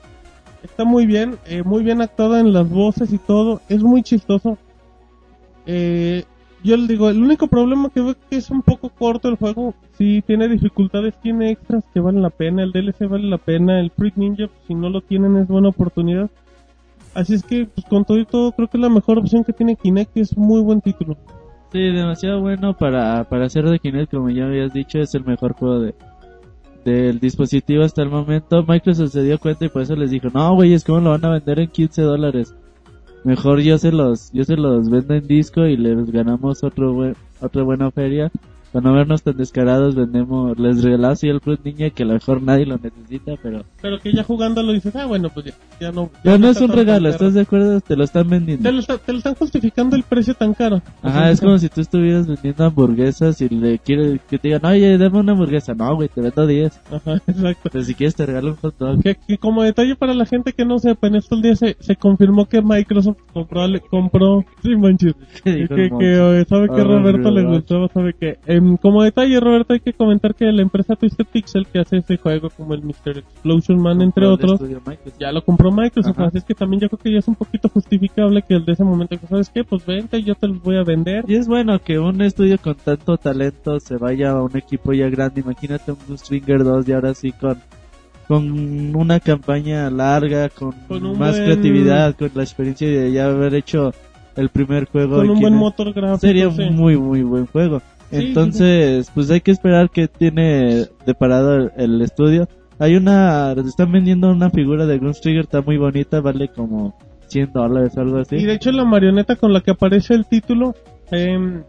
está 0.66 0.84
muy 0.84 1.06
bien, 1.06 1.36
eh, 1.46 1.62
muy 1.62 1.82
bien 1.82 2.02
actuada 2.02 2.40
en 2.40 2.52
las 2.52 2.68
voces 2.68 3.12
y 3.12 3.18
todo, 3.18 3.60
es 3.68 3.82
muy 3.82 4.02
chistoso. 4.02 4.58
Eh, 5.66 6.24
yo 6.62 6.76
le 6.76 6.86
digo, 6.86 7.08
el 7.08 7.22
único 7.22 7.46
problema 7.46 7.90
que 7.90 8.00
veo 8.00 8.10
es 8.10 8.16
que 8.28 8.36
es 8.36 8.50
un 8.50 8.62
poco 8.62 8.88
corto 8.88 9.28
el 9.28 9.36
juego. 9.36 9.74
Sí, 9.92 10.22
tiene 10.26 10.48
dificultades, 10.48 11.14
tiene 11.22 11.50
extras 11.50 11.84
que 11.94 12.00
valen 12.00 12.22
la 12.22 12.30
pena. 12.30 12.64
El 12.64 12.72
DLC 12.72 13.08
vale 13.08 13.28
la 13.28 13.38
pena. 13.38 13.78
El 13.78 13.90
Fruit 13.90 14.16
Ninja, 14.16 14.48
pues, 14.48 14.60
si 14.66 14.74
no 14.74 14.90
lo 14.90 15.00
tienen, 15.00 15.36
es 15.36 15.46
buena 15.46 15.68
oportunidad. 15.68 16.28
Así 17.14 17.34
es 17.34 17.42
que, 17.44 17.66
pues 17.66 17.86
con 17.86 18.04
todo 18.04 18.18
y 18.18 18.26
todo, 18.26 18.52
creo 18.52 18.68
que 18.68 18.76
es 18.76 18.82
la 18.82 18.88
mejor 18.88 19.18
opción 19.18 19.44
que 19.44 19.52
tiene 19.52 19.76
Kinect 19.76 20.16
es 20.16 20.36
muy 20.36 20.60
buen 20.60 20.80
título. 20.80 21.16
Sí, 21.72 21.78
demasiado 21.78 22.40
bueno 22.40 22.76
para, 22.76 23.24
para 23.24 23.46
hacer 23.46 23.64
de 23.64 23.78
Kinect, 23.78 24.12
como 24.12 24.28
ya 24.28 24.44
habías 24.44 24.72
dicho, 24.72 24.98
es 24.98 25.14
el 25.14 25.24
mejor 25.24 25.54
juego 25.54 25.80
de 25.80 25.94
del 26.90 27.18
dispositivo 27.18 27.82
hasta 27.82 28.02
el 28.02 28.10
momento. 28.10 28.64
Microsoft 28.66 29.10
se 29.10 29.22
dio 29.22 29.38
cuenta 29.38 29.64
y 29.64 29.68
por 29.68 29.82
eso 29.82 29.96
les 29.96 30.10
dijo, 30.10 30.28
no, 30.32 30.54
güey, 30.54 30.72
es 30.72 30.84
como 30.84 31.00
lo 31.00 31.10
van 31.10 31.24
a 31.24 31.30
vender 31.30 31.58
en 31.58 31.68
15 31.68 32.02
dólares. 32.02 32.54
Mejor 33.24 33.60
yo 33.60 33.76
se 33.76 33.90
los, 33.90 34.30
yo 34.32 34.44
se 34.44 34.56
los 34.56 34.88
vendo 34.88 35.14
en 35.14 35.26
disco 35.26 35.66
y 35.66 35.76
les 35.76 36.10
ganamos 36.12 36.62
otro 36.62 36.92
buen, 36.92 37.16
otra 37.40 37.64
buena 37.64 37.90
feria. 37.90 38.30
Para 38.72 38.88
no 38.90 38.94
vernos 38.94 39.22
tan 39.22 39.36
descarados, 39.36 39.94
vendemos, 39.94 40.58
les 40.58 40.82
regalamos 40.82 41.18
así 41.18 41.28
el 41.28 41.40
Fruit 41.40 41.60
Ninja 41.64 41.90
que 41.90 42.02
a 42.02 42.06
lo 42.06 42.14
mejor 42.14 42.42
nadie 42.42 42.66
lo 42.66 42.76
necesita, 42.76 43.32
pero 43.42 43.64
Pero 43.80 43.98
que 44.00 44.12
ya 44.12 44.22
jugándolo 44.22 44.72
dices, 44.72 44.94
ah, 44.96 45.06
bueno, 45.06 45.28
pues 45.32 45.46
ya, 45.46 45.52
ya 45.80 45.92
no. 45.92 46.10
ya 46.24 46.32
ya 46.32 46.38
no 46.38 46.48
es 46.48 46.60
un 46.60 46.70
regalo. 46.72 47.08
¿estás 47.08 47.34
de 47.34 47.42
acuerdo? 47.42 47.80
Te 47.80 47.96
lo 47.96 48.04
están 48.04 48.28
vendiendo. 48.28 48.62
Te 48.64 48.72
lo, 48.72 48.80
está- 48.80 48.98
te 48.98 49.12
lo 49.12 49.18
están 49.18 49.34
justificando 49.34 49.96
el 49.96 50.02
precio 50.02 50.34
tan 50.34 50.52
caro. 50.54 50.82
Ajá, 51.02 51.30
es 51.30 51.40
como 51.40 51.56
si 51.58 51.68
tú 51.68 51.80
estuvieras 51.80 52.26
vendiendo 52.26 52.64
hamburguesas 52.64 53.40
y 53.40 53.48
le 53.48 53.78
quieres 53.78 54.20
que 54.28 54.38
te 54.38 54.48
digan, 54.48 54.64
oye, 54.66 54.98
dame 54.98 55.20
una 55.20 55.32
hamburguesa. 55.32 55.74
No, 55.74 55.94
güey, 55.94 56.08
te 56.08 56.20
vendo 56.20 56.46
10. 56.46 56.80
Ajá, 56.92 57.14
exacto. 57.26 57.70
Pero 57.72 57.84
si 57.84 57.94
quieres 57.94 58.14
te 58.14 58.26
regalo 58.26 58.50
un 58.50 58.56
hot 58.56 58.76
dog. 58.78 59.02
Que, 59.02 59.14
que 59.14 59.38
como 59.38 59.62
detalle 59.62 59.96
para 59.96 60.12
la 60.12 60.26
gente 60.26 60.52
que 60.52 60.64
no 60.64 60.78
sepa, 60.78 61.06
en 61.06 61.14
estos 61.16 61.40
días 61.40 61.58
se, 61.58 61.76
se 61.80 61.96
confirmó 61.96 62.46
que 62.46 62.60
Microsoft 62.60 63.18
compró, 63.32 63.62
compró, 63.90 64.44
sí 64.62 64.76
manches, 64.76 65.14
¿Qué 65.44 65.66
que, 65.66 65.68
que, 65.68 65.90
que, 65.98 66.44
sabe 66.48 66.68
que 66.68 66.80
Ah, 66.80 66.84
Roberto 66.84 67.30
le 67.30 67.44
gustó, 67.44 67.88
sabe 67.88 68.12
que, 68.14 68.38
em, 68.46 68.65
como 68.80 69.02
detalle 69.02 69.38
Roberto 69.40 69.72
hay 69.74 69.80
que 69.80 69.92
comentar 69.92 70.34
que 70.34 70.44
la 70.52 70.62
empresa 70.62 70.96
Twisted 70.96 71.26
Pixel 71.26 71.66
que 71.66 71.78
hace 71.80 71.98
este 71.98 72.16
juego 72.16 72.50
como 72.50 72.74
el 72.74 72.82
Mr. 72.82 73.18
Explosion 73.18 73.80
Man 73.80 74.02
entre 74.02 74.26
otros, 74.26 74.60
ya 75.18 75.32
lo 75.32 75.44
compró 75.44 75.70
Microsoft, 75.70 76.18
Ajá. 76.18 76.26
así 76.28 76.38
es 76.38 76.44
que 76.44 76.54
también 76.54 76.80
yo 76.80 76.88
creo 76.88 76.98
que 76.98 77.12
ya 77.12 77.18
es 77.18 77.28
un 77.28 77.34
poquito 77.34 77.68
justificable 77.68 78.42
que 78.42 78.58
de 78.58 78.72
ese 78.72 78.84
momento 78.84 79.16
sabes 79.28 79.50
qué, 79.50 79.64
pues 79.64 79.84
vente, 79.86 80.22
yo 80.22 80.34
te 80.34 80.48
los 80.48 80.62
voy 80.62 80.76
a 80.76 80.82
vender. 80.84 81.24
Y 81.28 81.34
es 81.36 81.46
bueno 81.48 81.78
que 81.80 81.98
un 81.98 82.20
estudio 82.22 82.58
con 82.58 82.74
tanto 82.74 83.16
talento 83.16 83.78
se 83.80 83.96
vaya 83.96 84.30
a 84.30 84.42
un 84.42 84.56
equipo 84.56 84.92
ya 84.92 85.08
grande. 85.08 85.40
Imagínate 85.40 85.92
un 85.92 86.18
Stringer 86.18 86.64
2 86.64 86.88
y 86.88 86.92
ahora 86.92 87.14
sí 87.14 87.32
con, 87.32 87.58
con 88.28 88.94
una 88.96 89.20
campaña 89.20 89.90
larga, 89.90 90.48
con, 90.48 90.74
más 91.18 91.36
buen- 91.36 91.44
creatividad, 91.44 92.14
con 92.16 92.30
la 92.34 92.42
experiencia 92.42 92.88
de 92.88 93.12
ya 93.12 93.26
haber 93.26 93.54
hecho 93.54 93.92
el 94.36 94.48
primer 94.50 94.86
juego. 94.86 95.16
Con 95.16 95.30
un 95.30 95.40
buen 95.40 95.54
motor 95.54 95.92
gráfico. 95.92 96.18
Sería 96.18 96.50
sí. 96.50 96.62
un 96.62 96.76
muy, 96.76 96.96
muy 96.96 97.22
buen 97.22 97.46
juego. 97.46 97.80
Entonces, 98.10 99.10
pues 99.14 99.30
hay 99.30 99.40
que 99.40 99.50
esperar 99.50 99.90
que 99.90 100.08
tiene 100.08 100.86
de 101.06 101.14
parado 101.18 101.70
el, 101.76 102.00
estudio. 102.02 102.48
Hay 102.78 102.96
una, 102.96 103.52
están 103.52 103.92
vendiendo 103.92 104.30
una 104.30 104.50
figura 104.50 104.86
de 104.86 104.98
Gunst 104.98 105.22
Trigger, 105.22 105.44
está 105.44 105.62
muy 105.62 105.76
bonita, 105.76 106.20
vale 106.20 106.48
como 106.48 106.96
100 107.28 107.52
dólares 107.52 107.96
o 107.96 108.00
algo 108.00 108.18
así. 108.18 108.36
Y 108.36 108.44
de 108.44 108.54
hecho 108.54 108.70
la 108.70 108.84
marioneta 108.84 109.36
con 109.36 109.52
la 109.52 109.60
que 109.60 109.72
aparece 109.72 110.14
el 110.14 110.26
título, 110.26 110.74
eh, 111.10 111.62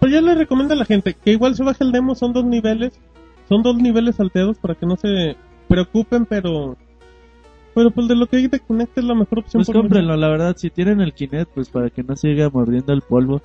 pues 0.00 0.12
ya 0.12 0.20
le 0.20 0.34
recomiendo 0.34 0.74
a 0.74 0.76
la 0.76 0.84
gente 0.84 1.14
que 1.14 1.32
igual 1.32 1.54
se 1.54 1.64
baje 1.64 1.84
el 1.84 1.92
demo, 1.92 2.14
son 2.14 2.32
dos 2.32 2.44
niveles, 2.44 3.00
son 3.48 3.62
dos 3.62 3.76
niveles 3.76 4.16
salteados 4.16 4.58
para 4.58 4.74
que 4.74 4.86
no 4.86 4.96
se 4.96 5.36
preocupen, 5.68 6.26
pero 6.26 6.76
pero 7.74 7.90
pues 7.90 8.06
de 8.06 8.14
lo 8.14 8.26
que 8.26 8.36
hay 8.36 8.46
de 8.46 8.60
Kinect 8.60 8.98
es 8.98 9.04
la 9.04 9.14
mejor 9.14 9.40
opción. 9.40 9.64
Pues 9.64 9.76
cómprenlo, 9.76 10.16
la 10.16 10.28
verdad, 10.28 10.54
si 10.56 10.70
tienen 10.70 11.00
el 11.00 11.12
Kinect, 11.12 11.50
pues 11.52 11.70
para 11.70 11.90
que 11.90 12.04
no 12.04 12.14
siga 12.14 12.48
mordiendo 12.48 12.92
el 12.92 13.02
polvo. 13.02 13.42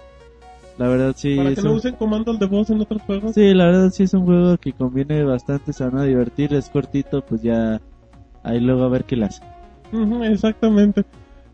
La 0.80 0.88
verdad 0.88 1.14
sí, 1.16 1.36
Para 1.36 1.50
es 1.50 1.56
que 1.58 1.62
no 1.62 1.72
un- 1.72 1.78
usen 1.78 1.96
comandos 1.96 2.40
de 2.40 2.46
voz 2.48 2.70
en 2.72 2.80
otros 2.82 3.02
juegos. 3.04 3.34
sí, 3.36 3.54
la 3.54 3.66
verdad 3.66 3.92
sí 3.92 4.04
es 4.04 4.14
un 4.16 4.26
juego 4.26 4.58
que 4.58 4.74
conviene 4.74 5.24
bastante, 5.24 5.74
se 5.74 5.84
van 5.84 5.98
a 6.00 6.04
divertir, 6.06 6.54
es 6.56 6.70
cortito, 6.70 7.22
pues 7.22 7.42
ya 7.44 7.80
ahí 8.44 8.60
luego 8.62 8.84
a 8.84 8.90
ver 8.90 9.04
qué 9.04 9.16
le 9.18 9.26
hace. 9.26 9.44
Exactamente. 10.24 11.04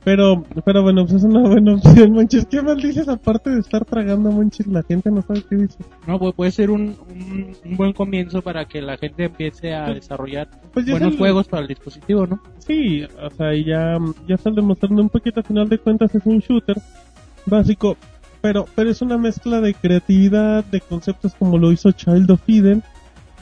Pero, 0.03 0.43
pero 0.63 0.83
bueno, 0.83 1.01
pues 1.03 1.15
es 1.15 1.23
una 1.23 1.39
buena 1.41 1.73
opción, 1.73 2.11
Monchis. 2.11 2.45
¿Qué 2.45 2.61
más 2.61 2.77
dices 2.77 3.09
aparte 3.09 3.49
de 3.49 3.59
estar 3.59 3.83
tragando, 3.85 4.31
Monchis? 4.31 4.67
La 4.67 4.83
gente 4.83 5.09
no 5.09 5.23
sabe 5.23 5.41
qué 5.49 5.55
dice. 5.55 5.77
No, 6.05 6.19
pues 6.19 6.35
puede 6.35 6.51
ser 6.51 6.69
un, 6.69 6.95
un, 7.09 7.55
un 7.65 7.75
buen 7.77 7.91
comienzo 7.93 8.43
para 8.43 8.65
que 8.65 8.83
la 8.83 8.97
gente 8.97 9.23
empiece 9.25 9.73
a 9.73 9.91
desarrollar 9.91 10.47
Pues 10.71 10.85
ya 10.85 10.93
es 10.93 10.99
buenos 10.99 11.13
el- 11.13 11.17
juegos 11.17 11.47
para 11.47 11.63
el 11.63 11.67
dispositivo, 11.69 12.27
¿no? 12.27 12.39
Sí, 12.59 13.01
o 13.03 13.29
sea, 13.31 13.55
y 13.55 13.63
ya, 13.65 13.97
ya 14.27 14.35
están 14.35 14.53
demostrando 14.53 15.01
un 15.01 15.09
poquito, 15.09 15.39
a 15.39 15.43
final 15.43 15.67
de 15.67 15.79
cuentas 15.79 16.13
es 16.13 16.23
un 16.27 16.37
shooter 16.37 16.77
básico, 17.47 17.97
pero, 18.45 18.67
pero 18.75 18.91
es 18.91 19.01
una 19.01 19.17
mezcla 19.17 19.59
de 19.59 19.73
creatividad, 19.73 20.63
de 20.65 20.79
conceptos 20.79 21.33
como 21.33 21.57
lo 21.57 21.71
hizo 21.71 21.91
Child 21.93 22.29
of 22.29 22.41
Eden, 22.47 22.83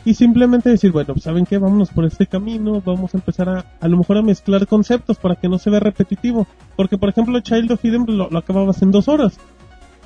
y 0.06 0.14
simplemente 0.14 0.70
decir, 0.70 0.94
bueno, 0.94 1.14
pues, 1.14 1.26
¿saben 1.26 1.46
qué? 1.46 1.58
Vámonos 1.58 1.90
por 1.90 2.06
este 2.06 2.26
camino, 2.26 2.82
vamos 2.86 3.14
a 3.14 3.18
empezar 3.18 3.50
a, 3.50 3.66
a 3.82 3.88
lo 3.90 3.98
mejor 3.98 4.20
a 4.20 4.22
mezclar 4.22 4.66
conceptos 4.66 5.18
para 5.18 5.36
que 5.36 5.50
no 5.50 5.60
se 5.60 5.70
vea 5.70 5.82
repetitivo, 5.82 6.48
porque 6.78 6.98
por 6.98 7.10
ejemplo 7.10 7.38
Child 7.42 7.74
of 7.74 7.84
Eden 7.84 8.06
lo, 8.08 8.30
lo 8.30 8.38
acababas 8.38 8.82
en 8.82 8.92
dos 8.92 9.10
horas, 9.10 9.38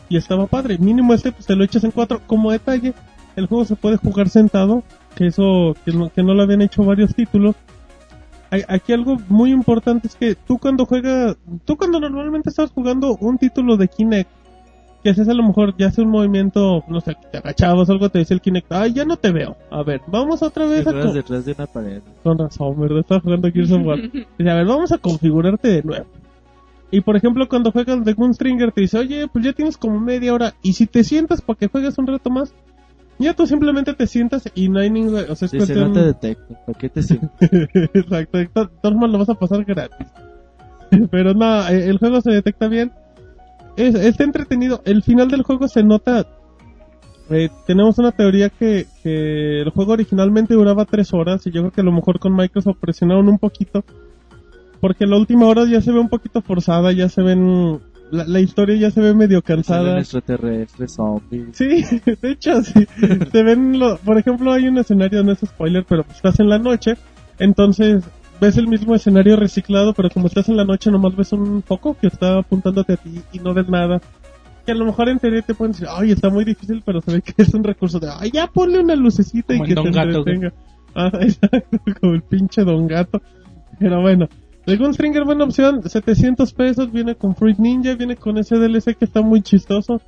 y 0.10 0.18
estaba 0.18 0.48
padre, 0.48 0.80
mínimo 0.80 1.14
este 1.14 1.32
pues 1.32 1.46
te 1.46 1.56
lo 1.56 1.64
echas 1.64 1.84
en 1.84 1.92
cuatro, 1.92 2.20
como 2.26 2.52
detalle, 2.52 2.96
el 3.36 3.46
juego 3.46 3.66
se 3.66 3.76
puede 3.76 3.98
jugar 3.98 4.30
sentado, 4.30 4.82
que 5.14 5.28
eso, 5.28 5.76
que 5.86 5.92
no, 5.92 6.10
que 6.10 6.24
no 6.24 6.34
lo 6.34 6.42
habían 6.42 6.64
hecho 6.64 6.84
varios 6.84 7.14
títulos, 7.14 7.56
aquí 8.68 8.94
algo 8.94 9.18
muy 9.30 9.52
importante 9.52 10.08
es 10.08 10.16
que 10.16 10.34
tú 10.34 10.58
cuando 10.58 10.88
juegas, 10.88 11.38
tú 11.66 11.78
cuando 11.78 12.00
normalmente 12.00 12.50
estás 12.50 12.72
jugando 12.72 13.16
un 13.18 13.38
título 13.38 13.78
de 13.78 13.90
Kinect, 13.90 14.37
que 15.08 15.12
haces 15.12 15.30
a 15.30 15.34
lo 15.34 15.42
mejor 15.42 15.74
ya 15.78 15.88
hace 15.88 16.02
un 16.02 16.10
movimiento, 16.10 16.84
no 16.90 17.00
sé, 17.00 17.16
te 17.32 17.38
agachabas 17.38 17.88
o 17.88 17.94
algo, 17.94 18.10
te 18.10 18.20
dice 18.20 18.34
el 18.34 18.42
Kinect, 18.42 18.70
ay, 18.74 18.92
ya 18.92 19.06
no 19.06 19.16
te 19.16 19.32
veo. 19.32 19.56
A 19.72 19.82
ver, 19.82 20.02
vamos 20.08 20.44
otra 20.44 20.66
vez 20.66 20.84
Te 20.84 20.90
a... 20.90 21.14
detrás 21.14 21.46
de 21.46 21.54
una 21.54 21.66
pared. 21.66 22.02
Con 22.24 22.38
razón, 22.38 22.78
¿verdad? 22.78 23.00
Estás 23.00 23.24
jugando 23.24 23.50
Gears 23.50 23.72
of 23.72 23.86
War. 23.86 24.02
Dice, 24.38 24.50
a 24.50 24.54
ver, 24.56 24.66
vamos 24.66 24.92
a 24.92 24.98
configurarte 24.98 25.70
de 25.70 25.84
nuevo. 25.84 26.06
Y 26.92 27.00
por 27.00 27.16
ejemplo, 27.16 27.48
cuando 27.48 27.72
juegas 27.72 28.04
de 28.04 28.12
Gunstringer 28.12 28.74
te 28.74 28.82
dice, 28.82 28.98
oye, 28.98 29.30
pues 29.32 29.46
ya 29.46 29.54
tienes 29.54 29.78
como 29.78 29.98
media 29.98 30.34
hora. 30.34 30.56
Y 30.62 30.74
si 30.74 30.88
te 30.88 31.06
sientas 31.06 31.42
para 31.42 31.58
que 31.58 31.68
juegues 31.68 31.98
un 31.98 32.08
rato 32.08 32.30
más, 32.30 32.54
ya 33.18 33.34
tú 33.34 33.48
simplemente 33.48 33.94
te 33.94 34.08
sientas 34.08 34.52
y 34.56 34.68
no 34.68 34.82
hay 34.82 34.90
ningún... 34.90 35.16
O 35.30 35.36
sea, 35.36 35.46
es 35.46 35.54
cuestión- 35.54 35.88
no 35.88 35.94
te 35.94 36.04
detecto, 36.04 36.54
¿para 36.66 36.78
qué 36.78 36.90
te 36.90 37.02
sientes? 37.02 37.30
Exacto, 37.94 38.40
formas 38.82 39.10
lo 39.10 39.20
vas 39.20 39.30
a 39.30 39.36
pasar 39.36 39.64
gratis. 39.64 40.08
Pero 41.12 41.34
no, 41.34 41.66
eh, 41.70 41.88
el 41.88 41.98
juego 41.98 42.20
se 42.20 42.32
detecta 42.32 42.68
bien. 42.68 42.92
Es, 43.78 43.96
está 43.96 44.24
entretenido. 44.26 44.82
El 44.86 45.04
final 45.04 45.30
del 45.30 45.44
juego 45.44 45.68
se 45.70 45.84
nota. 45.84 46.28
eh, 47.30 47.50
tenemos 47.66 47.98
una 48.00 48.12
teoría 48.12 48.50
que, 48.50 48.88
que 49.04 49.62
el 49.62 49.70
juego 49.70 49.94
originalmente 49.94 50.54
duraba 50.56 50.86
tres 50.86 51.14
horas 51.14 51.46
y 51.48 51.52
yo 51.52 51.62
creo 51.62 51.72
que 51.72 51.82
a 51.82 51.86
lo 51.86 51.92
mejor 51.92 52.20
con 52.20 52.36
Microsoft 52.36 52.78
presionaron 52.82 53.30
un 53.30 53.38
poquito. 53.40 53.84
Porque 54.80 55.06
la 55.08 55.18
última 55.18 55.48
hora 55.48 55.66
ya 55.66 55.82
se 55.82 55.92
ve 55.92 56.00
un 56.00 56.10
poquito 56.10 56.42
forzada, 56.42 56.92
ya 56.92 57.10
se 57.10 57.22
ven... 57.22 57.80
La, 58.10 58.26
la 58.26 58.40
historia 58.40 58.76
ya 58.78 58.90
se 58.90 59.02
ve 59.02 59.14
medio 59.14 59.42
cansada. 59.42 60.00
extraterrestres, 60.00 60.94
zombies. 60.94 61.58
Sí, 61.58 61.84
de 62.22 62.32
hecho, 62.32 62.64
sí. 62.64 62.88
Se 63.32 63.44
ven, 63.44 63.78
lo, 63.80 63.98
por 63.98 64.18
ejemplo, 64.18 64.54
hay 64.54 64.68
un 64.70 64.78
escenario, 64.78 65.24
no 65.24 65.34
es 65.34 65.40
spoiler, 65.40 65.84
pero 65.88 66.04
pues 66.06 66.16
estás 66.16 66.40
en 66.40 66.48
la 66.48 66.58
noche, 66.58 66.94
entonces 67.38 68.06
ves 68.40 68.58
el 68.58 68.68
mismo 68.68 68.96
escenario 68.96 69.36
reciclado, 69.36 69.94
pero 69.94 70.10
como 70.10 70.28
estás 70.28 70.50
en 70.50 70.58
la 70.58 70.66
noche 70.66 70.92
nomás 70.92 71.16
ves 71.16 71.34
un 71.34 71.64
foco 71.64 71.96
que 72.00 72.08
está 72.08 72.40
apuntándote 72.40 72.94
a 72.94 72.98
ti 72.98 73.22
y 73.34 73.40
no 73.40 73.54
ves 73.54 73.68
nada. 73.68 74.02
Que 74.66 74.74
a 74.74 74.76
lo 74.76 74.86
mejor 74.86 75.10
en 75.10 75.20
teoría 75.20 75.42
te 75.42 75.54
pueden 75.54 75.72
decir, 75.72 75.88
ay, 75.90 76.12
está 76.12 76.30
muy 76.30 76.44
difícil, 76.44 76.84
pero 76.86 77.02
se 77.02 77.14
ve 77.14 77.22
que 77.22 77.42
es 77.42 77.54
un 77.54 77.64
recurso 77.64 78.00
de, 78.00 78.10
ay, 78.12 78.32
ya 78.32 78.48
ponle 78.48 78.80
una 78.80 78.96
lucecita 78.96 79.54
Como 79.54 79.66
y 79.66 79.68
que 79.70 79.76
te 79.76 79.92
Gato, 79.92 80.02
entretenga. 80.02 80.54
Ah, 80.94 81.12
exacto, 81.22 81.80
como 82.02 82.14
el 82.14 82.22
pinche 82.22 82.64
Don 82.64 82.88
Gato. 82.88 83.22
Pero 83.80 84.02
bueno, 84.02 84.28
el 84.66 84.78
Gunstringer, 84.78 85.24
buena 85.24 85.46
opción, 85.46 85.82
700 85.88 86.52
pesos, 86.54 86.92
viene 86.92 87.16
con 87.16 87.36
Fruit 87.36 87.58
Ninja, 87.58 87.96
viene 87.96 88.18
con 88.18 88.38
ese 88.38 88.58
DLC 88.58 88.98
que 88.98 89.06
está 89.06 89.22
muy 89.22 89.42
chistoso. 89.42 90.02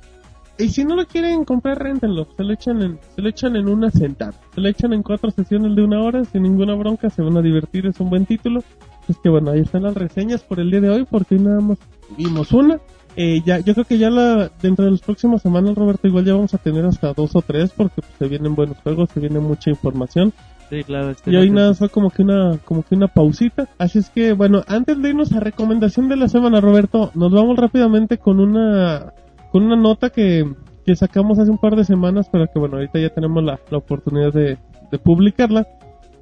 Y 0.60 0.68
si 0.68 0.84
no 0.84 0.94
lo 0.94 1.06
quieren 1.06 1.44
comprar, 1.44 1.82
réntenlo. 1.82 2.26
Se 2.36 2.44
lo 2.44 2.52
echan 2.52 2.82
en, 2.82 2.98
se 3.14 3.22
lo 3.22 3.28
echan 3.28 3.56
en 3.56 3.68
una 3.68 3.90
sentada. 3.90 4.34
Se 4.54 4.60
lo 4.60 4.68
echan 4.68 4.92
en 4.92 5.02
cuatro 5.02 5.30
sesiones 5.30 5.74
de 5.74 5.82
una 5.82 6.02
hora, 6.02 6.24
sin 6.24 6.42
ninguna 6.42 6.74
bronca, 6.74 7.10
se 7.10 7.22
van 7.22 7.36
a 7.36 7.42
divertir, 7.42 7.86
es 7.86 7.98
un 8.00 8.10
buen 8.10 8.26
título. 8.26 8.62
Es 9.08 9.18
que 9.18 9.28
bueno, 9.28 9.50
ahí 9.50 9.60
están 9.60 9.82
las 9.82 9.94
reseñas 9.94 10.42
por 10.42 10.60
el 10.60 10.70
día 10.70 10.80
de 10.80 10.90
hoy, 10.90 11.06
porque 11.08 11.36
nada 11.36 11.60
más 11.60 11.78
vimos 12.16 12.52
una. 12.52 12.78
Eh, 13.16 13.42
ya, 13.44 13.58
yo 13.58 13.74
creo 13.74 13.84
que 13.84 13.98
ya 13.98 14.08
la, 14.08 14.50
dentro 14.62 14.84
de 14.84 14.92
las 14.92 15.00
próximas 15.00 15.42
semanas, 15.42 15.74
Roberto, 15.74 16.06
igual 16.06 16.24
ya 16.24 16.34
vamos 16.34 16.54
a 16.54 16.58
tener 16.58 16.84
hasta 16.84 17.12
dos 17.12 17.34
o 17.34 17.42
tres, 17.42 17.72
porque 17.76 18.02
pues, 18.02 18.14
se 18.18 18.28
vienen 18.28 18.54
buenos 18.54 18.78
juegos, 18.78 19.10
se 19.10 19.20
viene 19.20 19.40
mucha 19.40 19.70
información. 19.70 20.32
Sí, 20.68 20.84
claro. 20.84 21.10
este 21.10 21.32
Y 21.32 21.36
hoy 21.36 21.50
nada 21.50 21.74
fue 21.74 21.88
como 21.88 22.10
que 22.10 22.22
una, 22.22 22.58
como 22.64 22.84
que 22.84 22.94
una 22.94 23.08
pausita. 23.08 23.68
Así 23.78 23.98
es 23.98 24.10
que, 24.10 24.32
bueno, 24.32 24.62
antes 24.68 25.00
de 25.02 25.08
irnos 25.08 25.32
a 25.32 25.40
recomendación 25.40 26.08
de 26.08 26.16
la 26.16 26.28
semana, 26.28 26.60
Roberto, 26.60 27.10
nos 27.14 27.32
vamos 27.32 27.56
rápidamente 27.56 28.18
con 28.18 28.38
una, 28.38 29.12
con 29.50 29.64
una 29.64 29.76
nota 29.76 30.10
que, 30.10 30.44
que 30.86 30.96
sacamos 30.96 31.38
hace 31.38 31.50
un 31.50 31.58
par 31.58 31.76
de 31.76 31.84
semanas, 31.84 32.28
pero 32.30 32.46
que 32.52 32.58
bueno, 32.58 32.76
ahorita 32.76 32.98
ya 32.98 33.10
tenemos 33.10 33.42
la, 33.42 33.58
la 33.70 33.78
oportunidad 33.78 34.32
de, 34.32 34.58
de 34.90 34.98
publicarla. 34.98 35.66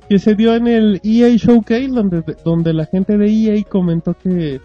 Que 0.09 0.19
se 0.19 0.35
dio 0.35 0.55
en 0.55 0.67
el 0.67 1.01
EA 1.05 1.37
Showcase, 1.37 1.89
donde, 1.89 2.23
donde 2.43 2.73
la 2.73 2.87
gente 2.87 3.19
de 3.19 3.27
EA 3.31 3.63
comentó 3.65 4.15
que, 4.15 4.59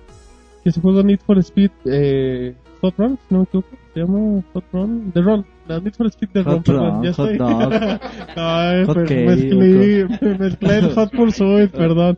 que 0.64 0.72
su 0.72 0.80
juego 0.82 1.04
Need 1.04 1.20
for 1.26 1.38
Speed, 1.40 1.72
eh, 1.84 2.56
Hot 2.80 2.94
Run, 2.98 3.18
si 3.28 3.34
no 3.34 3.40
me 3.40 3.44
equivoco. 3.44 3.68
Se 3.94 4.00
llama 4.00 4.42
Hot 4.54 4.64
Run. 4.72 5.12
The 5.14 5.22
Run. 5.22 5.46
La 5.68 5.80
Need 5.82 5.94
for 5.96 6.08
Speed 6.08 6.30
The 6.32 6.44
Run, 6.44 6.54
Hot 6.56 6.66
perdón. 6.66 6.94
Run, 6.94 7.04
ya 7.04 7.14
Hot 7.14 7.30
estoy. 7.30 7.38
Dog. 7.38 7.74
Ay, 8.38 8.86
Hot 8.86 8.98
Cake, 9.00 9.26
mezclé, 9.26 10.08
mezclé 10.40 10.78
el 10.78 10.92
Hot 10.94 11.12
Pursuit, 11.12 11.72
perdón. 11.72 12.18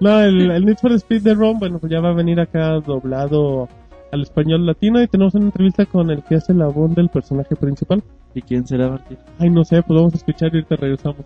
No, 0.00 0.20
el, 0.20 0.50
el 0.50 0.64
Need 0.66 0.76
for 0.78 0.92
Speed 0.92 1.22
The 1.22 1.32
Run, 1.34 1.58
bueno, 1.58 1.78
pues 1.78 1.90
ya 1.90 2.00
va 2.00 2.10
a 2.10 2.14
venir 2.14 2.38
acá 2.40 2.78
doblado 2.80 3.70
al 4.16 4.22
español 4.22 4.66
latino 4.66 5.00
y 5.00 5.06
tenemos 5.06 5.34
una 5.34 5.46
entrevista 5.46 5.86
con 5.86 6.10
el 6.10 6.22
que 6.24 6.36
hace 6.36 6.52
la 6.52 6.66
voz 6.66 6.94
del 6.94 7.08
personaje 7.08 7.54
principal. 7.54 8.02
¿Y 8.34 8.42
quién 8.42 8.66
será 8.66 8.88
Martín? 8.88 9.18
Ay, 9.38 9.50
no 9.50 9.64
sé, 9.64 9.82
pues 9.82 9.96
vamos 9.96 10.14
a 10.14 10.16
escuchar 10.16 10.50
y 10.52 10.56
ahorita 10.56 10.76
regresamos. 10.76 11.24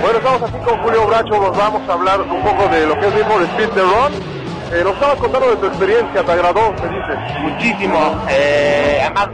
Bueno, 0.00 0.18
estamos 0.18 0.42
aquí 0.42 0.58
con 0.64 0.78
Julio 0.78 1.06
Bracho, 1.06 1.30
nos 1.30 1.56
vamos 1.56 1.88
a 1.88 1.92
hablar 1.92 2.20
un 2.22 2.42
poco 2.42 2.68
de 2.68 2.86
lo 2.86 2.98
que 2.98 3.06
es 3.06 3.14
mismo 3.14 3.38
de 3.38 3.44
Speed 3.46 3.68
the 3.70 3.82
Run. 3.82 4.12
Eh, 4.72 4.82
nos 4.82 4.94
estabas 4.94 5.16
contando 5.18 5.50
de 5.50 5.56
tu 5.56 5.66
experiencia, 5.66 6.24
¿te 6.24 6.32
agradó? 6.32 6.74
¿Te 6.74 6.88
dices? 6.88 7.42
muchísimo. 7.42 8.20
Eh, 8.28 9.00
además, 9.00 9.28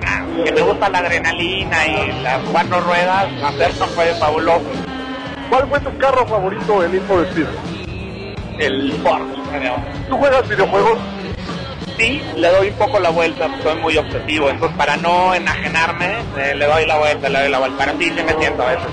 que 0.44 0.52
me 0.52 0.60
gusta 0.60 0.90
la 0.90 0.98
adrenalina 0.98 1.86
y 1.86 2.22
las 2.22 2.40
cuatro 2.50 2.80
ruedas, 2.80 3.28
hacerlo 3.42 3.86
fue 3.86 4.06
fabuloso. 4.14 4.66
¿Cuál 5.48 5.68
fue 5.68 5.80
tu 5.80 5.96
carro 5.98 6.26
favorito 6.26 6.84
en 6.84 7.00
for 7.02 7.24
Speed? 7.28 7.46
El 8.58 8.92
Porsche, 9.02 9.41
¿Tú 10.08 10.16
juegas 10.18 10.48
videojuegos? 10.48 10.98
Sí, 11.98 12.22
le 12.36 12.48
doy 12.48 12.68
un 12.68 12.74
poco 12.74 12.98
la 12.98 13.10
vuelta, 13.10 13.48
soy 13.62 13.76
muy 13.76 13.96
obsesivo, 13.96 14.48
entonces 14.48 14.76
para 14.76 14.96
no 14.96 15.34
enajenarme, 15.34 16.06
eh, 16.38 16.54
le 16.54 16.66
doy 16.66 16.86
la 16.86 16.96
vuelta, 16.98 17.28
le 17.28 17.40
doy 17.40 17.50
la 17.50 17.58
vuelta. 17.58 17.84
Pero 17.84 17.98
sí, 17.98 18.04
sí 18.16 18.22
me 18.24 18.34
siento 18.40 18.62
a 18.62 18.66
veces 18.66 18.86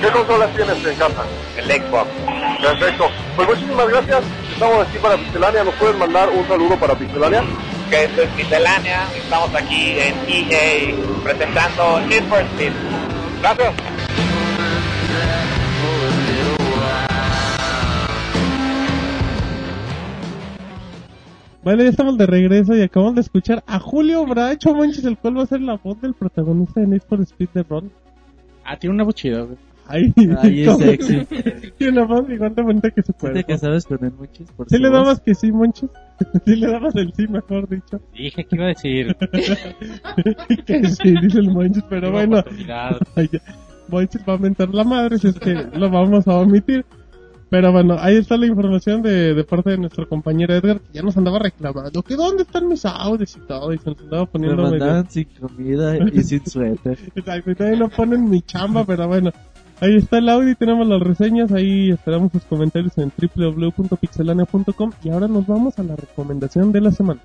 ¿Qué 0.00 0.08
consolas 0.08 0.50
tienes 0.54 0.84
en 0.84 0.94
casa? 0.96 1.22
el 1.56 1.64
Xbox. 1.66 2.08
Perfecto. 2.62 3.10
Pues 3.36 3.48
muchísimas 3.48 3.88
gracias. 3.88 4.22
Estamos 4.52 4.86
aquí 4.86 4.98
para 4.98 5.16
Pixelania. 5.16 5.64
¿Nos 5.64 5.74
puedes 5.74 5.96
mandar 5.96 6.28
un 6.30 6.46
saludo 6.46 6.76
para 6.76 6.94
Pixelania? 6.94 7.42
Que 7.90 8.04
esto 8.04 8.22
es 8.22 8.32
Miscelánea, 8.34 9.06
estamos 9.14 9.54
aquí 9.54 9.96
en 9.98 10.14
EA 10.26 10.94
presentando 11.22 12.00
Need 12.00 12.24
for 12.28 12.40
Speed. 12.40 12.72
Gracias. 13.42 13.74
Bueno, 21.64 21.82
ya 21.82 21.88
estamos 21.88 22.18
de 22.18 22.26
regreso 22.26 22.76
y 22.76 22.82
acabamos 22.82 23.14
de 23.14 23.22
escuchar 23.22 23.64
a 23.66 23.78
Julio 23.80 24.26
Bracho, 24.26 24.74
manches, 24.74 25.04
el 25.04 25.16
cual 25.16 25.38
va 25.38 25.42
a 25.44 25.46
ser 25.46 25.62
la 25.62 25.76
voz 25.76 25.98
del 26.00 26.12
protagonista 26.14 26.80
de 26.80 26.86
Need 26.88 27.02
for 27.08 27.20
Speed 27.22 27.48
The 27.54 27.62
Run. 27.62 27.90
Ah, 28.64 28.76
tiene 28.78 28.94
una 28.94 29.04
voz 29.04 29.14
chida, 29.14 29.42
güey. 29.42 29.56
Ay, 29.86 30.12
Ay, 30.42 30.62
es 30.64 30.76
sexy. 30.78 31.26
Tiene 31.78 32.00
una 32.00 32.06
voz 32.06 32.28
igual 32.30 32.54
de 32.54 32.62
bonita 32.62 32.90
que 32.90 33.02
su 33.02 33.12
¿Sí 33.12 33.18
cuerpo. 33.18 33.38
te 33.38 33.44
casabas 33.44 33.84
con 33.84 34.02
él, 34.02 34.12
Monchis? 34.18 34.50
Por 34.52 34.66
¿Sí 34.70 34.78
le 34.78 34.88
voz? 34.88 34.98
dabas 34.98 35.20
que 35.20 35.34
sí, 35.34 35.52
Monchis? 35.52 35.90
Sí 36.46 36.56
le 36.56 36.66
dabas 36.68 36.94
el 36.96 37.12
sí, 37.12 37.26
mejor 37.28 37.68
dicho. 37.68 38.00
Dije 38.14 38.44
que 38.44 38.56
iba 38.56 38.64
a 38.64 38.68
decir. 38.68 39.14
que 40.66 40.88
sí, 40.88 41.14
dice 41.20 41.38
el 41.38 41.50
Monchis, 41.50 41.84
pero 41.90 42.10
bueno. 42.12 42.42
Monchis 43.88 44.22
va 44.26 44.34
a 44.34 44.38
mentar 44.38 44.70
la 44.72 44.84
madre 44.84 45.18
si 45.18 45.28
es 45.28 45.38
que 45.38 45.54
lo 45.54 45.90
vamos 45.90 46.26
a 46.28 46.36
omitir. 46.36 46.86
Pero 47.54 47.70
bueno, 47.70 47.96
ahí 48.00 48.16
está 48.16 48.36
la 48.36 48.46
información 48.46 49.00
de, 49.00 49.32
de 49.32 49.44
parte 49.44 49.70
de 49.70 49.78
nuestro 49.78 50.08
compañero 50.08 50.52
Edgar, 50.56 50.80
que 50.80 50.94
ya 50.94 51.02
nos 51.02 51.16
andaba 51.16 51.38
reclamando 51.38 52.02
que 52.02 52.16
dónde 52.16 52.42
están 52.42 52.66
mis 52.66 52.84
audios 52.84 53.36
y 53.36 53.46
todo, 53.46 53.72
y 53.72 53.78
se 53.78 53.90
nos 53.90 54.00
andaba 54.00 54.22
Me 54.22 54.26
poniendo 54.26 54.56
medio... 54.56 54.70
mandaban 54.72 55.08
sin 55.08 55.28
comida 55.38 55.96
y 55.98 56.24
sin 56.24 56.44
suéter. 56.50 56.98
Exacto, 57.14 57.52
y 57.52 57.54
todavía 57.54 57.78
no 57.78 57.90
ponen 57.90 58.28
mi 58.28 58.42
chamba, 58.42 58.84
pero 58.84 59.06
bueno. 59.06 59.30
Ahí 59.80 59.94
está 59.94 60.18
el 60.18 60.28
audio 60.30 60.50
y 60.50 60.56
tenemos 60.56 60.84
las 60.88 61.00
reseñas. 61.00 61.52
Ahí 61.52 61.92
esperamos 61.92 62.32
sus 62.32 62.42
comentarios 62.42 62.98
en 62.98 63.12
www.pixelania.com. 63.16 64.90
Y 65.04 65.10
ahora 65.10 65.28
nos 65.28 65.46
vamos 65.46 65.78
a 65.78 65.84
la 65.84 65.94
recomendación 65.94 66.72
de 66.72 66.80
la 66.80 66.90
semana. 66.90 67.20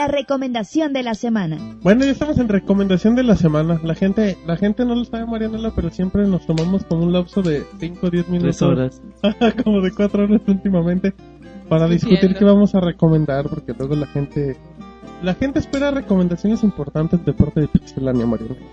La 0.00 0.08
recomendación 0.08 0.94
de 0.94 1.02
la 1.02 1.14
semana. 1.14 1.58
Bueno, 1.82 2.06
ya 2.06 2.12
estamos 2.12 2.38
en 2.38 2.48
recomendación 2.48 3.16
de 3.16 3.22
la 3.22 3.36
semana. 3.36 3.78
La 3.84 3.94
gente, 3.94 4.38
la 4.46 4.56
gente 4.56 4.86
no 4.86 4.94
lo 4.94 5.04
sabe, 5.04 5.26
Marianela, 5.26 5.74
pero 5.76 5.90
siempre 5.90 6.26
nos 6.26 6.46
tomamos 6.46 6.84
como 6.84 7.04
un 7.04 7.12
lapso 7.12 7.42
de 7.42 7.66
5 7.78 8.06
o 8.06 8.10
10 8.10 8.28
minutos. 8.30 8.56
Tres 8.56 8.62
horas. 8.62 9.02
como 9.62 9.82
de 9.82 9.92
4 9.92 10.24
horas 10.24 10.40
últimamente. 10.46 11.12
Para 11.68 11.86
discutir 11.86 12.14
Entiendo. 12.14 12.38
qué 12.38 12.44
vamos 12.46 12.74
a 12.74 12.80
recomendar, 12.80 13.46
porque 13.50 13.74
luego 13.78 13.94
la 13.94 14.06
gente... 14.06 14.56
La 15.22 15.34
gente 15.34 15.58
espera 15.58 15.90
recomendaciones 15.90 16.62
importantes 16.62 17.22
de 17.22 17.34
parte 17.34 17.60
de 17.60 17.68
Pixelania, 17.68 18.24
Marianela. 18.24 18.66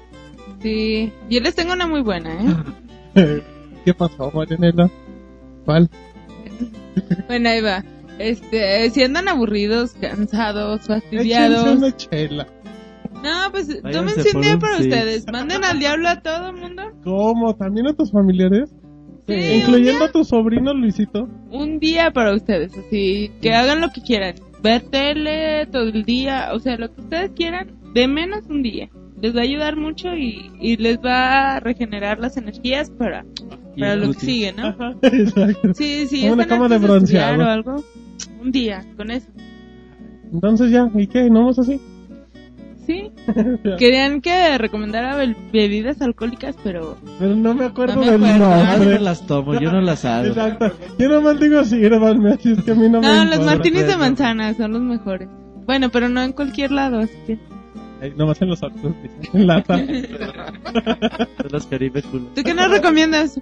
Sí, 0.61 1.11
yo 1.29 1.41
les 1.41 1.55
tengo 1.55 1.73
una 1.73 1.87
muy 1.87 2.03
buena, 2.03 2.35
¿eh? 3.15 3.43
¿Qué 3.83 3.93
pasó, 3.93 4.31
Marianela? 4.33 4.89
¿Cuál? 5.65 5.89
Bueno, 7.27 7.49
ahí 7.49 7.59
va. 7.59 7.83
Este, 8.19 8.89
si 8.89 9.03
andan 9.03 9.27
aburridos, 9.27 9.93
cansados, 9.99 10.81
fastidiados. 10.87 11.77
una 11.77 11.95
chela. 11.95 12.47
No, 13.23 13.51
pues 13.51 13.67
tómense 13.91 14.35
un 14.35 14.41
día 14.41 14.57
para 14.59 14.77
ustedes. 14.77 15.25
Manden 15.31 15.63
al 15.63 15.79
diablo 15.79 16.07
a 16.07 16.21
todo 16.21 16.49
el 16.49 16.55
mundo. 16.57 16.83
¿Cómo? 17.03 17.55
¿También 17.55 17.87
a 17.87 17.93
tus 17.93 18.11
familiares? 18.11 18.69
Sí, 19.27 19.33
Incluyendo 19.33 20.05
a 20.05 20.11
tu 20.11 20.23
sobrino 20.23 20.73
Luisito. 20.73 21.27
un 21.51 21.79
día 21.79 22.11
para 22.11 22.33
ustedes, 22.33 22.71
así 22.77 23.29
que 23.41 23.53
hagan 23.53 23.81
lo 23.81 23.89
que 23.89 24.01
quieran, 24.01 24.35
ver 24.63 24.83
tele 24.83 25.65
todo 25.65 25.89
el 25.89 26.03
día, 26.05 26.49
o 26.53 26.59
sea, 26.59 26.77
lo 26.77 26.93
que 26.95 27.01
ustedes 27.01 27.31
quieran, 27.31 27.75
de 27.93 28.07
menos 28.07 28.45
un 28.49 28.63
día. 28.63 28.89
Les 29.21 29.35
va 29.35 29.39
a 29.39 29.43
ayudar 29.43 29.75
mucho 29.75 30.15
y, 30.15 30.49
y 30.61 30.77
les 30.77 30.97
va 30.99 31.55
a 31.55 31.59
regenerar 31.59 32.19
las 32.19 32.37
energías 32.37 32.89
para, 32.91 33.25
para 33.77 33.95
lo 33.97 34.13
que 34.13 34.19
sigue, 34.19 34.53
¿no? 34.53 34.67
Ajá, 34.67 34.95
exacto. 35.01 35.73
Sí, 35.73 36.07
sí, 36.07 36.21
Como 36.21 36.33
una 36.33 36.47
cama 36.47 36.69
de 36.69 36.77
bronceado. 36.77 37.43
o 37.43 37.47
algo, 37.47 37.83
un 38.41 38.51
día 38.51 38.85
con 38.95 39.11
eso. 39.11 39.27
Entonces 40.31 40.71
ya, 40.71 40.89
¿y 40.95 41.07
qué? 41.07 41.29
¿No 41.29 41.39
vamos 41.41 41.59
así? 41.59 41.79
Sí, 42.85 43.11
querían 43.77 44.21
que 44.21 44.57
recomendara 44.57 45.15
be- 45.17 45.35
bebidas 45.51 46.01
alcohólicas, 46.01 46.55
pero 46.63 46.97
Pero 47.19 47.35
no 47.35 47.53
me 47.53 47.65
acuerdo 47.65 47.95
No 47.95 48.01
me 48.01 48.11
del 48.11 48.23
acuerdo. 48.23 48.45
Ah, 48.53 48.73
yo 48.73 48.77
nombre. 48.79 48.99
las 49.01 49.27
tomo, 49.27 49.59
yo 49.59 49.71
no 49.71 49.81
las 49.81 50.05
hago. 50.05 50.27
Exacto. 50.27 50.71
Yo 50.97 51.09
nomás 51.09 51.39
digo 51.39 51.63
sírvanme, 51.65 52.31
así 52.33 52.53
es 52.53 52.63
que 52.63 52.71
a 52.71 52.75
mí 52.75 52.87
no, 52.89 53.01
me 53.01 53.07
no, 53.07 53.25
los 53.25 53.41
martinis 53.45 53.81
de 53.81 53.87
Bueno. 53.87 53.99
manzana 53.99 54.53
son 54.53 54.71
los 54.71 54.81
mejores. 54.81 55.27
Bueno, 55.65 55.89
pero 55.89 56.07
no 56.07 56.21
en 56.23 56.31
cualquier 56.31 56.71
lado, 56.71 56.99
así 56.99 57.13
que... 57.25 57.37
Ay, 58.01 58.13
nomás 58.15 58.41
en 58.41 58.49
los 58.49 58.63
autos, 58.63 58.93
en 59.33 59.47
lata. 59.47 59.75
De 59.77 60.07
las 61.51 61.65
Caribe 61.67 62.01
culo. 62.03 62.27
¿Tú 62.35 62.43
qué 62.43 62.53
nos 62.53 62.69
recomiendas? 62.69 63.37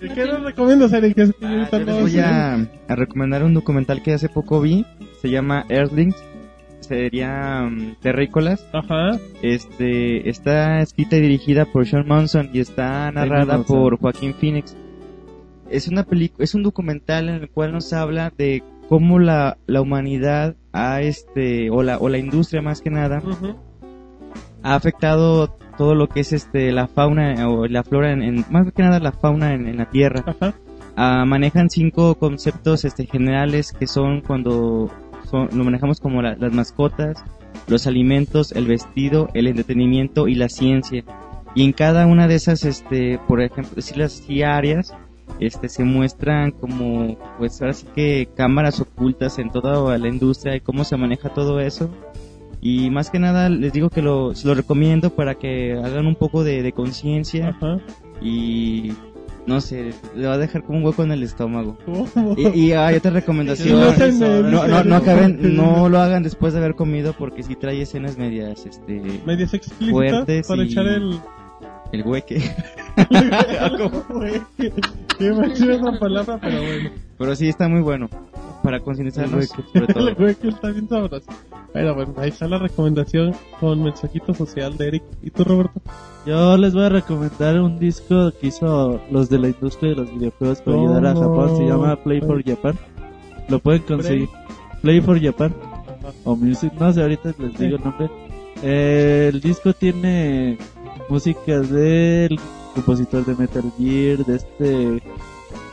¿Y 0.00 0.08
¿Qué 0.08 0.26
nos 0.26 0.42
recomiendas, 0.42 0.92
Eric? 0.92 1.34
Ah, 1.42 1.68
yo 1.72 1.78
les 1.78 2.00
voy 2.00 2.18
a, 2.18 2.54
a 2.54 2.94
recomendar 2.94 3.42
un 3.42 3.54
documental 3.54 4.02
que 4.02 4.12
hace 4.12 4.28
poco 4.28 4.60
vi. 4.60 4.86
Se 5.20 5.28
llama 5.28 5.64
Earthlings. 5.68 6.16
Sería 6.80 7.64
um, 7.66 7.96
Terrícolas. 8.00 8.64
Ajá. 8.72 9.18
Este, 9.42 10.28
está 10.28 10.80
escrita 10.80 11.16
y 11.16 11.20
dirigida 11.20 11.64
por 11.66 11.86
Sean 11.86 12.06
Monson 12.06 12.50
y 12.52 12.60
está 12.60 13.10
narrada 13.10 13.62
por 13.62 13.98
Joaquín 13.98 14.34
Phoenix. 14.34 14.76
Es 15.68 15.88
una 15.88 16.04
película, 16.04 16.44
es 16.44 16.54
un 16.54 16.62
documental 16.62 17.28
en 17.28 17.34
el 17.36 17.50
cual 17.50 17.72
nos 17.72 17.92
habla 17.92 18.32
de 18.38 18.62
cómo 18.88 19.18
la, 19.18 19.58
la 19.66 19.82
humanidad 19.82 20.56
ha 20.72 21.02
este, 21.02 21.70
o 21.70 21.82
la, 21.82 21.98
o 21.98 22.08
la 22.08 22.18
industria 22.18 22.62
más 22.62 22.80
que 22.80 22.90
nada, 22.90 23.22
ha 24.62 24.74
afectado 24.74 25.58
todo 25.78 25.94
lo 25.94 26.08
que 26.08 26.20
es 26.20 26.34
este, 26.34 26.72
la 26.72 26.88
fauna 26.88 27.48
o 27.48 27.66
la 27.66 27.82
flora 27.84 28.12
en, 28.12 28.22
en- 28.22 28.44
más 28.50 28.70
que 28.72 28.82
nada 28.82 28.98
la 29.00 29.12
fauna 29.12 29.54
en, 29.54 29.66
en 29.66 29.78
la 29.78 29.88
tierra. 29.88 30.22
Ajá. 30.26 30.52
Ah, 30.96 31.24
manejan 31.24 31.70
cinco 31.70 32.16
conceptos 32.16 32.84
este, 32.84 33.06
generales 33.06 33.72
que 33.72 33.86
son 33.86 34.20
cuando 34.20 34.90
son- 35.30 35.48
lo 35.56 35.64
manejamos 35.64 36.00
como 36.00 36.20
la- 36.20 36.34
las 36.36 36.52
mascotas, 36.52 37.24
los 37.68 37.86
alimentos, 37.86 38.52
el 38.52 38.66
vestido, 38.66 39.28
el 39.32 39.46
entretenimiento 39.46 40.26
y 40.28 40.34
la 40.34 40.48
ciencia. 40.48 41.04
Y 41.54 41.64
en 41.64 41.72
cada 41.72 42.06
una 42.06 42.26
de 42.28 42.34
esas, 42.34 42.64
este, 42.64 43.18
por 43.26 43.40
ejemplo, 43.40 43.80
si 43.80 43.94
las 43.98 44.12
sí 44.12 44.42
áreas, 44.42 44.92
este, 45.40 45.68
se 45.68 45.84
muestran 45.84 46.50
como, 46.50 47.16
pues 47.38 47.60
ahora 47.60 47.74
sí 47.74 47.86
que 47.94 48.28
cámaras 48.36 48.80
ocultas 48.80 49.38
en 49.38 49.50
toda 49.50 49.96
la 49.98 50.08
industria 50.08 50.56
y 50.56 50.60
cómo 50.60 50.84
se 50.84 50.96
maneja 50.96 51.28
todo 51.30 51.60
eso. 51.60 51.90
Y 52.60 52.90
más 52.90 53.10
que 53.10 53.18
nada 53.18 53.48
les 53.48 53.72
digo 53.72 53.88
que 53.90 54.02
lo, 54.02 54.34
se 54.34 54.46
lo 54.48 54.54
recomiendo 54.54 55.10
para 55.10 55.36
que 55.36 55.74
hagan 55.74 56.06
un 56.06 56.16
poco 56.16 56.42
de, 56.42 56.62
de 56.62 56.72
conciencia 56.72 57.56
y 58.20 58.92
no 59.46 59.62
sé, 59.62 59.94
le 60.14 60.26
va 60.26 60.34
a 60.34 60.38
dejar 60.38 60.62
como 60.64 60.78
un 60.78 60.84
hueco 60.84 61.02
en 61.04 61.12
el 61.12 61.22
estómago. 61.22 61.78
¿Cómo? 61.86 62.06
Y, 62.36 62.48
y 62.48 62.72
hay 62.72 62.96
otra 62.96 63.12
Sí, 63.12 63.14
recomendación. 63.14 63.80
no 63.80 64.42
No, 64.42 64.68
no, 64.68 64.84
no 64.84 64.96
acaben, 64.96 65.56
no 65.56 65.88
lo 65.88 66.00
hagan 66.00 66.22
después 66.22 66.52
de 66.52 66.58
haber 66.58 66.74
comido 66.74 67.14
porque 67.14 67.42
si 67.42 67.54
trae 67.56 67.80
escenas 67.80 68.18
medias, 68.18 68.66
este, 68.66 69.00
Medias 69.24 69.52
fuertes 69.90 70.46
para 70.48 70.64
y- 70.64 70.66
echar 70.66 70.86
el... 70.86 71.18
el 71.92 72.02
hueque. 72.02 72.42
Qué 75.18 75.32
machida 75.32 75.74
esa 75.74 75.98
palabra, 75.98 76.38
pero 76.40 76.62
bueno. 76.62 76.90
Pero 77.18 77.34
sí 77.36 77.48
está 77.48 77.68
muy 77.68 77.80
bueno 77.80 78.08
para 78.62 78.80
concientizarnos 78.80 79.46
sobre 79.46 79.86
todo. 79.94 80.08
El 80.08 80.36
que 80.36 80.48
está 80.48 80.70
bien 80.70 80.88
sabroso. 80.88 81.26
Pero 81.72 81.94
bueno, 81.94 82.14
ahí 82.16 82.30
está 82.30 82.48
la 82.48 82.58
recomendación 82.58 83.34
con 83.60 83.82
mensajito 83.82 84.34
social 84.34 84.76
de 84.76 84.88
Eric. 84.88 85.02
¿Y 85.22 85.30
tú, 85.30 85.44
Roberto? 85.44 85.80
Yo 86.26 86.56
les 86.56 86.74
voy 86.74 86.84
a 86.84 86.88
recomendar 86.88 87.60
un 87.60 87.78
disco 87.78 88.32
que 88.40 88.48
hizo 88.48 89.00
los 89.10 89.28
de 89.28 89.38
la 89.38 89.48
industria 89.48 89.90
de 89.90 89.96
los 89.96 90.12
videojuegos 90.12 90.60
para 90.62 90.76
ayudar 90.76 91.06
a 91.06 91.14
Japón. 91.14 91.56
Se 91.56 91.64
llama 91.64 91.96
Play 91.96 92.20
for 92.20 92.42
Japan. 92.44 92.78
Lo 93.48 93.58
pueden 93.58 93.82
conseguir. 93.82 94.28
Play 94.82 95.00
for 95.00 95.20
Japan. 95.20 95.54
O 96.24 96.36
Music, 96.36 96.72
no 96.78 96.92
sé, 96.92 97.02
ahorita 97.02 97.34
les 97.38 97.58
digo 97.58 97.76
el 97.76 97.84
nombre. 97.84 98.10
Eh, 98.62 99.30
el 99.32 99.40
disco 99.40 99.72
tiene 99.72 100.58
música 101.08 101.60
del 101.60 102.38
compositor 102.74 103.24
de 103.24 103.34
Metal 103.34 103.72
Gear, 103.78 104.24
de 104.24 104.36
este... 104.36 105.02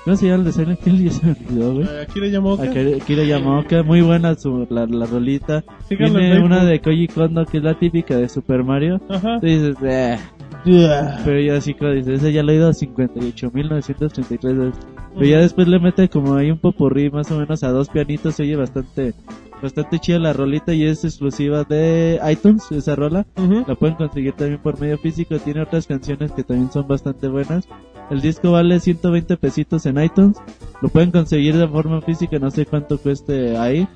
¿Cómo 0.05 0.15
se 0.17 0.27
llama 0.27 0.37
el 0.39 0.43
de 0.45 0.51
Silent 0.51 0.87
Hill? 0.87 1.03
Ya 1.03 1.11
se 1.11 1.25
me 1.25 1.31
olvidó, 1.33 1.73
güey. 1.73 1.87
Eh, 1.87 2.01
Akira 2.01 2.27
Yamaoka. 2.27 2.63
Akira 2.63 3.23
Yamaoka, 3.23 3.83
muy 3.83 4.01
buena 4.01 4.35
su, 4.35 4.67
la, 4.69 4.85
la 4.85 5.05
rolita. 5.07 5.63
Síganlo 5.89 6.19
en 6.19 6.25
Tiene 6.25 6.29
Facebook. 6.35 6.45
una 6.45 6.63
de 6.65 6.79
Koji 6.81 7.07
Kondo 7.07 7.45
que 7.45 7.57
es 7.57 7.63
la 7.63 7.73
típica 7.79 8.15
de 8.15 8.29
Super 8.29 8.63
Mario. 8.63 9.01
Ajá. 9.09 9.39
Tú 9.39 9.47
dices, 9.47 9.75
eh. 9.83 10.17
Pero 10.63 11.39
ya 11.41 11.57
así 11.57 11.73
como 11.73 11.91
dices, 11.91 12.21
esa 12.21 12.29
ya 12.29 12.43
la 12.43 12.51
he 12.53 12.55
oído 12.55 12.69
58.933 12.71 14.57
veces. 14.57 14.85
Pero 15.13 15.25
ya 15.25 15.39
después 15.39 15.67
le 15.67 15.79
mete 15.79 16.09
como 16.09 16.35
ahí 16.35 16.51
un 16.51 16.57
popurrí 16.57 17.09
más 17.09 17.31
o 17.31 17.39
menos 17.39 17.63
a 17.63 17.69
dos 17.69 17.89
pianitos, 17.89 18.35
se 18.35 18.43
oye 18.43 18.55
bastante, 18.55 19.13
bastante 19.61 19.99
chida 19.99 20.19
la 20.19 20.33
rolita 20.33 20.73
y 20.73 20.85
es 20.85 21.03
exclusiva 21.03 21.63
de 21.63 22.19
iTunes, 22.29 22.71
esa 22.71 22.95
rola. 22.95 23.25
La 23.67 23.75
pueden 23.75 23.95
conseguir 23.95 24.33
también 24.33 24.61
por 24.61 24.79
medio 24.79 24.97
físico, 24.97 25.37
tiene 25.39 25.61
otras 25.61 25.87
canciones 25.87 26.31
que 26.31 26.43
también 26.43 26.71
son 26.71 26.87
bastante 26.87 27.27
buenas. 27.27 27.67
El 28.09 28.21
disco 28.21 28.51
vale 28.51 28.79
120 28.79 29.37
pesitos 29.37 29.85
en 29.85 30.01
iTunes, 30.01 30.37
lo 30.81 30.89
pueden 30.89 31.11
conseguir 31.11 31.57
de 31.57 31.67
forma 31.67 32.01
física, 32.01 32.37
no 32.39 32.51
sé 32.51 32.65
cuánto 32.65 32.97
cueste 32.97 33.57
ahí. 33.57 33.87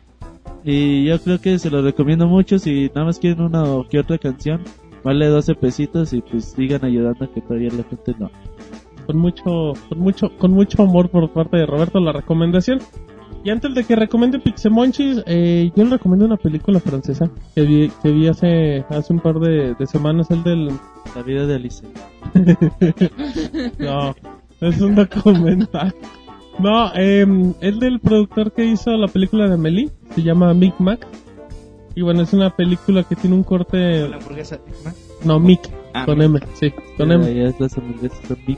Y 0.63 1.05
yo 1.05 1.19
creo 1.21 1.39
que 1.39 1.57
se 1.59 1.69
lo 1.69 1.81
recomiendo 1.81 2.27
mucho 2.27 2.59
si 2.59 2.87
nada 2.93 3.05
más 3.05 3.19
quieren 3.19 3.41
una 3.41 3.63
o 3.63 3.87
que 3.87 3.99
otra 3.99 4.17
canción. 4.17 4.63
Vale 5.03 5.27
12 5.27 5.55
pesitos 5.55 6.11
y 6.11 6.21
pues 6.21 6.45
sigan 6.45 6.83
ayudando 6.83 7.23
a 7.23 7.33
que 7.33 7.41
todavía 7.41 7.69
la 7.71 7.83
gente 7.83 8.13
no. 8.19 8.29
con 9.05 9.17
mucho, 9.17 9.73
con 9.87 9.99
mucho, 9.99 10.37
con 10.37 10.51
mucho 10.51 10.83
amor 10.83 11.09
por 11.09 11.31
parte 11.31 11.57
de 11.57 11.65
Roberto 11.65 11.99
la 11.99 12.11
recomendación. 12.11 12.79
Y 13.43 13.49
antes 13.51 13.73
de 13.73 13.83
que 13.85 13.95
recomiende 13.95 14.39
Pixemonchis, 14.39 15.23
eh, 15.25 15.71
yo 15.75 15.83
le 15.85 15.91
recomiendo 15.91 16.25
una 16.25 16.35
película 16.37 16.79
francesa 16.79 17.29
que 17.55 17.61
vi, 17.61 17.89
que 18.03 18.11
vi 18.11 18.27
hace, 18.27 18.83
hace 18.89 19.13
un 19.13 19.19
par 19.19 19.39
de, 19.39 19.75
de 19.75 19.87
semanas, 19.87 20.29
el 20.29 20.43
del... 20.43 20.71
La 21.15 21.21
vida 21.23 21.45
de 21.45 21.55
Alice. 21.55 21.85
No, 23.79 24.13
es 24.61 24.81
un 24.81 24.95
documental. 24.95 25.95
No, 26.59 26.91
eh, 26.95 27.25
el 27.61 27.79
del 27.79 27.99
productor 28.01 28.51
que 28.51 28.65
hizo 28.65 28.91
la 28.97 29.07
película 29.07 29.47
de 29.47 29.53
Amelie, 29.53 29.89
se 30.13 30.21
llama 30.21 30.53
Mick 30.53 30.77
Mac. 30.79 31.07
Y 31.95 32.01
bueno, 32.01 32.21
es 32.23 32.33
una 32.33 32.49
película 32.55 33.03
que 33.03 33.15
tiene 33.15 33.35
un 33.37 33.43
corte... 33.43 34.07
La 34.09 34.17
hamburguesa. 34.17 34.59
¿no? 34.85 34.91
No, 35.23 35.39
Mick, 35.39 35.61
Ah, 35.93 36.05
con 36.05 36.17
Mick. 36.17 36.27
M, 36.27 36.39
sí, 36.55 36.73
con 36.97 37.11
M. 37.11 37.33
Ya 37.33 37.45
es 37.45 37.59
las 37.59 37.77
hamburguesas 37.77 38.19
son 38.27 38.37
big. 38.45 38.57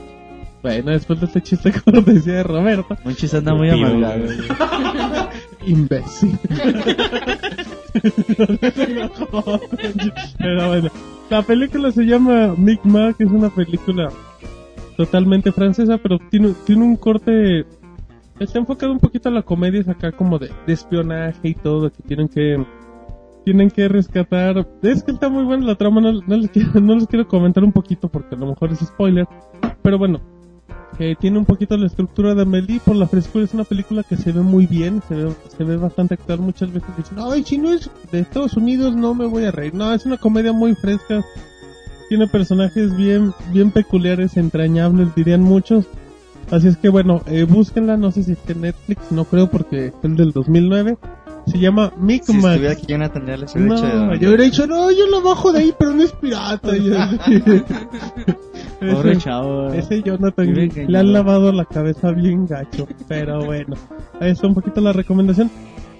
Bueno, 0.62 0.92
después 0.92 1.18
de 1.20 1.26
este 1.26 1.42
chiste 1.42 1.72
cortesía 1.84 2.34
de 2.34 2.42
Roberto. 2.44 2.96
Monchis 3.04 3.34
anda 3.34 3.54
muy 3.54 3.70
amargado. 3.70 4.24
güey. 4.24 4.38
Imbécil. 5.66 6.38
Pero 10.38 10.68
bueno, 10.68 10.90
la 11.30 11.42
película 11.42 11.90
se 11.92 12.04
llama 12.04 12.54
Mick 12.56 12.84
Mac, 12.84 13.16
es 13.18 13.30
una 13.30 13.50
película 13.50 14.08
totalmente 14.96 15.52
francesa, 15.52 15.98
pero 15.98 16.18
tiene, 16.30 16.54
tiene 16.64 16.84
un 16.84 16.96
corte... 16.96 17.66
Está 18.38 18.58
enfocado 18.58 18.92
un 18.92 18.98
poquito 18.98 19.28
a 19.28 19.32
la 19.32 19.42
comedia, 19.42 19.80
es 19.80 19.88
acá 19.88 20.10
como 20.12 20.38
de, 20.38 20.50
de 20.66 20.72
espionaje 20.72 21.48
y 21.48 21.54
todo, 21.54 21.90
que 21.90 22.02
tienen 22.02 22.28
que... 22.28 22.64
Tienen 23.44 23.70
que 23.70 23.88
rescatar... 23.88 24.66
Es 24.82 25.02
que 25.02 25.12
está 25.12 25.28
muy 25.28 25.44
buena 25.44 25.66
la 25.66 25.74
trama, 25.74 26.00
no, 26.00 26.12
no 26.12 26.36
les 26.36 26.50
quiero, 26.50 26.80
no 26.80 26.94
les 26.94 27.06
quiero 27.06 27.26
comentar 27.28 27.62
un 27.62 27.72
poquito 27.72 28.08
porque 28.08 28.34
a 28.34 28.38
lo 28.38 28.46
mejor 28.46 28.72
es 28.72 28.78
spoiler. 28.78 29.26
Pero 29.82 29.98
bueno, 29.98 30.20
que 30.98 31.16
tiene 31.18 31.38
un 31.38 31.44
poquito 31.44 31.76
la 31.76 31.86
estructura 31.86 32.34
de 32.34 32.42
Amelie 32.42 32.80
por 32.84 32.96
la 32.96 33.06
frescura. 33.06 33.44
Es 33.44 33.54
una 33.54 33.64
película 33.64 34.02
que 34.02 34.16
se 34.16 34.32
ve 34.32 34.40
muy 34.40 34.66
bien, 34.66 35.02
se 35.08 35.14
ve, 35.14 35.32
se 35.56 35.64
ve 35.64 35.76
bastante 35.76 36.14
actual. 36.14 36.40
Muchas 36.40 36.72
veces 36.72 36.88
dicen, 36.96 37.18
ay, 37.20 37.42
si 37.44 37.58
no 37.58 37.72
es 37.72 37.90
de 38.10 38.20
Estados 38.20 38.56
Unidos 38.56 38.94
no 38.94 39.14
me 39.14 39.26
voy 39.26 39.44
a 39.44 39.50
reír. 39.50 39.74
No, 39.74 39.92
es 39.92 40.04
una 40.06 40.16
comedia 40.18 40.52
muy 40.52 40.74
fresca. 40.74 41.24
Tiene 42.08 42.26
personajes 42.28 42.94
bien, 42.96 43.32
bien 43.52 43.70
peculiares, 43.70 44.36
entrañables, 44.36 45.14
dirían 45.14 45.40
muchos. 45.42 45.86
Así 46.50 46.68
es 46.68 46.76
que 46.76 46.90
bueno, 46.90 47.22
eh, 47.26 47.44
búsquenla, 47.44 47.96
no 47.96 48.10
sé 48.12 48.24
si 48.24 48.32
está 48.32 48.52
en 48.52 48.60
Netflix, 48.62 49.10
no 49.10 49.24
creo 49.24 49.48
porque 49.48 49.86
es 49.86 49.94
el 50.02 50.16
del 50.16 50.32
2009. 50.32 50.98
Se 51.46 51.58
llama 51.58 51.90
Si 51.96 52.00
Micmac. 52.02 52.36
estuviera 52.52 52.72
aquí 52.72 52.86
Jonathan 52.86 53.26
ya 53.26 53.36
les 53.36 53.54
hubiera 53.54 53.68
No, 53.68 53.74
dicho 53.76 53.86
de 53.88 53.96
dónde. 53.96 54.18
yo 54.18 54.28
hubiera 54.28 54.44
dicho, 54.44 54.66
no, 54.66 54.90
yo 54.92 55.06
lo 55.06 55.22
bajo 55.22 55.52
de 55.52 55.58
ahí, 55.60 55.74
pero 55.78 55.92
no 55.94 56.02
es 56.02 56.12
pirata. 56.12 56.68
Pobre 58.90 59.12
Ese- 59.12 59.20
chavo. 59.20 59.72
ese 59.72 60.02
Jonathan 60.02 60.46
Vive 60.52 60.86
le 60.88 60.98
han 60.98 61.12
lavado 61.12 61.52
la 61.52 61.64
cabeza 61.64 62.10
bien 62.10 62.46
gacho. 62.46 62.86
Pero 63.08 63.44
bueno, 63.44 63.76
ahí 64.20 64.30
está 64.30 64.46
un 64.46 64.54
poquito 64.54 64.80
la 64.80 64.92
recomendación. 64.92 65.50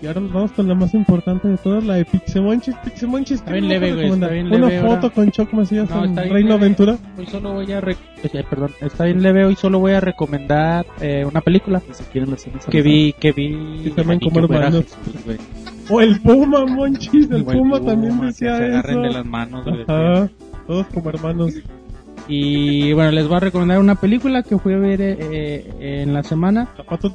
Y 0.00 0.06
ahora 0.08 0.20
nos 0.20 0.32
vamos 0.32 0.50
con 0.50 0.66
la 0.66 0.74
más 0.74 0.92
importante 0.94 1.46
de 1.46 1.56
todas, 1.58 1.84
la 1.84 1.94
de 1.94 2.04
Pixemonchis. 2.04 2.74
Pixemonchis, 2.84 3.40
¿qué 3.40 3.50
Está 3.50 3.52
bien 3.52 3.68
leve, 3.68 3.92
güey, 3.94 4.08
está 4.10 4.26
bien 4.26 4.46
Una 4.48 4.66
leve 4.66 4.80
foto 4.80 4.94
ahora. 4.96 5.10
con 5.10 5.30
Choc 5.30 5.52
Macías 5.52 5.88
No, 5.90 6.04
en 6.04 6.16
Reino 6.16 6.32
leve. 6.38 6.52
Aventura. 6.54 6.96
Hoy 7.16 7.26
solo 7.26 7.52
voy 7.52 7.70
a... 7.70 7.80
rec- 7.80 7.96
eh, 8.24 8.44
perdón, 8.50 8.70
está 8.80 9.04
bien 9.04 9.22
leve. 9.22 9.44
Hoy 9.44 9.54
solo 9.54 9.78
voy 9.78 9.92
a 9.92 10.00
recomendar 10.00 10.84
eh, 11.00 11.24
una 11.24 11.40
película 11.40 11.80
Si 11.92 12.02
quieren 12.04 12.34
que 12.68 12.82
vi... 12.82 13.12
Que 13.12 13.30
vi... 13.30 13.80
Sí, 13.84 13.90
también 13.90 14.18
como 14.18 14.48
que 14.48 14.54
hermanos. 14.56 14.86
O 15.88 16.00
el 16.00 16.20
Puma, 16.20 16.66
Monchis. 16.66 17.30
El 17.30 17.38
Igual 17.38 17.58
Puma 17.58 17.78
Puma, 17.78 17.90
también 17.92 18.18
que 18.18 18.26
decía 18.26 18.56
se 18.56 18.64
agarren 18.64 18.90
eso. 18.98 19.02
de 19.02 19.10
las 19.12 19.24
manos, 19.24 19.64
güey. 19.64 19.82
Ajá, 19.86 20.28
todos 20.66 20.86
como 20.88 21.10
hermanos. 21.10 21.52
Y 22.34 22.92
bueno, 22.94 23.10
les 23.10 23.28
voy 23.28 23.36
a 23.36 23.40
recomendar 23.40 23.78
una 23.78 23.94
película 23.96 24.42
que 24.42 24.56
fui 24.56 24.72
a 24.72 24.78
ver 24.78 25.02
eh, 25.02 25.16
eh, 25.20 26.02
en 26.02 26.14
la 26.14 26.22
semana. 26.22 26.68
Zapatos. 26.78 27.12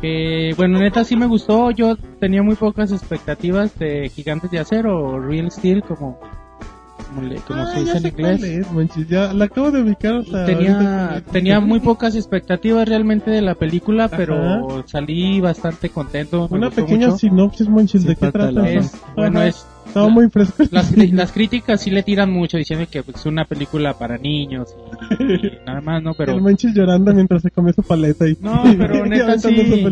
Que 0.00 0.54
bueno, 0.56 0.78
neta 0.78 1.02
sí 1.02 1.16
me 1.16 1.26
gustó. 1.26 1.72
Yo 1.72 1.96
tenía 2.20 2.40
muy 2.44 2.54
pocas 2.54 2.92
expectativas 2.92 3.76
de 3.80 4.08
Gigantes 4.14 4.52
de 4.52 4.60
Acero 4.60 5.02
o 5.02 5.18
Real 5.18 5.50
Steel, 5.50 5.82
como, 5.82 6.20
como, 7.08 7.22
le- 7.22 7.36
como 7.40 7.62
Ah, 7.62 7.66
se 7.74 7.80
dice 7.80 7.92
ya 7.92 7.96
en 7.96 8.02
sé 8.02 8.08
inglés. 8.10 8.66
cuál 8.72 8.88
es. 9.00 9.08
Ya 9.08 9.32
la 9.32 9.46
acabo 9.46 9.72
de 9.72 9.82
ubicar 9.82 10.22
Tenía, 10.46 11.20
tenía 11.32 11.58
muy 11.58 11.80
pocas 11.80 12.14
expectativas 12.14 12.88
realmente 12.88 13.32
de 13.32 13.42
la 13.42 13.56
película, 13.56 14.04
Ajá. 14.04 14.16
pero 14.16 14.84
salí 14.86 15.40
bastante 15.40 15.88
contento. 15.88 16.46
Una 16.48 16.70
pequeña 16.70 17.06
mucho. 17.08 17.18
sinopsis, 17.18 17.68
Monchis, 17.68 18.02
Sí, 18.02 18.08
¿de 18.08 18.14
qué 18.16 18.30
trata? 18.30 18.68
Es, 18.68 18.94
bueno, 19.16 19.42
es 19.42 19.66
Estaba 19.94 20.08
muy 20.08 20.28
fresco. 20.28 20.64
las, 20.72 21.30
críticas 21.30 21.80
sí 21.80 21.90
le 21.90 22.02
tiran 22.02 22.28
mucho 22.32 22.56
diciendo 22.56 22.84
que 22.90 23.04
pues, 23.04 23.18
es 23.18 23.26
una 23.26 23.44
película 23.44 23.94
para 23.96 24.18
niños 24.18 24.74
y, 25.20 25.22
y 25.46 25.52
nada 25.66 25.80
más, 25.80 26.02
¿no? 26.02 26.14
Pero 26.14 26.32
El 26.32 26.40
Monchis 26.42 26.74
llorando 26.74 27.14
mientras 27.14 27.42
se 27.42 27.50
come 27.52 27.72
su 27.72 27.82
paleta 27.82 28.26
y... 28.26 28.36
No, 28.40 28.64
pero 28.78 29.06
neta 29.06 29.38
sí. 29.38 29.86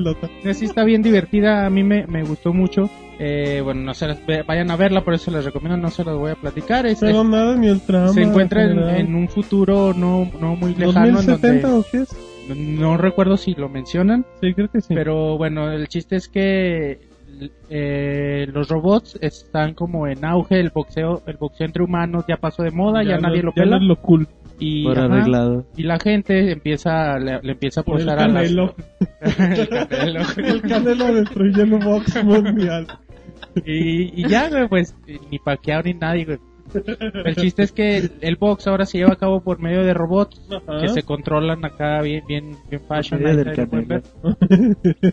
sí 0.54 0.64
está 0.64 0.82
bien 0.82 1.02
divertida, 1.02 1.66
a 1.66 1.70
mí 1.70 1.84
me, 1.84 2.04
me 2.08 2.24
gustó 2.24 2.52
mucho. 2.52 2.90
Eh, 3.20 3.60
bueno, 3.62 3.82
no 3.82 3.94
se 3.94 4.08
las 4.08 4.18
vayan 4.44 4.72
a 4.72 4.76
verla, 4.76 5.04
por 5.04 5.14
eso 5.14 5.30
les 5.30 5.44
recomiendo, 5.44 5.76
no 5.76 5.90
se 5.90 6.02
las 6.02 6.16
voy 6.16 6.32
a 6.32 6.34
platicar. 6.34 6.84
Es- 6.86 6.98
Pero 6.98 7.22
nada, 7.22 7.56
ni 7.56 7.68
el 7.68 7.80
trama. 7.80 8.08
se 8.08 8.22
encuentra 8.22 8.64
en, 8.64 9.14
un 9.14 9.28
futuro 9.28 9.94
no, 9.94 10.28
no 10.40 10.56
muy 10.56 10.74
lejano, 10.74 11.06
en 11.06 11.14
2070 11.14 11.68
donde 11.68 11.86
o 11.86 11.90
qué 11.92 11.98
es? 11.98 12.08
no 12.56 12.96
recuerdo 12.96 13.36
si 13.36 13.54
lo 13.54 13.68
mencionan, 13.68 14.26
Sí, 14.40 14.52
creo 14.52 14.68
que 14.68 14.80
sí. 14.80 14.94
pero 14.94 15.38
bueno, 15.38 15.70
el 15.70 15.86
chiste 15.86 16.16
es 16.16 16.26
que 16.26 17.11
eh, 17.70 18.46
los 18.52 18.68
robots 18.68 19.18
están 19.20 19.74
como 19.74 20.06
en 20.06 20.24
auge, 20.24 20.60
el 20.60 20.70
boxeo, 20.70 21.22
el 21.26 21.36
boxeo 21.36 21.66
entre 21.66 21.82
humanos 21.82 22.24
ya 22.28 22.36
pasó 22.36 22.62
de 22.62 22.70
moda, 22.70 23.02
ya, 23.02 23.18
nadie 23.18 23.42
lo 23.42 23.52
ya 23.54 23.62
pela 23.62 23.76
es 23.76 23.82
lo 23.82 23.96
cool. 23.96 24.28
y, 24.58 24.84
Por 24.84 24.98
ajá, 24.98 25.06
arreglado. 25.06 25.66
y 25.76 25.82
la 25.82 25.98
gente 25.98 26.52
empieza 26.52 27.18
le, 27.18 27.40
le 27.42 27.52
empieza 27.52 27.80
a 27.80 27.84
el 27.86 27.92
posar 27.92 28.18
a 28.18 28.28
las 28.28 28.42
canelo. 28.42 28.74
el 29.20 29.68
canelo. 29.68 30.20
el 30.36 30.62
canelo 30.62 31.14
destruyendo 31.14 31.78
box 31.78 32.24
mundial. 32.24 32.86
Y, 33.64 34.20
y 34.22 34.28
ya, 34.28 34.48
güey, 34.48 34.68
pues, 34.68 34.96
ni 35.30 35.38
paqueado 35.38 35.82
ni 35.82 35.94
nadie, 35.94 36.24
güey. 36.24 36.38
El 37.24 37.36
chiste 37.36 37.62
es 37.62 37.72
que 37.72 38.10
el 38.20 38.36
box 38.36 38.66
ahora 38.66 38.86
se 38.86 38.98
lleva 38.98 39.12
a 39.12 39.16
cabo 39.16 39.40
por 39.42 39.60
medio 39.60 39.82
de 39.84 39.94
robots 39.94 40.40
Ajá. 40.50 40.80
que 40.80 40.88
se 40.88 41.02
controlan 41.02 41.64
acá 41.64 42.00
bien, 42.02 42.24
bien, 42.26 42.56
bien 42.70 42.82
fashion. 42.88 43.20
Ahí-. 43.26 43.36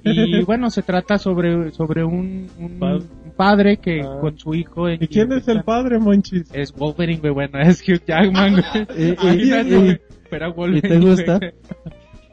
Y 0.04 0.44
bueno, 0.44 0.70
se 0.70 0.82
trata 0.84 1.18
sobre, 1.18 1.72
sobre 1.72 2.04
un, 2.04 2.48
un 2.60 2.80
Padre. 2.80 3.06
padre 3.36 3.78
que 3.78 4.02
Ah. 4.02 4.18
con 4.22 4.38
su 4.38 4.54
hijo. 4.54 4.88
en- 4.90 5.02
¿Y 5.04 5.08
quién 5.08 5.32
es 5.34 5.48
el 5.48 5.64
padre, 5.64 6.00
Monchis? 6.00 6.50
Es 6.54 6.74
Wolverine, 6.74 7.20
güey, 7.20 7.34
bueno, 7.34 7.60
es 7.62 7.82
Hugh 7.88 8.02
Jackman, 8.06 8.54
güey. 8.54 8.88
Y- 8.98 9.04
y- 9.04 9.12
Imagínate, 9.12 9.70
y- 9.70 9.82
güey, 9.82 10.02
pero 10.30 10.54
Wolverine, 10.54 10.88
¿Y 10.88 11.00
te 11.00 11.00
gusta? 11.06 11.40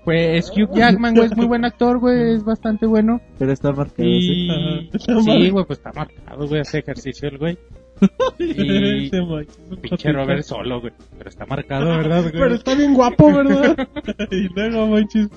Pues 0.05 0.51
Hugh 0.57 0.71
Jackman, 0.73 1.15
güey, 1.15 1.27
es 1.27 1.37
muy 1.37 1.47
buen 1.47 1.65
actor, 1.65 1.99
güey, 1.99 2.35
es 2.35 2.45
bastante 2.45 2.87
bueno. 2.87 3.21
Pero 3.39 3.53
está 3.53 3.73
marcado, 3.73 4.09
¿sí? 4.09 4.47
Y 4.47 4.51
Ajá. 4.51 5.21
sí, 5.23 5.51
güey, 5.51 5.65
pues 5.65 5.79
está 5.81 5.93
marcado, 5.93 6.47
güey, 6.47 6.61
hace 6.61 6.79
ejercicio 6.79 7.29
el 7.29 7.39
güey. 7.39 7.59
Y 8.39 9.11
pinche. 9.81 10.13
Robert 10.13 10.43
solo, 10.43 10.81
güey, 10.81 10.93
pero 11.17 11.31
está 11.31 11.47
marcado, 11.47 11.87
¿verdad, 11.97 12.23
güey? 12.23 12.33
Pero 12.33 12.55
está 12.55 12.75
bien 12.75 12.95
guapo, 12.95 13.33
¿verdad? 13.33 13.89
y 14.31 14.49
luego, 14.55 14.87
Monchis. 14.87 15.29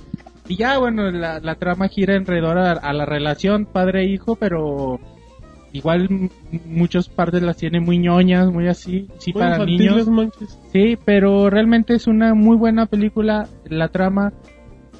Y 0.47 0.57
ya, 0.57 0.77
bueno, 0.79 1.09
la, 1.11 1.39
la 1.39 1.55
trama 1.55 1.87
gira 1.87 2.15
alrededor 2.15 2.57
a, 2.57 2.71
a 2.71 2.93
la 2.93 3.05
relación 3.05 3.65
padre-hijo, 3.65 4.35
pero 4.35 4.99
igual 5.71 6.29
muchas 6.65 7.07
partes 7.07 7.41
las 7.43 7.57
tiene 7.57 7.79
muy 7.79 7.99
ñoñas, 7.99 8.51
muy 8.51 8.67
así, 8.67 9.07
sí 9.19 9.31
Muy 9.33 9.43
para 9.43 9.63
niños. 9.63 10.07
Monchis. 10.07 10.57
Sí, 10.71 10.97
pero 11.05 11.49
realmente 11.49 11.93
es 11.93 12.07
una 12.07 12.33
muy 12.33 12.57
buena 12.57 12.87
película. 12.87 13.47
La 13.65 13.89
trama, 13.89 14.33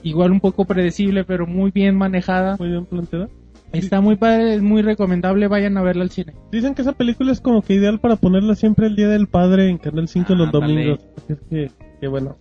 igual 0.03 0.31
un 0.31 0.39
poco 0.39 0.65
predecible, 0.65 1.23
pero 1.23 1.47
muy 1.47 1.71
bien 1.71 1.97
manejada. 1.97 2.55
Muy 2.59 2.69
bien 2.69 2.85
planteada. 2.85 3.27
Está 3.71 4.01
muy 4.01 4.15
padre, 4.15 4.55
es 4.55 4.61
muy 4.61 4.81
recomendable. 4.81 5.47
Vayan 5.47 5.77
a 5.77 5.81
verla 5.83 6.03
al 6.03 6.09
cine. 6.09 6.33
Dicen 6.51 6.73
que 6.73 6.81
esa 6.81 6.93
película 6.93 7.31
es 7.31 7.39
como 7.41 7.61
que 7.61 7.73
ideal 7.75 7.99
para 7.99 8.15
ponerla 8.15 8.55
siempre 8.55 8.87
el 8.87 8.95
Día 8.95 9.07
del 9.07 9.27
Padre 9.27 9.69
en 9.69 9.77
Canal 9.77 10.07
5 10.07 10.33
los 10.35 10.47
Ándale. 10.47 10.73
domingos. 10.73 11.05
Es 11.27 11.37
que, 11.49 11.71
que 12.01 12.07
bueno. 12.07 12.37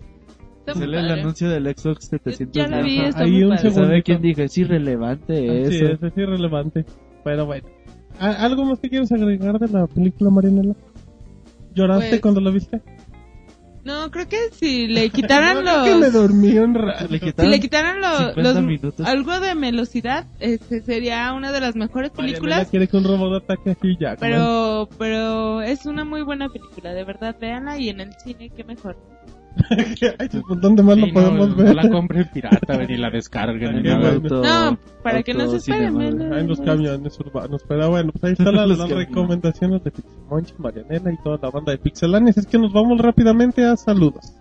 Sale 0.66 0.98
el 0.98 1.10
anuncio 1.10 1.48
del 1.48 1.64
Xbox 1.74 2.08
700. 2.08 2.52
Ya 2.54 2.66
la 2.68 2.82
vi, 2.82 3.00
está 3.00 3.24
ahí 3.24 3.30
muy 3.32 3.44
un. 3.44 3.58
¿Sabe 3.58 4.02
quién 4.02 4.20
dijo? 4.20 4.42
Es 4.42 4.56
irrelevante 4.58 5.62
Así 5.64 5.76
eso. 5.76 5.86
es, 5.92 6.02
es 6.02 6.12
irrelevante. 6.18 6.84
Pero 7.24 7.46
bueno. 7.46 7.66
¿A- 8.20 8.44
¿Algo 8.44 8.64
más 8.66 8.78
que 8.80 8.88
quieres 8.90 9.10
agregar 9.12 9.58
de 9.58 9.68
la 9.68 9.86
película, 9.86 10.28
Marianela? 10.30 10.74
¿Lloraste 11.74 12.08
Pues- 12.10 12.20
cuando 12.20 12.40
la 12.40 12.50
viste? 12.50 12.82
No, 13.88 14.10
creo 14.10 14.28
que 14.28 14.36
si 14.52 14.86
le 14.86 15.08
quitaran 15.18 15.64
No, 15.64 15.82
que 15.84 15.94
me 15.94 16.00
los... 16.02 16.12
dormí 16.12 16.58
un 16.58 16.74
rato. 16.74 17.06
Le 17.08 17.18
Si 17.18 17.46
le 17.46 17.58
quitaran 17.60 18.00
lo- 18.00 18.18
50 18.18 18.42
los, 18.42 18.62
minutos. 18.62 19.06
algo 19.06 19.40
de 19.40 19.54
velocidad, 19.54 20.26
este 20.40 20.82
sería 20.82 21.32
una 21.32 21.52
de 21.52 21.60
las 21.60 21.74
mejores 21.74 22.10
películas. 22.10 22.68
quiere 22.68 22.86
que 22.86 22.96
un 22.96 23.04
robot 23.04 23.42
ataque 23.44 23.70
a 23.70 23.72
Hugh 23.72 23.98
Jackman. 23.98 24.18
Pero, 24.30 24.88
pero 24.98 25.62
es 25.62 25.86
una 25.86 26.04
muy 26.04 26.22
buena 26.22 26.48
película, 26.48 26.92
de 26.92 27.04
verdad, 27.04 27.34
véanla 27.40 27.78
y 27.78 27.88
en 27.88 28.00
el 28.00 28.12
cine, 28.22 28.50
qué 28.54 28.62
mejor. 28.64 28.96
Ay, 30.18 30.28
pues, 30.30 30.42
¿Dónde 30.60 30.82
más 30.82 30.94
Sí, 30.96 31.00
lo 31.00 31.06
no, 31.08 31.12
podemos 31.14 31.48
no 31.50 31.56
ver? 31.56 31.74
la 31.74 31.88
compren 31.90 32.28
pirata, 32.32 32.76
ven 32.76 32.90
y 32.90 32.96
la 32.96 33.10
descarguen. 33.10 33.82
Nada. 33.82 34.12
Auto- 34.14 34.42
No, 34.42 34.78
para 35.02 35.22
que 35.22 35.34
no 35.34 35.48
se 35.50 35.56
esperen, 35.56 36.00
en 36.00 36.48
los 36.48 36.60
camiones 36.60 37.18
urbanos. 37.20 37.62
Pero 37.68 37.90
bueno, 37.90 38.12
pues 38.12 38.24
ahí 38.24 38.32
están 38.32 38.54
las, 38.54 38.68
las 38.78 38.88
recomendaciones 38.88 39.82
de 39.84 39.90
Pixemonch, 39.90 40.54
Marianela 40.58 41.12
y 41.12 41.16
toda 41.22 41.38
la 41.42 41.50
banda 41.50 41.72
de 41.72 41.78
Pixelanes. 41.78 42.36
Es 42.38 42.46
que 42.46 42.58
nos 42.58 42.72
vamos 42.72 42.98
rápidamente 43.00 43.64
a 43.64 43.76
saludos. 43.76 44.32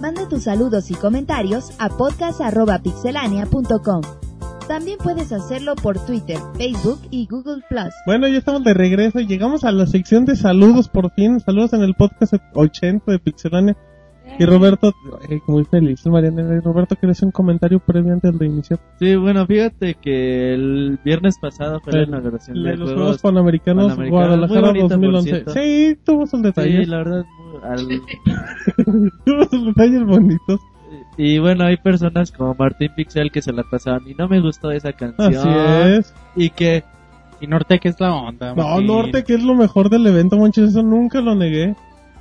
Manda 0.00 0.28
tus 0.28 0.42
saludos 0.42 0.90
y 0.90 0.94
comentarios 0.94 1.70
a 1.78 1.88
podcast.pixelania.com. 1.88 4.00
También 4.72 4.96
puedes 5.04 5.30
hacerlo 5.32 5.74
por 5.76 5.98
Twitter, 6.06 6.38
Facebook 6.56 6.98
y 7.10 7.26
Google 7.26 7.62
Plus. 7.68 7.92
Bueno, 8.06 8.26
ya 8.26 8.38
estamos 8.38 8.64
de 8.64 8.72
regreso 8.72 9.20
y 9.20 9.26
llegamos 9.26 9.64
a 9.64 9.70
la 9.70 9.86
sección 9.86 10.24
de 10.24 10.34
saludos 10.34 10.88
por 10.88 11.10
fin. 11.12 11.40
Saludos 11.40 11.74
en 11.74 11.82
el 11.82 11.92
podcast 11.94 12.32
80 12.54 13.12
de 13.12 13.18
Pixelania. 13.18 13.76
Y 14.38 14.46
Roberto, 14.46 14.94
eh, 15.28 15.40
muy 15.46 15.64
feliz, 15.66 16.06
Marianela. 16.06 16.54
Y 16.56 16.60
Roberto, 16.60 16.96
¿quieres 16.96 17.18
hacer 17.18 17.26
un 17.26 17.32
comentario 17.32 17.80
previo 17.80 18.14
antes 18.14 18.38
de 18.38 18.46
iniciar? 18.46 18.80
Sí, 18.98 19.14
bueno, 19.14 19.46
fíjate 19.46 19.94
que 20.00 20.54
el 20.54 20.98
viernes 21.04 21.36
pasado 21.38 21.78
fue 21.80 21.92
la 21.92 22.02
inauguración 22.04 22.62
de 22.62 22.74
los 22.74 22.94
Juegos 22.94 23.18
Panamericanos 23.20 23.88
Panamericanos, 23.88 24.10
Guadalajara 24.48 24.68
bonito, 24.68 24.88
por 24.88 24.96
2011. 25.00 25.28
cierto. 25.30 25.52
Sí, 25.52 25.98
tuvo 26.02 26.26
sus 26.26 26.40
Sí, 26.40 26.46
detalles. 26.46 26.88
la 26.88 26.96
verdad, 26.96 27.24
al- 27.62 27.88
tuvo 29.26 29.44
sus 29.50 29.66
detalles 29.66 30.02
bonitos. 30.06 30.60
Y 31.24 31.38
bueno, 31.38 31.64
hay 31.64 31.76
personas 31.76 32.32
como 32.32 32.54
Martín 32.58 32.90
Pixel 32.96 33.30
que 33.30 33.42
se 33.42 33.52
la 33.52 33.62
pasaban 33.62 34.02
y 34.08 34.14
no 34.14 34.28
me 34.28 34.40
gustó 34.40 34.70
esa 34.70 34.92
canción. 34.92 35.34
Así 35.36 35.48
es. 35.98 36.14
Y 36.36 36.50
que 36.50 36.84
Y 37.40 37.46
Norte, 37.46 37.78
que 37.78 37.88
es 37.88 38.00
la 38.00 38.14
onda. 38.14 38.54
No, 38.54 38.64
Martín. 38.68 38.86
Norte, 38.86 39.24
que 39.24 39.34
es 39.34 39.42
lo 39.42 39.54
mejor 39.54 39.90
del 39.90 40.06
evento, 40.06 40.36
Monchis, 40.36 40.70
eso 40.70 40.82
nunca 40.82 41.20
lo 41.20 41.34
negué. 41.34 41.74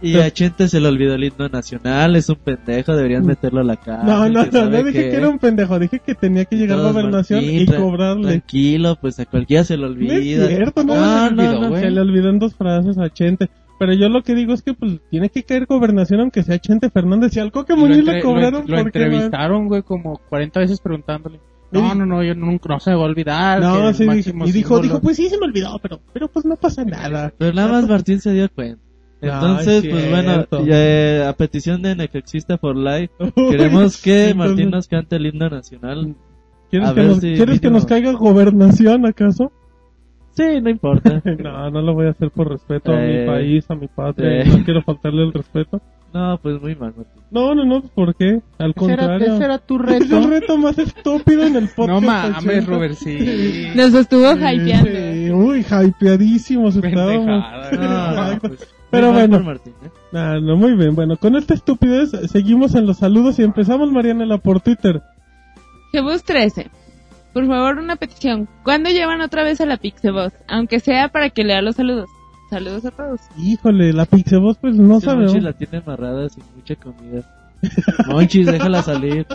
y 0.04 0.16
a 0.18 0.32
Chente 0.32 0.68
se 0.68 0.80
le 0.80 0.88
olvidó 0.88 1.14
el 1.14 1.24
himno 1.26 1.48
nacional, 1.48 2.16
es 2.16 2.28
un 2.28 2.38
pendejo, 2.38 2.96
deberían 2.96 3.24
meterlo 3.24 3.62
a 3.62 3.64
la 3.64 3.76
cárcel. 3.76 4.08
No, 4.08 4.28
no, 4.30 4.46
no, 4.48 4.70
no 4.70 4.84
dije 4.84 5.12
que 5.12 5.16
era 5.16 5.30
un 5.30 5.38
pendejo, 5.38 5.78
dije 5.78 6.00
que 6.00 6.16
tenía 6.16 6.46
que 6.46 6.56
llegar 6.56 6.80
a 6.80 6.84
gobernación 6.92 7.42
Martín, 7.46 7.62
y 7.62 7.66
cobrarle. 7.68 8.28
Tranquilo, 8.30 8.98
pues 9.00 9.20
a 9.20 9.26
cualquiera 9.28 9.64
se 9.64 9.78
le 9.78 9.84
No 9.84 9.90
olvida. 9.90 10.16
es 10.50 10.56
cierto, 10.58 10.84
no, 10.84 10.96
No, 10.96 11.30
se 11.30 11.36
le 11.36 11.44
no, 11.44 11.50
olvidó, 11.52 11.70
no. 11.70 11.76
Se 11.80 11.92
le 11.92 12.02
olvidó 12.02 12.30
en 12.30 12.40
dos 12.40 12.56
frases 12.56 12.98
a 12.98 13.10
Chente. 13.12 13.50
Pero 13.82 13.94
yo 13.96 14.10
lo 14.10 14.22
que 14.22 14.36
digo 14.36 14.54
es 14.54 14.62
que 14.62 14.76
pues 14.76 15.00
tiene 15.10 15.30
que 15.32 15.42
caer 15.42 15.66
gobernación 15.66 16.20
aunque 16.20 16.44
sea 16.44 16.60
Chente 16.60 16.92
Fernández. 16.92 17.36
Y 17.36 17.40
al 17.40 17.52
Coque 17.52 17.74
Muñiz 17.76 17.98
entre- 17.98 18.18
le 18.18 18.22
cobraron 18.22 18.66
lo, 18.68 18.76
lo 18.76 18.80
entrevistaron, 18.82 19.68
güey, 19.68 19.82
como 19.82 20.20
40 20.30 20.60
veces 20.60 20.80
preguntándole. 20.80 21.40
No, 21.72 21.96
no, 21.96 22.06
no, 22.06 22.22
yo 22.22 22.36
nunca, 22.36 22.70
no 22.70 22.80
se 22.80 22.92
me 22.92 22.98
va 22.98 23.02
a 23.02 23.06
olvidar. 23.06 23.60
No, 23.60 23.92
sí, 23.94 24.04
y 24.04 24.08
dijo, 24.52 24.76
símbolo- 24.76 24.82
dijo, 24.84 25.02
pues 25.02 25.18
sí 25.18 25.30
se 25.30 25.40
me 25.40 25.46
olvidó, 25.48 25.80
pero, 25.82 26.00
pero 26.14 26.28
pues 26.28 26.46
no 26.46 26.58
pasa 26.58 26.86
nada. 26.86 27.34
Pero 27.36 27.54
nada 27.54 27.70
más 27.72 27.88
Martín 27.90 28.22
se 28.22 28.34
dio 28.34 28.48
cuenta. 28.54 28.80
No, 29.20 29.34
Entonces, 29.34 29.84
es 29.84 29.90
pues 29.90 30.10
bueno, 30.12 30.46
eh, 30.68 31.26
a 31.28 31.34
petición 31.34 31.82
de 31.82 31.96
Nexexista 31.96 32.60
for 32.60 32.78
Life, 32.78 33.12
queremos 33.50 34.00
que 34.00 34.30
entonces, 34.30 34.36
Martín 34.36 34.70
nos 34.70 34.88
cante 34.88 35.16
el 35.16 35.26
himno 35.26 35.50
nacional. 35.50 36.16
¿Quieres, 36.70 36.88
a 36.90 36.94
que 36.94 37.00
ver 37.00 37.10
nos, 37.10 37.20
si 37.20 37.34
¿quieres 37.34 37.60
que 37.60 37.68
mínimo- 37.70 37.80
nos 37.80 37.86
caiga 37.88 38.12
gobernación 38.12 39.08
acaso? 39.08 39.52
Sí, 40.34 40.62
no 40.62 40.70
importa. 40.70 41.22
No, 41.44 41.70
no 41.70 41.82
lo 41.82 41.94
voy 41.94 42.08
a 42.08 42.12
hacer 42.12 42.32
por 42.32 42.50
respeto 42.50 42.92
a 42.94 43.04
Eh, 43.04 43.22
mi 43.22 43.28
país, 43.28 43.66
a 43.70 43.76
mi 43.76 43.88
patria. 43.88 44.42
eh. 44.42 44.46
No 44.46 44.64
quiero 44.64 44.82
faltarle 44.82 45.24
el 45.24 45.34
respeto. 45.34 45.82
No, 46.14 46.38
pues 46.44 46.62
muy 46.62 46.76
mal, 46.76 46.94
Martín. 46.96 47.24
No, 47.32 47.56
no, 47.56 47.64
no, 47.64 47.82
¿por 47.84 48.14
qué? 48.16 48.42
Al 48.58 48.72
Ese 48.76 48.86
era, 48.92 48.98
contrario. 49.08 49.34
ese 49.36 49.44
era 49.46 49.58
tu 49.60 49.76
Es 49.82 49.82
el 49.94 50.10
reto. 50.10 50.30
reto 50.30 50.58
más 50.58 50.78
estúpido 50.78 51.44
en 51.46 51.56
el 51.56 51.70
podcast. 51.70 51.90
no 51.90 52.02
mames, 52.02 52.38
80. 52.44 52.66
Robert, 52.70 52.94
sí. 52.96 53.68
Nos 53.76 53.94
estuvo 53.94 54.30
Sí, 54.34 54.40
hypeando. 54.40 54.90
sí, 54.92 55.32
Uy, 55.32 55.66
hypeadísimos 55.88 56.76
estábamos. 56.76 57.26
No, 57.72 58.40
pues, 58.42 58.74
Pero 58.90 59.14
bueno. 59.14 59.40
Martín, 59.40 59.74
¿eh? 59.86 59.90
Ah, 60.14 60.38
no, 60.42 60.58
muy 60.58 60.76
bien. 60.76 60.96
Bueno, 60.96 61.16
con 61.16 61.38
esta 61.38 61.54
estupidez 61.54 62.12
seguimos 62.30 62.76
en 62.76 62.86
los 62.86 62.98
saludos 62.98 63.40
y 63.40 63.44
empezamos, 63.44 63.90
Marianela, 63.90 64.38
por 64.38 64.60
Twitter. 64.60 65.02
Jebus 65.94 66.24
13. 66.26 66.70
Por 67.34 67.48
favor, 67.48 67.78
una 67.78 67.96
petición. 67.96 68.48
¿Cuándo 68.64 68.90
llevan 68.90 69.22
otra 69.22 69.44
vez 69.44 69.62
a 69.62 69.66
la 69.66 69.78
Pixeboss? 69.78 70.34
Aunque 70.48 70.80
sea 70.80 71.10
para 71.10 71.30
que 71.30 71.44
lea 71.44 71.62
los 71.62 71.76
saludos. 71.78 72.10
Saludos 72.50 72.86
a 72.86 72.92
todos. 72.92 73.22
Híjole, 73.38 73.94
la 73.94 74.06
Pixeboss, 74.06 74.58
pues 74.58 74.76
no 74.76 74.98
Ese 74.98 75.06
sabemos. 75.06 75.32
Monchis 75.32 75.44
la 75.44 75.54
tiene 75.54 75.78
amarrada 75.78 76.28
sin 76.28 76.44
mucha 76.56 76.76
comida. 76.76 77.24
Monchis, 78.08 78.48
déjala 78.48 78.82
salir. 78.82 79.26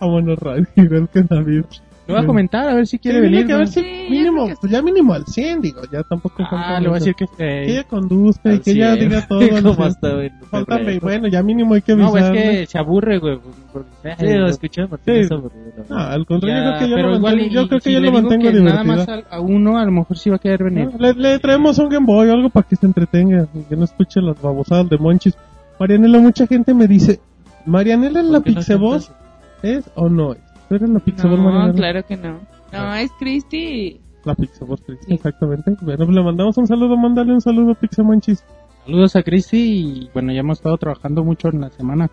Bueno, 0.00 0.34
radio, 0.36 0.66
igual 0.76 1.08
que 1.08 1.22
David. 1.22 1.64
Le 2.10 2.16
voy 2.16 2.24
a 2.24 2.26
comentar 2.26 2.68
a 2.68 2.74
ver 2.74 2.86
si 2.86 2.98
quiere 2.98 3.18
Sí, 3.18 3.22
venir. 3.22 3.46
que 3.46 3.52
a 3.52 3.56
ver 3.58 3.68
si 3.68 3.80
mínimo, 4.10 4.46
que 4.46 4.56
pues 4.60 4.72
ya 4.72 4.82
mínimo 4.82 5.12
al 5.14 5.24
100, 5.26 5.60
digo, 5.62 5.80
ya 5.92 6.02
tampoco 6.02 6.42
Ah, 6.50 6.78
le 6.80 6.88
voy 6.88 6.96
a 6.96 6.98
decir 6.98 7.14
que 7.14 7.26
que 7.26 7.32
esté. 7.32 7.70
ella 7.72 7.84
conduzca 7.84 8.52
y 8.52 8.58
que 8.60 8.70
ella 8.72 8.94
diga 8.96 9.24
todo. 9.28 9.40
al 9.40 9.48
Como 9.62 9.74
100. 9.74 9.86
hasta 9.88 10.22
en 10.24 10.32
Falta, 10.50 10.76
febrero. 10.78 11.00
bueno, 11.02 11.28
ya 11.28 11.42
mínimo 11.42 11.74
hay 11.74 11.82
que 11.82 11.94
No, 11.96 12.16
es 12.16 12.30
que 12.30 12.66
se 12.66 12.78
aburre, 12.78 13.18
güey. 13.18 13.38
porque- 13.72 13.90
Sí, 14.18 14.26
lo 14.34 14.46
escuché, 14.48 14.82
Martín. 14.86 15.14
Sí. 15.14 15.20
es 15.20 15.30
aburrido, 15.32 15.72
la 15.88 15.96
No, 15.96 16.02
al 16.02 16.26
contrario, 16.26 16.56
Ya, 16.56 16.64
yo 16.64 16.68
creo 16.70 16.78
que 16.80 16.88
yo 16.90 16.96
pero 16.96 17.08
lo 17.10 17.16
igual, 17.16 17.32
mantengo, 17.36 17.50
y- 17.50 17.54
yo 17.54 17.68
creo 17.68 17.78
que 17.80 17.84
si 17.88 17.92
yo 17.94 18.00
le 18.00 18.06
lo 18.06 18.12
mantengo 18.12 18.42
que 18.44 18.52
nada 18.60 18.82
divertido. 18.82 18.96
más 19.16 19.24
a, 19.30 19.36
a 19.36 19.40
uno, 19.40 19.78
a 19.78 19.84
lo 19.84 19.92
mejor 19.92 20.18
sí 20.18 20.30
va 20.30 20.36
a 20.36 20.38
querer 20.40 20.64
venir. 20.64 20.90
No, 20.92 20.98
le, 20.98 21.14
le 21.14 21.38
traemos 21.38 21.78
un 21.78 21.88
Game 21.88 22.06
Boy 22.06 22.28
o 22.28 22.32
algo 22.32 22.50
para 22.50 22.66
que 22.66 22.76
se 22.76 22.86
entretenga 22.86 23.46
y 23.54 23.60
que 23.62 23.76
no 23.76 23.84
escuche 23.84 24.20
las 24.20 24.40
babosadas 24.40 24.88
de 24.90 24.98
Monchis. 24.98 25.34
Marianela, 25.78 26.18
mucha 26.18 26.46
gente 26.46 26.74
me 26.74 26.86
dice, 26.86 27.20
¿Marianela 27.66 28.22
la 28.22 28.40
¿Por 28.40 28.44
qué 28.44 28.50
no 28.52 28.56
Pixeboss 28.56 29.06
cantas? 29.06 29.24
es 29.62 29.90
o 29.94 30.08
no 30.08 30.32
es? 30.32 30.38
¿Tú 30.70 30.76
eres 30.76 30.88
la 30.88 31.00
Pixeboss, 31.00 31.38
No, 31.38 31.44
Marianela? 31.44 31.74
claro 31.74 32.02
que 32.06 32.16
no. 32.16 32.40
No, 32.72 32.94
es 32.94 33.10
Christy. 33.18 34.00
La 34.24 34.34
Pixeboss, 34.36 34.80
Cristi, 34.82 35.06
Sí. 35.06 35.14
exactamente. 35.14 35.76
Bueno, 35.82 36.06
pues 36.06 36.16
le 36.16 36.22
mandamos 36.22 36.56
un 36.56 36.66
saludo, 36.66 36.96
mándale 36.96 37.32
un 37.34 37.40
saludo, 37.42 37.74
Pixemonchis. 37.74 38.42
Saludos 38.86 39.16
a 39.16 39.22
Cristi 39.22 39.58
y 39.58 40.10
bueno, 40.14 40.32
ya 40.32 40.40
hemos 40.40 40.58
estado 40.58 40.78
trabajando 40.78 41.22
mucho 41.24 41.48
en 41.52 41.60
la 41.60 41.70
semana. 41.70 42.08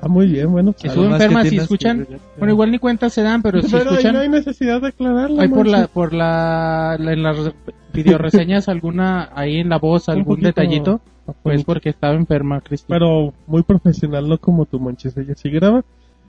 Ah, 0.00 0.06
muy 0.08 0.26
bien, 0.28 0.50
bueno. 0.52 0.72
Pues, 0.72 0.84
estuvo 0.84 1.06
enferma, 1.06 1.44
si 1.44 1.56
escuchan. 1.56 2.04
que- 2.06 2.18
Bueno, 2.38 2.52
igual 2.54 2.70
ni 2.70 2.78
cuenta 2.78 3.08
se 3.10 3.22
dan, 3.22 3.42
pero 3.42 3.60
si 3.62 3.70
Pero 3.72 3.88
ahí 3.90 3.96
escuchan. 3.96 4.14
no 4.14 4.20
hay 4.20 4.28
necesidad 4.28 4.80
de 4.80 4.88
aclararlo. 4.88 5.40
Hay 5.40 5.48
por 5.48 5.66
la, 5.66 5.78
Monchis. 5.78 5.92
por 5.94 6.12
la, 6.14 6.96
la- 7.00 7.12
en 7.12 7.22
las 7.22 7.36
videoreseñas 7.94 8.68
alguna, 8.68 9.30
ahí 9.34 9.56
en 9.58 9.68
la 9.70 9.78
voz, 9.78 10.08
algún 10.08 10.24
poquito 10.26 10.48
detallito, 10.48 11.00
pues 11.42 11.64
porque 11.64 11.88
estaba 11.88 12.14
enferma, 12.14 12.60
Cristi. 12.60 12.86
Pero 12.88 13.32
muy 13.46 13.62
profesional, 13.62 14.28
no 14.28 14.38
como 14.38 14.66
tu 14.66 14.78
Monchis, 14.78 15.16
ella 15.16 15.34
sí 15.34 15.50
graba. 15.50 15.82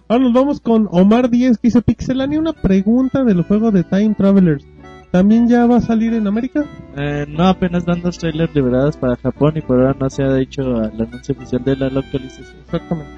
Ahora 0.10 0.24
nos 0.24 0.34
vamos 0.34 0.60
con 0.60 0.88
Omar 0.90 1.30
10 1.30 1.60
que 1.60 1.68
dice 1.68 1.84
Pixelania 1.84 2.40
una 2.40 2.54
pregunta 2.54 3.24
del 3.24 3.44
juego 3.44 3.70
de 3.70 3.84
Time 3.84 4.16
Travelers. 4.18 4.66
¿También 5.12 5.48
ya 5.48 5.68
va 5.68 5.78
a 5.78 5.82
salir 5.82 6.16
en 6.16 6.26
América? 6.26 6.66
Eh, 6.98 7.28
no, 7.30 7.48
apenas 7.48 7.86
dan 7.86 8.02
dos 8.02 8.18
trailers 8.18 8.54
liberados 8.56 8.98
para 8.98 9.18
Japón 9.18 9.54
y 9.58 9.62
por 9.62 9.78
ahora 9.78 9.96
no 10.00 10.10
se 10.10 10.24
ha 10.24 10.40
hecho 10.40 10.64
el 10.64 11.00
anuncio 11.00 11.36
oficial 11.36 11.64
de 11.64 11.76
la 11.76 11.90
localización. 11.90 12.58
Exactamente. 12.60 13.12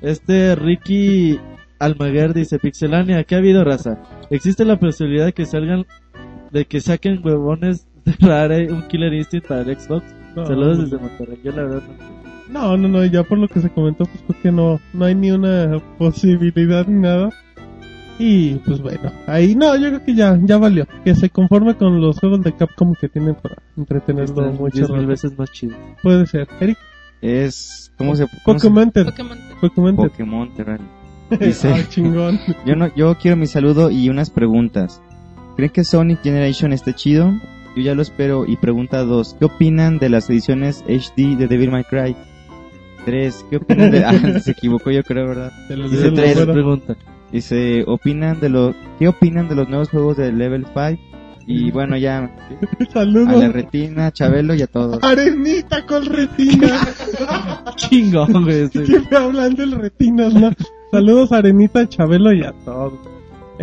Este 0.00 0.54
Ricky 0.54 1.38
Almaguer 1.78 2.32
dice, 2.32 2.58
Pixelania, 2.58 3.24
¿qué 3.24 3.34
ha 3.34 3.38
habido 3.38 3.62
raza? 3.62 3.98
¿Existe 4.30 4.64
la 4.64 4.78
posibilidad 4.78 5.26
de 5.26 5.34
que 5.34 5.44
salgan, 5.44 5.84
de 6.52 6.64
que 6.64 6.80
saquen 6.80 7.20
huevones 7.22 7.86
de 8.06 8.12
Rare 8.18 8.72
un 8.72 8.88
Killer 8.88 9.12
Instinct 9.12 9.46
para 9.46 9.60
el 9.60 9.78
Xbox? 9.78 10.06
No, 10.34 10.46
Saludos 10.46 10.78
no, 10.78 10.84
desde 10.84 10.98
Monterrey, 10.98 11.38
yo 11.44 11.52
la 11.52 11.62
verdad 11.64 11.82
no. 11.86 12.21
No, 12.52 12.76
no, 12.76 12.88
no, 12.88 13.04
ya 13.06 13.22
por 13.22 13.38
lo 13.38 13.48
que 13.48 13.60
se 13.60 13.70
comentó, 13.70 14.04
pues 14.04 14.22
creo 14.26 14.42
que 14.42 14.52
no, 14.52 14.80
no 14.92 15.04
hay 15.06 15.14
ni 15.14 15.30
una 15.30 15.80
posibilidad 15.98 16.86
ni 16.86 17.00
nada. 17.00 17.30
Y 18.18 18.54
pues 18.56 18.80
bueno, 18.80 19.10
ahí 19.26 19.54
no, 19.56 19.74
yo 19.76 19.88
creo 19.88 20.04
que 20.04 20.14
ya, 20.14 20.38
ya 20.42 20.58
valió. 20.58 20.86
Que 21.04 21.14
se 21.14 21.30
conforme 21.30 21.74
con 21.76 22.00
los 22.00 22.18
juegos 22.20 22.42
de 22.42 22.52
Capcom 22.54 22.94
que 23.00 23.08
tienen 23.08 23.34
para 23.34 23.56
entretenerlo 23.76 24.44
Están 24.50 24.56
mucho 24.58 24.94
mil 24.94 25.06
veces 25.06 25.36
más 25.36 25.50
chido. 25.50 25.74
Puede 26.02 26.26
ser. 26.26 26.46
Eric, 26.60 26.78
Es, 27.22 27.90
¿cómo 27.96 28.14
se, 28.14 28.26
cómo 28.44 28.58
se- 28.58 28.68
Pokémon, 28.68 28.90
Ted, 28.92 29.06
Pokémon. 29.06 29.38
Pokémon. 29.60 29.96
Pokémon. 29.96 30.50
Dice- 31.40 31.72
Ah, 31.72 31.80
chingón. 31.88 32.38
Yo 32.66 32.76
no, 32.76 32.94
yo 32.94 33.16
quiero 33.18 33.36
mi 33.38 33.46
saludo 33.46 33.90
y 33.90 34.08
unas 34.10 34.28
preguntas. 34.30 35.00
¿Creen 35.56 35.72
que 35.72 35.82
Sonic 35.84 36.22
Generation 36.22 36.72
esté 36.74 36.92
chido? 36.94 37.32
Yo 37.74 37.82
ya 37.82 37.94
lo 37.94 38.02
espero. 38.02 38.44
Y 38.46 38.56
pregunta 38.56 39.02
2. 39.04 39.36
¿Qué 39.38 39.46
opinan 39.46 39.98
de 39.98 40.10
las 40.10 40.28
ediciones 40.28 40.84
HD 40.86 41.36
de 41.36 41.48
Devil 41.48 41.70
May 41.70 41.84
Cry? 41.84 42.14
3. 43.04 43.46
¿Qué 43.50 43.56
opinan 43.56 43.90
de... 43.90 44.04
Ah, 44.04 44.40
se 44.40 44.52
equivocó 44.52 44.90
yo 44.90 45.02
creo, 45.02 45.28
¿verdad? 45.28 45.52
Digo, 45.68 46.12
tres. 46.14 46.46
bueno. 46.46 46.82
Dice, 47.30 47.84
¿opinan 47.86 48.40
de 48.40 48.48
lo... 48.48 48.74
¿Qué 48.98 49.08
opinan 49.08 49.48
de 49.48 49.54
los 49.54 49.68
nuevos 49.68 49.88
juegos 49.88 50.16
de 50.16 50.32
Level 50.32 50.66
5? 50.66 51.00
Y 51.46 51.70
bueno, 51.72 51.96
ya 51.96 52.18
a 52.18 52.20
la 52.22 52.86
Saludos. 52.92 53.52
retina, 53.52 54.10
Chabelo 54.12 54.54
y 54.54 54.62
a 54.62 54.66
todos. 54.66 55.02
Arenita 55.02 55.84
con 55.86 56.04
retina. 56.06 56.80
Chingón, 57.76 58.44
güey. 58.44 58.68
Siempre 58.68 59.16
hablan 59.18 59.54
del 59.54 59.72
retinas, 59.72 60.34
¿no? 60.34 60.50
Saludos 60.90 61.32
Arenita, 61.32 61.88
Chabelo 61.88 62.32
y 62.32 62.42
a 62.44 62.52
todos. 62.64 62.92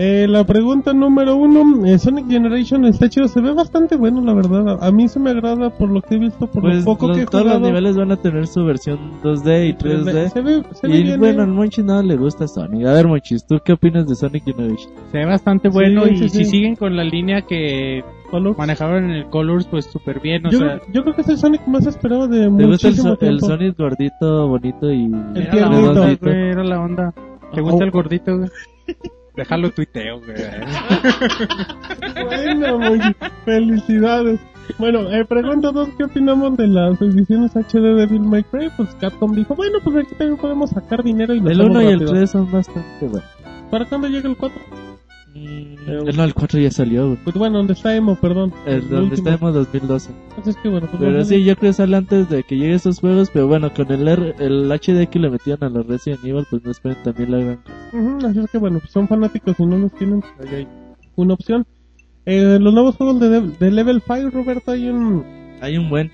Eh, 0.01 0.27
la 0.29 0.45
pregunta 0.45 0.93
número 0.93 1.35
uno, 1.35 1.85
eh, 1.85 1.99
Sonic 1.99 2.29
Generation 2.29 2.85
está 2.85 3.09
chido, 3.09 3.27
se 3.27 3.41
ve 3.41 3.51
bastante 3.51 3.97
bueno 3.97 4.21
la 4.21 4.33
verdad, 4.33 4.81
a 4.81 4.87
a 4.87 4.91
mí 4.93 5.09
se 5.09 5.19
me 5.19 5.31
agrada 5.31 5.71
por 5.71 5.89
lo 5.89 6.01
que 6.01 6.15
he 6.15 6.19
visto, 6.19 6.47
por 6.47 6.61
Pues 6.61 6.77
lo 6.77 6.85
poco 6.85 7.07
los- 7.09 7.17
que 7.17 7.23
he 7.23 7.25
todos 7.25 7.43
los 7.43 7.53
jugado. 7.55 7.67
niveles 7.67 7.97
van 7.97 8.11
a 8.13 8.15
tener 8.15 8.47
su 8.47 8.63
versión 8.63 8.97
2D 9.21 9.67
y 9.67 9.73
3D. 9.73 10.29
Se 10.29 10.39
ve, 10.41 10.63
se 10.71 10.87
ve 10.87 10.97
Y 10.99 11.03
bien, 11.03 11.19
bueno, 11.19 11.41
eh. 11.41 11.43
al 11.43 11.51
Monchis 11.51 11.83
no 11.83 12.01
le 12.01 12.15
gusta 12.15 12.47
Sonic. 12.47 12.85
A 12.87 12.93
ver, 12.93 13.07
Monchis, 13.07 13.45
¿tú 13.45 13.59
qué 13.65 13.73
opinas 13.73 14.07
de 14.07 14.15
Sonic 14.15 14.45
Generation? 14.45 14.89
Se 15.11 15.17
ve 15.17 15.25
bastante 15.25 15.67
bueno 15.67 16.05
Sí, 16.05 16.11
y 16.13 16.17
sí, 16.17 16.29
si 16.29 16.37
sí. 16.45 16.45
siguen 16.45 16.77
con 16.77 16.95
la 16.95 17.03
línea 17.03 17.41
que 17.41 18.01
Colors. 18.31 18.57
manejaban 18.57 19.03
en 19.03 19.11
el 19.11 19.25
Colors, 19.25 19.67
pues 19.67 19.83
súper 19.85 20.21
bien. 20.21 20.45
O 20.45 20.49
yo, 20.49 20.59
sea, 20.59 20.79
creo- 20.79 20.93
yo 20.93 21.01
creo 21.03 21.15
que 21.15 21.21
es 21.23 21.27
el 21.29 21.37
Sonic 21.39 21.67
más 21.67 21.85
esperado 21.85 22.29
de 22.29 22.43
¿Te 22.43 22.47
gusta 22.47 22.61
el, 22.63 22.69
muchísimo 22.69 23.03
so- 23.03 23.11
el 23.13 23.17
tiempo. 23.19 23.45
Sonic 23.47 23.77
gordito, 23.77 24.47
bonito 24.47 24.91
y 24.93 25.05
El 25.35 25.41
era 25.47 25.55
la 25.69 25.77
onda, 25.89 26.15
güey, 26.21 26.49
era 26.51 26.63
la 26.63 26.79
onda. 26.79 27.13
¿Te 27.53 27.59
Oh. 27.59 27.63
gusta 27.65 27.83
el 27.83 27.91
gordito, 27.91 28.37
güey? 28.37 28.49
Déjalo 29.39 29.71
tuiteo, 29.71 30.19
güey. 30.19 30.35
Bueno, 32.25 32.77
muy 32.77 32.99
felicidades. 33.45 34.39
Bueno, 34.77 35.09
eh, 35.11 35.23
pregunta 35.23 35.71
dos, 35.71 35.87
¿qué 35.97 36.03
opinamos 36.03 36.57
de 36.57 36.67
las 36.67 37.01
ediciones 37.01 37.55
HD 37.55 37.95
de 37.95 38.05
Bill 38.05 38.21
May 38.21 38.43
Cry? 38.43 38.69
Pues 38.75 38.89
Capcom 38.95 39.33
dijo, 39.33 39.55
bueno, 39.55 39.79
pues 39.81 39.95
aquí 39.95 40.13
también 40.15 40.37
podemos 40.37 40.71
sacar 40.71 41.03
dinero 41.03 41.33
y 41.33 41.39
El 41.39 41.47
hacemos 41.47 41.69
1 41.69 41.81
y 41.81 41.85
el 41.85 41.93
rápido. 41.93 42.11
3 42.11 42.29
son 42.29 42.51
bastante 42.51 43.07
buenos. 43.07 43.29
¿Para 43.71 43.85
cuándo 43.85 44.09
llega 44.09 44.27
el 44.27 44.35
4? 44.35 44.59
Mm, 45.35 46.15
no, 46.15 46.23
el 46.23 46.33
4 46.33 46.59
ya 46.59 46.71
salió, 46.71 47.05
güey. 47.07 47.17
Pues 47.23 47.35
bueno, 47.35 47.57
donde 47.59 47.73
está 47.73 47.95
Emo, 47.95 48.15
perdón. 48.15 48.51
El 48.65 48.81
donde 48.89 49.15
último. 49.15 49.29
estamos 49.29 49.53
2012. 49.53 50.11
Entonces 50.29 50.57
que 50.61 50.69
bueno, 50.69 50.87
pues 50.87 50.99
Pero 50.99 51.23
sí, 51.25 51.43
yo 51.43 51.55
creo 51.55 51.69
que 51.69 51.73
sale 51.73 51.95
antes 51.97 52.29
de 52.29 52.43
que 52.43 52.55
lleguen 52.55 52.75
estos 52.75 52.99
juegos, 52.99 53.29
pero 53.31 53.47
bueno, 53.47 53.71
con 53.73 53.91
el, 53.91 54.07
R- 54.07 54.35
el 54.39 54.71
HD 54.71 55.07
que 55.09 55.19
le 55.19 55.29
metían 55.29 55.59
a 55.63 55.69
los 55.69 55.85
Resident 55.85 56.23
Evil, 56.25 56.45
pues 56.49 56.63
no 56.63 56.71
esperen 56.71 56.97
también 57.03 57.31
la 57.31 57.37
gran 57.39 57.57
cosa. 57.57 57.75
Ujú, 57.93 58.27
así 58.27 58.39
es 58.39 58.51
que 58.51 58.57
bueno, 58.57 58.79
pues 58.79 58.91
son 58.91 59.07
fanáticos 59.07 59.55
y 59.59 59.65
no 59.65 59.77
los 59.77 59.93
tienen, 59.93 60.21
pues 60.21 60.49
ahí 60.49 60.55
hay 60.59 60.67
una 61.15 61.33
opción. 61.35 61.65
Eh, 62.25 62.57
los 62.59 62.73
nuevos 62.73 62.95
juegos 62.95 63.19
de, 63.19 63.41
de 63.41 63.71
Level 63.71 64.01
5, 64.05 64.29
Roberto, 64.31 64.71
hay 64.71 64.89
un... 64.89 65.23
Hay 65.61 65.77
un 65.77 65.89
buen. 65.89 66.11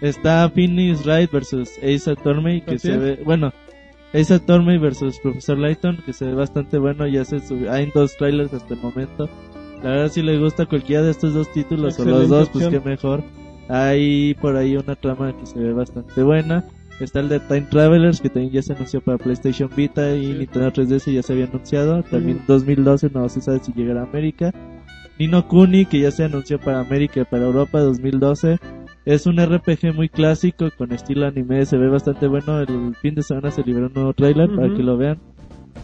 Está 0.00 0.50
Phoenix 0.50 1.04
Wright 1.06 1.30
versus 1.30 1.70
Ace 1.78 2.10
Attorney, 2.10 2.60
que 2.60 2.74
Así 2.76 2.88
se 2.88 2.94
es. 2.94 3.00
ve, 3.00 3.20
bueno, 3.24 3.52
Ace 4.14 4.32
Attorney 4.32 4.78
versus 4.78 5.18
Professor 5.18 5.58
Layton, 5.58 5.98
que 6.06 6.12
se 6.12 6.24
ve 6.26 6.34
bastante 6.34 6.78
bueno, 6.78 7.06
ya 7.06 7.24
se 7.24 7.40
subió, 7.40 7.72
hay 7.72 7.90
dos 7.94 8.16
trailers 8.16 8.52
hasta 8.54 8.74
el 8.74 8.80
momento. 8.80 9.28
La 9.82 9.90
verdad 9.90 10.08
si 10.08 10.22
les 10.22 10.40
gusta 10.40 10.66
cualquiera 10.66 11.02
de 11.02 11.10
estos 11.10 11.34
dos 11.34 11.52
títulos 11.52 11.98
o 11.98 12.04
los 12.04 12.28
dos, 12.28 12.48
pues 12.50 12.64
opción. 12.66 12.82
qué 12.82 12.88
mejor. 12.88 13.22
Hay 13.68 14.34
por 14.34 14.56
ahí 14.56 14.76
una 14.76 14.94
trama 14.94 15.36
que 15.36 15.46
se 15.46 15.58
ve 15.58 15.72
bastante 15.72 16.22
buena. 16.22 16.64
Está 17.00 17.20
el 17.20 17.28
de 17.28 17.40
Time 17.40 17.62
Travelers, 17.70 18.20
que 18.20 18.28
también 18.30 18.52
ya 18.52 18.62
se 18.62 18.72
anunció 18.72 19.00
para 19.00 19.18
PlayStation 19.18 19.68
Vita 19.74 20.14
y 20.14 20.26
Sí. 20.26 20.32
Nintendo 20.38 20.70
3DS 20.70 21.12
ya 21.12 21.22
se 21.22 21.32
había 21.32 21.46
anunciado. 21.46 22.02
También 22.04 22.36
Ujú. 22.38 22.46
2012 22.46 23.10
no 23.12 23.28
se 23.28 23.40
sabe 23.40 23.58
si 23.58 23.72
llegará 23.72 24.02
a 24.02 24.04
América. 24.04 24.52
Nino 25.18 25.46
Kuni, 25.48 25.86
que 25.86 25.98
ya 26.00 26.10
se 26.12 26.24
anunció 26.24 26.60
para 26.60 26.80
América 26.80 27.20
y 27.20 27.24
para 27.24 27.44
Europa 27.46 27.80
2012. 27.80 28.58
Es 29.04 29.26
un 29.26 29.36
RPG 29.38 29.94
muy 29.94 30.08
clásico 30.08 30.70
con 30.78 30.92
estilo 30.92 31.26
anime, 31.26 31.66
se 31.66 31.76
ve 31.76 31.88
bastante 31.88 32.26
bueno. 32.26 32.60
El 32.60 32.94
fin 32.96 33.14
de 33.14 33.22
semana 33.22 33.50
se 33.50 33.62
liberó 33.62 33.86
un 33.88 33.92
nuevo 33.94 34.12
trailer 34.14 34.48
para 34.54 34.74
que 34.74 34.82
lo 34.82 34.96
vean. 34.96 35.18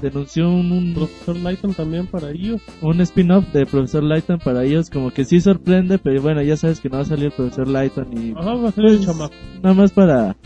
Denunció 0.01 0.49
un, 0.49 0.73
un, 0.73 0.95
Profesor 0.95 1.37
Lighton 1.37 1.75
también 1.75 2.07
para 2.07 2.31
ellos. 2.31 2.63
un 2.81 3.01
spin-off 3.03 3.45
de 3.53 3.67
Profesor 3.67 4.03
Lighton 4.03 4.39
para 4.39 4.65
ellos, 4.65 4.89
como 4.89 5.11
que 5.11 5.25
sí 5.25 5.41
sorprende, 5.41 5.99
pero 5.99 6.23
bueno, 6.23 6.41
ya 6.43 6.57
sabes 6.57 6.81
que 6.81 6.89
no 6.89 6.97
va 6.97 7.03
a 7.03 7.07
salir 7.07 7.27
el 7.27 7.33
Profesor 7.33 7.69
Lighton 7.69 8.09
y 8.17 8.33
Ajá, 8.33 8.55
va 8.55 8.69
a 8.71 8.73
ser 8.73 8.85
el 8.87 8.97
pues, 8.97 9.07
chamaco. 9.07 9.35
nada 9.63 9.75
más 9.75 9.93
para 9.93 10.37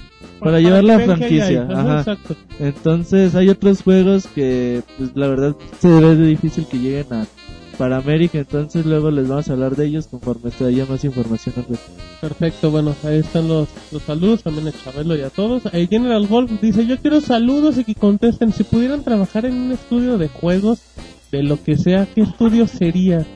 para 0.40 0.58
llevar 0.60 0.82
la 0.82 0.96
hay. 0.96 1.04
franquicia. 1.04 1.62
Ajá, 1.70 1.80
Ajá. 1.80 1.98
exacto. 2.00 2.36
Entonces 2.58 3.34
hay 3.36 3.48
otros 3.48 3.82
juegos 3.82 4.26
que 4.26 4.82
pues 4.98 5.12
la 5.14 5.28
verdad 5.28 5.54
se 5.78 5.88
ve 5.88 6.16
difícil 6.16 6.66
que 6.66 6.78
lleguen 6.78 7.12
a 7.12 7.26
para 7.74 7.98
América, 7.98 8.38
entonces 8.38 8.86
luego 8.86 9.10
les 9.10 9.28
vamos 9.28 9.48
a 9.48 9.52
hablar 9.52 9.76
de 9.76 9.86
ellos 9.86 10.06
conforme 10.06 10.50
se 10.50 10.64
haya 10.64 10.86
más 10.86 11.04
información 11.04 11.54
al 11.56 11.64
respecto. 11.64 12.02
Perfecto, 12.20 12.70
bueno, 12.70 12.94
ahí 13.04 13.18
están 13.18 13.48
los, 13.48 13.68
los 13.92 14.02
saludos, 14.02 14.42
también 14.42 14.68
a 14.68 14.72
Chabelo 14.72 15.16
y 15.16 15.22
a 15.22 15.30
todos. 15.30 15.62
Eh, 15.72 15.86
General 15.88 16.26
Golf 16.26 16.50
dice, 16.60 16.86
yo 16.86 16.98
quiero 16.98 17.20
saludos 17.20 17.78
y 17.78 17.84
que 17.84 17.94
contesten, 17.94 18.52
si 18.52 18.64
pudieran 18.64 19.02
trabajar 19.02 19.46
en 19.46 19.54
un 19.54 19.72
estudio 19.72 20.18
de 20.18 20.28
juegos, 20.28 20.82
de 21.30 21.42
lo 21.42 21.62
que 21.62 21.76
sea, 21.76 22.06
¿qué 22.14 22.22
estudio 22.22 22.66
sería? 22.66 23.26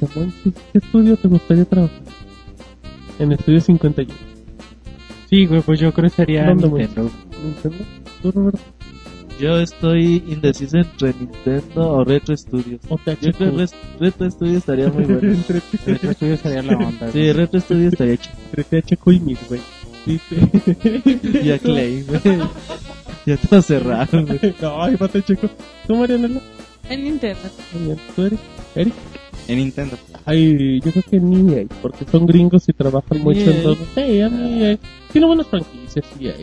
¿qué, 0.00 0.06
qué 0.72 0.78
estudio 0.78 1.16
te 1.16 1.28
gustaría 1.28 1.64
trabajar? 1.64 2.02
En 3.18 3.32
Estudio 3.32 3.60
51. 3.60 4.14
Sí, 5.28 5.46
güey, 5.46 5.60
pues 5.62 5.80
yo 5.80 5.92
creo 5.92 6.08
que 6.08 6.16
sería. 6.16 6.46
Nintendo. 6.46 6.78
¿Nintendo? 6.78 7.84
¿Tú, 8.22 8.30
Roberto? 8.30 8.77
Yo 9.40 9.58
estoy 9.60 10.22
indeciso 10.26 10.78
entre 10.78 11.14
Nintendo 11.14 11.92
o 11.92 12.04
Retro 12.04 12.36
Studios. 12.36 12.80
¿O 12.88 12.98
Yo 13.20 13.32
creo 13.32 13.56
que 13.56 13.66
Retro 14.00 14.30
Studios 14.30 14.56
estaría 14.58 14.88
muy 14.88 15.04
bueno. 15.04 15.20
entre, 15.32 15.60
Retro 15.86 16.12
Studio 16.12 16.36
sería 16.36 16.62
la 16.62 16.76
onda. 16.76 17.12
Sí, 17.12 17.32
Retro 17.32 17.60
Studios 17.60 17.92
estaría 17.92 18.16
chido. 18.16 18.34
entre 18.56 18.82
THQ 18.82 19.06
y 19.12 19.20
Midway. 19.20 19.60
Dice- 20.06 21.40
Y 21.44 21.50
a 21.50 21.58
Clay, 21.58 22.02
güey. 22.02 22.20
Ya 23.26 23.36
todo 23.36 23.62
cerrado, 23.62 24.24
güey. 24.26 24.54
no, 24.60 24.82
ahí 24.82 24.96
va 24.96 25.06
THQ. 25.08 25.48
¿Tú, 25.86 25.96
Marianela? 25.96 26.40
En 26.88 27.04
Nintendo. 27.04 27.40
¿Tú, 28.16 28.22
Eric? 28.24 28.38
¿Eric? 28.74 28.94
En 29.46 29.58
Nintendo. 29.58 29.96
Ay, 30.24 30.80
yo 30.80 30.90
creo 30.90 31.04
que 31.10 31.20
ni 31.20 31.52
EA, 31.54 31.64
porque 31.80 32.04
son 32.10 32.26
gringos 32.26 32.68
y 32.68 32.72
trabajan 32.72 33.20
mucho 33.22 33.40
en 33.40 33.50
EA. 33.50 33.62
todo. 33.62 33.76
Sí, 33.94 34.20
a 34.20 34.28
mí 34.28 34.62
EA. 34.64 34.78
Tiene 35.12 35.26
buenas 35.26 35.46
franquicias, 35.46 36.04
EA. 36.20 36.34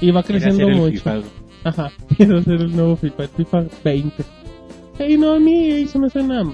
Y 0.00 0.10
va 0.10 0.22
creciendo 0.22 0.68
mucho. 0.70 0.92
FIFA, 0.92 1.16
güey. 1.16 1.39
Ajá, 1.64 1.90
quiero 2.16 2.38
hacer 2.38 2.60
el 2.60 2.74
nuevo 2.74 2.96
FIFA, 2.96 3.22
el 3.24 3.28
FIFA 3.28 3.64
20. 3.84 4.24
Hey, 4.98 5.16
no, 5.18 5.34
a 5.34 5.40
mí 5.40 5.70
EA 5.70 5.86
se 5.86 5.98
me 5.98 6.10
suena... 6.10 6.44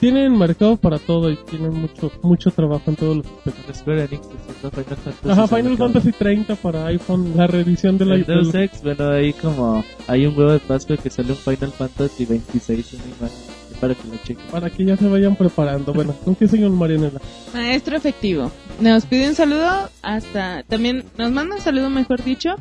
Tienen 0.00 0.36
mercado 0.36 0.76
para 0.76 0.98
todo 0.98 1.30
y 1.30 1.36
tienen 1.36 1.72
mucho 1.72 2.12
mucho 2.20 2.50
trabajo 2.50 2.82
en 2.90 2.96
todos 2.96 3.16
los 3.16 3.26
aspectos. 3.26 3.76
Square 3.78 4.04
Enix 4.04 4.26
Final 4.60 4.84
Fantasy. 4.84 5.28
Ajá, 5.30 5.48
Final. 5.48 5.76
Fantasy 5.78 6.12
30 6.12 6.54
para 6.56 6.86
iPhone, 6.86 7.32
la 7.34 7.46
reedición 7.46 7.96
de 7.96 8.04
la 8.04 8.14
El 8.16 8.26
Deus 8.26 8.54
Ex, 8.54 8.82
bueno, 8.82 9.08
ahí 9.08 9.32
como 9.32 9.82
hay 10.06 10.26
un 10.26 10.36
huevo 10.36 10.52
de 10.52 10.58
Pascua 10.58 10.98
que 10.98 11.08
sale 11.08 11.30
un 11.30 11.38
Final 11.38 11.72
Fantasy 11.72 12.26
26 12.26 12.92
en 12.92 13.00
imagen 13.00 13.56
para 13.80 13.94
que 13.94 14.08
lo 14.08 14.16
chequen. 14.18 14.46
para 14.50 14.70
que 14.70 14.84
ya 14.84 14.96
se 14.96 15.08
vayan 15.08 15.36
preparando. 15.36 15.92
Bueno, 15.92 16.14
¿con 16.24 16.34
qué 16.34 16.46
señor 16.46 16.70
Marianela? 16.72 17.20
Maestro 17.54 17.96
efectivo. 17.96 18.50
Nos 18.80 19.06
pide 19.06 19.28
un 19.28 19.34
saludo 19.34 19.90
hasta... 20.02 20.62
También 20.64 21.04
nos 21.18 21.30
manda 21.32 21.56
un 21.56 21.62
saludo, 21.62 21.90
mejor 21.90 22.22
dicho. 22.22 22.56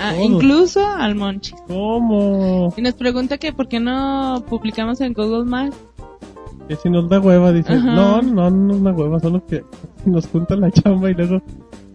A- 0.00 0.12
Todos. 0.12 0.24
incluso 0.24 0.86
al 0.86 1.14
Monchi. 1.14 1.54
¿Cómo? 1.66 2.72
Y 2.76 2.82
nos 2.82 2.94
pregunta 2.94 3.38
que 3.38 3.52
por 3.52 3.68
qué 3.68 3.80
no 3.80 4.44
publicamos 4.48 5.00
en 5.00 5.12
Google 5.12 5.44
Maps. 5.44 5.76
Que 6.68 6.76
si 6.76 6.90
nos 6.90 7.08
da 7.08 7.18
hueva, 7.20 7.50
dice, 7.52 7.72
Ajá. 7.72 7.94
no, 7.94 8.20
no, 8.22 8.50
no 8.50 8.74
es 8.74 8.80
una 8.80 8.92
hueva, 8.92 9.20
solo 9.20 9.44
que 9.46 9.64
nos 10.04 10.26
junta 10.26 10.54
la 10.56 10.70
chamba 10.70 11.10
y 11.10 11.14
luego 11.14 11.40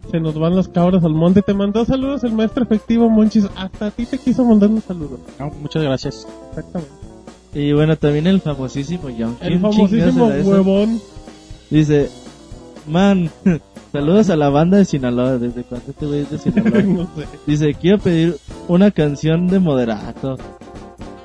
se 0.10 0.20
nos 0.20 0.38
van 0.38 0.56
los 0.56 0.68
cabros 0.68 1.04
al 1.04 1.14
monte. 1.14 1.42
Te 1.42 1.54
mandó 1.54 1.86
saludos 1.86 2.24
el 2.24 2.34
maestro 2.34 2.64
efectivo 2.64 3.10
Monchis, 3.10 3.48
hasta 3.56 3.88
a 3.88 3.92
ti 3.92 4.06
te 4.06 4.18
quiso 4.18 4.44
mandar 4.46 4.70
un 4.70 4.82
saludo. 4.82 5.20
No, 5.40 5.52
muchas 5.62 5.84
gracias. 5.84 6.28
Exactamente. 6.50 6.92
Y 7.56 7.72
bueno, 7.74 7.96
también 7.98 8.26
el 8.26 8.42
famosísimo 8.42 9.10
John. 9.18 9.38
El 9.42 9.50
¿Quién 9.50 9.62
famosísimo 9.62 10.26
huevón. 10.28 11.00
Dice, 11.70 12.10
man, 12.88 13.30
saludos 13.94 14.30
a 14.30 14.36
la 14.36 14.50
banda 14.50 14.78
de 14.78 14.86
Sinaloa. 14.86 15.38
¿Desde 15.38 15.64
cuándo 15.64 15.92
este 15.92 16.06
güey 16.06 16.20
es 16.22 16.32
de 16.32 16.38
Sinaloa? 16.40 16.82
no 16.84 17.04
sé. 17.16 17.26
Dice, 17.48 17.74
quiero 17.76 18.00
pedir 18.00 18.36
una 18.68 18.92
canción 18.92 19.48
de 19.48 19.60
moderato. 19.60 20.36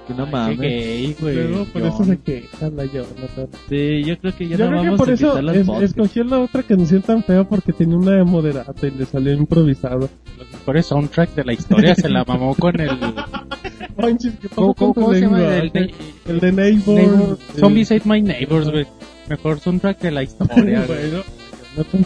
Que 0.06 0.14
no 0.14 0.24
Qué 0.24 0.30
mames. 0.30 0.58
gay, 0.58 1.16
güey. 1.20 1.34
Luego 1.34 1.64
por 1.66 1.82
John. 1.82 1.90
eso 1.92 2.04
se 2.04 2.18
queja 2.20 2.70
la 2.70 2.84
Jonathan. 2.86 3.48
Sí, 3.68 4.02
yo 4.04 4.18
creo 4.18 4.34
que 4.36 4.48
ya 4.48 4.56
Yo 4.56 4.64
no 4.64 4.70
creo 4.70 4.80
que 4.80 4.86
vamos 4.86 4.98
por 5.00 5.10
a 5.10 5.12
eso 5.12 5.42
las 5.42 5.56
es- 5.56 5.68
escogió 5.82 6.24
la 6.24 6.38
otra 6.38 6.62
canción 6.62 7.02
tan 7.02 7.22
fea 7.24 7.44
porque 7.44 7.72
tenía 7.74 7.96
una 7.98 8.12
de 8.12 8.24
moderato 8.24 8.86
y 8.86 8.90
le 8.92 9.04
salió 9.04 9.34
improvisado. 9.34 10.08
Los 10.38 10.50
mejores 10.52 10.86
soundtrack 10.86 11.34
de 11.34 11.44
la 11.44 11.52
historia 11.52 11.94
se 11.94 12.08
la 12.08 12.24
mamó 12.24 12.54
con 12.54 12.80
el... 12.80 12.88
¿qué 12.98 14.48
pasó 14.48 14.54
¿Cómo, 14.54 14.74
con 14.74 14.92
cómo, 14.94 15.12
se 15.12 15.20
llama? 15.20 15.56
El, 15.56 15.70
de- 15.72 15.94
El 16.26 16.40
de 16.40 16.52
Neighbor. 16.52 16.94
Neighbor- 16.96 17.38
el- 17.54 17.60
Zombies 17.60 17.92
Ate 17.92 18.02
My 18.08 18.22
Neighbors, 18.22 18.70
güey. 18.70 18.86
Mejor 19.28 19.58
soundtrack 19.60 20.00
de 20.00 20.10
la 20.10 20.22
historia, 20.22 20.84
güey. 20.86 21.10
bueno, 21.10 21.22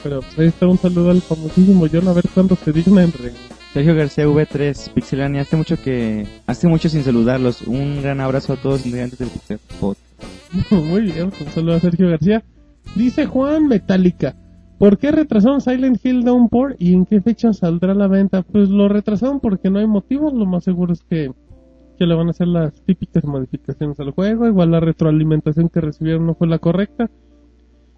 Pero 0.02 0.20
pues 0.20 0.38
ahí 0.38 0.46
está 0.46 0.66
un 0.66 0.78
saludo 0.78 1.10
al 1.10 1.22
famosísimo 1.22 1.86
John 1.90 2.08
a 2.08 2.12
ver 2.12 2.24
cuándo 2.34 2.56
se 2.56 2.72
digna 2.72 3.02
en 3.02 3.12
re. 3.12 3.32
Sergio 3.72 3.94
García 3.94 4.26
V3, 4.26 4.90
Pixelania, 4.92 5.40
hace 5.42 5.56
mucho 5.56 5.80
que, 5.82 6.26
hace 6.46 6.68
mucho 6.68 6.90
sin 6.90 7.04
saludarlos. 7.04 7.62
Un 7.62 8.02
gran 8.02 8.20
abrazo 8.20 8.52
a 8.52 8.56
todos 8.56 8.80
los 8.80 8.86
integrantes 8.86 9.18
del 9.18 9.30
Pixel. 9.30 9.58
Muy 10.70 11.02
bien, 11.02 11.30
pues 11.30 11.40
un 11.40 11.48
saludo 11.48 11.76
a 11.76 11.80
Sergio 11.80 12.08
García. 12.10 12.42
Dice 12.94 13.26
Juan 13.26 13.68
Metallica. 13.68 14.36
¿Por 14.78 14.98
qué 14.98 15.12
retrasaron 15.12 15.60
Silent 15.60 16.04
Hill 16.04 16.24
Downpour 16.24 16.76
y 16.78 16.92
en 16.92 17.06
qué 17.06 17.20
fecha 17.20 17.52
saldrá 17.52 17.92
a 17.92 17.94
la 17.94 18.08
venta? 18.08 18.42
Pues 18.42 18.68
lo 18.68 18.88
retrasaron 18.88 19.40
porque 19.40 19.70
no 19.70 19.78
hay 19.78 19.86
motivos. 19.86 20.34
Lo 20.34 20.44
más 20.44 20.64
seguro 20.64 20.92
es 20.92 21.02
que, 21.04 21.32
que 21.98 22.04
le 22.04 22.14
van 22.14 22.26
a 22.26 22.32
hacer 22.32 22.48
las 22.48 22.82
típicas 22.82 23.24
modificaciones 23.24 23.98
al 24.00 24.10
juego. 24.10 24.46
Igual 24.46 24.72
la 24.72 24.80
retroalimentación 24.80 25.68
que 25.68 25.80
recibieron 25.80 26.26
no 26.26 26.34
fue 26.34 26.48
la 26.48 26.58
correcta. 26.58 27.08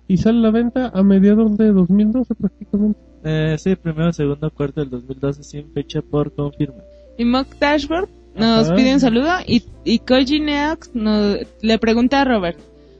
Y 0.06 0.16
sale 0.18 0.38
a 0.38 0.42
la 0.42 0.50
venta 0.50 0.88
a 0.92 1.02
mediados 1.02 1.56
de 1.56 1.72
2012 1.72 2.34
prácticamente. 2.34 3.00
Eh, 3.24 3.56
sí, 3.58 3.74
primero, 3.76 4.12
segundo, 4.12 4.50
cuarto 4.50 4.80
del 4.82 4.90
2012 4.90 5.42
sin 5.42 5.72
fecha 5.72 6.02
por 6.02 6.32
confirmar. 6.34 6.84
Y 7.16 7.24
Mock 7.24 7.56
Dashboard 7.58 8.08
nos 8.36 8.66
Ajá. 8.66 8.74
pide 8.76 8.92
un 8.92 9.00
saludo 9.00 9.28
y, 9.46 9.62
y 9.84 10.00
Koji 10.00 10.40
Neox 10.40 10.94
nos, 10.94 11.38
le 11.62 11.78
pregunta 11.78 12.20
a 12.20 12.24
Robert, 12.24 12.58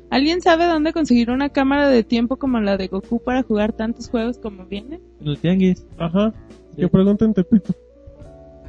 ¿alguien 0.09 0.41
sabe 0.41 0.65
dónde 0.67 0.93
conseguir 0.93 1.31
una 1.31 1.49
cámara 1.51 1.89
de 1.89 2.05
tiempo 2.05 2.37
como 2.37 2.59
la 2.61 2.77
de 2.79 2.87
Goku 2.87 3.21
para 3.23 3.43
jugar 3.43 3.73
tantos 3.73 4.09
juegos 4.09 4.39
como 4.39 4.65
vienen? 4.65 5.01
En 5.21 5.29
el 5.29 5.39
tianguis. 5.39 5.85
Ajá. 5.99 6.33
Sí. 6.75 6.83
Que 6.83 6.89
pregunten 6.89 7.35
Tepito. 7.35 7.75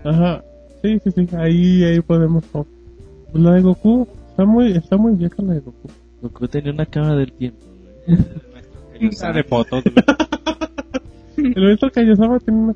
Ajá. 0.03 0.43
Sí, 0.81 0.99
sí, 1.03 1.11
sí. 1.11 1.27
Ahí, 1.37 1.83
ahí 1.83 2.01
podemos. 2.01 2.43
la 3.33 3.51
de 3.53 3.61
Goku. 3.61 4.07
Está 4.31 4.45
muy, 4.45 4.71
está 4.73 4.97
muy 4.97 5.13
vieja 5.15 5.41
la 5.41 5.53
de 5.53 5.59
Goku. 5.61 5.89
Goku 6.21 6.47
tenía 6.49 6.73
una 6.73 6.85
cámara 6.85 7.15
del 7.15 7.31
tiempo. 7.31 7.59
De 8.07 9.43
fotos. 9.43 9.83
El 11.37 11.63
maestro 11.63 11.91
Kaiosama 11.91 12.39
tiene 12.39 12.59
una... 12.59 12.75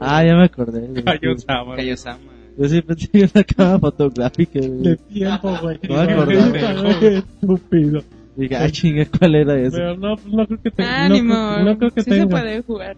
Ah, 0.00 0.24
ya 0.24 0.36
me 0.36 0.44
acordé. 0.44 0.86
güey. 0.86 1.02
Kaiosama. 1.02 1.76
Kaiosama. 1.76 2.18
Yo 2.56 2.68
que 2.68 3.20
era 3.20 3.30
una 3.34 3.44
cámara 3.44 3.78
fotográfica. 3.78 4.60
güey. 4.60 4.82
de 4.82 4.96
tiempo, 4.96 5.56
güey. 5.60 5.78
No 5.88 5.94
me 5.94 6.12
acordaba. 6.12 6.98
Qué 7.00 7.16
Estúpido. 7.40 8.02
Dije, 8.36 8.56
ah, 8.56 8.70
chinga, 8.70 9.04
¿cuál 9.18 9.34
era 9.34 9.58
eso? 9.60 9.76
Pero 9.76 9.96
no, 9.96 10.14
no 10.26 10.46
creo 10.46 10.62
que 10.62 10.70
tenga. 10.70 11.08
no, 11.08 11.14
Ánimo, 11.14 11.34
creo, 11.34 11.64
no 11.64 11.78
creo 11.78 11.90
que 11.90 12.02
sí 12.02 12.10
tenga. 12.10 12.22
se 12.24 12.30
puede 12.30 12.62
jugar. 12.62 12.96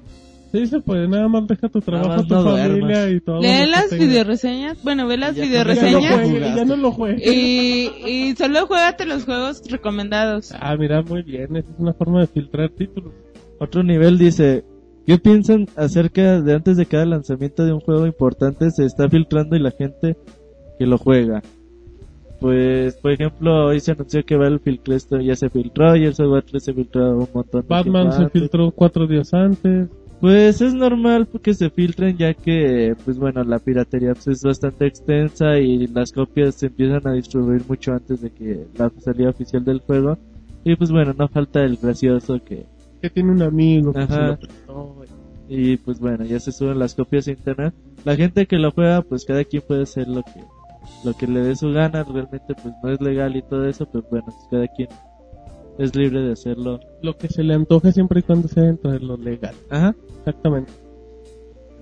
Sí 0.52 0.66
se 0.66 0.80
puede. 0.80 1.06
Nada 1.06 1.28
más 1.28 1.46
deja 1.46 1.68
tu 1.68 1.80
trabajo, 1.80 2.08
más 2.08 2.26
tu 2.26 2.34
no 2.34 2.42
familia 2.44 2.68
duermas. 2.68 3.12
y 3.12 3.20
todo. 3.20 3.40
Lee 3.40 3.66
las 3.70 3.90
videoreseñas, 3.96 4.82
bueno, 4.82 5.06
ve 5.06 5.16
las 5.16 5.36
Ya 5.36 5.44
Ya 5.44 5.44
no 5.44 5.50
videoreseñas 5.50 6.14
juegue, 6.28 6.40
ya 6.56 6.64
no 6.64 6.76
lo 6.76 6.90
juegue. 6.92 7.22
y, 7.32 7.90
y 8.30 8.34
solo 8.36 8.66
juégate 8.66 9.06
los 9.06 9.24
juegos 9.24 9.62
recomendados. 9.70 10.52
Ah, 10.58 10.76
mira, 10.76 11.02
muy 11.02 11.22
bien. 11.22 11.56
Esa 11.56 11.70
es 11.70 11.78
una 11.78 11.92
forma 11.92 12.20
de 12.20 12.26
filtrar 12.26 12.70
títulos. 12.70 13.12
Otro 13.60 13.82
nivel 13.84 14.18
dice, 14.18 14.64
¿qué 15.06 15.18
piensan 15.18 15.66
acerca 15.76 16.40
de 16.40 16.54
antes 16.54 16.76
de 16.76 16.86
cada 16.86 17.04
lanzamiento 17.06 17.64
de 17.64 17.72
un 17.72 17.80
juego 17.80 18.06
importante 18.06 18.70
se 18.70 18.84
está 18.86 19.08
filtrando 19.08 19.54
y 19.54 19.60
la 19.60 19.70
gente 19.70 20.16
que 20.78 20.86
lo 20.86 20.98
juega? 20.98 21.42
Pues, 22.40 22.96
por 22.96 23.12
ejemplo, 23.12 23.66
hoy 23.66 23.80
se 23.80 23.92
anunció 23.92 24.24
que 24.24 24.34
Battlefield 24.34 24.80
3 24.82 25.08
ya 25.22 25.36
se 25.36 25.50
filtró 25.50 25.94
y 25.94 26.06
el 26.06 26.14
Software 26.14 26.42
3 26.44 26.64
se 26.64 26.72
filtró 26.72 27.10
un 27.18 27.28
montón 27.34 27.60
de 27.60 27.68
Batman 27.68 28.12
se 28.12 28.28
filtró 28.30 28.70
cuatro 28.70 29.06
días 29.06 29.32
antes. 29.34 29.88
Pues 30.20 30.60
es 30.60 30.74
normal 30.74 31.28
que 31.42 31.54
se 31.54 31.70
filtren 31.70 32.18
ya 32.18 32.34
que, 32.34 32.94
pues 33.04 33.18
bueno, 33.18 33.42
la 33.42 33.58
piratería 33.58 34.12
pues, 34.12 34.26
es 34.26 34.42
bastante 34.42 34.86
extensa 34.86 35.58
y 35.58 35.86
las 35.86 36.12
copias 36.12 36.56
se 36.56 36.66
empiezan 36.66 37.06
a 37.06 37.12
distribuir 37.12 37.62
mucho 37.66 37.92
antes 37.92 38.20
de 38.20 38.30
que 38.30 38.66
la 38.76 38.92
salida 38.98 39.30
oficial 39.30 39.64
del 39.64 39.80
juego. 39.80 40.18
Y 40.62 40.76
pues 40.76 40.90
bueno, 40.90 41.14
no 41.16 41.26
falta 41.28 41.64
el 41.64 41.78
gracioso 41.78 42.38
que... 42.44 42.66
Que 43.00 43.08
tiene 43.08 43.30
un 43.32 43.40
amigo 43.40 43.94
que 43.94 44.00
Ajá. 44.00 44.14
se 44.14 44.20
lo 44.20 44.38
prestó. 44.38 44.96
Y 45.48 45.76
pues 45.78 45.98
bueno, 45.98 46.24
ya 46.26 46.38
se 46.38 46.52
suben 46.52 46.78
las 46.78 46.94
copias 46.94 47.26
a 47.26 47.30
internet. 47.32 47.74
La 48.04 48.14
gente 48.14 48.46
que 48.46 48.56
lo 48.56 48.72
juega, 48.72 49.00
pues 49.00 49.24
cada 49.24 49.42
quien 49.44 49.62
puede 49.66 49.84
hacer 49.84 50.06
lo 50.06 50.22
que 50.22 50.44
lo 51.02 51.14
que 51.14 51.26
le 51.26 51.40
dé 51.40 51.56
su 51.56 51.72
gana. 51.72 52.04
Realmente 52.04 52.54
pues 52.62 52.74
no 52.82 52.90
es 52.90 53.00
legal 53.00 53.34
y 53.36 53.42
todo 53.42 53.66
eso, 53.66 53.86
pero 53.90 54.04
bueno, 54.10 54.26
pues, 54.26 54.36
cada 54.50 54.68
quien 54.68 54.88
es 55.80 55.94
libre 55.96 56.20
de 56.20 56.32
hacerlo. 56.32 56.80
Lo 57.02 57.16
que 57.16 57.28
se 57.28 57.42
le 57.42 57.54
antoje 57.54 57.92
siempre 57.92 58.20
y 58.20 58.22
cuando 58.22 58.48
sea 58.48 58.62
dentro 58.64 58.90
de 58.92 59.00
lo 59.00 59.16
legal. 59.16 59.54
Ajá. 59.70 59.94
Exactamente. 60.18 60.72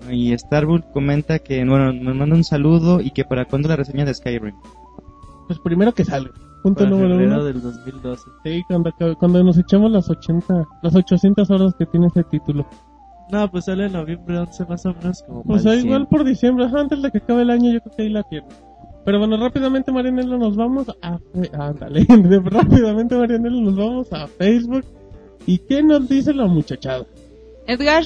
Y 0.09 0.35
Starbull 0.37 0.85
comenta 0.93 1.39
que, 1.39 1.63
bueno, 1.65 1.91
nos 1.91 2.15
manda 2.15 2.35
un 2.35 2.43
saludo 2.43 3.01
y 3.01 3.11
que 3.11 3.25
para 3.25 3.45
cuándo 3.45 3.67
la 3.67 3.75
reseña 3.75 4.05
de 4.05 4.13
Skyrim. 4.13 4.55
Pues 5.47 5.59
primero 5.59 5.91
que 5.93 6.05
salga. 6.05 6.31
Punto 6.63 6.79
Para 6.83 6.89
número 6.89 7.15
uno. 7.15 7.43
del 7.43 7.61
2012. 7.61 8.23
Sí, 8.43 8.61
cuando, 8.67 8.91
cuando 9.19 9.43
nos 9.43 9.57
echemos 9.57 9.91
las 9.91 10.09
80, 10.09 10.67
las 10.83 10.95
800 10.95 11.49
horas 11.51 11.73
que 11.77 11.85
tiene 11.85 12.07
ese 12.07 12.23
título. 12.25 12.65
No, 13.31 13.49
pues 13.51 13.65
sale 13.65 13.85
en 13.85 13.93
noviembre 13.93 14.39
11 14.39 14.65
más 14.65 14.85
o 14.85 14.93
menos 14.93 15.23
como 15.23 15.43
Pues 15.43 15.61
igual 15.63 15.81
100. 15.81 16.05
por 16.07 16.23
diciembre, 16.25 16.65
ajá, 16.65 16.79
antes 16.81 17.01
de 17.01 17.11
que 17.11 17.19
acabe 17.19 17.43
el 17.43 17.49
año, 17.51 17.71
yo 17.71 17.79
creo 17.81 17.95
que 17.95 18.01
ahí 18.03 18.09
la 18.09 18.23
tiene. 18.23 18.47
Pero 19.09 19.17
bueno, 19.17 19.37
rápidamente 19.37 19.91
Marianela 19.91 20.37
nos 20.37 20.55
vamos 20.55 20.87
a... 21.01 21.19
Ándale, 21.53 22.05
rápidamente 22.43 23.15
Marianela 23.17 23.59
nos 23.59 23.75
vamos 23.75 24.13
a 24.13 24.27
Facebook. 24.27 24.85
¿Y 25.47 25.57
qué 25.57 25.81
nos 25.81 26.07
dice 26.07 26.31
la 26.31 26.45
muchachada? 26.45 27.07
Edgar 27.65 28.03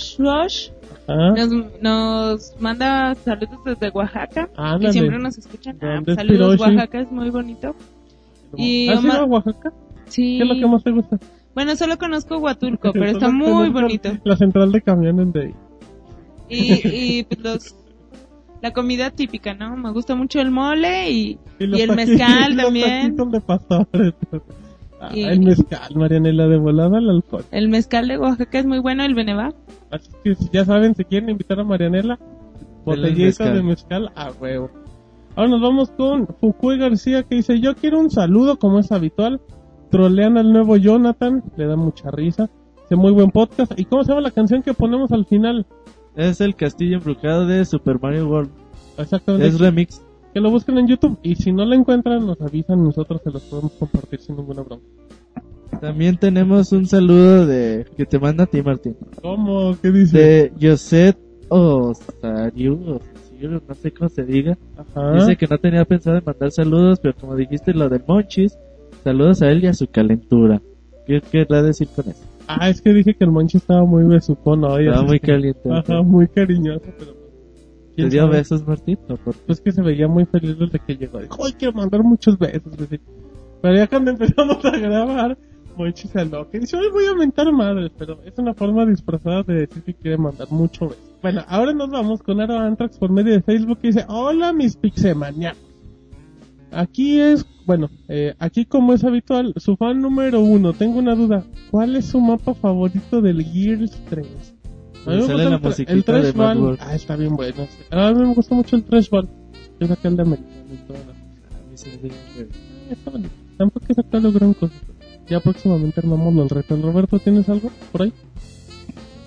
Ah, 1.09 1.33
nos, 1.35 1.81
nos 1.81 2.55
manda 2.61 3.15
saludos 3.15 3.59
desde 3.65 3.89
Oaxaca. 3.89 4.47
Ándale. 4.55 4.85
Que 4.85 4.91
siempre 4.93 5.19
nos 5.19 5.37
escuchan. 5.37 5.77
Ah, 5.81 5.95
¿Dónde 5.95 6.11
es 6.13 6.17
saludos, 6.19 6.55
Hiroshi? 6.55 6.61
Oaxaca 6.71 6.99
es 7.01 7.11
muy 7.11 7.29
bonito. 7.31 7.75
y 8.55 8.87
¿Has 8.87 9.03
ido 9.03 9.11
Omar- 9.11 9.19
a 9.23 9.25
Oaxaca? 9.25 9.73
Sí. 10.05 10.37
¿Qué 10.37 10.43
es 10.43 10.49
lo 10.49 10.55
que 10.55 10.67
más 10.71 10.83
te 10.85 10.91
gusta? 10.91 11.19
Bueno, 11.53 11.75
solo 11.75 11.97
conozco 11.97 12.37
Huatulco, 12.37 12.91
pero 12.93 13.07
está 13.07 13.29
muy 13.29 13.67
bonito. 13.71 14.09
La 14.23 14.37
central 14.37 14.71
de 14.71 14.81
camiones 14.81 15.33
de 15.33 15.41
ahí. 15.41 15.53
Y, 16.47 17.17
y 17.19 17.23
pues, 17.25 17.39
los, 17.43 17.75
la 18.63 18.71
comida 18.71 19.11
típica, 19.11 19.53
¿no? 19.53 19.75
Me 19.75 19.91
gusta 19.91 20.15
mucho 20.15 20.39
el 20.39 20.49
mole 20.49 21.11
y, 21.11 21.37
los 21.59 21.77
y 21.77 21.81
el 21.83 21.95
mezcal 21.95 22.55
los 22.55 22.63
también. 22.65 23.01
taquitos 23.17 23.31
de 23.33 23.41
pastores. 23.41 24.13
Ah, 25.01 25.09
Y- 25.13 25.23
El 25.23 25.41
mezcal, 25.41 25.93
Marianela, 25.95 26.47
de 26.47 26.57
volada 26.57 26.97
al 26.97 27.09
alcohol. 27.09 27.43
El 27.51 27.67
mezcal 27.67 28.07
de 28.07 28.17
Oaxaca 28.17 28.59
es 28.59 28.65
muy 28.65 28.79
bueno, 28.79 29.03
el 29.03 29.15
Beneva. 29.15 29.51
Así 29.91 30.09
que 30.23 30.35
si 30.35 30.49
ya 30.53 30.63
saben, 30.63 30.95
si 30.95 31.03
quieren 31.03 31.29
invitar 31.29 31.59
a 31.59 31.65
Marianela, 31.65 32.17
botellita 32.85 33.51
de 33.53 33.61
mezcal 33.63 34.11
a 34.15 34.31
huevo. 34.31 34.71
Ahora 35.35 35.49
nos 35.49 35.61
vamos 35.61 35.91
con 35.91 36.27
Fukui 36.39 36.77
García 36.77 37.23
que 37.23 37.35
dice, 37.35 37.59
yo 37.59 37.75
quiero 37.75 37.99
un 37.99 38.11
saludo 38.11 38.57
como 38.59 38.79
es 38.79 38.93
habitual. 38.93 39.41
Trolean 39.91 40.37
al 40.37 40.53
nuevo 40.53 40.77
Jonathan, 40.77 41.43
le 41.57 41.65
da 41.67 41.75
mucha 41.75 42.11
risa. 42.11 42.49
Dice, 42.83 42.95
muy 42.95 43.11
buen 43.11 43.29
podcast. 43.31 43.77
¿Y 43.77 43.83
cómo 43.85 44.03
se 44.05 44.09
llama 44.11 44.21
la 44.21 44.31
canción 44.31 44.61
que 44.63 44.73
ponemos 44.73 45.11
al 45.11 45.25
final? 45.25 45.65
Es 46.15 46.41
el 46.41 46.55
castillo 46.55 46.97
embrujado 46.97 47.47
de 47.47 47.65
Super 47.65 47.99
Mario 47.99 48.27
World. 48.29 48.51
Exactamente. 48.97 49.47
Es 49.47 49.59
remix. 49.59 50.01
Que 50.33 50.39
lo 50.39 50.49
busquen 50.49 50.77
en 50.77 50.87
YouTube. 50.87 51.17
Y 51.23 51.35
si 51.35 51.51
no 51.51 51.65
la 51.65 51.75
encuentran, 51.75 52.25
nos 52.25 52.41
avisan, 52.41 52.83
nosotros 52.83 53.21
se 53.23 53.31
los 53.31 53.43
podemos 53.43 53.71
compartir 53.73 54.19
sin 54.19 54.35
ninguna 54.35 54.61
broma. 54.61 54.81
También 55.79 56.17
tenemos 56.17 56.71
un 56.71 56.85
saludo 56.85 57.45
de 57.45 57.85
que 57.97 58.05
te 58.05 58.19
manda 58.19 58.43
a 58.43 58.47
ti, 58.47 58.61
Martín. 58.61 58.95
¿Cómo? 59.21 59.75
¿Qué 59.81 59.91
dice? 59.91 60.17
De 60.17 60.53
Josette 60.61 61.19
Osariu, 61.49 62.99
no 63.41 63.75
sé 63.75 63.91
cómo 63.91 64.09
se 64.09 64.23
diga. 64.23 64.57
Ajá. 64.77 65.13
Dice 65.15 65.35
que 65.35 65.47
no 65.47 65.57
tenía 65.57 65.85
pensado 65.85 66.17
en 66.17 66.23
mandar 66.25 66.51
saludos, 66.51 66.99
pero 66.99 67.15
como 67.15 67.35
dijiste 67.35 67.73
lo 67.73 67.89
del 67.89 68.03
Monchis, 68.07 68.57
saludos 69.03 69.41
a 69.41 69.51
él 69.51 69.63
y 69.63 69.67
a 69.67 69.73
su 69.73 69.87
calentura. 69.87 70.61
¿Qué 71.05 71.21
querrá 71.21 71.61
decir 71.61 71.89
con 71.93 72.07
eso? 72.09 72.23
Ah, 72.47 72.69
es 72.69 72.81
que 72.81 72.93
dije 72.93 73.13
que 73.15 73.23
el 73.23 73.31
Monchi 73.31 73.57
estaba 73.57 73.83
muy 73.85 74.03
besucón 74.03 74.63
hoy. 74.63 74.87
Estaba 74.87 75.05
muy 75.05 75.19
caliente. 75.19 75.69
Ajá, 75.71 76.01
muy 76.01 76.27
cariñoso, 76.27 76.85
pero... 76.97 77.13
¿Te 77.13 77.95
¿quién 77.95 78.09
dio 78.09 78.23
sabe? 78.23 78.37
besos, 78.37 78.67
Martín? 78.67 78.97
¿O 79.07 79.17
por 79.17 79.35
qué? 79.35 79.41
Pues 79.45 79.61
que 79.61 79.71
se 79.71 79.81
veía 79.81 80.07
muy 80.07 80.25
feliz 80.25 80.57
desde 80.57 80.79
que 80.79 80.95
llegó. 80.95 81.19
Dijo, 81.19 81.45
ay, 81.45 81.53
quiero 81.53 81.73
mandar 81.73 82.01
muchos 82.03 82.37
besos. 82.39 82.73
así. 82.79 82.99
Pero 83.61 83.75
ya 83.75 83.87
cuando 83.87 84.11
empezamos 84.17 84.65
a 84.65 84.77
grabar, 84.77 85.37
Monchi 85.77 86.07
se 86.07 86.19
aloca 86.19 86.57
dice, 86.57 86.75
hoy 86.75 86.89
voy 86.91 87.05
a 87.05 87.13
mentar 87.13 87.51
madres. 87.51 87.91
Pero 87.97 88.19
es 88.25 88.37
una 88.37 88.53
forma 88.53 88.85
disfrazada 88.85 89.43
de 89.43 89.53
decir 89.53 89.83
que 89.83 89.93
quiere 89.93 90.17
mandar 90.17 90.47
mucho 90.51 90.89
beso. 90.89 91.01
Bueno, 91.21 91.43
ahora 91.47 91.73
nos 91.73 91.89
vamos 91.89 92.21
con 92.21 92.41
Aro 92.41 92.57
Antrax 92.57 92.97
por 92.97 93.11
medio 93.11 93.33
de 93.33 93.41
Facebook 93.41 93.79
y 93.83 93.87
dice, 93.87 94.05
hola 94.09 94.51
mis 94.53 94.75
pixemaniacos. 94.75 95.72
Aquí 96.75 97.19
es, 97.19 97.45
bueno, 97.65 97.89
eh, 98.07 98.33
aquí 98.39 98.65
como 98.65 98.93
es 98.93 99.03
habitual, 99.03 99.53
su 99.57 99.75
fan 99.75 100.01
número 100.01 100.41
uno. 100.41 100.73
Tengo 100.73 100.99
una 100.99 101.15
duda. 101.15 101.43
¿Cuál 101.71 101.95
es 101.95 102.05
su 102.05 102.19
mapa 102.19 102.53
favorito 102.53 103.21
del 103.21 103.43
Gears 103.43 103.91
3? 104.09 104.27
A 105.05 105.09
mí 105.09 105.15
me 105.17 105.21
Sale 105.23 105.49
gusta 105.49 105.49
la 105.49 105.75
el, 105.91 105.97
el 105.97 106.03
Trash 106.03 106.33
Ball. 106.33 106.59
World. 106.59 106.79
Ah, 106.81 106.95
está 106.95 107.15
bien 107.15 107.35
bueno. 107.35 107.67
sí. 107.69 107.77
A 107.91 108.11
mí 108.11 108.25
me 108.25 108.33
gusta 108.33 108.55
mucho 108.55 108.75
el 108.75 108.83
Trash 108.83 109.09
Ball. 109.09 109.29
Es 109.79 109.91
aquel 109.91 110.15
de 110.15 110.21
americano 110.21 110.73
y 110.73 110.77
todo. 110.87 110.97
A 110.97 111.69
mí 111.69 111.77
se 111.77 111.89
me. 112.01 112.09
Está 112.93 113.11
bonito. 113.11 113.33
Tampoco 113.57 113.85
es 113.89 113.99
acá 113.99 114.19
lo 114.19 114.31
gran 114.31 114.53
cosa. 114.53 114.73
Ya 115.29 115.39
próximamente 115.39 115.99
armamos 115.99 116.35
el 116.43 116.49
reto. 116.49 116.75
Roberto, 116.75 117.19
¿tienes 117.19 117.47
algo 117.49 117.71
por 117.91 118.03
ahí? 118.03 118.13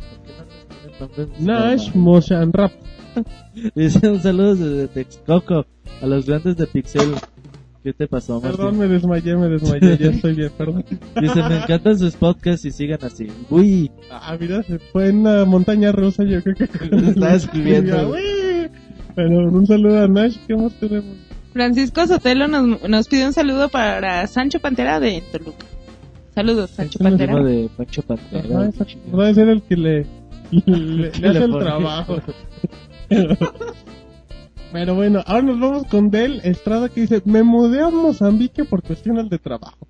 Nash 1.40 1.94
Motion 1.94 2.52
Rap. 2.54 2.72
Dice 3.76 4.10
un 4.10 4.22
saludo 4.22 4.56
desde 4.56 4.88
Texcoco 4.88 5.66
a 6.02 6.06
los 6.06 6.26
grandes 6.26 6.58
de 6.58 6.68
Pixel. 6.68 7.14
¿Qué 7.84 7.94
te 7.94 8.08
pasó, 8.08 8.42
Martín? 8.42 8.58
Perdón, 8.58 8.80
me 8.80 8.88
desmayé, 8.88 9.36
me 9.38 9.48
desmayé. 9.48 9.98
ya 9.98 10.10
estoy 10.10 10.34
bien, 10.36 10.52
perdón. 10.58 10.84
Dice, 11.22 11.42
me 11.44 11.58
encantan 11.58 11.98
sus 11.98 12.16
podcasts 12.16 12.66
y 12.66 12.72
sigan 12.72 13.00
así. 13.04 13.28
Uy, 13.50 13.90
Ah, 14.12 14.36
mira, 14.40 14.62
se 14.64 14.78
fue 14.80 15.08
en 15.10 15.20
una 15.20 15.46
montaña 15.46 15.92
rusa. 15.92 16.24
Yo 16.24 16.42
creo 16.44 16.56
que. 16.56 16.66
Estaba 17.10 17.34
escribiendo. 17.34 18.10
Uy. 18.12 18.70
Bueno, 19.16 19.50
un 19.52 19.66
saludo 19.66 20.04
a 20.04 20.08
Nash, 20.08 20.36
¿qué 20.48 20.56
más 20.56 20.74
tenemos? 20.80 21.16
Francisco 21.54 22.06
Sotelo 22.06 22.48
nos, 22.48 22.88
nos 22.88 23.08
pide 23.08 23.26
un 23.26 23.34
saludo 23.34 23.70
para 23.70 24.28
Sancho 24.28 24.60
Pantera 24.60 25.00
de 25.00 25.24
Toluca. 25.32 25.66
Saludos, 26.36 26.70
Sancho 26.72 27.00
Sancho 27.00 27.18
Pantera. 27.18 27.44
De 27.44 27.70
Pancho 27.76 28.02
Pantera. 28.04 28.60
Ajá, 28.60 28.70
esa- 28.70 28.86
va 29.18 29.28
a 29.30 29.34
ser 29.34 29.48
el 29.50 29.62
que 29.64 29.76
le, 29.76 30.06
le, 30.52 31.12
le 31.12 31.12
Le 31.12 31.28
hace 31.30 31.44
el 31.44 31.58
trabajo. 31.60 32.18
Pero 34.72 34.96
bueno, 34.96 35.24
ahora 35.26 35.42
nos 35.44 35.60
vamos 35.60 35.88
con 35.88 36.10
Del 36.10 36.42
Estrada 36.44 36.90
que 36.90 37.02
dice, 37.02 37.22
me 37.26 37.42
mudé 37.44 37.82
a 37.82 37.90
Mozambique 37.90 38.66
por 38.66 38.84
cuestiones 38.84 39.30
de 39.30 39.40
trabajo. 39.40 39.88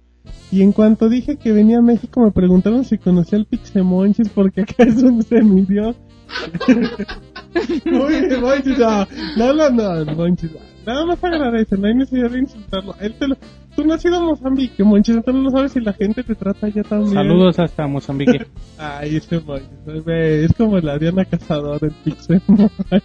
Y 0.52 0.62
en 0.62 0.72
cuanto 0.72 1.10
dije 1.10 1.38
que 1.38 1.52
venía 1.52 1.80
a 1.80 1.82
México 1.82 2.22
me 2.22 2.32
preguntaron 2.32 2.86
si 2.86 2.98
conocía 2.98 3.38
al 3.40 3.46
Pixemonchis 3.46 4.30
porque 4.30 4.62
acá 4.62 4.84
es 4.84 5.02
un 5.04 5.22
semidios. 5.24 5.96
Uy, 7.86 8.38
Monchis, 8.42 8.78
no, 8.78 9.54
no, 9.54 9.70
no, 9.70 10.06
no, 10.06 10.16
Monchis, 10.16 10.52
nada 10.86 11.06
más 11.06 11.24
agradece, 11.24 11.78
no 11.78 11.88
hay 11.88 11.96
necesidad 11.96 12.30
de 12.30 12.40
insultarlo. 12.40 12.96
Él 13.00 13.14
te 13.18 13.28
lo- 13.30 13.38
tú 13.78 13.86
no 13.86 13.94
has 13.94 14.04
ido 14.04 14.18
a 14.18 14.22
Mozambique, 14.22 14.84
Monchis, 14.84 15.18
entonces 15.18 15.44
no 15.44 15.52
sabes 15.52 15.72
si 15.72 15.80
la 15.80 15.94
gente 15.94 16.24
te 16.24 16.34
trata 16.34 16.68
ya 16.68 16.82
también. 16.82 17.14
Saludos 17.14 17.60
hasta 17.60 17.86
Mozambique. 17.86 18.48
Ay, 18.78 19.18
ese 19.18 19.40
Monchis, 19.40 20.04
ve, 20.04 20.46
es 20.46 20.54
como 20.54 20.80
la 20.80 20.98
Diana 20.98 21.24
Cazadora 21.24 21.88
en 21.88 21.94
Pixemonchis. 22.04 22.72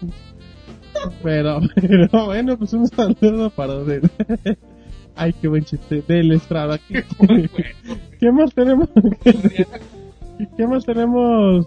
Pero, 1.20 1.58
pero 1.74 2.26
bueno, 2.26 2.56
pues 2.56 2.72
un 2.74 2.86
saludo 2.86 3.50
para 3.50 3.72
él. 3.92 4.08
Ay, 5.16 5.32
qué 5.32 5.48
buen 5.48 5.64
chiste. 5.64 6.04
Del 6.06 6.30
Estrada. 6.30 6.78
¿Qué, 6.78 7.04
¿Qué 8.20 8.30
más 8.30 8.54
tenemos? 8.54 8.88
¿Qué 9.24 10.66
más 10.68 10.84
tenemos? 10.84 11.66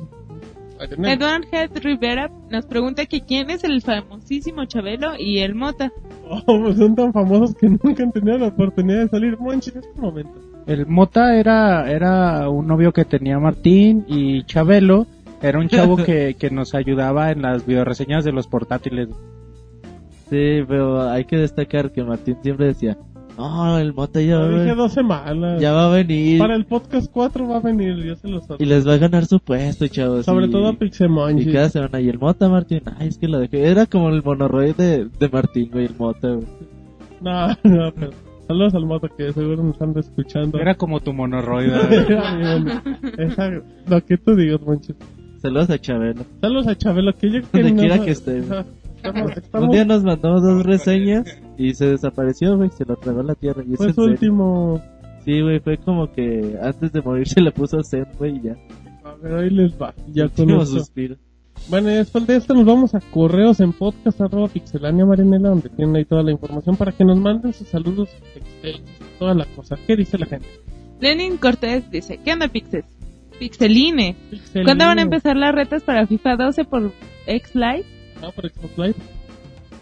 Edward 0.80 1.46
Head 1.52 1.72
Rivera 1.82 2.30
nos 2.50 2.66
pregunta 2.66 3.06
que 3.06 3.22
quién 3.22 3.50
es 3.50 3.64
el 3.64 3.82
famosísimo 3.82 4.66
Chabelo 4.66 5.14
y 5.18 5.40
el 5.40 5.56
Mota. 5.56 5.92
Oh, 6.30 6.42
pues 6.46 6.78
son 6.78 6.96
tan 6.96 7.14
famosos 7.14 7.56
que 7.56 7.70
nunca 7.84 8.04
han 8.04 8.12
tenido 8.12 8.38
la 8.38 8.48
oportunidad 8.48 9.04
de 9.04 9.10
salir. 9.10 9.38
Monchi, 9.38 9.72
en 9.72 9.80
este 9.80 10.02
momento. 10.02 10.34
El 10.68 10.88
Mota 10.88 11.36
era, 11.36 11.90
era 11.90 12.50
un 12.50 12.68
novio 12.68 12.92
que 12.92 13.06
tenía 13.06 13.40
Martín 13.40 14.06
y 14.08 14.44
Chabelo 14.44 15.08
era 15.42 15.60
un 15.60 15.68
chavo 15.68 15.98
que, 15.98 16.36
que 16.40 16.50
nos 16.50 16.74
ayudaba 16.74 17.32
en 17.32 17.42
las 17.44 17.66
videoreseñas 17.66 18.24
de 18.24 18.32
los 18.32 18.48
portátiles. 18.48 19.10
Sí, 20.30 20.64
pero 20.68 21.08
hay 21.08 21.26
que 21.26 21.38
destacar 21.38 21.92
que 21.92 22.04
Martín 22.04 22.38
siempre 22.42 22.68
decía, 22.68 22.98
no, 23.38 23.78
el 23.80 23.94
Mota 23.94 24.22
ya 24.22 24.38
va, 24.40 24.46
a 24.46 24.50
dije 24.50 24.64
ven- 24.66 24.78
dos 24.78 24.92
semanas. 24.94 25.62
ya 25.62 25.72
va 25.74 25.88
a 25.88 25.90
venir 25.96 26.40
Para 26.40 26.56
el 26.56 26.66
podcast 26.66 27.12
4 27.12 27.48
va 27.48 27.58
a 27.58 27.60
venir, 27.60 28.04
ya 28.06 28.16
se 28.16 28.28
lo 28.28 28.40
sabe. 28.42 28.64
y 28.64 28.66
les 28.66 28.88
va 28.88 28.94
a 28.94 28.98
ganar 28.98 29.26
su 29.26 29.40
puesto, 29.40 29.88
chavos. 29.88 30.26
Sobre 30.26 30.46
y- 30.48 30.50
todo 30.52 30.68
a 30.68 30.74
Pixemonchis. 30.74 31.48
Y 31.48 31.52
cada 31.54 31.70
semana, 31.70 32.00
y 32.02 32.10
el 32.10 32.18
Mota, 32.20 32.48
Martín, 32.50 32.82
ay, 32.98 33.10
es 33.10 33.18
que 33.18 33.28
lo 33.28 33.40
dejé. 33.40 33.68
Era 33.70 33.86
como 33.86 34.10
el 34.10 34.24
monorroid 34.24 34.76
de, 34.76 35.06
de 35.20 35.30
Martín, 35.30 35.70
güey, 35.72 35.86
el 35.86 35.96
Mota, 35.98 36.30
güey. 36.30 36.48
No, 37.22 37.48
no, 37.64 37.92
pero 37.94 38.12
saludos 38.48 38.76
al 38.76 38.86
moto 38.86 39.08
que 39.18 39.34
seguro 39.34 39.64
nos 39.64 39.82
anda 39.82 40.00
escuchando. 40.02 40.60
Era 40.60 40.76
como 40.76 41.00
tu 41.00 41.12
monorroida. 41.14 41.82
Esa- 43.18 43.62
lo 43.88 44.06
que 44.06 44.18
tú 44.18 44.36
digas, 44.36 44.62
Monchis. 44.62 44.96
Saludos 45.42 45.70
a 45.70 45.80
Chabelo. 45.80 46.24
Saludos 46.42 46.68
a 46.68 46.76
Chabelo, 46.76 47.14
que 47.16 47.30
yo 47.32 47.40
Donde 47.54 47.72
no- 47.72 47.80
quiera 47.80 48.00
que 48.04 48.12
esté. 48.12 48.40
Estamos, 48.40 49.32
estamos- 49.38 49.68
Un 49.68 49.72
día 49.72 49.86
nos 49.86 50.04
mandó 50.04 50.40
dos 50.42 50.64
reseñas 50.66 51.26
y 51.58 51.74
se 51.74 51.92
desapareció, 51.92 52.58
güey, 52.58 52.70
se 52.70 52.86
lo 52.86 52.96
tragó 52.96 53.24
la 53.24 53.36
tierra. 53.36 53.64
Y 53.68 53.76
fue 53.76 53.94
su 53.94 54.04
último. 54.04 54.82
Sí, 55.24 55.42
güey, 55.42 55.60
fue 55.60 55.78
como 55.78 56.12
que 56.12 56.58
antes 56.62 56.92
de 56.92 57.02
morir 57.02 57.28
se 57.28 57.42
le 57.42 57.52
puso 57.52 57.84
Zen, 57.84 58.08
güey, 58.18 58.38
y 58.38 58.42
ya. 58.44 58.58
A 59.04 59.16
ver, 59.16 59.34
ahí 59.34 59.50
les 59.50 59.74
va. 59.74 59.94
Ya 60.14 60.28
con 60.30 60.66
suspiro. 60.66 61.16
Bueno, 61.70 61.90
y 61.90 61.96
después 61.96 62.28
de 62.28 62.36
esto 62.36 62.54
nos 62.54 62.66
vamos 62.66 62.94
a 62.94 63.00
correos 63.00 63.60
en 63.60 63.72
podcast 63.74 64.22
arroba 64.22 64.48
pixelania 64.48 65.06
marinela, 65.06 65.50
donde 65.50 65.70
tienen 65.70 65.96
ahí 65.96 66.06
toda 66.06 66.22
la 66.22 66.32
información 66.32 66.76
para 66.76 66.92
que 66.92 67.04
nos 67.04 67.18
manden 67.18 67.54
sus 67.54 67.68
saludos, 67.68 68.10
toda 69.18 69.34
la 69.34 69.46
cosa. 69.46 69.78
¿Qué 69.88 69.96
dice 69.96 70.18
la 70.18 70.26
gente? 70.26 70.48
Lenin 71.00 71.38
Cortés 71.38 71.90
dice, 71.90 72.20
¿qué 72.24 72.34
onda 72.34 72.50
Pixes? 72.50 72.86
Pixeline. 73.40 74.16
Pixeline. 74.30 74.66
¿Cuándo 74.66 74.86
van 74.86 75.00
a 75.00 75.02
empezar 75.02 75.36
las 75.36 75.56
retas 75.56 75.84
para 75.84 76.06
FIFA 76.08 76.36
12 76.36 76.66
por 76.66 76.92
X-Live? 77.26 77.86
Ah, 78.22 78.32
por 78.34 78.50
Xbox 78.50 78.78
Live. 78.78 78.96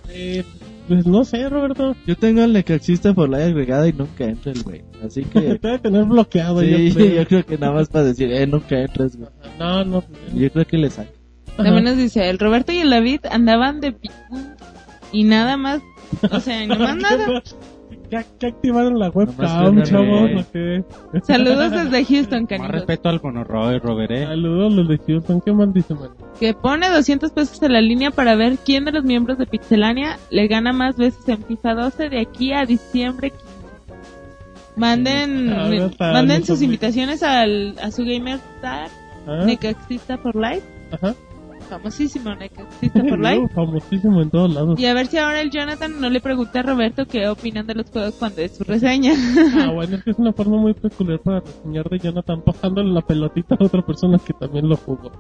Eh, 0.09 0.43
pues 0.88 1.05
no 1.05 1.23
sé, 1.23 1.49
Roberto. 1.49 1.95
Yo 2.05 2.15
tengo 2.15 2.43
el 2.43 2.53
necaxista 2.53 3.14
por 3.14 3.30
la 3.30 3.38
agregada 3.38 3.88
y 3.88 3.93
nunca 3.93 4.26
entra 4.26 4.51
el 4.51 4.64
güey. 4.64 4.84
Así 5.05 5.23
que. 5.23 5.39
Te 5.60 5.68
debe 5.68 5.80
tener 5.80 6.05
bloqueado. 6.05 6.61
sí, 6.61 6.89
yo 6.89 6.95
creo. 6.95 7.15
yo 7.15 7.27
creo 7.27 7.45
que 7.45 7.57
nada 7.57 7.73
más 7.73 7.89
para 7.89 8.05
decir, 8.05 8.31
eh, 8.31 8.47
nunca 8.47 8.80
entras, 8.80 9.15
güey. 9.15 9.30
No, 9.60 9.84
no. 9.84 10.03
Yo 10.34 10.51
creo 10.51 10.65
que 10.65 10.77
le 10.77 10.89
saca. 10.89 11.11
También 11.57 11.84
nos 11.84 11.97
dice, 11.97 12.30
el 12.30 12.39
Roberto 12.39 12.72
y 12.72 12.80
el 12.80 12.89
David 12.89 13.22
andaban 13.30 13.80
de 13.80 13.91
picú 13.91 14.39
y 15.11 15.23
nada 15.23 15.55
más, 15.57 15.81
o 16.31 16.39
sea, 16.39 16.65
no 16.68 16.77
más 16.77 16.97
nada. 16.97 17.43
¿Qué, 18.19 18.26
qué 18.40 18.48
activaron 18.48 18.99
la 18.99 19.10
webcam, 19.10 19.73
fue 19.73 19.84
chavos? 19.84 20.31
Saludos 21.23 21.72
desde 21.72 22.06
Houston, 22.06 22.41
Más 22.41 22.49
canijos. 22.49 22.72
respeto 22.72 23.10
al 23.10 23.22
monorroid, 23.22 23.80
Roberé. 23.81 24.26
Saludos 24.26 24.73
los 24.73 24.88
de 24.88 24.98
Houston. 25.07 25.41
¿Qué 25.41 25.52
mal 25.53 25.73
dice, 25.73 25.94
man? 25.95 26.10
Que 26.40 26.53
pone 26.53 26.90
200 26.90 27.31
pesos 27.31 27.61
en 27.64 27.73
la 27.73 27.81
línea 27.81 28.11
para 28.11 28.35
ver 28.35 28.57
quién 28.64 28.85
de 28.85 28.91
los 28.91 29.03
miembros 29.03 29.38
de 29.38 29.45
Pixelania 29.45 30.18
le 30.30 30.48
gana 30.48 30.73
más 30.73 30.95
veces 30.98 31.27
en 31.27 31.44
FIFA 31.44 31.73
12 31.76 32.10
de 32.10 32.19
aquí 32.22 32.53
a 32.53 32.65
diciembre 32.65 33.31
15. 33.31 33.45
Manden, 34.76 35.45
no 35.48 35.91
manden 35.99 36.40
no 36.40 36.45
sus 36.45 36.61
invitaciones 36.64 37.22
al, 37.22 37.76
a 37.81 37.91
su 37.91 38.03
gamer 38.06 38.40
star, 38.57 38.88
¿Ah? 39.27 39.44
Necaxista 39.45 40.18
por 40.18 40.35
Live, 40.35 40.64
Ajá. 40.91 41.14
Famosísimo 41.64 42.34
Necaxista 42.35 43.02
por. 43.02 43.19
No, 43.19 43.48
famosísimo 43.49 44.22
en 44.22 44.30
todos 44.30 44.53
lados. 44.53 44.80
Y 44.80 44.85
a 44.85 44.94
ver 44.94 45.07
si 45.07 45.18
ahora 45.18 45.41
el 45.41 45.49
Jonathan 45.49 45.99
no 45.99 46.10
le 46.10 46.19
pregunta 46.22 46.60
a 46.60 46.64
Roberto 46.64 47.06
qué 47.06 47.27
opinan 47.27 47.65
de 47.65 47.76
los 47.76 47.90
juegos 47.90 48.15
cuando 48.15 48.41
es 48.41 48.56
su 48.56 48.64
reseña. 48.64 49.14
Ah, 49.56 49.72
bueno, 49.73 49.95
es 49.98 50.03
que 50.03 50.11
es 50.11 50.18
una 50.18 50.34
forma 50.34 50.57
muy 50.57 50.73
peculiar 50.73 51.19
para 51.19 51.40
reseñar 51.40 51.90
de 51.90 51.99
Jonathan 51.99 52.41
pasándole 52.44 52.91
la 52.91 53.02
pelotita 53.02 53.56
a 53.60 53.64
otra 53.64 53.81
persona 53.81 54.18
que 54.19 54.34
también 54.34 54.68
lo 54.68 54.76
jugó. 54.77 55.11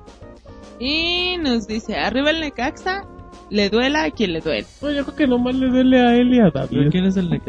y 0.79 1.37
nos 1.37 1.67
dice, 1.67 1.95
arriba 1.95 2.31
el 2.31 2.41
Necaxa, 2.41 3.07
le 3.53 3.69
duela 3.69 4.03
a 4.05 4.11
quien 4.11 4.33
le 4.33 4.41
duele. 4.41 4.65
No, 4.81 4.91
yo 4.91 5.03
creo 5.05 5.15
que 5.15 5.27
nomás 5.27 5.55
le 5.55 5.67
duele 5.69 6.01
a 6.01 6.15
él 6.15 6.33
y 6.33 6.39
a 6.39 6.49
¿Pero 6.51 6.65
David. 6.67 6.89
quién 6.91 7.05
es 7.05 7.17
el 7.17 7.27
güey? 7.27 7.41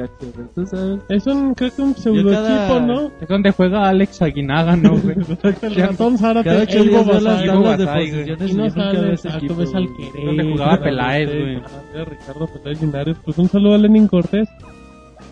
¿Tú 0.54 0.66
sabes? 0.66 1.00
Es 1.08 1.26
un, 1.26 1.54
creo 1.54 1.70
que 1.74 1.82
un 1.82 1.94
pseudo 1.96 2.30
cada- 2.30 2.66
equipo, 2.66 2.80
¿no? 2.80 3.10
Es 3.20 3.28
donde 3.28 3.50
juega 3.50 3.88
Alex 3.88 4.20
Aguinaga, 4.22 4.76
¿no, 4.76 4.98
güey? 4.98 5.16
el 5.62 5.74
ratón 5.74 6.18
Zárate, 6.18 6.48
Cada 6.50 6.62
ocho 6.62 6.78
el 6.78 6.88
días 6.90 7.06
las 7.06 7.44
tablas 7.46 7.78
de 7.78 7.86
posiciones 7.86 8.50
y 8.50 8.54
no 8.54 8.66
equipo. 8.66 9.54
tú 9.54 9.56
ves 9.60 9.74
al 9.74 9.86
güey. 9.86 9.96
Querétaro, 9.96 10.26
Donde 10.26 10.52
jugaba 10.52 10.80
Peláez, 10.82 11.28
güey. 11.30 11.56
Ricardo 12.04 12.46
Peláez 12.48 12.82
Linares. 12.82 13.16
Pues 13.24 13.38
un 13.38 13.48
saludo 13.48 13.74
a 13.74 13.78
Lenin 13.78 14.06
Cortés. 14.06 14.48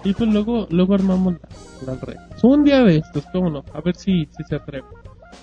Y 0.05 0.15
pues 0.15 0.31
luego, 0.33 0.67
luego 0.71 0.95
armamos 0.95 1.35
la, 1.87 1.93
la 1.93 2.01
red. 2.01 2.17
Un 2.43 2.65
día 2.65 2.83
de 2.83 2.97
estos, 2.97 3.25
cómo 3.33 3.51
no. 3.51 3.63
A 3.75 3.81
ver 3.83 3.95
si, 3.95 4.27
si 4.37 4.43
se 4.49 4.57
atreve. 4.57 4.85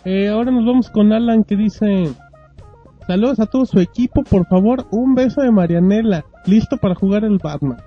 Eh, 0.05 0.27
ahora 0.27 0.51
nos 0.51 0.65
vamos 0.65 0.89
con 0.89 1.13
Alan 1.13 1.43
que 1.43 1.55
dice... 1.55 2.09
Saludos 3.09 3.39
a 3.39 3.47
todo 3.47 3.65
su 3.65 3.79
equipo, 3.79 4.23
por 4.23 4.45
favor, 4.45 4.85
un 4.91 5.15
beso 5.15 5.41
de 5.41 5.49
Marianela, 5.49 6.25
listo 6.45 6.77
para 6.77 6.93
jugar 6.93 7.23
el 7.23 7.39
Batman. 7.39 7.81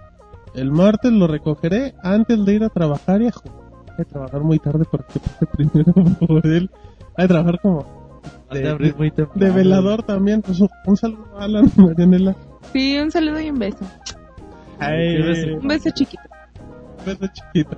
El 0.53 0.73
martes 0.73 1.13
lo 1.13 1.29
recogeré 1.29 1.95
antes 2.03 2.45
de 2.45 2.55
ir 2.55 2.65
a 2.65 2.71
trabajar 2.71 3.23
y 3.23 3.29
a 3.29 3.31
jugar. 3.31 3.57
Hay 3.89 3.97
que 3.99 4.05
trabajar 4.05 4.41
muy 4.41 4.59
tarde 4.59 4.85
porque 4.91 5.21
pase 5.21 5.47
primero 5.47 5.95
por 6.27 6.45
él. 6.45 6.69
Hay 7.17 7.27
que 7.27 7.29
trabajar 7.29 7.61
como 7.61 7.87
de 8.51 8.69
abrir 8.69 8.97
muy 8.97 9.13
de 9.37 9.51
velador 9.53 10.03
también. 10.03 10.43
Pues, 10.43 10.61
un 10.61 10.97
saludo 10.97 11.39
a 11.39 11.45
Alan, 11.45 11.71
Marianela. 11.77 12.35
Sí, 12.73 12.99
un 12.99 13.13
saludo 13.13 13.41
y 13.41 13.51
un 13.51 13.61
beso. 13.61 13.87
Ay, 14.81 15.19
qué 15.19 15.23
beso. 15.23 15.47
Un 15.61 15.69
beso 15.69 15.91
chiquito. 15.91 16.23
beso 17.07 17.27
chiquito. 17.33 17.77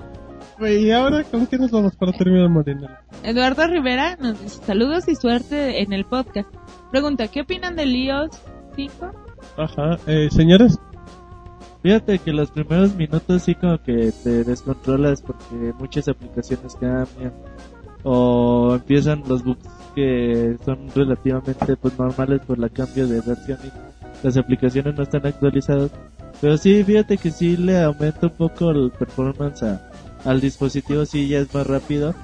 Güey, 0.59 0.87
¿Y 0.87 0.93
ahora 0.93 1.23
con 1.25 1.47
qué 1.47 1.59
nos 1.59 1.71
vamos 1.71 1.95
para 1.95 2.13
terminar, 2.13 2.49
Marianela? 2.49 3.03
Eduardo 3.23 3.67
Rivera 3.67 4.17
nos 4.17 4.41
dice 4.41 4.65
saludos 4.65 5.09
y 5.09 5.15
suerte 5.15 5.83
en 5.83 5.93
el 5.93 6.07
podcast. 6.07 6.49
Pregunta, 6.95 7.27
¿qué 7.27 7.41
opinan 7.41 7.75
del 7.75 7.93
iOS 7.93 8.41
5? 8.77 9.11
Ajá, 9.57 9.99
eh, 10.07 10.29
señores. 10.31 10.79
Fíjate 11.83 12.21
que 12.21 12.33
los 12.33 12.53
primeros 12.53 12.95
minutos 12.95 13.43
sí 13.43 13.57
como 13.57 13.83
que 13.83 14.13
te 14.23 14.45
descontrolas 14.45 15.21
porque 15.21 15.75
muchas 15.77 16.07
aplicaciones 16.07 16.77
cambian 16.77 17.33
o 18.05 18.77
empiezan 18.77 19.25
los 19.27 19.43
bugs 19.43 19.69
que 19.97 20.57
son 20.65 20.89
relativamente 20.95 21.77
pues 21.77 21.99
normales 21.99 22.43
por 22.47 22.61
la 22.61 22.69
cambio 22.69 23.09
de 23.09 23.21
versión 23.23 23.59
y 23.65 24.25
las 24.25 24.37
aplicaciones 24.37 24.95
no 24.95 25.03
están 25.03 25.27
actualizadas. 25.27 25.91
Pero 26.41 26.57
sí, 26.57 26.85
fíjate 26.85 27.19
que 27.19 27.33
sí 27.33 27.57
le 27.57 27.83
aumenta 27.83 28.29
un 28.29 28.35
poco 28.35 28.71
el 28.71 28.93
performance 28.93 29.65
al 30.25 30.41
dispositivo, 30.41 31.05
sí 31.05 31.27
ya 31.27 31.41
es 31.41 31.53
más 31.53 31.67
rápido 31.67 32.15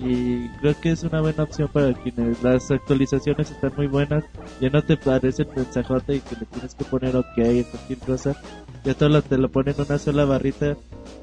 y 0.00 0.48
creo 0.60 0.74
que 0.80 0.90
es 0.92 1.02
una 1.02 1.20
buena 1.20 1.42
opción 1.44 1.68
para 1.72 1.92
quienes 1.94 2.42
las 2.42 2.70
actualizaciones 2.70 3.50
están 3.50 3.72
muy 3.76 3.86
buenas, 3.86 4.24
ya 4.60 4.70
no 4.70 4.82
te 4.82 4.96
parece 4.96 5.42
el 5.42 5.48
mensajote 5.56 6.16
y 6.16 6.20
que 6.20 6.36
le 6.36 6.46
tienes 6.46 6.74
que 6.74 6.84
poner 6.84 7.16
ok 7.16 7.38
en 7.38 7.64
cualquier 7.64 7.98
cosa, 7.98 8.36
ya 8.84 8.94
todo 8.94 9.08
lo, 9.08 9.22
te 9.22 9.36
lo 9.38 9.48
ponen 9.50 9.74
en 9.78 9.84
una 9.86 9.98
sola 9.98 10.24
barrita. 10.24 10.76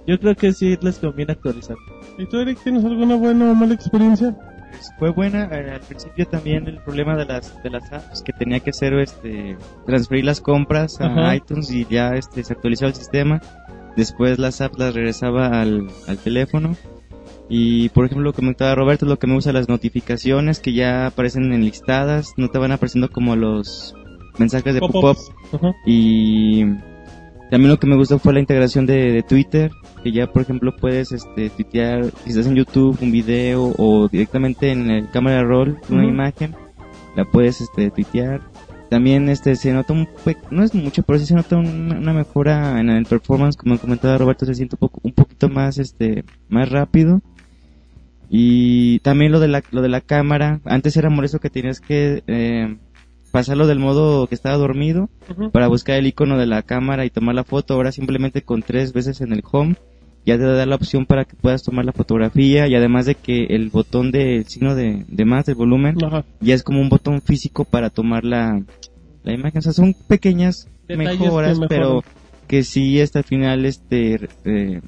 Yo 0.07 0.19
creo 0.19 0.35
que 0.35 0.53
sí 0.53 0.77
les 0.81 0.99
conviene 0.99 1.31
actualizar. 1.33 1.77
¿Y 2.17 2.25
tú, 2.27 2.37
Eric, 2.37 2.59
tienes 2.63 2.85
alguna 2.85 3.15
buena 3.15 3.51
o 3.51 3.55
mala 3.55 3.73
experiencia? 3.73 4.35
Pues 4.71 4.91
fue 4.99 5.09
buena. 5.11 5.45
eh, 5.51 5.71
al 5.71 5.79
principio 5.79 6.27
también 6.27 6.67
el 6.67 6.79
problema 6.79 7.15
de 7.15 7.25
las 7.25 7.61
de 7.63 7.69
las 7.69 7.91
apps 7.93 8.21
que 8.21 8.33
tenía 8.33 8.59
que 8.59 8.71
hacer 8.71 8.93
este 8.99 9.57
transferir 9.85 10.25
las 10.25 10.41
compras 10.41 10.99
a 10.99 11.05
Ajá. 11.05 11.35
iTunes 11.35 11.71
y 11.71 11.85
ya 11.89 12.09
este 12.15 12.43
se 12.43 12.53
actualizaba 12.53 12.89
el 12.89 12.95
sistema. 12.95 13.41
Después 13.95 14.37
las 14.37 14.59
apps 14.61 14.77
las 14.77 14.93
regresaba 14.93 15.61
al, 15.61 15.87
al 16.07 16.17
teléfono. 16.17 16.75
Y 17.49 17.89
por 17.89 18.05
ejemplo, 18.05 18.23
lo 18.25 18.31
que 18.33 18.37
comentaba 18.37 18.73
Roberto, 18.75 19.05
lo 19.05 19.17
que 19.19 19.27
me 19.27 19.35
gusta 19.35 19.53
las 19.53 19.69
notificaciones 19.69 20.59
que 20.59 20.73
ya 20.73 21.07
aparecen 21.07 21.51
enlistadas, 21.53 22.33
no 22.37 22.49
te 22.49 22.57
van 22.57 22.71
apareciendo 22.71 23.09
como 23.09 23.35
los 23.35 23.95
mensajes 24.39 24.73
de 24.73 24.79
pop-up. 24.79 25.17
Y 25.85 26.63
también 27.51 27.69
lo 27.69 27.77
que 27.79 27.87
me 27.87 27.95
gustó 27.95 28.17
fue 28.19 28.33
la 28.33 28.39
integración 28.39 28.85
de, 28.87 29.11
de 29.11 29.21
Twitter, 29.23 29.71
que 30.03 30.11
ya 30.11 30.25
por 30.27 30.41
ejemplo 30.41 30.75
puedes 30.75 31.11
este, 31.11 31.49
tuitear, 31.51 32.05
si 32.23 32.31
estás 32.31 32.47
en 32.47 32.55
YouTube, 32.55 32.97
un 33.01 33.11
video 33.11 33.73
o 33.77 34.07
directamente 34.09 34.71
en 34.71 34.89
el 34.89 35.09
cámara 35.11 35.43
roll, 35.43 35.77
una 35.89 36.03
imagen, 36.09 36.55
la 37.15 37.25
puedes 37.25 37.61
este, 37.61 37.91
tuitear. 37.91 38.41
También 38.89 39.29
este 39.29 39.55
se 39.55 39.73
nota 39.73 39.93
un 39.93 40.07
no 40.51 40.63
es 40.63 40.73
mucho, 40.75 41.01
pero 41.03 41.17
sí 41.19 41.25
se 41.25 41.33
nota 41.35 41.57
un- 41.57 41.91
una 41.91 42.13
mejora 42.13 42.79
en 42.79 42.89
el 42.89 43.05
performance, 43.05 43.55
como 43.57 43.77
comentaba 43.77 44.17
Roberto, 44.17 44.45
se 44.45 44.53
siente 44.55 44.75
un 44.75 44.79
poco 44.79 44.99
un 45.03 45.11
poquito 45.11 45.47
más 45.49 45.77
este 45.77 46.23
más 46.49 46.69
rápido. 46.69 47.21
Y 48.37 48.99
también 48.99 49.31
lo 49.31 49.39
de 49.39 49.47
la 49.47 49.63
lo 49.71 49.81
de 49.81 49.87
la 49.87 50.01
cámara, 50.01 50.59
antes 50.65 50.97
era 50.97 51.09
molesto 51.09 51.39
que 51.39 51.49
tenías 51.49 51.79
que 51.79 52.21
eh, 52.27 52.75
pasarlo 53.31 53.65
del 53.65 53.79
modo 53.79 54.27
que 54.27 54.35
estaba 54.35 54.57
dormido 54.57 55.09
para 55.53 55.69
buscar 55.69 55.95
el 55.95 56.07
icono 56.07 56.37
de 56.37 56.45
la 56.45 56.61
cámara 56.61 57.05
y 57.05 57.09
tomar 57.09 57.33
la 57.33 57.45
foto. 57.45 57.75
Ahora 57.75 57.93
simplemente 57.93 58.41
con 58.41 58.61
tres 58.61 58.91
veces 58.91 59.21
en 59.21 59.31
el 59.31 59.41
home 59.49 59.77
ya 60.25 60.37
te 60.37 60.43
da 60.43 60.65
la 60.65 60.75
opción 60.75 61.05
para 61.05 61.23
que 61.23 61.37
puedas 61.37 61.63
tomar 61.63 61.85
la 61.85 61.93
fotografía 61.93 62.67
y 62.67 62.75
además 62.75 63.05
de 63.05 63.15
que 63.15 63.45
el 63.51 63.69
botón 63.69 64.11
del 64.11 64.45
signo 64.47 64.75
de, 64.75 65.05
de 65.07 65.23
más 65.23 65.45
del 65.45 65.55
volumen 65.55 65.95
Ajá. 66.03 66.25
ya 66.41 66.55
es 66.55 66.63
como 66.63 66.81
un 66.81 66.89
botón 66.89 67.21
físico 67.21 67.63
para 67.63 67.89
tomar 67.89 68.25
la, 68.25 68.61
la 69.23 69.33
imagen. 69.33 69.59
O 69.59 69.61
sea, 69.61 69.71
son 69.71 69.95
pequeñas 70.09 70.67
Detalles 70.89 71.21
mejoras, 71.21 71.57
que 71.57 71.67
pero 71.69 72.03
que 72.49 72.63
sí 72.63 72.99
hasta 72.99 73.19
el 73.19 73.25
final 73.25 73.65
este 73.65 74.27
eh, 74.43 74.81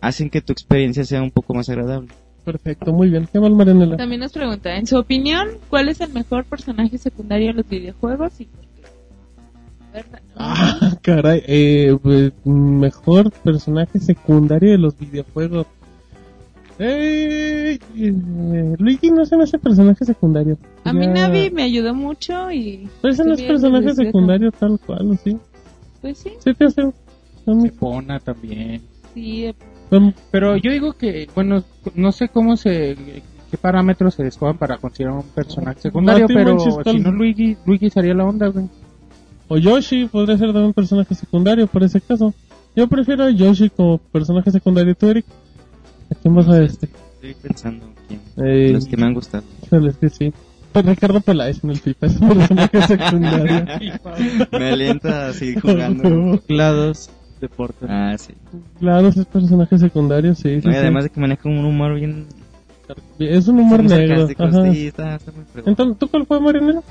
hacen 0.00 0.30
que 0.30 0.40
tu 0.40 0.54
experiencia 0.54 1.04
sea 1.04 1.20
un 1.20 1.30
poco 1.30 1.52
más 1.52 1.68
agradable. 1.68 2.08
Perfecto, 2.44 2.92
muy 2.92 3.10
bien. 3.10 3.28
¿Qué 3.32 3.38
más, 3.40 3.50
Marianela? 3.50 3.96
También 3.96 4.20
nos 4.20 4.32
pregunta, 4.32 4.74
en 4.76 4.86
su 4.86 4.96
opinión, 4.96 5.48
¿cuál 5.68 5.88
es 5.88 6.00
el 6.00 6.12
mejor 6.12 6.44
personaje 6.44 6.96
secundario 6.98 7.50
en 7.50 7.56
los 7.58 7.68
videojuegos 7.68 8.40
y 8.40 8.44
por 8.46 8.60
qué? 8.64 8.82
¿Verdad? 9.92 10.20
Ah, 10.36 10.96
caray. 11.02 11.42
Eh, 11.46 11.96
pues, 12.02 12.32
mejor 12.44 13.30
personaje 13.30 13.98
secundario 14.00 14.70
de 14.72 14.78
los 14.78 14.98
videojuegos. 14.98 15.66
Eh, 16.78 17.78
eh, 17.96 18.74
Luigi 18.78 19.10
no 19.10 19.26
se 19.26 19.36
me 19.36 19.42
hace 19.44 19.58
personaje 19.58 20.02
secundario. 20.04 20.56
A 20.84 20.92
mí 20.94 21.04
Ya- 21.06 21.12
Navi 21.12 21.50
me 21.50 21.62
ayudó 21.64 21.94
mucho 21.94 22.50
y... 22.50 22.88
Pero 23.02 23.12
ese 23.12 23.24
no 23.24 23.34
es 23.34 23.42
personaje 23.42 23.94
secundario 23.94 24.50
tal 24.50 24.78
cual, 24.86 25.10
¿o 25.10 25.14
¿sí? 25.16 25.36
Pues 26.00 26.16
sí, 26.18 26.30
¿Sí 26.42 26.54
te 26.54 26.64
hace? 26.64 26.80
a 26.82 27.50
mí- 27.50 27.70
Pona 27.70 28.18
también. 28.18 28.80
sí. 29.12 29.54
Pero 30.30 30.56
yo 30.56 30.70
digo 30.70 30.92
que, 30.94 31.28
bueno, 31.34 31.64
no 31.94 32.12
sé 32.12 32.28
cómo 32.28 32.56
se, 32.56 32.96
qué 33.50 33.56
parámetros 33.56 34.14
se 34.14 34.26
escoban 34.26 34.56
para 34.56 34.78
considerar 34.78 35.16
un 35.16 35.24
personaje 35.24 35.80
secundario, 35.80 36.26
pero 36.28 36.58
si 36.58 36.98
no 36.98 37.10
Luigi, 37.10 37.56
Luigi 37.66 37.90
sería 37.90 38.14
la 38.14 38.24
onda, 38.24 38.48
güey. 38.48 38.66
O 39.48 39.58
Yoshi 39.58 40.06
podría 40.06 40.38
ser 40.38 40.52
también 40.52 40.72
personaje 40.72 41.14
secundario 41.14 41.66
por 41.66 41.82
ese 41.82 42.00
caso. 42.00 42.32
Yo 42.76 42.86
prefiero 42.86 43.24
a 43.24 43.30
Yoshi 43.30 43.68
como 43.68 43.98
personaje 43.98 44.52
secundario. 44.52 44.94
¿Tú, 44.94 45.08
Eric? 45.08 45.26
¿A 46.08 46.14
quién 46.14 46.36
vas 46.36 46.48
a 46.48 46.62
este? 46.62 46.88
Estoy 47.14 47.34
pensando 47.34 47.86
quién. 48.06 48.20
Eh, 48.36 48.70
Los 48.72 48.86
que 48.86 48.96
me 48.96 49.06
han 49.06 49.14
gustado. 49.14 49.42
es 49.70 49.96
que 49.96 50.08
sí. 50.08 50.32
Pues 50.72 50.84
Ricardo 50.86 51.20
Peláez 51.20 51.64
en 51.64 51.70
el 51.70 51.78
FIFA 51.78 52.06
es 52.06 52.20
un 52.20 52.28
personaje 52.28 52.82
secundario. 52.86 53.66
me 54.52 54.70
alienta 54.70 55.28
a 55.28 55.32
seguir 55.32 55.60
jugando. 55.60 56.40
GLaDOS 57.40 57.50
Deporte. 57.50 57.86
Ah, 57.88 58.16
sí. 58.18 58.34
Claro, 58.78 59.08
es 59.08 59.24
personaje 59.26 59.78
secundario, 59.78 60.34
sí. 60.34 60.60
sí, 60.60 60.66
No, 60.66 60.70
y 60.70 60.74
sí. 60.74 60.78
además 60.80 61.04
de 61.04 61.10
que 61.10 61.20
maneja 61.20 61.48
un 61.48 61.64
humor 61.64 61.94
bien 61.94 62.26
Es 63.18 63.48
un 63.48 63.60
humor 63.60 63.82
negro. 63.82 64.28
Ajá. 64.38 64.72
sí, 64.72 64.86
está, 64.86 65.16
está 65.16 65.32
muy. 65.32 65.44
Entonces, 65.66 65.98
¿tú 65.98 66.08
cuál 66.08 66.26
fue, 66.26 66.40
Marinela? 66.40 66.82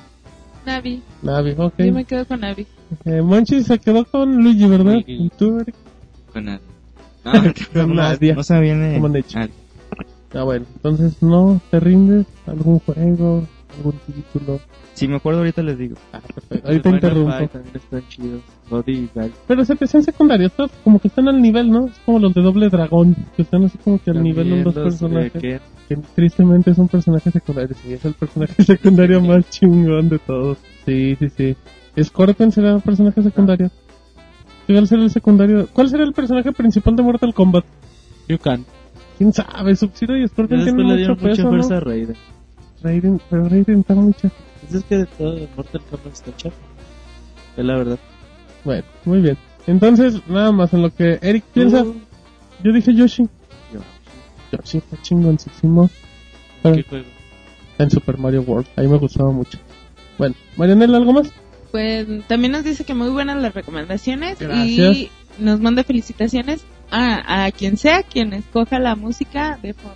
Navi. 0.65 1.01
Navi, 1.21 1.55
ok. 1.57 1.73
Yo 1.77 1.93
me 1.93 2.05
quedo 2.05 2.25
con 2.25 2.39
Navi. 2.41 2.67
Eh, 3.05 3.21
Monchi 3.21 3.63
se 3.63 3.79
quedó 3.79 4.05
con 4.05 4.35
Luigi, 4.43 4.67
¿verdad? 4.67 4.93
Luigi. 4.93 5.13
¿Y 5.25 5.29
tú, 5.29 5.59
Eric? 5.59 5.75
Con 6.33 6.45
nadie. 6.45 6.59
No, 7.25 7.31
Con 7.73 7.89
no, 7.89 7.95
nadie. 7.95 8.33
No 8.33 8.43
se 8.43 8.53
me 8.53 8.61
viene. 8.61 8.93
¿Cómo 8.93 9.07
han 9.07 9.15
hecho? 9.17 9.39
Ah, 9.39 9.47
Ah, 10.33 10.43
bueno. 10.43 10.65
Entonces, 10.75 11.21
¿no 11.21 11.59
te 11.71 11.79
rindes? 11.79 12.25
¿Algún 12.45 12.79
juego? 12.79 13.47
¿Algún 13.79 13.93
título? 14.05 14.59
Si 14.93 15.07
me 15.07 15.15
acuerdo 15.15 15.39
ahorita 15.39 15.63
les 15.63 15.77
digo. 15.77 15.95
Ah, 16.13 16.19
perfecto. 16.19 16.67
Ahorita 16.67 16.89
interrumpo. 16.89 17.31
Fight 17.31 17.51
también 17.51 17.75
están 17.75 18.07
chidos. 18.09 18.41
Body. 18.69 19.09
Pero 19.47 19.65
se 19.65 19.75
te 19.75 19.85
hacen 19.85 20.03
secundarios, 20.03 20.51
todos 20.51 20.71
como 20.83 20.99
que 20.99 21.07
están 21.07 21.27
al 21.27 21.41
nivel, 21.41 21.71
¿no? 21.71 21.87
Es 21.87 21.97
como 22.05 22.19
los 22.19 22.33
de 22.33 22.41
Doble 22.41 22.69
Dragón, 22.69 23.15
que 23.35 23.41
están 23.43 23.63
así 23.63 23.77
como 23.77 23.99
que 24.01 24.11
al 24.11 24.21
nivel 24.21 24.49
de 24.49 24.63
También 24.63 24.65
los 24.65 24.75
los, 24.75 24.83
personajes. 24.85 25.31
que- 25.41 25.59
que 25.87 25.95
tristemente 26.13 26.69
es 26.69 26.77
un 26.77 26.87
personaje 26.87 27.31
secundario, 27.31 27.75
sí, 27.81 27.93
es 27.93 28.05
el 28.05 28.13
personaje 28.13 28.61
secundario 28.63 29.21
más 29.21 29.49
chingón 29.49 30.07
de 30.09 30.19
todos. 30.19 30.59
Sí, 30.85 31.15
sí, 31.17 31.29
sí. 31.29 31.55
Scorpion 32.03 32.51
será 32.51 32.75
el 32.75 32.81
personaje 32.81 33.23
secundario. 33.23 33.71
¿Cuál 34.67 34.87
será 34.87 35.01
el 35.01 35.09
secundario? 35.09 35.67
¿Cuál 35.73 35.89
será 35.89 36.03
el 36.03 36.13
personaje 36.13 36.51
principal 36.51 36.95
de 36.95 37.01
Mortal 37.03 37.33
Kombat? 37.33 37.65
You 38.27 38.37
can. 38.37 38.65
¿Quién 39.17 39.33
sabe? 39.33 39.75
Sub-Zero 39.75 40.15
y 40.15 40.27
Scorpion 40.27 40.63
tienen 40.63 40.85
mucho 40.85 40.95
dieron 40.95 41.17
mucha 41.17 41.29
peso, 41.29 41.47
fuerza 41.49 41.69
¿no? 41.71 41.75
a 41.77 41.79
Raiden. 41.79 42.15
Raiden, 42.83 43.19
pero 43.29 43.47
Raiden 43.49 43.79
está 43.81 43.95
mucha. 43.95 44.29
Pues 44.61 44.73
es 44.75 44.83
que 44.85 44.97
de 44.97 45.05
todo 45.05 45.37
Mortal 45.55 45.81
Kombat 45.89 46.13
está 46.13 46.35
chafa. 46.37 46.55
Es 47.57 47.65
la 47.65 47.77
verdad. 47.77 47.99
Bueno, 48.63 48.83
muy 49.05 49.21
bien. 49.21 49.37
Entonces, 49.67 50.21
nada 50.27 50.51
más 50.51 50.73
en 50.73 50.81
lo 50.81 50.93
que 50.93 51.19
Eric 51.21 51.43
piensa, 51.53 51.83
Tú, 51.83 51.95
yo 52.63 52.71
dije 52.73 52.93
Yoshi. 52.93 53.23
yo, 53.73 53.79
Yoshi 54.51 54.77
está 54.79 55.01
chingoncísimo. 55.01 55.89
Pero- 56.63 56.75
¿Qué 56.75 56.83
juego? 56.83 57.05
en 57.77 57.89
Super 57.89 58.17
Mario 58.17 58.41
World. 58.41 58.67
Ahí 58.75 58.87
me 58.89 58.97
gustaba 58.97 59.31
mucho. 59.31 59.57
Bueno, 60.17 60.35
Marianela, 60.57 60.97
¿algo 60.97 61.13
más? 61.13 61.31
Pues 61.71 62.05
también 62.27 62.51
nos 62.51 62.65
dice 62.65 62.83
que 62.83 62.93
muy 62.93 63.09
buenas 63.09 63.41
las 63.41 63.53
recomendaciones 63.53 64.37
Gracias. 64.39 64.97
y 64.97 65.09
nos 65.37 65.61
manda 65.61 65.85
felicitaciones 65.85 66.65
a, 66.91 67.45
a 67.45 67.51
quien 67.53 67.77
sea 67.77 68.03
quien 68.03 68.33
escoja 68.33 68.79
la 68.79 68.95
música 68.97 69.57
de 69.61 69.73
fondo. 69.73 69.95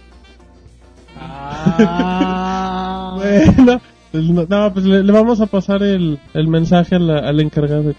Ah. 1.18 3.16
Bueno, 3.24 3.82
pues 4.12 4.24
no, 4.26 4.46
no, 4.50 4.74
pues 4.74 4.86
le, 4.86 5.04
le 5.04 5.12
vamos 5.12 5.40
a 5.42 5.46
pasar 5.48 5.82
el, 5.84 6.20
el 6.34 6.48
mensaje 6.48 6.96
a 6.96 7.00
la- 7.00 7.20
al 7.20 7.40
encargado. 7.40 7.94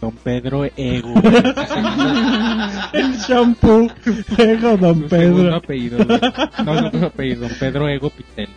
Don 0.00 0.12
Pedro 0.12 0.64
Ego. 0.76 1.14
El 2.92 3.12
shampoo. 3.18 3.88
Ego, 4.38 4.76
don 4.76 5.02
Pedro. 5.08 5.54
apellido, 5.54 5.98
güey. 6.04 6.20
No, 6.64 6.90
su 6.90 7.04
apellido, 7.06 7.40
Don 7.48 7.58
Pedro 7.58 7.88
Ego 7.88 8.10
Pitel. 8.10 8.48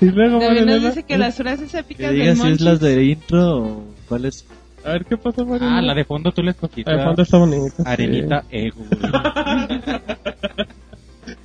Y 0.00 0.06
luego, 0.06 0.38
Marianela. 0.40 0.88
dice 0.88 1.02
que 1.04 1.18
las 1.18 1.36
frases 1.36 1.74
épicas 1.74 2.12
diga 2.12 2.26
del 2.26 2.36
si 2.36 2.48
es 2.48 2.60
las 2.60 2.80
de 2.80 3.04
intro 3.04 3.56
o 3.58 3.84
cuál 4.08 4.24
es. 4.26 4.46
A 4.84 4.90
ver, 4.92 5.04
¿qué 5.06 5.16
pasa, 5.16 5.44
Marianela? 5.44 5.78
Ah, 5.78 5.82
la 5.82 5.94
de 5.94 6.04
fondo 6.04 6.30
tú 6.32 6.42
le 6.42 6.52
escogiste. 6.52 6.90
La 6.90 6.98
de 6.98 7.04
fondo 7.04 7.22
está 7.22 7.38
bonita. 7.38 7.76
sí. 7.76 7.82
Arenita 7.84 8.44
Ego, 8.50 8.84
güey. 8.88 9.00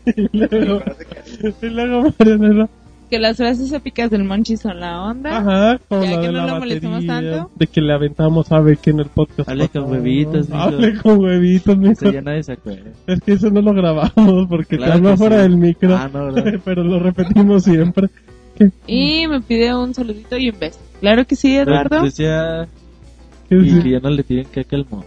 Y 0.06 0.30
luego, 0.38 0.82
y 1.62 1.66
luego 1.70 2.14
Marianela. 2.18 2.70
que 3.10 3.20
las 3.20 3.38
frases 3.38 3.72
épicas 3.74 4.10
del 4.10 4.24
Monchi 4.24 4.58
son 4.58 4.80
la 4.80 5.04
onda. 5.04 5.38
Ajá, 5.38 5.80
como 5.90 6.04
Ya 6.04 6.12
la 6.12 6.22
que 6.22 6.28
de 6.28 6.34
no 6.34 6.46
la 6.46 6.54
lo 6.54 6.60
molestamos 6.60 7.06
batería. 7.06 7.32
tanto. 7.38 7.52
De 7.56 7.68
que 7.68 7.82
le 7.82 7.94
aventamos 7.94 8.52
a 8.52 8.60
Becky 8.62 8.90
en 8.92 9.00
el 9.02 9.06
podcast. 9.08 9.50
Hable 9.50 9.70
con 9.70 9.92
huevitos, 9.92 10.50
mijo. 10.50 10.62
Hable 10.62 10.98
con 10.98 11.20
huevitos, 11.20 11.78
mijo. 11.78 11.92
Ese 11.94 12.14
ya 12.14 12.22
nadie 12.22 12.44
se 12.44 12.54
acuerda. 12.54 12.92
Es 13.08 13.20
que 13.22 13.34
eso 13.34 13.50
no 13.50 13.62
lo 13.62 13.74
grabamos 13.74 14.48
porque 14.50 14.78
Claro 14.78 14.92
te 14.94 14.98
habló 14.98 15.10
que 15.12 15.18
fuera 15.18 15.36
sí. 15.38 15.42
del 15.44 15.58
micro. 15.58 15.96
Ah, 15.96 16.10
no, 16.12 16.30
pero 16.66 16.84
lo 16.84 17.00
repetimos 17.00 17.64
siempre. 17.64 18.08
¿Qué? 18.58 18.70
Y 18.88 19.28
me 19.28 19.42
pide 19.42 19.76
un 19.76 19.94
saludito 19.94 20.38
y 20.38 20.50
un 20.50 20.60
beso. 20.60 20.80
Claro 21.00 21.26
que 21.26 21.36
sí, 21.36 21.56
Eduardo. 21.58 22.04
Decía 22.04 22.68
¿Qué 23.50 23.56
y 23.58 23.82
que 23.82 23.90
ya 23.92 24.00
no 24.00 24.10
le 24.10 24.24
tiren 24.24 24.46
caca 24.46 24.76
al 24.78 24.86
mono. 24.90 25.04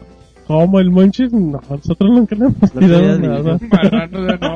¿Cómo 0.46 0.78
el 0.78 0.90
Monchis? 0.90 1.32
No, 1.32 1.60
nosotros 1.68 2.10
nunca 2.10 2.34
le 2.36 2.44
hemos 2.46 2.72
tirado 2.72 3.18
ya 3.18 3.18
nada. 3.18 3.58
Marranos 3.70 4.40
no. 4.40 4.54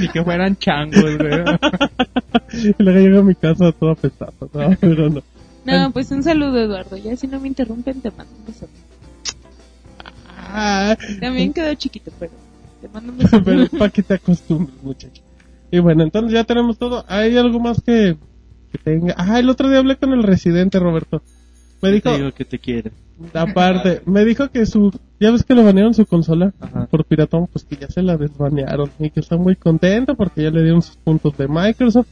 Ni 0.00 0.08
que 0.08 0.24
fueran 0.24 0.56
changos, 0.56 1.02
güey. 1.02 1.44
y 2.78 2.82
luego 2.82 2.98
llego 3.00 3.18
a 3.20 3.22
mi 3.24 3.34
casa 3.34 3.72
todo 3.72 3.90
apestado. 3.90 4.32
No, 4.54 4.76
pero 4.80 5.10
no. 5.10 5.22
No, 5.64 5.90
pues 5.92 6.10
un 6.12 6.22
saludo, 6.22 6.58
Eduardo. 6.60 6.96
Ya 6.96 7.16
si 7.16 7.26
no 7.26 7.40
me 7.40 7.48
interrumpen, 7.48 8.00
te 8.00 8.10
mando 8.10 8.32
un 8.38 8.46
beso. 8.46 8.68
Ah, 10.38 10.96
También 11.20 11.52
quedó 11.52 11.74
chiquito, 11.74 12.10
pero 12.18 12.32
te 12.80 12.88
mando 12.88 13.12
un 13.12 13.18
beso. 13.22 13.42
pero 13.42 13.62
es 13.62 13.70
para 13.70 13.90
que 13.90 14.02
te 14.02 14.14
acostumbres, 14.14 14.82
muchacho. 14.82 15.22
Y 15.70 15.78
bueno, 15.80 16.04
entonces 16.04 16.32
ya 16.32 16.44
tenemos 16.44 16.78
todo. 16.78 17.04
¿Hay 17.08 17.36
algo 17.36 17.58
más 17.60 17.82
que, 17.82 18.16
que 18.72 18.78
tenga? 18.78 19.14
Ah, 19.18 19.38
el 19.40 19.50
otro 19.50 19.68
día 19.68 19.78
hablé 19.78 19.96
con 19.96 20.12
el 20.12 20.22
residente, 20.22 20.78
Roberto. 20.78 21.22
Me 21.82 21.90
dijo, 21.90 22.10
Te 22.10 22.16
digo 22.18 22.32
que 22.32 22.44
te 22.44 22.58
quiere. 22.58 22.92
Aparte, 23.34 24.02
me 24.06 24.24
dijo 24.24 24.48
que 24.50 24.66
su, 24.66 24.90
ya 25.20 25.30
ves 25.30 25.42
que 25.44 25.54
le 25.54 25.62
banearon 25.62 25.94
su 25.94 26.06
consola 26.06 26.52
Ajá. 26.60 26.86
por 26.86 27.04
piratón, 27.04 27.46
pues 27.52 27.64
que 27.64 27.76
ya 27.76 27.88
se 27.88 28.02
la 28.02 28.16
desbanearon 28.16 28.90
y 28.98 29.10
que 29.10 29.20
está 29.20 29.36
muy 29.36 29.56
contento 29.56 30.14
porque 30.14 30.42
ya 30.42 30.50
le 30.50 30.62
dieron 30.62 30.82
sus 30.82 30.96
puntos 30.96 31.36
de 31.36 31.48
Microsoft 31.48 32.06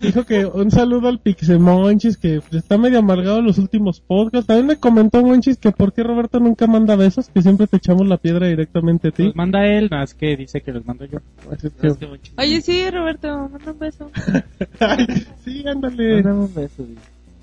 Dijo 0.00 0.24
que 0.24 0.46
un 0.46 0.70
saludo 0.72 1.08
al 1.08 1.20
Pixemonchis 1.20 2.16
que 2.16 2.40
está 2.50 2.76
medio 2.76 2.98
amargado 2.98 3.38
en 3.38 3.44
los 3.46 3.58
últimos 3.58 4.00
podcasts. 4.00 4.48
También 4.48 4.66
me 4.66 4.76
comentó 4.76 5.22
Monchis 5.22 5.58
que 5.58 5.70
por 5.70 5.92
qué 5.92 6.02
Roberto 6.02 6.40
nunca 6.40 6.66
manda 6.66 6.96
besos, 6.96 7.28
que 7.28 7.40
siempre 7.40 7.68
te 7.68 7.76
echamos 7.76 8.06
la 8.08 8.16
piedra 8.16 8.48
directamente 8.48 9.08
a 9.08 9.10
ti. 9.12 9.24
Los 9.26 9.36
manda 9.36 9.64
él, 9.66 9.88
más 9.88 10.14
que 10.14 10.36
dice 10.36 10.60
que 10.60 10.72
los 10.72 10.84
mando 10.84 11.04
yo. 11.04 11.18
Es 11.52 11.72
que- 11.72 12.08
Oye, 12.36 12.60
sí, 12.62 12.90
Roberto, 12.90 13.48
manda 13.48 13.70
un 13.72 13.78
beso. 13.78 14.10
Ay, 14.80 15.06
sí, 15.44 15.62
ándale. 15.66 16.14
Mándame 16.14 16.40
un 16.40 16.54
beso. 16.54 16.84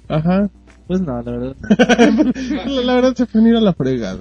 Ajá. 0.10 0.50
Pues 0.88 1.02
no, 1.02 1.22
la 1.22 1.32
verdad. 1.32 1.56
la, 2.66 2.82
la 2.82 2.96
verdad 2.96 3.16
se 3.16 3.26
fue 3.26 3.42
a 3.42 3.48
ir 3.48 3.56
a 3.56 3.62
la 3.62 3.74
fregada. 3.74 4.20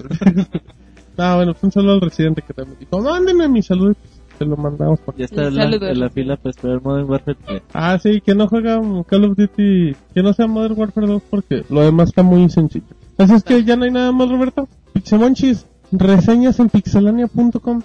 ah, 1.17 1.37
bueno, 1.37 1.55
fue 1.55 1.69
un 1.69 1.73
saludo 1.73 1.95
al 1.95 2.01
residente 2.01 2.43
que 2.43 2.53
también 2.53 2.79
dijo, 2.81 3.01
mándenme 3.01 3.49
mi 3.49 3.63
salud. 3.63 3.97
Se 4.39 4.45
lo 4.45 4.57
mandamos 4.57 5.01
por 5.01 5.17
Ya 5.17 5.25
está 5.25 5.47
en 5.47 5.55
la, 5.57 5.65
en 5.65 6.01
la 6.01 6.11
fila 6.11 6.37
para 6.37 6.51
esperar 6.51 6.83
Modern 6.83 7.09
Warfare 7.09 7.39
3. 7.47 7.63
Ah, 7.73 7.99
sí, 7.99 8.21
que 8.21 8.35
no 8.35 8.49
juega 8.49 8.79
Call 9.07 9.25
of 9.25 9.37
Duty, 9.37 9.97
que 10.13 10.23
no 10.23 10.33
sea 10.35 10.47
Modern 10.47 10.79
Warfare 10.79 11.07
2 11.07 11.23
porque 11.31 11.65
lo 11.71 11.81
demás 11.81 12.11
está 12.11 12.23
muy 12.23 12.47
sencillo. 12.51 12.85
Así 13.17 13.33
es 13.33 13.45
que 13.45 13.65
ya 13.65 13.77
no 13.77 13.85
hay 13.85 13.93
nada 13.93 14.13
más, 14.13 14.29
Roberto. 14.29 14.69
Pixemonchis, 14.93 15.65
reseñas 15.91 16.61
en 16.61 16.69
pixelania.com. 16.69 17.83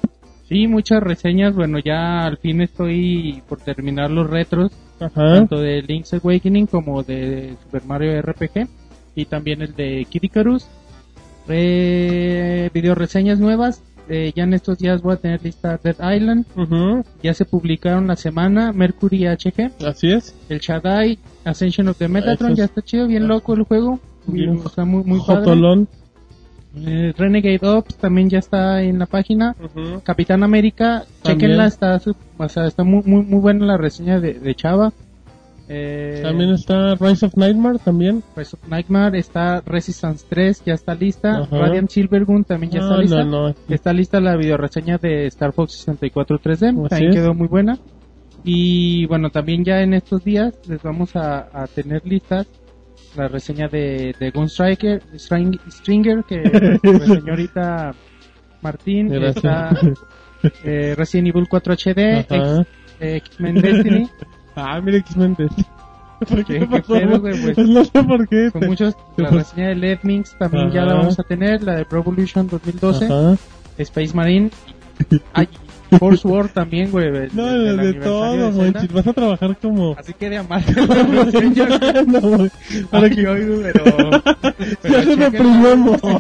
Sí, 0.51 0.67
muchas 0.67 1.01
reseñas. 1.01 1.55
Bueno, 1.55 1.79
ya 1.79 2.25
al 2.25 2.37
fin 2.37 2.59
estoy 2.59 3.41
por 3.47 3.59
terminar 3.61 4.11
los 4.11 4.29
retros, 4.29 4.73
Ajá. 4.99 5.35
tanto 5.35 5.57
de 5.61 5.81
Link's 5.81 6.13
Awakening 6.13 6.65
como 6.67 7.03
de 7.03 7.55
Super 7.63 7.85
Mario 7.85 8.21
RPG 8.21 8.67
y 9.15 9.23
también 9.25 9.61
el 9.61 9.73
de 9.75 10.05
Kid 10.09 10.23
Icarus. 10.23 10.67
Re... 11.47 12.69
Video 12.73 12.95
reseñas 12.95 13.39
nuevas. 13.39 13.81
Eh, 14.09 14.33
ya 14.35 14.43
en 14.43 14.53
estos 14.53 14.77
días 14.77 15.01
voy 15.01 15.13
a 15.13 15.17
tener 15.17 15.41
lista 15.41 15.79
Dead 15.81 15.95
Island. 16.15 16.45
Ujú, 16.57 17.05
Ya 17.23 17.33
se 17.33 17.45
publicaron 17.45 18.07
la 18.07 18.17
semana 18.17 18.73
Mercury 18.73 19.25
HG, 19.27 19.71
Así 19.85 20.11
es. 20.11 20.35
el 20.49 20.59
Shaddai, 20.59 21.17
Ascension 21.45 21.87
of 21.87 21.97
the 21.97 22.09
Metatron. 22.09 22.51
Es- 22.51 22.57
Ya 22.57 22.65
está 22.65 22.81
chido, 22.81 23.07
bien 23.07 23.27
loco 23.29 23.53
el 23.53 23.63
juego. 23.63 24.01
Bien 24.27 24.59
Está 24.65 24.83
muy, 24.83 25.03
muy 25.05 25.19
padre. 25.25 25.43
Eh, 26.76 27.14
Renegade 27.18 27.60
Ops 27.68 27.95
también 27.98 28.30
ya 28.30 28.39
está 28.39 28.81
en 28.81 28.98
la 28.99 29.06
página. 29.06 29.56
Ujú. 29.61 30.02
Capitán 30.03 30.41
América, 30.43 31.03
También. 31.22 31.39
chequenla, 31.52 31.65
está, 31.68 31.99
su- 31.99 32.15
o 32.38 32.49
sea, 32.49 32.65
está 32.65 32.84
muy, 32.84 33.03
muy, 33.03 33.23
muy 33.23 33.39
buena 33.39 33.65
la 33.65 33.77
reseña 33.77 34.19
de, 34.19 34.35
de 34.35 34.56
Chava. 34.56 34.93
Eh, 35.73 36.19
También 36.22 36.49
está 36.52 36.95
Rise 36.95 37.26
of 37.27 37.35
Nightmare, 37.38 37.80
también. 37.80 38.23
Rise 38.35 38.56
of 38.57 38.68
Nightmare, 38.68 39.18
está 39.18 39.61
Resistance 39.65 40.26
3, 40.30 40.64
ya 40.65 40.73
está 40.73 40.95
lista. 40.95 41.39
Ajá. 41.43 41.57
Radiant 41.60 41.89
Silvergun 41.89 42.43
también 42.43 42.72
ya 42.73 42.80
está 42.81 42.95
Ah, 42.95 42.98
lista. 42.98 43.23
no, 43.23 43.49
no. 43.49 43.56
Está 43.69 43.93
lista 43.93 44.19
la 44.19 44.35
videoreseña 44.35 44.98
de 44.98 45.27
Star 45.27 45.53
Fox 45.53 45.73
64 45.73 46.39
3D, 46.39 46.69
Así 46.72 46.89
también 46.89 47.10
es. 47.11 47.15
quedó 47.15 47.34
muy 47.34 47.48
buena. 47.48 47.77
Y 48.43 49.06
bueno, 49.06 49.30
también 49.30 49.64
ya 49.64 49.81
en 49.81 49.93
estos 49.93 50.23
días 50.23 50.53
les 50.68 50.81
vamos 50.81 51.15
a, 51.15 51.48
a 51.53 51.68
tener 51.68 52.02
listas 52.06 52.48
la 53.15 53.27
reseña 53.27 53.67
de, 53.67 54.15
de 54.19 54.31
Gunstriker, 54.31 55.01
String- 55.15 55.59
Stringer, 55.69 56.23
que 56.23 56.79
pues, 56.83 57.03
señorita 57.05 57.93
Martín, 58.61 59.11
está 59.13 59.75
eh, 60.63 60.93
Resident 60.97 61.29
Evil 61.29 61.47
4 61.49 61.73
HD, 61.73 62.25
Ajá. 62.29 62.61
X- 62.61 62.67
eh, 62.99 63.15
X-Men 63.17 63.55
Destiny, 63.55 64.09
Ah, 64.55 64.79
mira 64.81 64.97
X-Men. 64.97 65.35
¿Por 65.35 66.45
¿Qué- 66.45 66.59
qué? 66.59 66.67
qué 66.67 66.81
pedo, 66.81 67.19
güey? 67.19 67.41
Pues- 67.53 67.57
no 67.67 67.83
sé 67.83 68.03
por 68.03 68.27
qué. 68.27 68.51
con 68.51 68.67
muchos, 68.67 68.95
la 69.17 69.29
reseña 69.29 69.69
de 69.69 69.75
Lemmings 69.75 70.35
también 70.38 70.69
ya 70.71 70.81
la 70.85 70.91
Ajá. 70.93 70.99
vamos 71.01 71.19
a 71.19 71.23
tener, 71.23 71.63
la 71.63 71.75
de 71.75 71.85
Pro 71.85 71.99
Evolution 72.01 72.47
2012, 72.47 73.05
Ajá. 73.05 73.38
Space 73.77 74.13
Marine, 74.13 74.51
ay, 75.33 75.47
Force 75.99 76.27
War 76.27 76.47
también, 76.49 76.89
güey, 76.91 77.09
No, 77.34 77.45
de, 77.45 77.69
aniversario 77.69 78.01
todo, 78.01 78.31
de 78.34 78.39
Zelda. 78.53 78.63
Monchis. 78.72 78.91
Vas 78.93 79.07
a 79.07 79.13
trabajar 79.13 79.57
como... 79.61 79.95
Así 79.97 80.13
que 80.13 80.30
de 80.30 80.41
reseña, 80.41 81.68
no, 82.07 82.19
güey. 82.22 82.51
Para 82.89 83.09
que... 83.09 83.27
oigo, 83.27 83.61
pero, 83.61 83.84
Ya 84.84 85.03
se 85.03 85.31
primamos. 85.31 85.99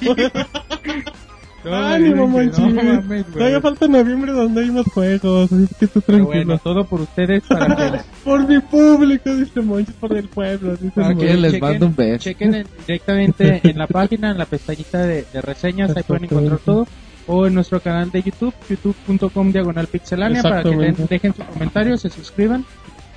No, 1.63 1.75
Ánimo, 1.75 2.27
güey, 2.27 2.47
Monchis. 2.47 2.73
no 2.73 3.01
güey. 3.03 3.23
Todavía 3.23 3.61
falta 3.61 3.87
noviembre 3.87 4.31
donde 4.31 4.61
hay 4.61 4.71
más 4.71 4.85
juegos. 4.87 5.51
Así 5.53 5.67
que 5.79 5.85
tú 5.87 6.01
Pero 6.01 6.17
tranquilo. 6.25 6.45
bueno, 6.45 6.57
todo 6.63 6.83
por 6.85 7.01
ustedes 7.01 7.43
para 7.47 7.75
que, 7.75 7.99
Por 8.23 8.47
mi 8.47 8.59
público, 8.61 9.35
dice 9.35 9.61
Monchis, 9.61 9.93
por 9.93 10.17
el 10.17 10.27
pueblo. 10.27 10.71
Dice 10.75 10.89
para 10.95 11.09
que 11.09 11.13
Monchis. 11.15 11.39
les 11.39 11.51
chequen, 11.51 11.69
mando 11.69 11.85
un 11.85 11.95
beso. 11.95 12.17
chequen 12.23 12.55
en- 12.55 12.67
directamente 12.87 13.61
en 13.63 13.77
la 13.77 13.85
página, 13.85 14.31
en 14.31 14.39
la 14.39 14.45
pestañita 14.47 15.03
de, 15.03 15.23
de 15.31 15.41
reseñas, 15.41 15.95
ahí 15.95 16.01
pueden 16.01 16.23
encontrar 16.23 16.57
todo. 16.65 16.87
O 17.33 17.45
en 17.47 17.53
nuestro 17.53 17.79
canal 17.79 18.11
de 18.11 18.21
YouTube, 18.23 18.53
youtube.com 18.69 19.51
diagonal 19.51 19.87
pixelania, 19.87 20.41
para 20.43 20.63
que 20.63 20.69
den- 20.77 21.07
dejen 21.09 21.33
sus 21.33 21.45
comentarios, 21.45 22.01
se 22.01 22.09
suscriban 22.09 22.65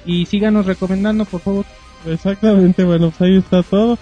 y 0.06 0.24
síganos 0.26 0.66
recomendando, 0.66 1.24
por 1.24 1.40
favor. 1.40 1.64
Exactamente, 2.06 2.84
bueno, 2.84 3.10
pues 3.10 3.20
ahí 3.22 3.36
está 3.38 3.62
todo. 3.62 3.98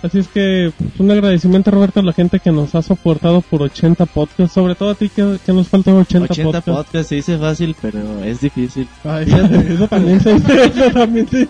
Así 0.00 0.18
es 0.20 0.28
que 0.28 0.72
pues, 0.78 1.00
un 1.00 1.10
agradecimiento, 1.10 1.72
Roberto, 1.72 1.98
a 1.98 2.02
la 2.04 2.12
gente 2.12 2.38
que 2.38 2.52
nos 2.52 2.72
ha 2.76 2.82
soportado 2.82 3.40
por 3.40 3.62
80 3.62 4.06
podcasts. 4.06 4.52
Sobre 4.54 4.76
todo 4.76 4.90
a 4.90 4.94
ti 4.94 5.08
que, 5.08 5.38
que 5.44 5.52
nos 5.52 5.66
faltan 5.66 5.94
80, 5.96 6.26
80 6.32 6.44
podcasts. 6.60 6.70
podcasts 6.70 7.08
se 7.08 7.14
dice 7.16 7.36
fácil, 7.36 7.74
pero 7.82 8.22
es 8.22 8.40
difícil. 8.40 8.86
Ay, 9.02 9.26
eso 9.70 9.88
también 9.88 10.20
se 10.20 10.30
eso 10.36 10.90
también 10.92 11.26
se- 11.28 11.48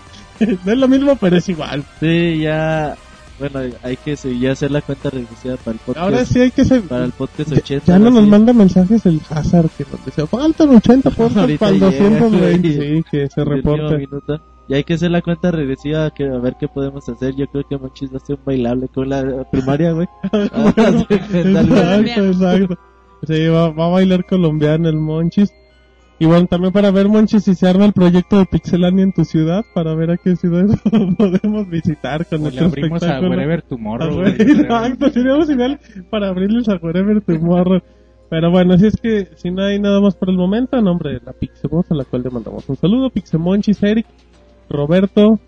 No 0.65 0.73
es 0.73 0.79
lo 0.79 0.89
mismo, 0.89 1.15
pero 1.17 1.37
es 1.37 1.47
igual. 1.51 1.85
Sí, 2.01 2.39
ya. 2.39 2.97
Bueno, 3.39 3.61
hay 3.83 3.97
que 3.97 4.17
seguir, 4.17 4.41
ya 4.41 4.53
hacer 4.53 4.71
la 4.71 4.81
cuenta 4.81 5.11
reducida 5.11 5.57
para 5.57 5.73
el 5.73 5.79
podcast. 5.79 5.99
Ahora 6.05 6.25
sí 6.25 6.41
hay 6.41 6.51
que 6.51 6.65
ser... 6.65 6.83
Para 6.83 7.05
el 7.05 7.13
podcast 7.13 7.51
Ya, 7.51 7.57
80. 7.59 7.85
ya 7.87 7.99
no 7.99 8.07
ahora 8.07 8.15
nos 8.17 8.25
sí. 8.25 8.31
manda 8.31 8.53
mensajes 8.53 9.07
el 9.07 9.21
Hazard 9.31 9.69
que 9.71 9.85
nos 9.91 10.05
dice, 10.05 10.27
faltan 10.27 10.69
80 10.71 11.11
podcasts 11.11 11.59
para 11.59 11.71
el 11.73 11.81
llega, 11.81 11.91
220. 12.19 12.77
güey. 12.77 12.97
Sí, 12.99 13.05
que 13.11 13.29
se 13.29 13.45
reporte. 13.45 13.97
minuto. 13.99 14.41
Y 14.69 14.75
hay 14.75 14.85
que 14.85 14.95
hacer 14.95 15.11
la 15.11 15.23
cuenta 15.23 15.51
regresiva 15.51 16.11
que, 16.11 16.25
a 16.27 16.39
ver 16.39 16.57
qué 16.61 16.69
podemos 16.69 17.09
hacer. 17.09 17.35
Yo 17.37 17.47
creo 17.47 17.67
que 17.67 17.79
Monchis 17.79 18.11
va 18.11 18.15
a 18.15 18.19
hacer 18.19 18.37
un 18.37 18.45
bailable 18.45 18.89
con 18.89 19.09
la 19.09 19.45
primaria, 19.51 19.93
güey. 19.93 20.07
Exacto, 21.09 22.25
exacto. 22.27 22.79
Sí, 23.27 23.47
va, 23.49 23.71
va 23.71 23.87
a 23.87 23.89
bailar 23.89 24.25
colombiano 24.27 24.89
el 24.89 24.97
Monchis. 24.97 25.53
Y 26.21 26.27
bueno, 26.27 26.47
también 26.47 26.73
para 26.73 26.91
ver, 26.91 27.09
Monchis, 27.09 27.45
si 27.45 27.55
se 27.55 27.69
arma 27.69 27.85
el 27.85 27.93
proyecto 27.93 28.39
de 28.39 28.47
Pixelania 28.47 29.05
en 29.05 29.13
tu 29.13 29.25
ciudad, 29.25 29.65
para 29.73 29.95
ver 29.95 30.11
a 30.11 30.17
qué 30.17 30.35
ciudades 30.35 30.73
podemos 31.17 31.69
visitar 31.69 32.27
con 32.27 32.43
O 32.43 32.49
este 32.49 32.61
le 32.61 32.67
abrimos 32.67 33.03
a. 33.05 33.21
Wherever 33.21 33.63
Tomorrow. 33.63 34.27
Exacto, 34.27 35.11
seríamos 35.11 35.49
ideal 35.49 35.79
para 36.11 36.29
abrirles 36.29 36.69
a 36.69 36.75
Wherever 36.75 37.21
Tomorrow. 37.21 37.81
Pero 38.31 38.51
bueno, 38.51 38.75
así 38.75 38.87
es 38.87 38.97
que 39.01 39.29
si 39.37 39.51
no 39.51 39.63
hay 39.63 39.79
nada 39.79 40.01
más 40.01 40.17
por 40.17 40.29
el 40.29 40.37
momento, 40.37 40.77
a 40.77 40.83
nombre 40.83 41.15
de 41.15 41.21
la 41.25 41.33
Pixeboss, 41.33 41.91
a 41.91 41.95
la 41.95 42.05
cual 42.05 42.23
le 42.25 42.31
mandamos 42.31 42.69
un 42.69 42.77
saludo, 42.77 43.11
Pixemonchis, 43.11 43.83
Eric, 43.83 44.07
Roberto, 44.69 45.39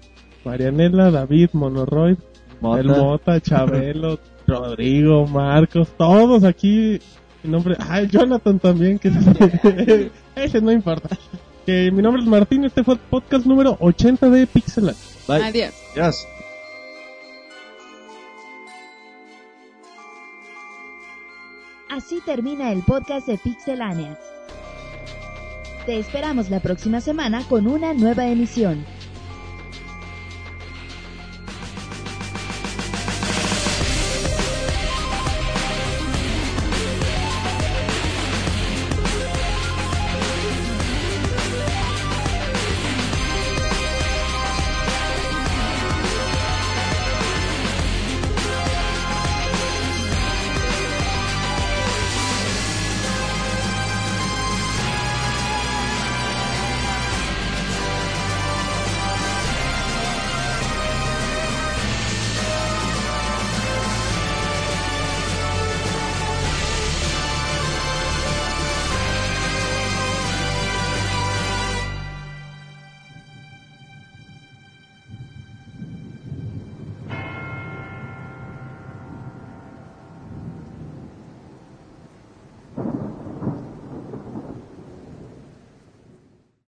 Marianela, 0.45 1.11
David, 1.11 1.51
Monoroid, 1.53 2.17
Mota. 2.61 2.81
el 2.81 2.87
Mota, 2.87 3.41
Chabelo, 3.41 4.19
Rodrigo, 4.47 5.27
Marcos, 5.27 5.89
todos 5.97 6.45
aquí. 6.45 7.01
Mi 7.43 7.51
nombre, 7.51 7.77
ah, 7.81 8.03
Jonathan 8.03 8.59
también, 8.59 8.99
que 8.99 9.11
ese 10.37 10.61
no 10.61 10.73
importa. 10.73 11.17
Que 11.67 11.91
mi 11.91 12.03
nombre 12.03 12.23
es 12.23 12.29
Martín, 12.29 12.65
este 12.65 12.83
fue 12.85 12.95
el 12.95 13.01
podcast 13.01 13.47
número 13.47 13.77
80 13.81 14.31
de 14.31 14.47
Pixel. 14.47 14.95
Bye. 15.29 15.43
Adiós. 15.43 15.75
Adiós. 15.93 16.27
Así 21.91 22.21
termina 22.25 22.71
el 22.71 22.83
podcast 22.83 23.27
de 23.27 23.37
Pixelania. 23.37 24.17
Te 25.87 25.99
esperamos 25.99 26.49
la 26.49 26.61
próxima 26.61 27.01
semana 27.01 27.43
con 27.49 27.67
una 27.67 27.95
nueva 27.95 28.27
emisión. 28.29 28.85